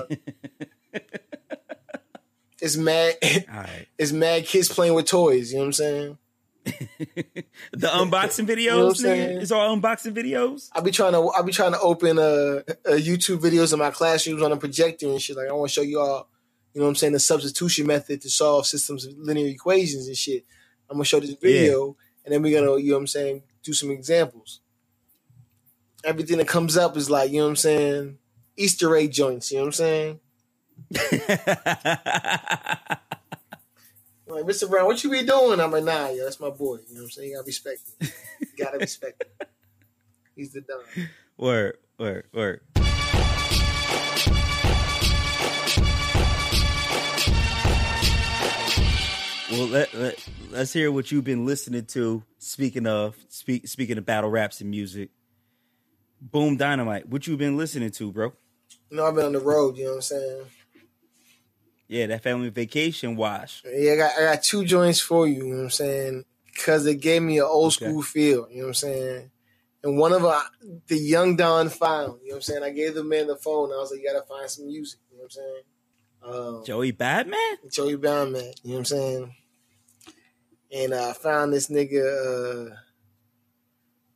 It's 2.63 2.77
mad 2.77 3.17
right. 3.21 3.87
it's 3.97 4.13
mad 4.13 4.45
kids 4.45 4.69
playing 4.69 4.93
with 4.93 5.05
toys, 5.05 5.51
you 5.51 5.57
know 5.57 5.63
what 5.63 5.67
I'm 5.67 5.73
saying? 5.73 6.17
The 7.73 7.87
unboxing 7.87 8.47
videos, 8.47 8.67
know 8.67 8.85
what 8.85 8.87
I'm 8.87 8.93
nigga. 8.93 8.97
saying? 9.01 9.41
It's 9.41 9.51
all 9.51 9.75
unboxing 9.75 10.15
videos. 10.15 10.69
I 10.71 10.79
be 10.79 10.91
trying 10.91 11.11
to 11.11 11.27
I 11.37 11.41
be 11.41 11.51
trying 11.51 11.73
to 11.73 11.79
open 11.81 12.17
uh, 12.17 12.21
uh 12.21 12.91
YouTube 12.91 13.39
videos 13.39 13.73
in 13.73 13.79
my 13.79 13.91
classrooms 13.91 14.41
on 14.41 14.53
a 14.53 14.55
projector 14.57 15.07
and 15.07 15.21
shit. 15.21 15.35
Like 15.35 15.49
I 15.49 15.51
want 15.51 15.71
to 15.71 15.73
show 15.73 15.81
you 15.81 15.99
all, 15.99 16.29
you 16.73 16.79
know 16.79 16.85
what 16.85 16.91
I'm 16.91 16.95
saying, 16.95 17.11
the 17.11 17.19
substitution 17.19 17.85
method 17.85 18.21
to 18.21 18.29
solve 18.29 18.65
systems 18.65 19.05
of 19.05 19.17
linear 19.17 19.47
equations 19.47 20.07
and 20.07 20.15
shit. 20.15 20.45
I'm 20.89 20.95
gonna 20.95 21.03
show 21.03 21.19
this 21.19 21.33
video 21.33 21.97
and 22.25 22.33
then 22.33 22.41
we're 22.41 22.59
gonna, 22.59 22.79
you 22.79 22.89
know 22.89 22.95
what 22.95 23.01
I'm 23.01 23.07
saying, 23.07 23.43
do 23.63 23.73
some 23.73 23.91
examples. 23.91 24.59
Everything 26.03 26.37
that 26.37 26.47
comes 26.47 26.77
up 26.77 26.97
is 26.97 27.09
like, 27.09 27.31
you 27.31 27.37
know 27.37 27.45
what 27.45 27.51
I'm 27.51 27.55
saying, 27.55 28.17
Easter 28.57 28.95
egg 28.95 29.11
joints, 29.11 29.51
you 29.51 29.57
know 29.57 29.63
what 29.63 29.67
I'm 29.67 29.73
saying? 29.73 30.19
I'm 30.95 30.97
like, 34.27 34.45
Mr. 34.45 34.69
Brown, 34.69 34.85
what 34.85 35.03
you 35.03 35.09
be 35.09 35.23
doing? 35.23 35.59
I'm 35.59 35.71
like, 35.71 35.83
nah, 35.83 36.09
yo, 36.09 36.23
that's 36.23 36.39
my 36.39 36.49
boy. 36.49 36.77
You 36.87 36.95
know 36.95 37.01
what 37.01 37.03
I'm 37.03 37.09
saying? 37.11 37.29
You 37.29 37.35
gotta 37.35 37.45
respect 37.45 37.81
him. 37.99 38.09
You 38.39 38.65
gotta 38.65 38.77
respect 38.77 39.23
him. 39.23 39.47
He's 40.35 40.53
the 40.53 40.61
don. 40.61 41.07
word, 41.37 41.77
word, 41.97 42.25
word. 42.33 42.61
Well, 49.51 49.67
let, 49.67 49.93
let, 49.93 50.27
let's 50.53 50.71
hear 50.73 50.91
what 50.91 51.11
you've 51.11 51.23
been 51.23 51.45
listening 51.45 51.85
to. 51.87 52.23
Speaking 52.37 52.87
of 52.87 53.15
speak, 53.29 53.67
speaking 53.67 53.97
of 53.97 54.05
battle 54.05 54.29
raps 54.29 54.61
and 54.61 54.69
music, 54.69 55.09
Boom 56.21 56.55
Dynamite. 56.55 57.09
What 57.09 57.27
you've 57.27 57.39
been 57.39 57.57
listening 57.57 57.91
to, 57.91 58.11
bro? 58.11 58.33
You 58.89 58.97
know, 58.97 59.05
I've 59.05 59.15
been 59.15 59.25
on 59.25 59.33
the 59.33 59.39
road, 59.39 59.77
you 59.77 59.85
know 59.85 59.89
what 59.91 59.95
I'm 59.97 60.01
saying? 60.03 60.45
Yeah, 61.87 62.07
that 62.07 62.23
family 62.23 62.49
vacation 62.49 63.15
wash. 63.15 63.61
Yeah, 63.65 63.93
I 63.93 63.95
got 63.97 64.11
I 64.17 64.21
got 64.21 64.43
two 64.43 64.63
joints 64.63 64.99
for 64.99 65.27
you, 65.27 65.43
you 65.45 65.49
know 65.49 65.57
what 65.57 65.63
I'm 65.63 65.69
saying? 65.71 66.23
Because 66.45 66.85
it 66.85 66.95
gave 67.01 67.21
me 67.21 67.39
an 67.39 67.45
old 67.45 67.73
Okay. 67.73 67.85
school 67.85 68.01
feel, 68.01 68.47
you 68.49 68.57
know 68.57 68.63
what 68.63 68.67
I'm 68.69 68.73
saying? 68.75 69.31
And 69.83 69.97
one 69.97 70.13
of 70.13 70.21
them, 70.21 70.81
the 70.87 70.97
young 70.97 71.35
Don 71.35 71.67
found, 71.67 72.19
you 72.21 72.29
know 72.29 72.35
what 72.35 72.35
I'm 72.35 72.41
saying? 72.41 72.63
I 72.63 72.69
gave 72.69 72.93
the 72.95 73.03
man 73.03 73.27
the 73.27 73.35
phone. 73.35 73.71
I 73.73 73.75
was 73.75 73.91
like, 73.91 73.99
you 73.99 74.07
gotta 74.11 74.25
find 74.25 74.49
some 74.49 74.67
music, 74.67 74.99
you 75.11 75.17
know 75.17 75.23
what 75.23 75.35
I'm 76.25 76.33
saying? 76.39 76.57
Um, 76.59 76.65
Joey 76.65 76.91
Batman. 76.91 77.57
Joey 77.69 77.97
Batman. 77.97 78.53
You 78.63 78.69
know 78.69 78.73
what 78.75 78.77
I'm 78.79 78.85
saying? 78.85 79.35
And 80.73 80.93
uh, 80.93 81.09
I 81.09 81.13
found 81.13 81.53
this 81.53 81.69
nigga, 81.69 82.71
uh, 82.71 82.75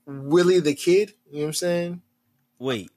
Willie 0.05 0.60
the 0.60 0.74
Kid, 0.74 1.14
you 1.30 1.34
know 1.34 1.39
what 1.41 1.47
I'm 1.47 1.53
saying? 1.53 2.01
Wait, 2.58 2.89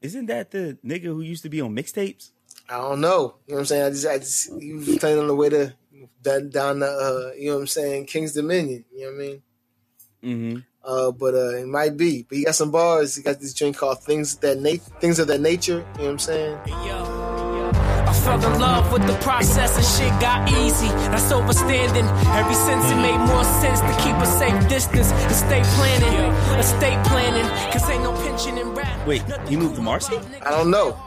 isn't 0.00 0.26
that 0.26 0.50
the 0.50 0.78
nigga 0.84 1.04
who 1.04 1.20
used 1.20 1.42
to 1.42 1.50
be 1.50 1.60
on 1.60 1.76
mixtapes? 1.76 2.30
I 2.68 2.78
don't 2.78 3.00
know. 3.00 3.36
You 3.46 3.54
know 3.54 3.56
what 3.56 3.58
I'm 3.58 3.64
saying? 3.66 3.84
I 3.84 3.90
just, 3.90 4.06
I 4.06 4.18
just, 4.18 4.60
he 4.60 4.72
was 4.72 4.98
playing 4.98 5.18
on 5.18 5.26
the 5.26 5.34
way 5.34 5.48
to 5.50 5.74
down, 6.22 6.50
down 6.50 6.78
the, 6.78 6.86
uh, 6.86 7.34
you 7.38 7.48
know 7.48 7.56
what 7.56 7.62
I'm 7.62 7.66
saying, 7.66 8.06
King's 8.06 8.32
Dominion. 8.32 8.84
You 8.92 9.00
know 9.00 9.12
what 9.12 9.14
I 9.14 9.18
mean? 9.18 9.42
Mm-hmm. 10.22 10.58
Uh, 10.84 11.12
but 11.12 11.34
uh, 11.34 11.56
it 11.56 11.66
might 11.66 11.96
be. 11.96 12.22
But 12.22 12.38
he 12.38 12.44
got 12.44 12.54
some 12.54 12.70
bars. 12.70 13.16
He 13.16 13.22
got 13.22 13.40
this 13.40 13.52
drink 13.52 13.76
called 13.76 14.02
Things 14.02 14.36
That 14.36 14.58
Na- 14.58 14.98
Things 15.00 15.18
of 15.18 15.26
That 15.28 15.40
Nature. 15.40 15.84
You 15.96 15.98
know 15.98 16.04
what 16.04 16.10
I'm 16.10 16.18
saying? 16.18 16.58
I 16.66 17.27
fell 18.28 18.52
in 18.52 18.60
love 18.60 18.92
with 18.92 19.06
the 19.06 19.14
process 19.14 19.76
and 19.76 19.86
shit 19.86 20.20
got 20.20 20.48
easy. 20.50 20.88
That's 21.10 21.32
overstanding. 21.32 22.06
Ever 22.36 22.54
since 22.54 22.84
it 22.90 22.96
made 22.96 23.18
more 23.26 23.44
sense 23.44 23.80
to 23.80 23.92
keep 24.02 24.16
a 24.16 24.26
safe 24.26 24.68
distance. 24.68 25.10
Estate 25.32 25.64
planning, 25.76 26.32
estate 26.58 27.02
planning. 27.06 27.72
Cause 27.72 27.88
ain't 27.90 28.02
no 28.02 28.12
pension 28.12 28.58
in 28.58 28.74
rap. 28.74 29.06
Wait, 29.06 29.22
you 29.48 29.58
moved 29.58 29.76
to 29.76 29.82
Marcy? 29.82 30.18
I 30.42 30.50
don't 30.50 30.70
know. 30.70 30.98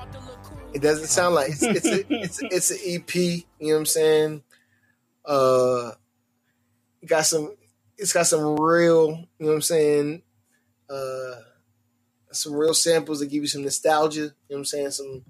It 0.74 0.82
doesn't 0.82 1.08
sound 1.08 1.36
like 1.36 1.52
it's 1.52 1.64
it's 1.64 1.86
a, 1.86 2.14
it's 2.14 2.40
it's 2.44 2.72
an 2.72 2.78
EP. 2.86 3.16
You 3.16 3.44
know 3.60 3.74
what 3.74 3.80
I'm 3.80 3.86
saying? 3.86 4.44
Uh, 5.26 5.92
got 7.06 7.26
some. 7.26 7.56
It's 7.98 8.14
got 8.14 8.26
some 8.26 8.56
real. 8.56 9.10
You 9.10 9.46
know 9.46 9.48
what 9.48 9.54
I'm 9.56 9.62
saying? 9.62 10.22
Uh, 10.90 11.36
some 12.32 12.54
real 12.54 12.74
samples 12.74 13.20
that 13.20 13.28
give 13.28 13.44
you 13.44 13.48
some 13.48 13.64
nostalgia. 13.64 14.20
You 14.20 14.26
know 14.26 14.32
what 14.48 14.58
I'm 14.60 14.66
saying? 14.66 14.92
Some 14.92 15.26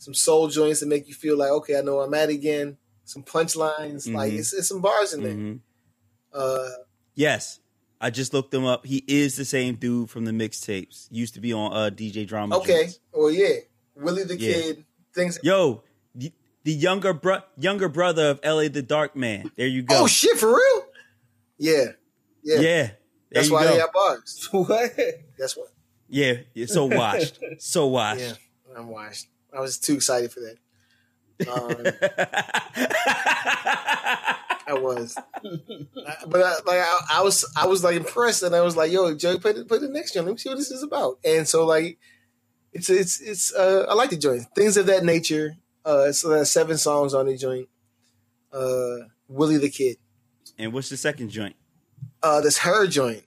some 0.00 0.14
soul 0.14 0.48
joints 0.48 0.80
that 0.80 0.86
make 0.86 1.06
you 1.08 1.14
feel 1.14 1.36
like 1.36 1.50
okay, 1.50 1.78
I 1.78 1.82
know 1.82 2.00
I'm 2.00 2.12
at 2.14 2.28
again. 2.28 2.76
Some 3.04 3.22
punchlines, 3.22 4.12
like 4.12 4.32
Mhm. 4.32 4.38
it's, 4.38 4.52
it's 4.52 4.68
some 4.68 4.80
bars 4.80 5.12
in 5.14 5.22
there. 5.22 5.32
Mm-hmm. 5.34 5.56
Uh, 6.32 6.68
Yes. 7.14 7.58
I 8.00 8.08
just 8.08 8.32
looked 8.32 8.54
him 8.54 8.64
up. 8.64 8.86
He 8.86 9.04
is 9.06 9.36
the 9.36 9.44
same 9.44 9.74
dude 9.74 10.08
from 10.08 10.24
the 10.24 10.30
mixtapes. 10.32 11.06
Used 11.10 11.34
to 11.34 11.40
be 11.40 11.52
on 11.52 11.72
uh 11.72 11.90
DJ 11.90 12.26
Drama. 12.26 12.56
okay, 12.58 12.88
well 13.12 13.30
yeah, 13.30 13.56
Willie 13.94 14.24
the 14.24 14.38
Yeah. 14.38 14.52
Kid. 14.54 14.84
Things. 15.14 15.38
Yo, 15.42 15.82
the, 16.14 16.32
the 16.64 16.72
younger 16.72 17.12
bro- 17.12 17.42
younger 17.58 17.88
brother 17.88 18.28
of 18.30 18.40
La 18.44 18.68
the 18.68 18.82
Darkman. 18.82 19.50
There 19.56 19.66
you 19.66 19.82
go. 19.82 20.02
Oh 20.02 20.06
shit, 20.06 20.38
for 20.38 20.48
real? 20.54 20.86
Yeah, 21.58 21.84
yeah. 22.42 22.60
yeah. 22.60 22.90
That's 23.32 23.50
why 23.50 23.64
go. 23.64 23.72
they 23.74 23.80
have 23.80 23.92
bars. 23.92 24.48
what? 24.52 24.96
That's 25.38 25.56
what. 25.58 25.68
Yeah, 26.08 26.34
yeah, 26.54 26.66
so 26.66 26.84
washed. 27.00 27.38
so 27.58 27.86
washed. 27.88 28.20
Yeah, 28.20 28.32
I'm 28.78 28.88
washed. 28.88 29.26
I 29.56 29.60
was 29.60 29.78
too 29.78 29.94
excited 29.94 30.32
for 30.32 30.40
that. 30.40 30.56
Um, 31.48 31.86
I 34.66 34.74
was, 34.74 35.16
but 36.26 36.42
I, 36.42 36.54
like 36.66 36.80
I, 36.80 37.00
I 37.12 37.22
was, 37.22 37.50
I 37.56 37.66
was 37.66 37.82
like 37.82 37.96
impressed, 37.96 38.42
and 38.42 38.54
I 38.54 38.60
was 38.60 38.76
like, 38.76 38.92
"Yo, 38.92 39.14
Joey, 39.14 39.38
put 39.38 39.56
it, 39.56 39.66
put 39.68 39.80
the 39.80 39.88
next 39.88 40.12
joint. 40.12 40.26
Let 40.26 40.32
me 40.32 40.38
see 40.38 40.48
what 40.50 40.58
this 40.58 40.70
is 40.70 40.82
about." 40.82 41.18
And 41.24 41.48
so, 41.48 41.64
like, 41.66 41.98
it's 42.72 42.90
it's 42.90 43.20
it's. 43.20 43.54
Uh, 43.54 43.86
I 43.88 43.94
like 43.94 44.10
the 44.10 44.16
joint. 44.16 44.42
Things 44.54 44.76
of 44.76 44.86
that 44.86 45.02
nature. 45.04 45.56
Uh, 45.84 46.12
so 46.12 46.28
there's 46.28 46.50
seven 46.50 46.76
songs 46.76 47.14
on 47.14 47.26
the 47.26 47.36
joint. 47.36 47.68
Uh, 48.52 49.08
Willie 49.28 49.56
the 49.56 49.70
Kid. 49.70 49.96
and 50.58 50.72
what's 50.72 50.90
the 50.90 50.96
second 50.96 51.30
joint? 51.30 51.56
Uh, 52.22 52.40
this 52.40 52.58
H.E.R. 52.58 52.86
joint. 52.86 53.22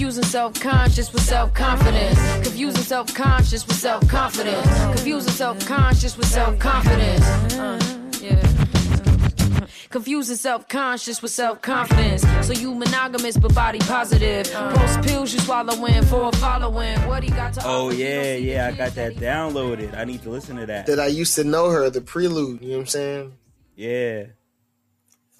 Confusing 0.00 0.24
self-conscious 0.24 1.12
with 1.12 1.22
self-confidence. 1.22 2.18
Confusing 2.42 2.82
self-conscious 2.82 3.66
with 3.66 3.76
self-confidence. 3.76 4.84
Confusing 4.96 5.30
self-conscious 5.30 6.16
with 6.16 6.26
self-confidence. 6.26 7.22
Uh, 7.52 7.78
yeah. 8.22 9.66
Confusing 9.90 10.36
self-conscious 10.36 11.20
with 11.20 11.30
self-confidence. 11.32 12.24
So 12.46 12.54
you 12.54 12.74
monogamous 12.74 13.36
but 13.36 13.54
body 13.54 13.78
positive. 13.80 14.50
Post 14.50 15.02
pills 15.02 15.34
you 15.34 15.40
swallowing 15.40 16.02
for 16.04 16.30
a 16.30 16.32
following. 16.32 16.98
What 17.06 17.22
he 17.22 17.28
got 17.28 17.52
to 17.52 17.60
Oh 17.66 17.90
yeah, 17.90 18.36
yeah. 18.36 18.68
I 18.68 18.72
got 18.72 18.94
that 18.94 19.16
downloaded. 19.16 19.94
I 19.94 20.04
need 20.04 20.22
to 20.22 20.30
listen 20.30 20.56
to 20.56 20.64
that. 20.64 20.86
That 20.86 20.98
I 20.98 21.08
used 21.08 21.34
to 21.34 21.44
know 21.44 21.68
her. 21.68 21.90
The 21.90 22.00
prelude. 22.00 22.62
You 22.62 22.68
know 22.68 22.74
what 22.76 22.80
I'm 22.80 22.86
saying? 22.86 23.32
Yeah. 23.76 24.24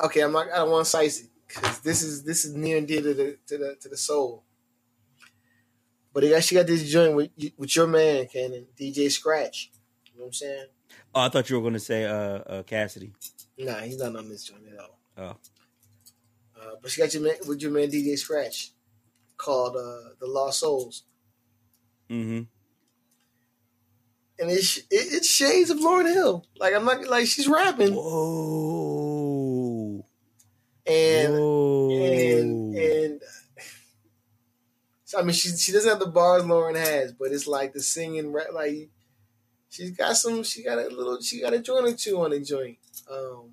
okay, 0.05 0.21
I'm 0.21 0.33
not. 0.33 0.49
I 0.53 0.57
don't 0.57 0.71
want 0.71 0.85
to 0.85 0.91
size 0.91 1.21
it 1.21 1.31
because 1.49 1.79
this 1.81 2.03
is 2.03 2.25
this 2.25 2.45
is 2.45 2.55
near 2.55 2.77
and 2.77 2.87
dear 2.87 3.01
to 3.01 3.15
the 3.15 3.39
to 3.47 3.57
the 3.57 3.77
to 3.81 3.89
the 3.89 3.97
soul. 3.97 4.45
But 6.13 6.25
he 6.25 6.35
actually 6.35 6.59
got 6.59 6.67
this 6.67 6.89
joint 6.91 7.15
with 7.15 7.31
with 7.57 7.75
your 7.77 7.87
man, 7.87 8.27
Cannon, 8.27 8.67
DJ 8.79 9.11
Scratch. 9.11 9.71
You 10.07 10.13
know 10.19 10.25
what 10.25 10.29
I'm 10.29 10.33
saying? 10.33 10.67
Oh, 11.15 11.21
I 11.23 11.29
thought 11.29 11.49
you 11.49 11.57
were 11.57 11.63
gonna 11.63 11.79
say 11.79 12.05
uh, 12.05 12.15
uh 12.15 12.63
Cassidy. 12.65 13.13
Nah, 13.59 13.79
he's 13.81 13.99
not 13.99 14.17
on 14.17 14.29
this 14.29 14.45
joint 14.45 14.63
at 14.73 14.79
all. 14.81 14.99
Oh. 15.17 15.37
Uh, 16.61 16.75
but 16.83 16.91
she 16.91 17.01
got 17.01 17.15
your 17.15 17.23
man 17.23 17.35
with 17.47 17.63
your 17.63 17.71
man 17.71 17.89
DJ 17.91 18.19
Scratch 18.19 18.73
called 19.37 19.77
uh, 19.77 20.11
the 20.21 20.27
Lost 20.27 20.61
Souls, 20.61 21.05
Mm-hmm. 22.11 22.43
and 24.39 24.51
it's 24.51 24.79
it, 24.79 24.85
it's 24.91 25.29
shades 25.31 25.71
of 25.71 25.79
Lauryn 25.79 26.13
Hill. 26.13 26.45
Like 26.59 26.75
I'm 26.75 26.85
not 26.85 27.07
like 27.07 27.27
she's 27.29 27.47
rapping 27.49 27.95
Whoa. 27.95 30.05
and 30.87 31.33
Whoa. 31.35 31.91
and 31.91 32.75
and 32.77 33.23
I 35.17 35.23
mean, 35.23 35.33
she 35.33 35.51
she 35.51 35.73
doesn't 35.73 35.89
have 35.89 35.99
the 36.01 36.07
bars 36.07 36.43
Lauryn 36.43 36.77
has, 36.77 37.13
but 37.13 37.33
it's 37.33 37.47
like 37.47 37.73
the 37.73 37.83
singing, 37.83 38.33
rap, 38.33 38.49
like 38.53 38.91
she's 39.69 39.91
got 39.91 40.17
some. 40.17 40.43
She 40.43 40.63
got 40.63 40.79
a 40.79 40.89
little. 40.89 41.21
She 41.21 41.41
got 41.41 41.55
a 41.55 41.59
joint 41.59 41.87
or 41.87 41.95
two 41.95 42.21
on 42.21 42.31
the 42.31 42.41
joint. 42.41 42.79
Um, 43.11 43.53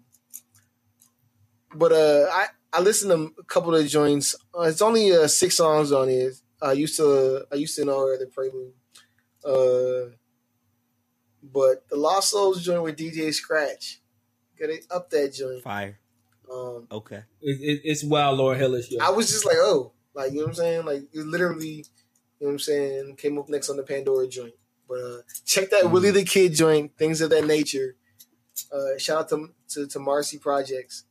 but 1.75 1.91
uh, 1.91 2.27
I 2.31 2.47
I 2.73 2.81
listened 2.81 3.11
to 3.11 3.41
a 3.41 3.43
couple 3.45 3.75
of 3.75 3.81
the 3.81 3.89
joints. 3.89 4.35
Uh, 4.57 4.63
it's 4.63 4.81
only 4.81 5.11
uh, 5.11 5.27
six 5.27 5.57
songs 5.57 5.91
on 5.91 6.09
it. 6.09 6.33
I 6.61 6.73
used 6.73 6.97
to 6.97 7.45
I 7.51 7.55
used 7.55 7.75
to 7.77 7.85
know 7.85 7.99
her 7.99 8.17
the 8.17 8.27
prelude. 8.27 8.73
Uh, 9.43 10.13
but 11.43 11.87
the 11.89 11.95
Lost 11.95 12.31
Souls 12.31 12.63
joint 12.63 12.83
with 12.83 12.97
DJ 12.97 13.33
Scratch, 13.33 14.01
gotta 14.59 14.79
up 14.91 15.09
that 15.11 15.33
joint. 15.33 15.63
Fire. 15.63 15.99
Um, 16.51 16.87
Okay. 16.91 17.23
It, 17.41 17.61
it, 17.61 17.81
it's 17.83 18.03
wild, 18.03 18.39
Lauryn 18.39 18.57
Hillis. 18.57 18.91
Yo. 18.91 18.99
I 19.01 19.09
was 19.09 19.29
just 19.29 19.45
like, 19.45 19.57
oh, 19.59 19.91
like 20.17 20.31
you 20.31 20.39
know 20.39 20.45
what 20.45 20.49
I'm 20.49 20.55
saying? 20.55 20.85
Like 20.85 21.03
it 21.13 21.25
literally, 21.25 21.67
you 21.67 21.83
know 22.41 22.47
what 22.47 22.51
I'm 22.53 22.59
saying, 22.59 23.15
came 23.17 23.37
up 23.37 23.47
next 23.49 23.69
on 23.69 23.77
the 23.77 23.83
Pandora 23.83 24.27
joint. 24.27 24.55
But 24.89 24.95
uh 24.95 25.21
check 25.45 25.69
that 25.69 25.91
Willie 25.91 26.11
the 26.11 26.23
Kid 26.23 26.55
joint, 26.55 26.97
things 26.97 27.21
of 27.21 27.29
that 27.29 27.45
nature. 27.45 27.95
Uh 28.73 28.97
shout 28.97 29.19
out 29.19 29.29
to 29.29 29.49
to, 29.69 29.87
to 29.87 29.99
Marcy 29.99 30.39
Projects. 30.39 31.03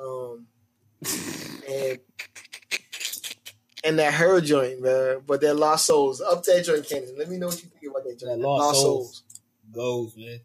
Um 0.00 0.46
and 1.68 1.98
and 3.84 3.98
that 3.98 4.14
H.E.R. 4.14 4.40
joint, 4.40 4.82
man. 4.82 5.20
But 5.26 5.42
that 5.42 5.54
Lost 5.54 5.86
Souls. 5.86 6.20
Up 6.20 6.42
that 6.44 6.64
joint, 6.64 6.88
Cannon. 6.88 7.14
Let 7.16 7.28
me 7.28 7.36
know 7.36 7.46
what 7.48 7.62
you 7.62 7.68
think 7.68 7.90
about 7.90 8.04
that 8.04 8.18
joint. 8.18 8.40
That 8.40 8.48
Lost 8.48 8.80
Souls. 8.80 9.22
goes, 9.70 10.16
man. 10.16 10.40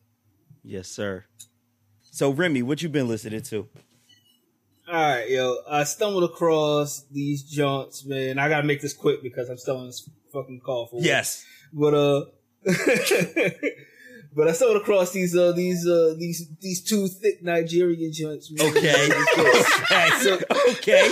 Yes, 0.64 0.90
sir. 0.90 1.24
So 2.02 2.32
Remy, 2.32 2.62
what 2.64 2.82
you 2.82 2.90
been 2.90 3.08
listening 3.08 3.42
to? 3.44 3.68
All 4.88 4.94
right, 4.96 5.30
yo. 5.30 5.58
I 5.70 5.84
stumbled 5.86 6.24
across 6.24 7.04
these 7.12 7.44
jaunts, 7.44 8.06
man. 8.06 8.38
I 8.40 8.50
gotta 8.50 8.66
make 8.68 8.82
this 8.82 8.94
quick 8.94 9.22
because 9.24 9.50
I'm 9.50 9.58
still 9.58 9.78
on 9.78 9.88
this 9.88 10.10
fucking 10.34 10.62
call 10.62 10.88
for. 10.88 11.00
Yes. 11.02 11.46
but 11.74 11.94
uh, 11.94 12.26
but 14.36 14.48
I 14.48 14.52
stumbled 14.54 14.82
across 14.82 15.12
these 15.12 15.36
uh 15.36 15.52
these 15.54 15.88
uh 15.88 16.16
these 16.18 16.48
these 16.60 16.82
two 16.84 17.08
thick 17.08 17.42
Nigerian 17.44 18.12
joints. 18.14 18.52
Man. 18.52 18.68
Okay. 18.70 19.10
So- 20.22 20.40
okay. 20.72 21.10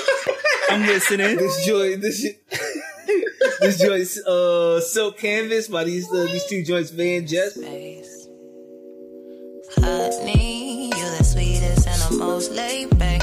I'm 0.70 0.86
listening. 0.86 1.38
this 1.38 1.66
joint, 1.66 2.02
this 2.02 2.22
shit- 2.22 2.44
this 3.62 3.80
joint, 3.80 4.28
uh, 4.28 4.80
Silk 4.82 5.18
Canvas 5.18 5.68
by 5.68 5.84
these 5.84 6.08
uh, 6.12 6.28
these 6.32 6.46
two 6.46 6.64
joints, 6.64 6.92
VanJess. 6.92 7.58
Honey, 9.78 10.90
you're 10.96 11.18
the 11.18 11.24
sweetest 11.24 11.88
and 11.88 12.02
the 12.02 12.18
most 12.24 12.52
laid 12.52 12.98
back 13.00 13.19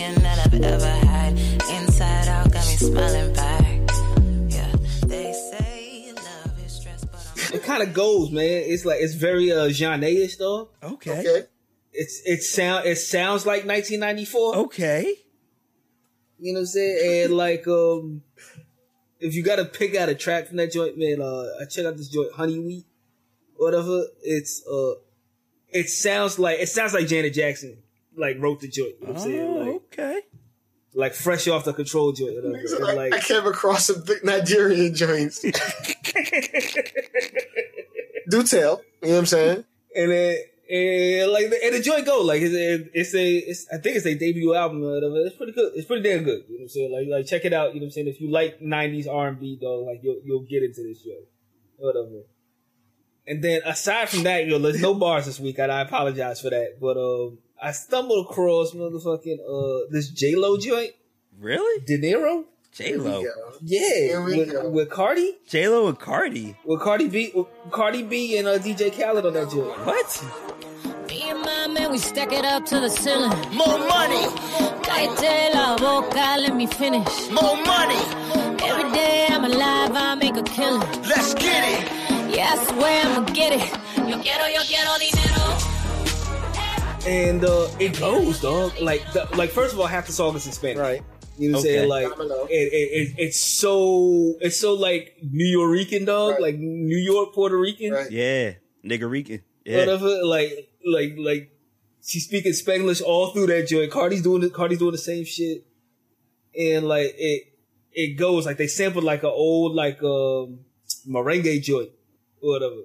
human 0.00 0.22
that 0.22 0.38
I've 0.46 0.62
ever 0.62 0.86
had. 1.06 1.38
Inside 1.70 2.28
out, 2.28 2.52
got 2.52 2.66
me 2.66 2.76
smiling 2.76 3.32
back. 3.34 3.64
Yeah, 4.48 4.74
they 5.06 5.32
say 5.32 6.12
love 6.14 6.64
is 6.64 6.72
stress, 6.72 7.04
but 7.04 7.26
I'm 7.48 7.54
It 7.54 7.62
kind 7.62 7.82
of 7.82 7.92
goes, 7.92 8.30
man. 8.30 8.44
It's 8.66 8.84
like 8.84 9.00
it's 9.00 9.14
very 9.14 9.52
uh 9.52 9.68
Jeanne-ish 9.68 10.36
though. 10.36 10.70
Okay. 10.82 11.20
Okay. 11.20 11.46
It's 11.92 12.22
it 12.24 12.42
sound 12.42 12.86
it 12.86 12.96
sounds 12.96 13.44
like 13.46 13.64
1994. 13.64 14.56
Okay. 14.56 15.14
You 16.38 16.54
know 16.54 16.60
what 16.60 16.62
I'm 16.62 16.66
saying? 16.66 17.24
And 17.24 17.36
like, 17.36 17.68
um, 17.68 18.22
if 19.18 19.34
you 19.34 19.42
got 19.42 19.56
to 19.56 19.66
pick 19.66 19.94
out 19.94 20.08
a 20.08 20.14
track 20.14 20.48
from 20.48 20.56
that 20.56 20.72
joint, 20.72 20.96
man, 20.96 21.20
uh, 21.20 21.44
I 21.60 21.66
check 21.66 21.84
out 21.84 21.98
this 21.98 22.08
joint, 22.08 22.32
Honey 22.32 22.58
Wheat, 22.58 22.86
whatever. 23.56 24.04
It's 24.22 24.66
uh, 24.66 24.92
it 25.68 25.90
sounds 25.90 26.38
like 26.38 26.58
it 26.60 26.70
sounds 26.70 26.94
like 26.94 27.08
Janet 27.08 27.34
Jackson 27.34 27.82
like 28.20 28.36
wrote 28.38 28.60
the 28.60 28.68
joint. 28.68 28.94
You 29.00 29.06
know 29.06 29.12
what 29.14 29.22
I'm 29.22 29.28
saying? 29.28 29.40
Oh, 29.40 29.58
Like, 29.58 29.74
okay. 29.92 30.20
like 30.94 31.14
fresh 31.14 31.48
off 31.48 31.64
the 31.64 31.72
control 31.72 32.12
joint. 32.12 32.34
Whatever. 32.36 32.54
Niggas 32.54 32.76
And, 32.76 32.84
like, 32.84 32.96
like, 32.96 33.14
I 33.14 33.20
came 33.20 33.46
across 33.46 33.86
some 33.86 34.02
big 34.04 34.22
Nigerian 34.24 34.94
joints. 34.94 35.40
Do 38.28 38.42
tell. 38.44 38.82
You 39.02 39.08
know 39.08 39.14
what 39.14 39.18
I'm 39.18 39.26
saying? 39.26 39.64
and 39.96 40.12
then 40.12 40.36
and 40.70 41.32
like 41.32 41.46
and 41.46 41.74
the 41.74 41.80
joint 41.82 42.06
go 42.06 42.22
like 42.22 42.40
it's 42.42 42.54
a, 42.54 42.88
it's 42.96 43.12
a 43.14 43.36
it's, 43.38 43.66
I 43.72 43.78
think 43.78 43.96
it's 43.96 44.06
a 44.06 44.14
debut 44.14 44.54
album 44.54 44.84
or 44.84 44.94
whatever. 44.94 45.16
It's 45.26 45.34
pretty 45.36 45.52
good. 45.52 45.72
It's 45.74 45.86
pretty 45.86 46.02
damn 46.08 46.22
good. 46.22 46.44
You 46.48 46.58
know 46.58 46.62
what 46.62 46.62
I'm 46.62 46.68
saying? 46.68 46.92
Like 46.92 47.08
like 47.18 47.26
check 47.26 47.44
it 47.44 47.52
out. 47.52 47.74
You 47.74 47.80
know 47.80 47.84
what 47.84 47.88
I'm 47.88 47.90
saying? 47.92 48.06
If 48.08 48.20
you 48.20 48.30
like 48.30 48.60
'90s 48.60 49.08
R&B 49.08 49.58
though, 49.60 49.80
like 49.80 50.00
you'll 50.02 50.20
you'll 50.24 50.46
get 50.48 50.62
into 50.62 50.82
this 50.82 51.02
joint. 51.02 51.26
Whatever. 51.76 52.22
And 53.26 53.42
then 53.44 53.62
aside 53.64 54.08
from 54.08 54.22
that, 54.24 54.46
yo, 54.46 54.58
there's 54.58 54.80
no 54.80 54.94
bars 54.94 55.26
this 55.26 55.38
week, 55.40 55.58
and 55.58 55.70
I 55.72 55.80
apologize 55.82 56.40
for 56.40 56.50
that. 56.50 56.78
But 56.80 56.96
um, 56.96 57.38
I 57.62 57.72
stumbled 57.72 58.26
across 58.26 58.72
motherfucking 58.72 59.38
uh 59.40 59.86
this 59.90 60.08
J 60.10 60.34
Lo 60.36 60.56
joint, 60.58 60.92
Really? 61.38 61.84
Dinero. 61.84 62.44
J 62.72 62.94
Lo. 62.96 63.20
Yeah. 63.20 63.28
Yeah, 63.62 63.94
Here 63.96 64.22
we 64.24 64.36
with, 64.38 64.52
go. 64.52 64.68
with 64.70 64.90
Cardi, 64.90 65.36
J 65.48 65.68
Lo 65.68 65.88
and 65.88 65.98
Cardi. 65.98 66.56
with 66.64 66.80
Cardi 66.80 67.08
B, 67.08 67.32
with 67.34 67.46
Cardi 67.70 68.02
B 68.04 68.38
and 68.38 68.46
uh, 68.48 68.58
DJ 68.58 68.92
Khaled 68.96 69.26
on 69.26 69.32
that 69.34 69.50
joint. 69.50 69.76
What? 69.84 70.24
Me 71.08 71.22
and 71.28 71.40
my 71.40 71.66
man, 71.66 71.90
we 71.90 71.98
stack 71.98 72.32
it 72.32 72.44
up 72.44 72.64
to 72.66 72.78
the 72.80 72.88
ceiling. 72.88 73.30
More 73.52 73.78
money, 73.78 74.24
Cállate 74.86 75.52
la 75.52 75.76
boca, 75.76 76.36
let 76.38 76.54
me 76.54 76.66
finish. 76.66 77.28
more 77.30 77.56
money, 77.64 78.00
Every 78.62 78.88
day 78.92 79.26
I'm 79.28 79.44
alive, 79.44 79.90
I 79.92 80.14
make 80.14 80.36
a 80.36 80.42
killing. 80.44 80.80
let's 81.08 81.34
get 81.34 81.62
it. 81.74 82.36
Yeah, 82.36 82.54
I 82.54 82.64
swear 82.64 83.04
I'ma 83.06 83.26
get 83.32 83.52
it. 83.52 83.68
Yo 84.08 84.16
quiero, 84.22 84.46
yo 84.46 84.62
quiero 84.70 84.92
dinero. 85.02 85.44
And 87.10 87.44
uh, 87.44 87.68
it 87.80 87.98
goes, 87.98 88.40
dog. 88.40 88.80
Like, 88.80 89.02
the, 89.12 89.28
like 89.36 89.50
first 89.50 89.72
of 89.74 89.80
all, 89.80 89.86
half 89.86 90.06
the 90.06 90.12
song 90.12 90.36
is 90.36 90.46
in 90.46 90.52
Spanish. 90.52 90.78
Right. 90.78 91.02
You 91.38 91.50
know 91.50 91.58
what 91.58 91.64
I'm 91.64 91.70
Okay. 91.70 91.78
saying? 91.78 91.88
Like, 91.88 92.06
it, 92.50 92.72
it, 92.72 93.08
it, 93.08 93.14
it's 93.18 93.40
so 93.40 94.34
it's 94.40 94.60
so 94.60 94.74
like 94.74 95.16
Nuyorican, 95.24 96.06
dog. 96.06 96.32
Right. 96.34 96.42
Like 96.42 96.56
New 96.58 96.96
York, 96.98 97.34
Puerto 97.34 97.58
Rican, 97.58 97.92
Right. 97.92 98.10
Yeah. 98.10 98.52
Nigga 98.84 99.10
Rican. 99.10 99.42
Yeah. 99.64 99.78
whatever. 99.78 100.22
Like, 100.22 100.70
like, 100.86 101.14
like 101.18 101.50
she's 102.02 102.24
speaking 102.26 102.52
Spanglish 102.52 103.02
all 103.02 103.30
through 103.32 103.46
that 103.48 103.66
joint. 103.68 103.90
Cardi's 103.90 104.22
doing 104.22 104.42
the 104.42 104.50
Cardi's 104.50 104.78
doing 104.78 104.92
the 104.92 104.98
same 104.98 105.24
shit, 105.24 105.66
and 106.58 106.86
like 106.86 107.14
it 107.18 107.44
it 107.92 108.16
goes 108.18 108.46
like 108.46 108.56
they 108.56 108.66
sampled 108.68 109.04
like 109.04 109.22
an 109.24 109.30
old 109.30 109.74
like 109.74 110.00
um 110.02 110.60
merengue 111.08 111.60
joint, 111.62 111.90
or 112.42 112.50
whatever. 112.52 112.82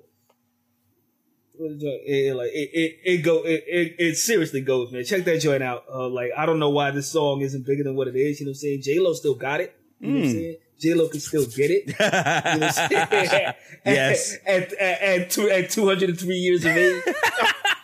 What 1.57 1.71
is 1.71 1.81
joint? 1.81 2.01
It, 2.05 2.35
like 2.35 2.51
it, 2.53 2.69
it, 2.73 2.99
it 3.03 3.17
go 3.19 3.43
it, 3.43 3.63
it, 3.67 3.95
it 3.97 4.15
seriously 4.15 4.61
goes, 4.61 4.91
man. 4.91 5.03
Check 5.03 5.25
that 5.25 5.39
joint 5.39 5.63
out. 5.63 5.83
Uh, 5.91 6.07
like 6.07 6.31
I 6.37 6.45
don't 6.45 6.59
know 6.59 6.69
why 6.69 6.91
this 6.91 7.11
song 7.11 7.41
isn't 7.41 7.65
bigger 7.65 7.83
than 7.83 7.95
what 7.95 8.07
it 8.07 8.15
is. 8.15 8.39
You 8.39 8.45
know 8.45 8.49
what 8.49 8.57
I'm 8.57 8.59
saying? 8.59 8.81
J 8.81 8.99
Lo 8.99 9.13
still 9.13 9.35
got 9.35 9.61
it. 9.61 9.75
You 9.99 10.07
know 10.07 10.19
what 10.19 10.25
I'm 10.25 10.31
saying? 10.31 10.55
J 10.79 10.93
Lo 10.93 11.07
can 11.07 11.19
still 11.19 11.45
get 11.45 11.71
it. 11.71 11.87
You 11.99 12.59
know 12.59 12.67
what 12.67 12.79
I'm 12.79 13.25
saying? 13.27 13.53
Yes. 13.85 14.35
at, 14.47 14.73
at, 14.73 15.01
at, 15.01 15.29
two, 15.29 15.49
at 15.49 15.69
203 15.69 16.35
years 16.35 16.65
of 16.65 16.71
age. 16.71 17.03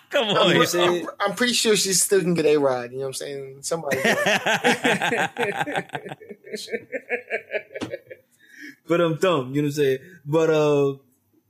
Come 0.09 0.29
on. 0.29 0.57
I'm 0.57 0.79
I'm. 0.79 1.07
I'm 1.19 1.35
pretty 1.35 1.53
sure 1.53 1.75
she 1.75 1.93
still 1.93 2.21
can 2.21 2.33
get 2.33 2.45
a 2.45 2.57
ride. 2.57 2.91
You 2.91 2.97
know 2.97 3.03
what 3.03 3.07
I'm 3.09 3.13
saying? 3.13 3.57
Somebody. 3.61 4.01
But 8.91 8.99
I'm 8.99 9.15
dumb, 9.15 9.53
you 9.55 9.61
know 9.61 9.67
what 9.67 9.69
I'm 9.69 9.71
saying? 9.71 9.99
But 10.25 10.49
uh 10.49 10.95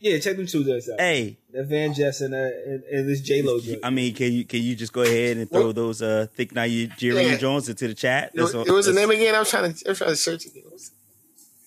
yeah, 0.01 0.17
check 0.19 0.35
them 0.35 0.47
two 0.47 0.63
joints 0.65 0.89
out. 0.89 0.99
hey, 0.99 1.37
That 1.53 1.69
VanJess 1.69 2.21
and, 2.25 2.33
uh, 2.33 2.37
and, 2.37 2.83
and 2.85 3.07
this 3.09 3.21
J 3.21 3.41
Lo 3.43 3.59
joint. 3.61 3.79
I 3.83 3.89
mean, 3.91 4.13
can 4.13 4.33
you 4.33 4.43
can 4.43 4.61
you 4.61 4.75
just 4.75 4.91
go 4.91 5.03
ahead 5.03 5.37
and 5.37 5.49
throw 5.49 5.67
What? 5.67 5.75
those 5.75 6.01
uh 6.01 6.27
thick 6.35 6.53
Nigerian 6.53 7.31
Yeah. 7.31 7.37
Jones 7.37 7.69
into 7.69 7.87
the 7.87 7.93
chat? 7.93 8.31
it, 8.33 8.41
was, 8.41 8.53
all- 8.55 8.63
it 8.63 8.71
was 8.71 8.87
a 8.87 8.93
name 8.93 9.09
again. 9.11 9.35
I 9.35 9.39
was 9.39 9.49
trying 9.49 9.73
to. 9.73 9.87
I 9.87 9.91
was 9.91 9.97
trying 9.99 10.09
to 10.09 10.15
search 10.17 10.45
it. 10.47 10.53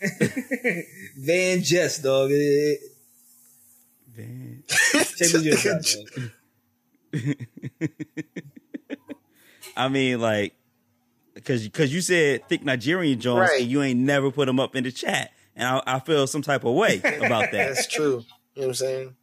VanJess, 1.18 2.02
dog. 2.02 2.30
It- 2.32 2.34
it- 2.34 2.80
Van- 4.16 4.62
check 4.68 5.28
them 5.30 5.42
joints 5.42 5.66
out. 5.66 5.84
I 9.76 9.88
mean, 9.88 10.20
like, 10.20 10.54
because 11.34 11.64
because 11.64 11.92
you 11.92 12.00
said 12.00 12.48
thick 12.48 12.64
Nigerian 12.64 13.18
Jones, 13.20 13.50
Right. 13.50 13.62
and 13.62 13.70
you 13.70 13.82
ain't 13.82 13.98
never 14.00 14.30
put 14.30 14.46
them 14.46 14.60
up 14.60 14.76
in 14.76 14.84
the 14.84 14.92
chat, 14.92 15.32
and 15.56 15.68
I, 15.68 15.82
I 15.86 15.98
feel 16.00 16.26
some 16.26 16.42
type 16.42 16.64
of 16.64 16.74
way 16.74 16.98
about 16.98 17.50
that. 17.52 17.52
That's 17.52 17.86
true. 17.86 18.24
You 18.54 18.62
know 18.62 18.66
what 18.66 18.66
I'm 18.68 18.74
saying? 18.74 19.16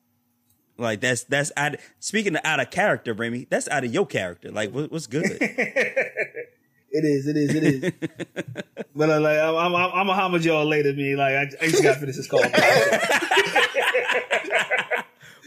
like 0.81 0.99
that's 0.99 1.23
that's 1.25 1.51
out. 1.55 1.75
Speaking 1.99 2.35
of 2.35 2.41
out 2.43 2.59
of 2.59 2.69
character, 2.71 3.13
Remy, 3.13 3.47
that's 3.49 3.67
out 3.69 3.83
of 3.85 3.93
your 3.93 4.05
character. 4.05 4.51
Like, 4.51 4.71
what, 4.71 4.91
what's 4.91 5.07
good? 5.07 5.25
It 6.93 7.05
is, 7.05 7.25
it 7.25 7.37
is, 7.37 7.55
it 7.55 7.63
is. 7.63 7.89
but 8.93 9.09
uh, 9.09 9.21
like, 9.21 9.39
I'm, 9.39 9.55
I'm, 9.55 9.75
I'm 9.75 10.09
a 10.09 10.13
homage 10.13 10.45
y'all 10.45 10.65
later, 10.65 10.91
me. 10.91 11.15
Like, 11.15 11.35
I, 11.35 11.43
I 11.61 11.67
just 11.69 11.81
got 11.81 11.93
to 11.93 11.99
finish 12.01 12.17
this 12.17 12.27
call. 12.27 12.41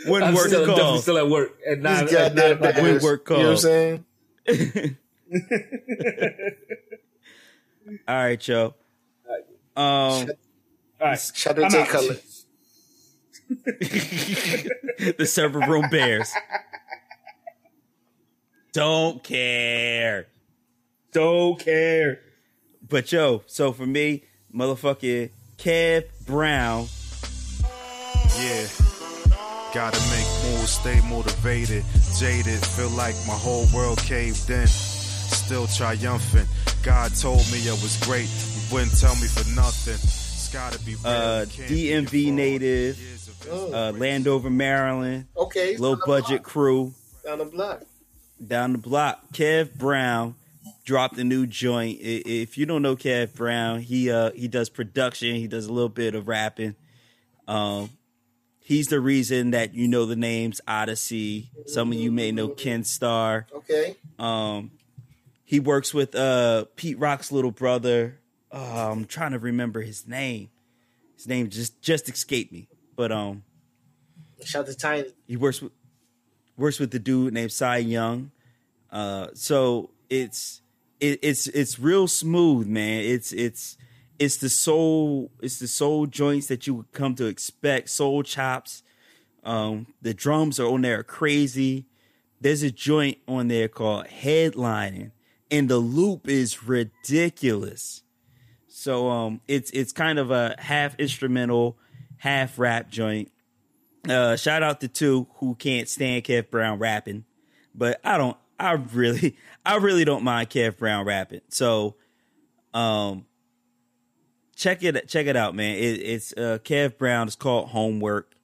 when 0.07 0.23
I'm 0.23 0.33
work 0.33 0.47
still, 0.47 0.61
definitely 0.61 0.83
calls, 0.83 1.03
still 1.03 1.19
at 1.19 1.29
work 1.29 1.53
at 1.71 1.81
nine, 1.81 2.05
at 2.05 2.13
nine 2.13 2.15
goddamn 2.35 2.53
o'clock. 2.53 2.75
When 2.77 2.85
bears. 2.85 3.03
work 3.03 3.29
You 3.29 3.37
know 3.37 3.43
what 3.43 3.51
I'm 3.51 3.57
saying? 3.59 4.97
all 8.09 8.15
right, 8.17 8.49
yo. 8.49 8.75
Um, 9.77 9.85
All 9.85 10.27
right. 11.01 11.19
Shout 11.35 11.59
out 11.59 11.65
I'm 11.65 11.71
to 11.71 11.81
out. 11.81 11.89
Cutler. 11.89 12.17
the 15.19 15.27
server 15.27 15.61
room 15.61 15.89
bears. 15.91 16.33
Don't 18.73 19.23
care. 19.23 20.27
Don't 21.13 21.59
care. 21.59 22.21
But 22.89 23.13
yo, 23.13 23.43
so 23.47 23.73
for 23.73 23.87
me, 23.87 24.25
motherfucking 24.55 25.31
Kev 25.59 26.05
Brown. 26.27 26.87
Yeah. 28.39 28.67
Gotta 29.73 29.99
make 30.11 30.27
moves, 30.45 30.71
stay 30.71 31.01
motivated. 31.09 31.85
Jaded, 32.19 32.65
feel 32.65 32.91
like 32.91 33.15
my 33.27 33.35
whole 33.35 33.67
world 33.75 33.99
caved 33.99 34.49
in. 34.51 34.67
Still 34.67 35.67
triumphant. 35.67 36.49
God 36.83 37.15
told 37.15 37.41
me 37.53 37.69
I 37.69 37.73
was 37.73 38.01
great. 38.05 38.27
He 38.27 38.75
wouldn't 38.75 38.99
tell 38.99 39.15
me 39.17 39.27
for 39.27 39.49
nothing. 39.55 39.99
It's 40.55 40.63
gotta 40.63 40.85
be 40.85 40.95
real. 40.95 41.05
Uh, 41.05 41.45
DMV 41.47 42.33
native, 42.33 42.97
Years 43.01 43.27
of 43.29 43.49
Oh, 43.51 43.73
uh, 43.89 43.91
Landover, 43.93 44.51
Maryland. 44.51 45.27
okay. 45.37 45.77
Low 45.77 45.97
budget 45.97 46.43
block. 46.43 46.45
crew 46.45 46.95
down 47.25 47.39
the 47.39 47.45
block. 47.47 47.83
down 48.47 48.71
the 48.73 48.79
block. 48.79 49.33
Kev 49.33 49.75
Brown 49.75 50.37
dropped 50.85 51.19
a 51.19 51.25
new 51.25 51.45
joint. 51.49 51.99
If 52.01 52.57
you 52.57 52.67
don't 52.67 52.83
know 52.83 52.95
Kev 52.95 53.35
Brown, 53.35 53.81
he 53.81 54.13
uh 54.13 54.31
he 54.31 54.47
does 54.47 54.69
production. 54.69 55.35
He 55.35 55.49
does 55.49 55.67
a 55.67 55.73
little 55.73 55.89
bit 55.89 56.15
of 56.15 56.29
rapping. 56.29 56.77
Um, 57.49 57.91
he's 58.61 58.87
the 58.87 59.01
reason 59.01 59.51
that 59.51 59.75
you 59.75 59.89
know 59.89 60.07
the 60.07 60.15
names 60.15 60.61
Oddisee. 60.69 61.49
Some 61.67 61.91
of 61.91 61.99
you 61.99 62.13
may 62.13 62.31
know 62.31 62.47
Kenn 62.47 62.85
Starr. 62.85 63.49
Okay. 63.53 63.97
Um, 64.21 64.71
he 65.43 65.59
works 65.59 65.93
with 65.93 66.15
uh 66.15 66.67
Pete 66.77 66.99
Rock's 67.01 67.33
little 67.33 67.51
brother. 67.51 68.21
Uh, 68.55 68.91
I'm 68.93 69.05
trying 69.05 69.33
to 69.33 69.41
remember 69.41 69.81
his 69.81 70.07
name. 70.07 70.51
His 71.17 71.27
name 71.27 71.49
just 71.51 71.83
just 71.83 72.09
escaped 72.09 72.53
me. 72.53 72.69
But 72.95 73.11
um, 73.11 73.43
Shout 74.45 74.67
to 74.67 74.75
Tiny. 74.75 75.09
he 75.27 75.37
works 75.37 75.61
with 75.61 75.73
works 76.57 76.79
with 76.79 76.93
the 76.93 77.01
dude 77.01 77.35
named 77.35 77.51
Cy 77.51 77.79
Young. 77.79 78.31
Uh, 78.93 79.29
so 79.35 79.91
it's 80.09 80.61
it, 81.01 81.19
it's 81.23 81.49
it's 81.49 81.81
real 81.81 82.07
smooth, 82.07 82.69
man. 82.69 83.03
It's 83.05 83.33
it's 83.33 83.77
it's 84.21 84.37
the 84.37 84.49
soul 84.49 85.33
it's 85.41 85.59
the 85.59 85.67
soul 85.67 86.07
joints 86.07 86.47
that 86.47 86.69
you 86.69 86.75
would 86.75 86.93
come 86.93 87.17
to 87.17 87.27
expect. 87.27 87.91
Soul 87.91 88.23
chops. 88.23 88.85
Um, 89.43 89.89
the 90.01 90.15
drums 90.15 90.61
are 90.61 90.69
on 90.69 90.83
there 90.83 91.03
crazy. 91.03 91.87
There's 92.41 92.63
a 92.63 92.71
joint 92.71 93.19
on 93.27 93.49
there 93.49 93.69
called 93.69 94.07
Headlining, 94.07 95.11
and 95.51 95.69
the 95.69 95.79
loop 95.79 96.29
is 96.29 96.63
ridiculous. 96.63 98.04
So 98.85 99.09
um, 99.09 99.41
it's 99.49 99.71
it's 99.71 99.95
kind 99.95 100.19
of 100.19 100.31
a 100.31 100.57
half 100.59 101.01
instrumental, 101.01 101.79
half 102.19 102.59
rap 102.59 102.91
joint. 102.91 103.33
Uh, 104.07 104.37
shout 104.37 104.63
out 104.63 104.83
to 104.83 104.89
two 104.89 105.27
who 105.37 105.55
can't 105.55 105.89
stand 105.89 106.25
Kev 106.25 106.51
Brown 106.51 106.79
rapping, 106.79 107.25
but 107.75 107.99
I 108.05 108.19
don't. 108.19 108.37
I 108.61 108.73
really, 108.73 109.39
I 109.65 109.77
really 109.77 110.05
don't 110.05 110.23
mind 110.23 110.51
Kev 110.51 110.77
Brown 110.77 111.07
rapping. 111.07 111.41
So, 111.49 111.95
um, 112.75 113.25
check 114.55 114.83
it, 114.83 115.09
check 115.09 115.29
it 115.29 115.35
out, 115.35 115.55
man. 115.55 115.79
It, 115.79 116.01
it's 116.03 116.35
uh, 116.35 116.59
Kev 116.63 116.99
Brown. 116.99 117.27
It's 117.27 117.37
called 117.37 117.71
Homework. 117.71 118.35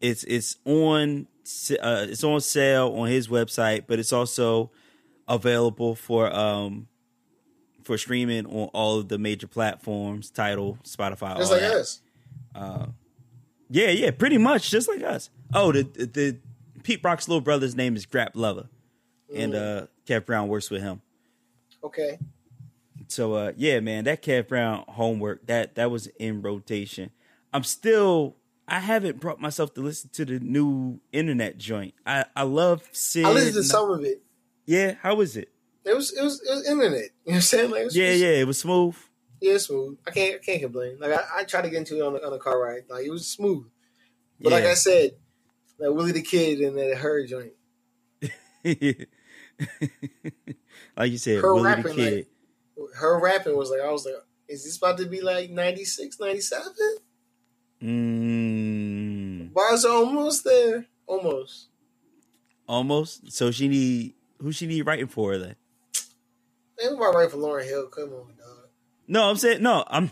It's 0.00 0.24
it's 0.24 0.56
on 0.64 1.26
uh, 1.78 2.06
it's 2.08 2.24
on 2.24 2.40
sale 2.40 2.90
on 2.96 3.08
his 3.08 3.28
website, 3.28 3.84
but 3.86 3.98
it's 3.98 4.14
also 4.14 4.70
available 5.28 5.94
for 5.94 6.34
um 6.34 6.88
for 7.84 7.96
streaming 7.98 8.46
on 8.46 8.68
all 8.72 8.98
of 8.98 9.08
the 9.08 9.18
major 9.18 9.46
platforms, 9.46 10.30
Tidal, 10.30 10.78
Spotify, 10.84 11.36
Just 11.36 11.52
like 11.52 11.60
that. 11.60 11.74
us. 11.74 12.00
Yeah, 13.70 13.90
yeah, 13.90 14.10
pretty 14.10 14.38
much 14.38 14.70
just 14.70 14.88
like 14.88 15.02
us. 15.02 15.30
Oh, 15.52 15.72
the 15.72 15.82
the, 15.82 16.06
the 16.06 16.36
Pete 16.82 17.00
Rock's 17.02 17.28
little 17.28 17.40
brother's 17.40 17.74
name 17.74 17.96
is 17.96 18.06
Grap 18.06 18.34
Luva, 18.34 18.68
and 19.34 19.54
uh, 19.54 19.86
Kev 20.06 20.26
Brown 20.26 20.48
works 20.48 20.70
with 20.70 20.82
him. 20.82 21.00
Okay. 21.82 22.18
So 23.08 23.34
uh, 23.34 23.52
yeah, 23.56 23.80
man, 23.80 24.04
that 24.04 24.22
Kev 24.22 24.48
Brown 24.48 24.84
homework 24.88 25.46
that 25.46 25.74
that 25.76 25.90
was 25.90 26.06
in 26.18 26.42
rotation. 26.42 27.10
I'm 27.52 27.64
still. 27.64 28.36
I 28.66 28.80
haven't 28.80 29.20
brought 29.20 29.40
myself 29.42 29.74
to 29.74 29.82
listen 29.82 30.08
to 30.14 30.24
the 30.24 30.38
new 30.40 30.98
internet 31.12 31.58
joint. 31.58 31.92
I 32.06 32.24
I 32.34 32.44
love 32.44 32.88
Syd. 32.92 33.26
I 33.26 33.30
listened 33.32 33.54
to 33.56 33.62
some 33.64 33.90
of 33.90 34.02
it. 34.04 34.22
Yeah, 34.66 34.94
how 35.02 35.16
was 35.16 35.36
it? 35.36 35.50
It 35.84 35.94
was 35.94 36.12
it 36.12 36.22
was 36.22 36.40
it 36.42 36.50
was 36.50 36.66
internet. 36.68 36.92
You 37.00 37.00
know 37.00 37.10
what 37.24 37.34
I'm 37.36 37.40
saying? 37.42 37.70
Like, 37.70 37.80
it 37.82 37.84
was, 37.86 37.96
Yeah, 37.96 38.12
yeah, 38.12 38.28
it 38.40 38.46
was 38.46 38.58
smooth. 38.58 38.96
yeah, 39.40 39.58
smooth. 39.58 39.98
I 40.06 40.10
can't 40.10 40.34
I 40.36 40.38
can't 40.44 40.60
complain. 40.62 40.96
Like 41.00 41.12
I, 41.12 41.40
I 41.40 41.44
tried 41.44 41.62
to 41.62 41.70
get 41.70 41.78
into 41.78 41.96
it 41.96 42.02
on 42.02 42.12
the 42.14 42.24
on 42.24 42.32
the 42.32 42.38
car 42.38 42.58
ride. 42.60 42.82
Like 42.88 43.04
it 43.06 43.10
was 43.10 43.26
smooth. 43.26 43.66
But 44.40 44.52
like 44.52 44.64
I 44.64 44.74
said, 44.74 45.12
like 45.78 45.90
Willie 45.90 46.12
the 46.12 46.22
Kid 46.22 46.60
and 46.60 46.76
that 46.76 46.96
H.E.R. 46.98 47.26
joint. 47.26 47.52
like 50.96 51.10
you 51.12 51.18
said, 51.18 51.40
Her 51.42 51.54
Willie 51.54 51.62
the 51.70 51.76
rapping, 51.76 51.94
Kid. 51.94 52.26
like- 52.76 52.94
Her 52.96 53.18
rapping 53.20 53.56
was 53.56 53.70
like 53.70 53.80
I 53.80 53.90
was 53.90 54.04
like, 54.04 54.14
is 54.48 54.64
this 54.64 54.76
about 54.76 54.98
to 54.98 55.06
be 55.06 55.20
like 55.20 55.50
96, 55.50 56.18
97? 56.20 56.72
mm, 57.82 59.52
Bars 59.52 59.84
almost 59.84 60.44
there. 60.44 60.86
Almost. 61.06 61.68
almost. 62.68 63.30
So 63.32 63.50
she 63.50 63.68
need 63.68 64.14
who 64.40 64.52
she 64.52 64.66
need 64.66 64.82
writing 64.82 65.06
for 65.06 65.38
then? 65.38 65.54
Ain't 66.82 66.92
nobody 66.92 67.16
right 67.16 67.30
for 67.30 67.36
Lauryn 67.36 67.64
Hill. 67.64 67.86
Come 67.86 68.04
on, 68.04 68.10
dog. 68.10 68.68
No, 69.06 69.30
I'm 69.30 69.36
saying 69.36 69.62
no. 69.62 69.84
I'm 69.86 70.10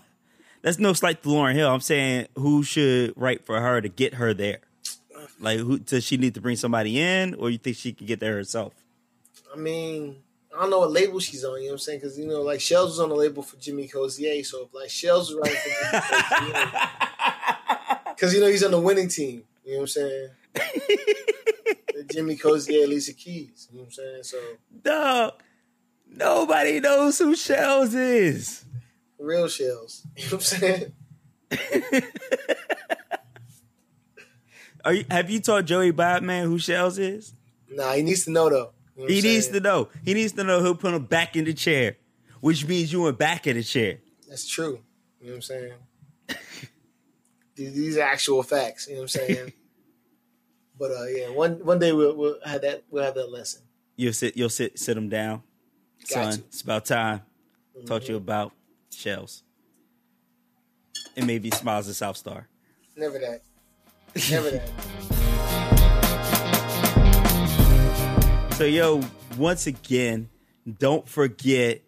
that's 0.62 0.78
no 0.78 0.92
slight 0.92 1.22
to 1.22 1.28
Lauryn 1.28 1.54
Hill. 1.54 1.72
I'm 1.72 1.80
saying 1.80 2.28
who 2.36 2.62
should 2.62 3.14
write 3.16 3.44
for 3.44 3.60
her 3.60 3.80
to 3.80 3.88
get 3.88 4.14
her 4.14 4.32
there. 4.32 4.60
Like, 5.40 5.58
who 5.58 5.78
does 5.78 6.04
she 6.04 6.16
need 6.16 6.34
to 6.34 6.40
bring 6.40 6.56
somebody 6.56 7.00
in, 7.00 7.34
or 7.34 7.50
you 7.50 7.58
think 7.58 7.76
she 7.76 7.92
can 7.92 8.06
get 8.06 8.20
there 8.20 8.34
herself? 8.34 8.74
I 9.52 9.56
mean, 9.56 10.16
I 10.56 10.60
don't 10.60 10.70
know 10.70 10.80
what 10.80 10.92
label 10.92 11.18
she's 11.18 11.44
on. 11.44 11.56
You 11.56 11.62
know 11.62 11.66
what 11.66 11.72
I'm 11.72 11.78
saying? 11.78 11.98
Because 11.98 12.18
you 12.18 12.26
know, 12.26 12.42
like 12.42 12.60
Shells 12.60 12.90
was 12.90 13.00
on 13.00 13.08
the 13.08 13.16
label 13.16 13.42
for 13.42 13.56
Jimmy 13.56 13.88
Cozier, 13.88 14.44
so 14.44 14.64
if 14.64 14.74
like 14.74 14.90
Shells 14.90 15.34
was 15.34 15.40
writing 15.40 15.58
for 15.58 16.38
Jimmy 16.38 16.52
Cozier, 16.52 16.90
because 18.14 18.34
you 18.34 18.40
know 18.40 18.46
he's 18.48 18.62
on 18.62 18.70
the 18.70 18.80
winning 18.80 19.08
team. 19.08 19.42
You 19.64 19.72
know 19.72 19.78
what 19.78 19.82
I'm 19.82 19.86
saying? 19.88 20.28
Jimmy 22.12 22.36
Cozier, 22.36 22.86
Lisa 22.86 23.12
Keys. 23.12 23.68
You 23.70 23.78
know 23.78 23.84
what 23.84 23.86
I'm 23.86 23.92
saying? 23.92 24.22
So 24.22 24.38
No, 24.84 25.32
nobody 26.16 26.80
knows 26.80 27.18
who 27.18 27.34
Shells 27.34 27.94
is. 27.94 28.64
real 29.18 29.48
Shells. 29.48 30.06
You 30.16 30.24
know 30.24 30.36
what 30.36 30.52
I'm 30.52 30.60
saying? 30.60 30.92
Are 34.84 34.94
you, 34.94 35.04
have 35.10 35.30
you 35.30 35.40
taught 35.40 35.64
Joey 35.64 35.92
Bodman 35.92 36.44
who 36.46 36.58
Shells 36.58 36.98
is? 36.98 37.34
Nah, 37.70 37.92
he 37.92 38.02
needs 38.02 38.24
to 38.24 38.30
know 38.32 38.48
though. 38.50 38.72
You 38.96 39.02
know 39.02 39.08
He 39.08 39.20
needs 39.20 39.48
to 39.48 39.60
know. 39.60 39.88
He 40.04 40.12
needs 40.14 40.32
to 40.32 40.44
know 40.44 40.60
who 40.60 40.74
put 40.74 40.92
him 40.92 41.04
back 41.04 41.36
in 41.36 41.44
the 41.44 41.54
chair, 41.54 41.96
which 42.40 42.66
means 42.66 42.92
you 42.92 43.02
went 43.02 43.16
back 43.18 43.46
in 43.46 43.56
the 43.56 43.62
chair. 43.62 43.98
That's 44.28 44.48
true. 44.48 44.80
You 45.20 45.26
know 45.28 45.32
what 45.32 45.36
I'm 45.36 45.42
saying? 45.42 45.72
These 47.54 47.74
these 47.74 47.96
are 47.98 48.02
actual 48.02 48.42
facts. 48.42 48.88
You 48.88 48.94
know 48.94 49.02
what 49.02 49.14
I'm 49.14 49.28
saying? 49.28 49.52
but 50.78 50.90
uh, 50.90 51.04
yeah, 51.04 51.28
one 51.28 51.64
one 51.64 51.78
day 51.78 51.92
we'll 51.92 52.16
we'll 52.16 52.38
have 52.44 52.62
that 52.62 52.82
we'll 52.90 53.04
have 53.04 53.14
that 53.14 53.30
lesson. 53.30 53.60
You'll 53.96 54.14
sit. 54.14 54.36
You'll 54.38 54.48
sit. 54.48 54.78
Sit 54.78 54.96
him 54.96 55.10
down, 55.10 55.42
Got 56.08 56.08
son. 56.08 56.38
you. 56.38 56.44
It's 56.48 56.62
about 56.62 56.84
time. 56.84 57.22
Taught 57.86 58.08
you 58.08 58.16
mm-hmm. 58.16 58.24
about 58.24 58.52
shells, 58.90 59.42
and 61.16 61.26
maybe 61.26 61.50
smiles 61.50 61.88
at 61.88 61.94
South 61.94 62.16
Star. 62.16 62.48
Never 62.96 63.18
that. 63.18 63.42
Never 64.30 64.50
that. 64.50 64.70
So 68.62 68.66
yo, 68.66 69.00
once 69.38 69.66
again, 69.66 70.28
don't 70.78 71.08
forget 71.08 71.82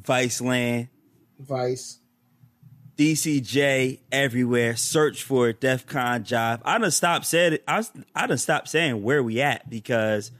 Viceland, 0.00 0.88
Vice. 1.38 1.98
DCJ 2.96 3.98
everywhere. 4.10 4.76
Search 4.76 5.22
for 5.22 5.52
DefCon 5.52 6.24
Jive. 6.24 6.60
I 6.64 6.78
done 6.78 6.90
stopped 6.92 7.26
said 7.26 7.60
I 7.68 7.84
I 8.14 8.26
done 8.26 8.38
stopped 8.38 8.68
saying 8.68 9.02
where 9.02 9.22
we 9.22 9.40
at 9.42 9.68
because 9.68 10.30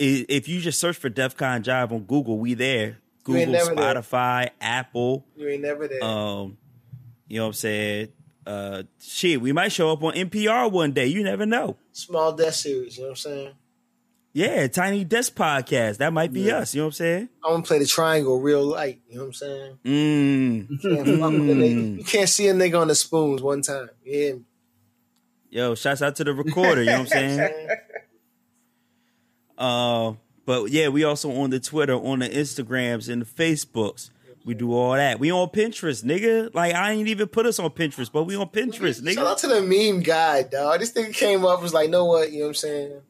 if 0.00 0.48
you 0.48 0.60
just 0.60 0.80
search 0.80 0.96
for 0.96 1.10
DefCon 1.10 1.62
Jive 1.62 1.92
on 1.92 2.04
Google, 2.04 2.38
we 2.38 2.54
there. 2.54 2.98
Google, 3.22 3.46
never 3.46 3.74
there. 3.74 3.94
Spotify, 3.94 4.50
Apple. 4.60 5.26
You 5.36 5.48
ain't 5.48 5.62
never 5.62 5.86
there. 5.86 6.02
Um, 6.02 6.56
you 7.28 7.38
know 7.38 7.44
what 7.44 7.48
I'm 7.48 7.52
saying? 7.54 8.08
Uh, 8.46 8.82
shit, 9.00 9.40
we 9.40 9.52
might 9.52 9.72
show 9.72 9.92
up 9.92 10.02
on 10.02 10.14
NPR 10.14 10.72
one 10.72 10.92
day. 10.92 11.06
You 11.06 11.22
never 11.22 11.44
know. 11.44 11.76
Small 11.92 12.32
death 12.32 12.54
series. 12.54 12.96
You 12.96 13.04
know 13.04 13.10
what 13.10 13.12
I'm 13.12 13.16
saying? 13.16 13.54
Yeah, 14.32 14.68
Tiny 14.68 15.04
Desk 15.04 15.34
Podcast. 15.34 15.98
That 15.98 16.12
might 16.12 16.32
be 16.32 16.50
us. 16.50 16.74
You 16.74 16.80
know 16.80 16.86
what 16.86 16.88
I'm 16.88 16.92
saying? 16.92 17.28
I'm 17.44 17.52
gonna 17.52 17.62
play 17.64 17.78
the 17.80 17.86
triangle 17.86 18.40
real 18.40 18.62
light. 18.62 19.00
You 19.08 19.16
know 19.16 19.22
what 19.22 19.26
I'm 19.26 19.32
saying? 19.34 19.78
Mm. 19.84 20.70
You 20.70 20.78
can't, 20.78 21.20
fuck 21.20 21.32
with 21.32 21.46
the 21.46 21.54
nigga. 21.54 21.98
You 21.98 22.04
can't 22.04 22.28
see 22.28 22.46
a 22.48 22.54
nigga 22.54 22.80
on 22.80 22.88
the 22.88 22.94
spoons 22.94 23.42
one 23.42 23.60
time. 23.60 23.90
Me? 24.04 24.40
Yo, 25.50 25.74
shouts 25.74 26.00
out 26.00 26.14
to 26.16 26.24
the 26.24 26.32
recorder. 26.32 26.82
You 26.82 26.90
know 26.90 26.98
what 27.00 27.00
I'm 27.00 27.38
saying? 27.38 27.68
Uh, 29.60 30.14
but 30.46 30.70
yeah, 30.70 30.88
we 30.88 31.04
also 31.04 31.30
on 31.30 31.50
the 31.50 31.60
Twitter, 31.60 31.94
on 31.94 32.20
the 32.20 32.28
Instagrams, 32.28 33.08
and 33.08 33.22
the 33.22 33.26
Facebooks. 33.26 34.10
We 34.44 34.54
do 34.54 34.72
all 34.72 34.94
that. 34.94 35.20
We 35.20 35.30
on 35.30 35.48
Pinterest, 35.50 36.02
nigga. 36.02 36.52
Like 36.54 36.74
I 36.74 36.92
ain't 36.92 37.08
even 37.08 37.28
put 37.28 37.44
us 37.44 37.58
on 37.58 37.70
Pinterest, 37.70 38.10
but 38.10 38.24
we 38.24 38.34
on 38.36 38.48
Pinterest, 38.48 39.02
nigga. 39.02 39.14
Shout 39.14 39.26
out 39.26 39.38
to 39.38 39.48
the 39.48 39.60
meme 39.60 40.00
guy, 40.00 40.42
dog. 40.42 40.80
This 40.80 40.90
thing 40.90 41.12
came 41.12 41.44
up 41.44 41.60
was 41.60 41.74
like, 41.74 41.90
know 41.90 42.06
what? 42.06 42.32
You 42.32 42.38
know 42.38 42.44
what 42.46 42.48
I'm 42.48 42.54
saying? 42.54 43.00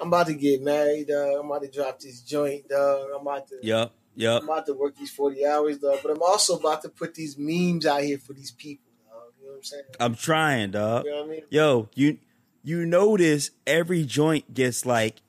I'm 0.00 0.08
about 0.08 0.26
to 0.28 0.34
get 0.34 0.62
married, 0.62 1.08
dog. 1.08 1.38
I'm 1.38 1.46
about 1.46 1.62
to 1.62 1.70
drop 1.70 2.00
this 2.00 2.22
joint, 2.22 2.68
dog. 2.68 3.08
I'm 3.14 3.20
about 3.20 3.46
to. 3.48 3.56
Yep. 3.62 3.92
Yep. 4.16 4.42
I'm 4.42 4.48
about 4.48 4.66
to 4.66 4.74
work 4.74 4.96
these 4.96 5.10
40 5.10 5.44
hours, 5.44 5.78
though, 5.78 5.98
but 6.02 6.10
I'm 6.10 6.22
also 6.22 6.56
about 6.56 6.82
to 6.82 6.88
put 6.88 7.14
these 7.14 7.36
memes 7.36 7.84
out 7.84 8.02
here 8.02 8.18
for 8.18 8.32
these 8.32 8.50
people, 8.50 8.92
dog. 9.08 9.32
You 9.38 9.46
know 9.46 9.52
what 9.52 9.56
I'm 9.58 9.64
saying? 9.64 9.82
I'm 10.00 10.14
trying, 10.14 10.70
dog. 10.70 11.04
You 11.04 11.10
know 11.10 11.16
what 11.18 11.26
I 11.26 11.30
mean? 11.30 11.42
Yo, 11.50 11.88
you 11.94 12.18
you 12.62 12.86
notice 12.86 13.50
every 13.66 14.04
joint 14.04 14.54
gets 14.54 14.86
like 14.86 15.20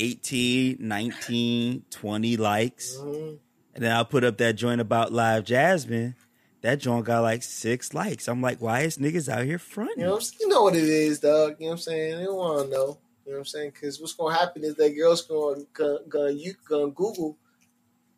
18, 0.00 0.76
19, 0.80 1.84
20 1.90 2.36
likes. 2.36 2.96
Mhm. 2.96 3.38
And 3.74 3.84
then 3.84 3.92
I'll 3.92 4.04
put 4.04 4.24
up 4.24 4.38
that 4.38 4.54
joint 4.54 4.80
about 4.80 5.12
LiveJasmin. 5.12 6.14
That 6.62 6.80
joint 6.80 7.04
got 7.06 7.20
like 7.22 7.42
six 7.42 7.94
likes. 7.94 8.26
I'm 8.28 8.42
like, 8.42 8.60
why 8.60 8.80
is 8.80 8.98
niggas 8.98 9.28
out 9.28 9.44
here 9.44 9.58
fronting? 9.58 10.00
You 10.00 10.04
know, 10.06 10.12
what 10.12 10.16
I'm 10.16 10.22
saying? 10.22 10.38
you 10.40 10.48
know 10.48 10.62
what 10.64 10.76
it 10.76 10.82
is, 10.84 11.20
dog. 11.20 11.56
You 11.58 11.66
know 11.66 11.70
what 11.70 11.72
I'm 11.72 11.78
saying? 11.78 12.18
They 12.18 12.24
don't 12.24 12.36
want 12.36 12.64
to 12.70 12.76
know. 12.76 12.98
You 13.24 13.32
know 13.32 13.38
what 13.38 13.38
I'm 13.38 13.44
saying? 13.44 13.70
Because 13.70 14.00
what's 14.00 14.12
going 14.14 14.34
to 14.34 14.40
happen 14.40 14.64
is 14.64 14.74
that 14.74 14.90
girl's 14.96 15.22
going 15.22 15.66
to 15.76 16.00
gonna, 16.08 16.30
you 16.32 16.54
gonna 16.68 16.90
Google 16.90 17.38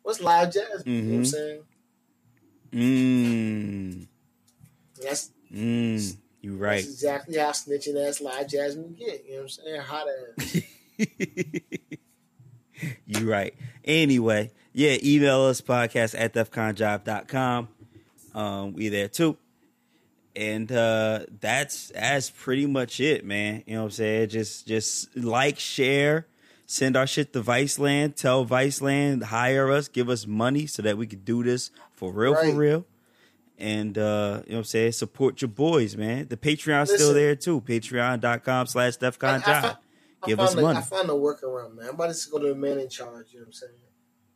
what's 0.01 0.19
live 0.21 0.51
jazz. 0.53 0.83
You 0.85 1.01
know 1.01 1.09
what 1.09 1.15
I'm 1.17 1.23
Mhm. 1.23 1.27
saying? 1.27 1.63
Mmm. 2.73 4.07
That's, 5.01 5.29
Mmm. 5.53 6.17
You 6.41 6.55
right. 6.55 6.75
that's 6.77 6.87
exactly 6.87 7.37
how 7.37 7.51
snitching 7.51 7.95
ass 8.07 8.19
live 8.21 8.47
jasmine 8.47 8.93
get. 8.95 9.23
You 9.25 9.31
know 9.31 9.37
what 9.37 9.43
I'm 9.43 9.49
saying? 9.49 9.81
Hot 9.81 10.07
ass. 10.39 10.61
you 13.05 13.29
right. 13.29 13.53
Anyway, 13.85 14.51
yeah, 14.73 14.97
email 15.03 15.41
us 15.41 15.61
podcast 15.61 16.15
at 16.17 16.33
defconjive.com. 16.33 17.67
Um, 18.33 18.73
we 18.73 18.89
there 18.89 19.07
too. 19.07 19.37
And 20.35 20.71
uh 20.71 21.25
that's 21.39 21.89
that's 21.89 22.31
pretty 22.31 22.65
much 22.65 22.99
it, 22.99 23.23
man. 23.23 23.63
You 23.67 23.75
know 23.75 23.81
what 23.81 23.85
I'm 23.85 23.91
saying? 23.91 24.29
Just 24.29 24.67
just 24.67 25.15
like, 25.15 25.59
share, 25.59 26.25
send 26.65 26.97
our 26.97 27.05
shit 27.05 27.33
to 27.33 27.43
Viceland, 27.43 28.15
tell 28.15 28.43
Viceland, 28.43 29.23
hire 29.25 29.71
us, 29.71 29.87
give 29.87 30.09
us 30.09 30.25
money 30.25 30.65
so 30.65 30.81
that 30.81 30.97
we 30.97 31.05
can 31.05 31.19
do 31.19 31.43
this 31.43 31.69
for 31.91 32.11
real, 32.11 32.33
Right. 32.33 32.49
for 32.51 32.57
real. 32.57 32.85
And 33.59 33.95
uh, 33.95 34.41
you 34.47 34.53
know 34.53 34.55
what 34.55 34.57
I'm 34.57 34.63
saying? 34.63 34.93
Support 34.93 35.43
your 35.43 35.49
boys, 35.49 35.95
man. 35.95 36.27
The 36.27 36.35
Patreon's 36.37 36.91
still 36.91 37.13
there 37.13 37.35
too. 37.35 37.61
Patreon.com 37.61 38.65
slash 38.65 38.95
I, 38.99 39.05
I, 39.05 39.09
defconjob. 39.11 39.43
found, 39.43 39.65
I, 39.65 39.75
Give 40.25 40.39
us 40.39 40.53
a, 40.55 40.61
money. 40.61 40.77
I 40.77 40.81
found 40.81 41.09
a 41.09 41.13
workaround, 41.13 41.75
man. 41.75 41.87
I'm 41.87 41.95
about 41.95 42.13
to 42.13 42.29
go 42.29 42.39
to 42.39 42.47
the 42.49 42.55
man 42.55 42.79
in 42.79 42.89
charge. 42.89 43.27
You 43.33 43.39
know 43.39 43.43
what 43.43 43.47
I'm 43.47 43.53
saying? 43.53 43.73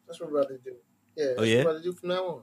That's 0.05 0.19
what 0.19 0.31
we're 0.31 0.39
about 0.39 0.49
to 0.49 0.57
do. 0.57 0.75
Yeah, 1.15 1.25
Oh, 1.37 1.43
yeah? 1.43 1.57
what 1.57 1.65
we're 1.65 1.71
about 1.71 1.83
to 1.83 1.83
do 1.83 1.93
from 1.93 2.09
now 2.09 2.25
on. 2.25 2.41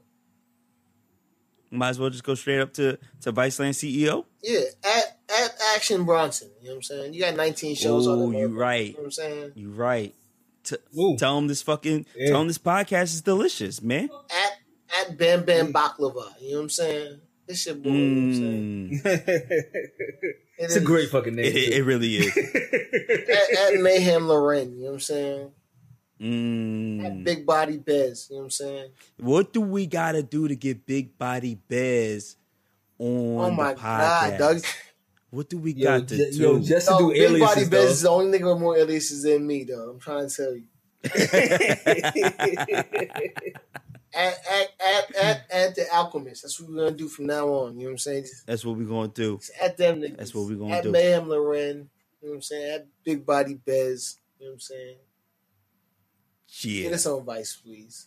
Might 1.71 1.89
as 1.91 1.99
well 1.99 2.11
just 2.11 2.23
go 2.25 2.35
straight 2.35 2.61
up 2.61 2.73
to 2.75 2.99
to 3.23 3.33
Viceland 3.33 3.71
CEO. 3.71 4.25
Yeah, 4.43 4.61
at, 4.85 5.19
at 5.29 5.55
Action 5.75 6.05
Bronson. 6.05 6.51
You 6.61 6.69
know 6.69 6.75
what 6.75 6.77
I'm 6.77 6.83
saying? 6.83 7.15
You 7.15 7.21
got 7.21 7.35
19 7.35 7.75
shows 7.75 8.07
on 8.07 8.19
Oh, 8.21 8.31
you 8.31 8.47
right. 8.47 8.87
You 8.87 8.93
know 8.93 8.99
what 8.99 9.05
I'm 9.07 9.11
saying? 9.11 9.53
You 9.57 9.71
right. 9.71 10.15
T- 10.62 10.77
tell 11.19 11.37
them 11.37 11.49
this 11.49 11.62
fucking 11.62 12.07
Yeah. 12.16 12.29
tell 12.31 12.39
them 12.39 12.49
this 12.49 12.59
podcast 12.59 13.05
is 13.15 13.23
delicious, 13.23 13.83
man. 13.83 14.09
At 14.31 15.11
at 15.11 15.19
Bam 15.19 15.45
Bam 15.45 15.69
mm. 15.69 15.73
Baklava. 15.73 16.41
You 16.41 16.51
know 16.53 16.57
what 16.59 16.62
I'm 16.62 16.71
saying? 16.71 17.21
This 17.47 17.61
shit 17.62 17.83
boy. 17.83 17.91
You 17.91 17.99
know 17.99 18.21
what 18.21 18.27
I'm 18.27 18.35
saying? 18.35 19.01
Mm, 19.05 20.33
it's 20.59 20.77
a 20.77 20.81
great 20.81 21.11
fucking 21.11 21.35
name. 21.35 21.45
it, 21.45 21.55
it, 21.55 21.73
it 21.75 21.85
really 21.85 22.16
is. 22.16 22.35
At, 22.37 23.75
at 23.75 23.81
Meyhem 23.81 24.27
Lauren. 24.27 24.73
You 24.77 24.81
know 24.81 24.87
what 24.87 24.93
I'm 24.95 25.01
saying? 25.01 25.43
At 25.45 25.51
Mm. 26.25 27.25
Big 27.25 27.45
Body 27.45 27.77
Bez. 27.77 28.29
You 28.31 28.37
know 28.37 28.43
what 28.43 28.47
I'm 28.47 28.51
saying? 28.51 28.91
What 29.19 29.53
do 29.53 29.61
we 29.61 29.85
gotta 29.87 30.23
do 30.23 30.49
to 30.49 30.57
get 30.57 30.87
Big 30.87 31.19
Body 31.19 31.57
Bez 31.69 32.37
on 32.99 33.41
Oh 33.41 33.51
my 33.51 33.75
the 33.75 33.81
God, 33.81 34.33
podcast? 34.33 34.39
Doug. 34.39 34.62
What 35.31 35.51
do 35.51 35.59
we 35.59 35.73
yo, 35.73 35.99
got 35.99 36.09
to 36.09 36.16
j- 36.16 36.31
do? 36.31 36.37
yo, 36.39 36.59
just 36.61 36.87
to 36.87 36.93
No, 36.95 36.99
do 37.01 37.09
Big 37.12 37.23
aliases, 37.23 37.55
Body 37.57 37.69
Bez 37.69 37.91
is 37.91 38.03
the 38.03 38.11
only 38.11 38.39
nigga 38.39 38.53
with 38.55 38.61
more 38.62 38.77
aliases 38.79 39.25
than 39.25 39.45
me, 39.47 39.65
though. 39.65 39.91
I'm 39.91 39.99
trying 39.99 40.29
to 40.29 40.35
tell 40.35 40.55
you. 40.55 40.65
At, 44.15 44.35
at, 44.51 44.69
at, 44.81 45.16
at, 45.16 45.51
at 45.51 45.74
the 45.74 45.86
Alchemist. 45.93 46.43
That's 46.43 46.61
what 46.61 46.70
we're 46.70 46.77
gonna 46.85 46.97
do 46.97 47.09
from 47.09 47.27
now 47.27 47.49
on. 47.49 47.74
You 47.77 47.81
know 47.81 47.85
what 47.86 47.91
I'm 47.93 47.99
saying? 47.99 48.23
Just 48.24 48.47
That's 48.47 48.65
what 48.65 48.77
we're 48.77 48.85
gonna 48.89 49.09
do. 49.09 49.41
at 49.61 49.77
them 49.77 50.01
niggas. 50.01 50.16
That's 50.19 50.35
what 50.35 50.47
we're 50.47 50.57
gonna 50.57 50.82
do. 50.82 50.95
at. 50.95 51.03
Meyhem 51.03 51.27
Lauren. 51.28 51.89
You 52.23 52.28
know 52.28 52.31
what 52.31 52.35
I'm 52.36 52.43
saying? 52.43 52.74
At 52.74 52.86
Big 53.05 53.27
Body 53.27 53.55
Bez. 53.55 54.19
You 54.39 54.47
know 54.47 54.51
what 54.51 54.55
I'm 54.55 54.61
saying? 54.61 54.97
Yeah. 56.62 56.82
Get 56.85 56.93
us 56.95 57.07
on 57.07 57.24
Vice, 57.24 57.57
please. 57.57 58.07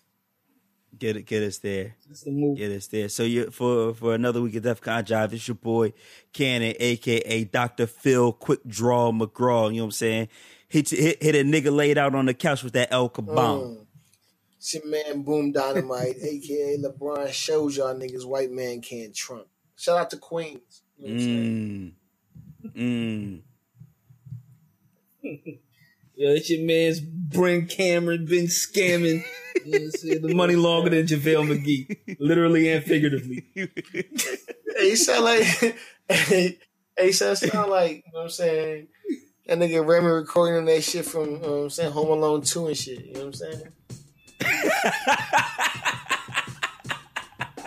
get 0.98 1.18
it, 1.18 1.24
get 1.24 1.44
us 1.44 1.58
there. 1.60 1.96
Move. 2.26 2.58
Get 2.58 2.72
us 2.72 2.88
there. 2.88 3.10
So 3.10 3.24
you 3.24 3.52
for 3.52 3.94
for 3.94 4.16
another 4.16 4.42
week 4.42 4.56
of 4.56 4.64
DefCon 4.64 5.04
Jive, 5.06 5.34
it's 5.34 5.48
your 5.48 5.56
boy 5.56 5.94
Cannon, 6.34 6.74
aka 6.80 7.44
Dr. 7.44 7.86
Phil 7.88 8.32
Quick 8.32 8.62
Draw 8.66 9.12
McGraw. 9.12 9.70
You 9.70 9.78
know 9.78 9.84
what 9.84 9.88
I'm 9.88 9.92
saying? 9.92 10.28
Hit 10.70 10.90
hit, 10.90 11.22
hit 11.22 11.36
a 11.36 11.44
nigga 11.44 11.76
laid 11.76 11.98
out 11.98 12.16
on 12.16 12.26
the 12.26 12.34
couch 12.34 12.64
with 12.64 12.74
that 12.74 12.90
El 12.92 13.10
Kabam. 13.10 13.36
Mm. 13.36 13.86
It's 14.68 14.74
your 14.74 14.86
man 14.86 15.22
Boom 15.22 15.54
Dynamite, 15.54 16.18
aka 16.22 16.78
LeBron 16.78 17.32
shows 17.32 17.78
y'all 17.78 17.96
niggas 17.96 18.26
white 18.26 18.52
man 18.52 18.82
can't 18.82 19.16
trump. 19.16 19.48
Shout 19.78 19.98
out 19.98 20.10
to 20.10 20.18
Queens. 20.18 20.84
You 20.98 21.08
know 21.08 21.14
what 21.14 21.22
I'm 21.22 21.26
saying? 21.26 21.94
Mm. 22.76 23.42
Mm. 25.24 25.44
Yo, 26.18 26.32
it's 26.32 26.50
your 26.50 26.66
man's 26.66 27.00
Brent 27.00 27.70
Cameron 27.70 28.26
been 28.26 28.48
scamming. 28.48 29.24
You 29.66 29.72
know 29.72 29.78
what 29.78 29.82
I'm 29.84 29.92
saying? 29.92 30.22
the 30.24 30.36
money 30.36 30.58
longer 30.58 30.90
than 30.90 31.06
JaVale 31.06 31.48
McGee, 31.48 32.18
literally 32.20 32.70
and 32.70 32.84
figuratively. 32.84 33.46
Hey, 34.80 34.90
you 34.90 34.96
sound 34.98 35.24
like 35.24 35.44
hey, 36.10 36.60
hey, 36.96 37.12
sound, 37.14 37.38
sound 37.38 37.72
like 37.72 38.04
you 38.06 38.12
know 38.14 38.20
what 38.20 38.24
I'm 38.24 38.30
saying. 38.30 38.88
That 39.48 39.58
nigga 39.60 39.88
Remy 39.88 40.08
recording 40.08 40.66
that 40.66 40.84
shit 40.84 41.06
from 41.06 41.32
you 41.32 41.40
know 41.40 41.50
what 41.52 41.64
I'm 41.64 41.70
saying 41.70 41.94
Home 41.94 42.10
Alone 42.10 42.42
2 42.42 42.68
and 42.68 42.78
shit. 42.78 43.06
You 43.06 43.14
know 43.14 43.20
what 43.22 43.26
I'm 43.28 43.34
saying? 43.34 43.64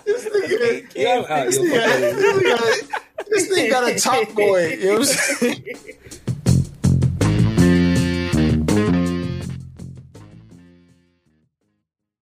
This 0.04 0.24
nigga, 0.28 0.92
Yeah, 0.94 1.18
I'm 1.18 1.24
out, 1.24 1.46
this 1.46 1.58
nigga, 1.58 2.00
this 2.00 2.42
nigga, 2.42 3.26
this 3.28 3.48
nigga 3.58 3.70
got 3.70 3.90
a 3.90 3.98
top 3.98 4.34
boy. 4.34 4.74
You 4.74 4.84
know 4.86 4.92
what 4.92 5.00
I'm 5.00 5.04
saying? 5.06 5.64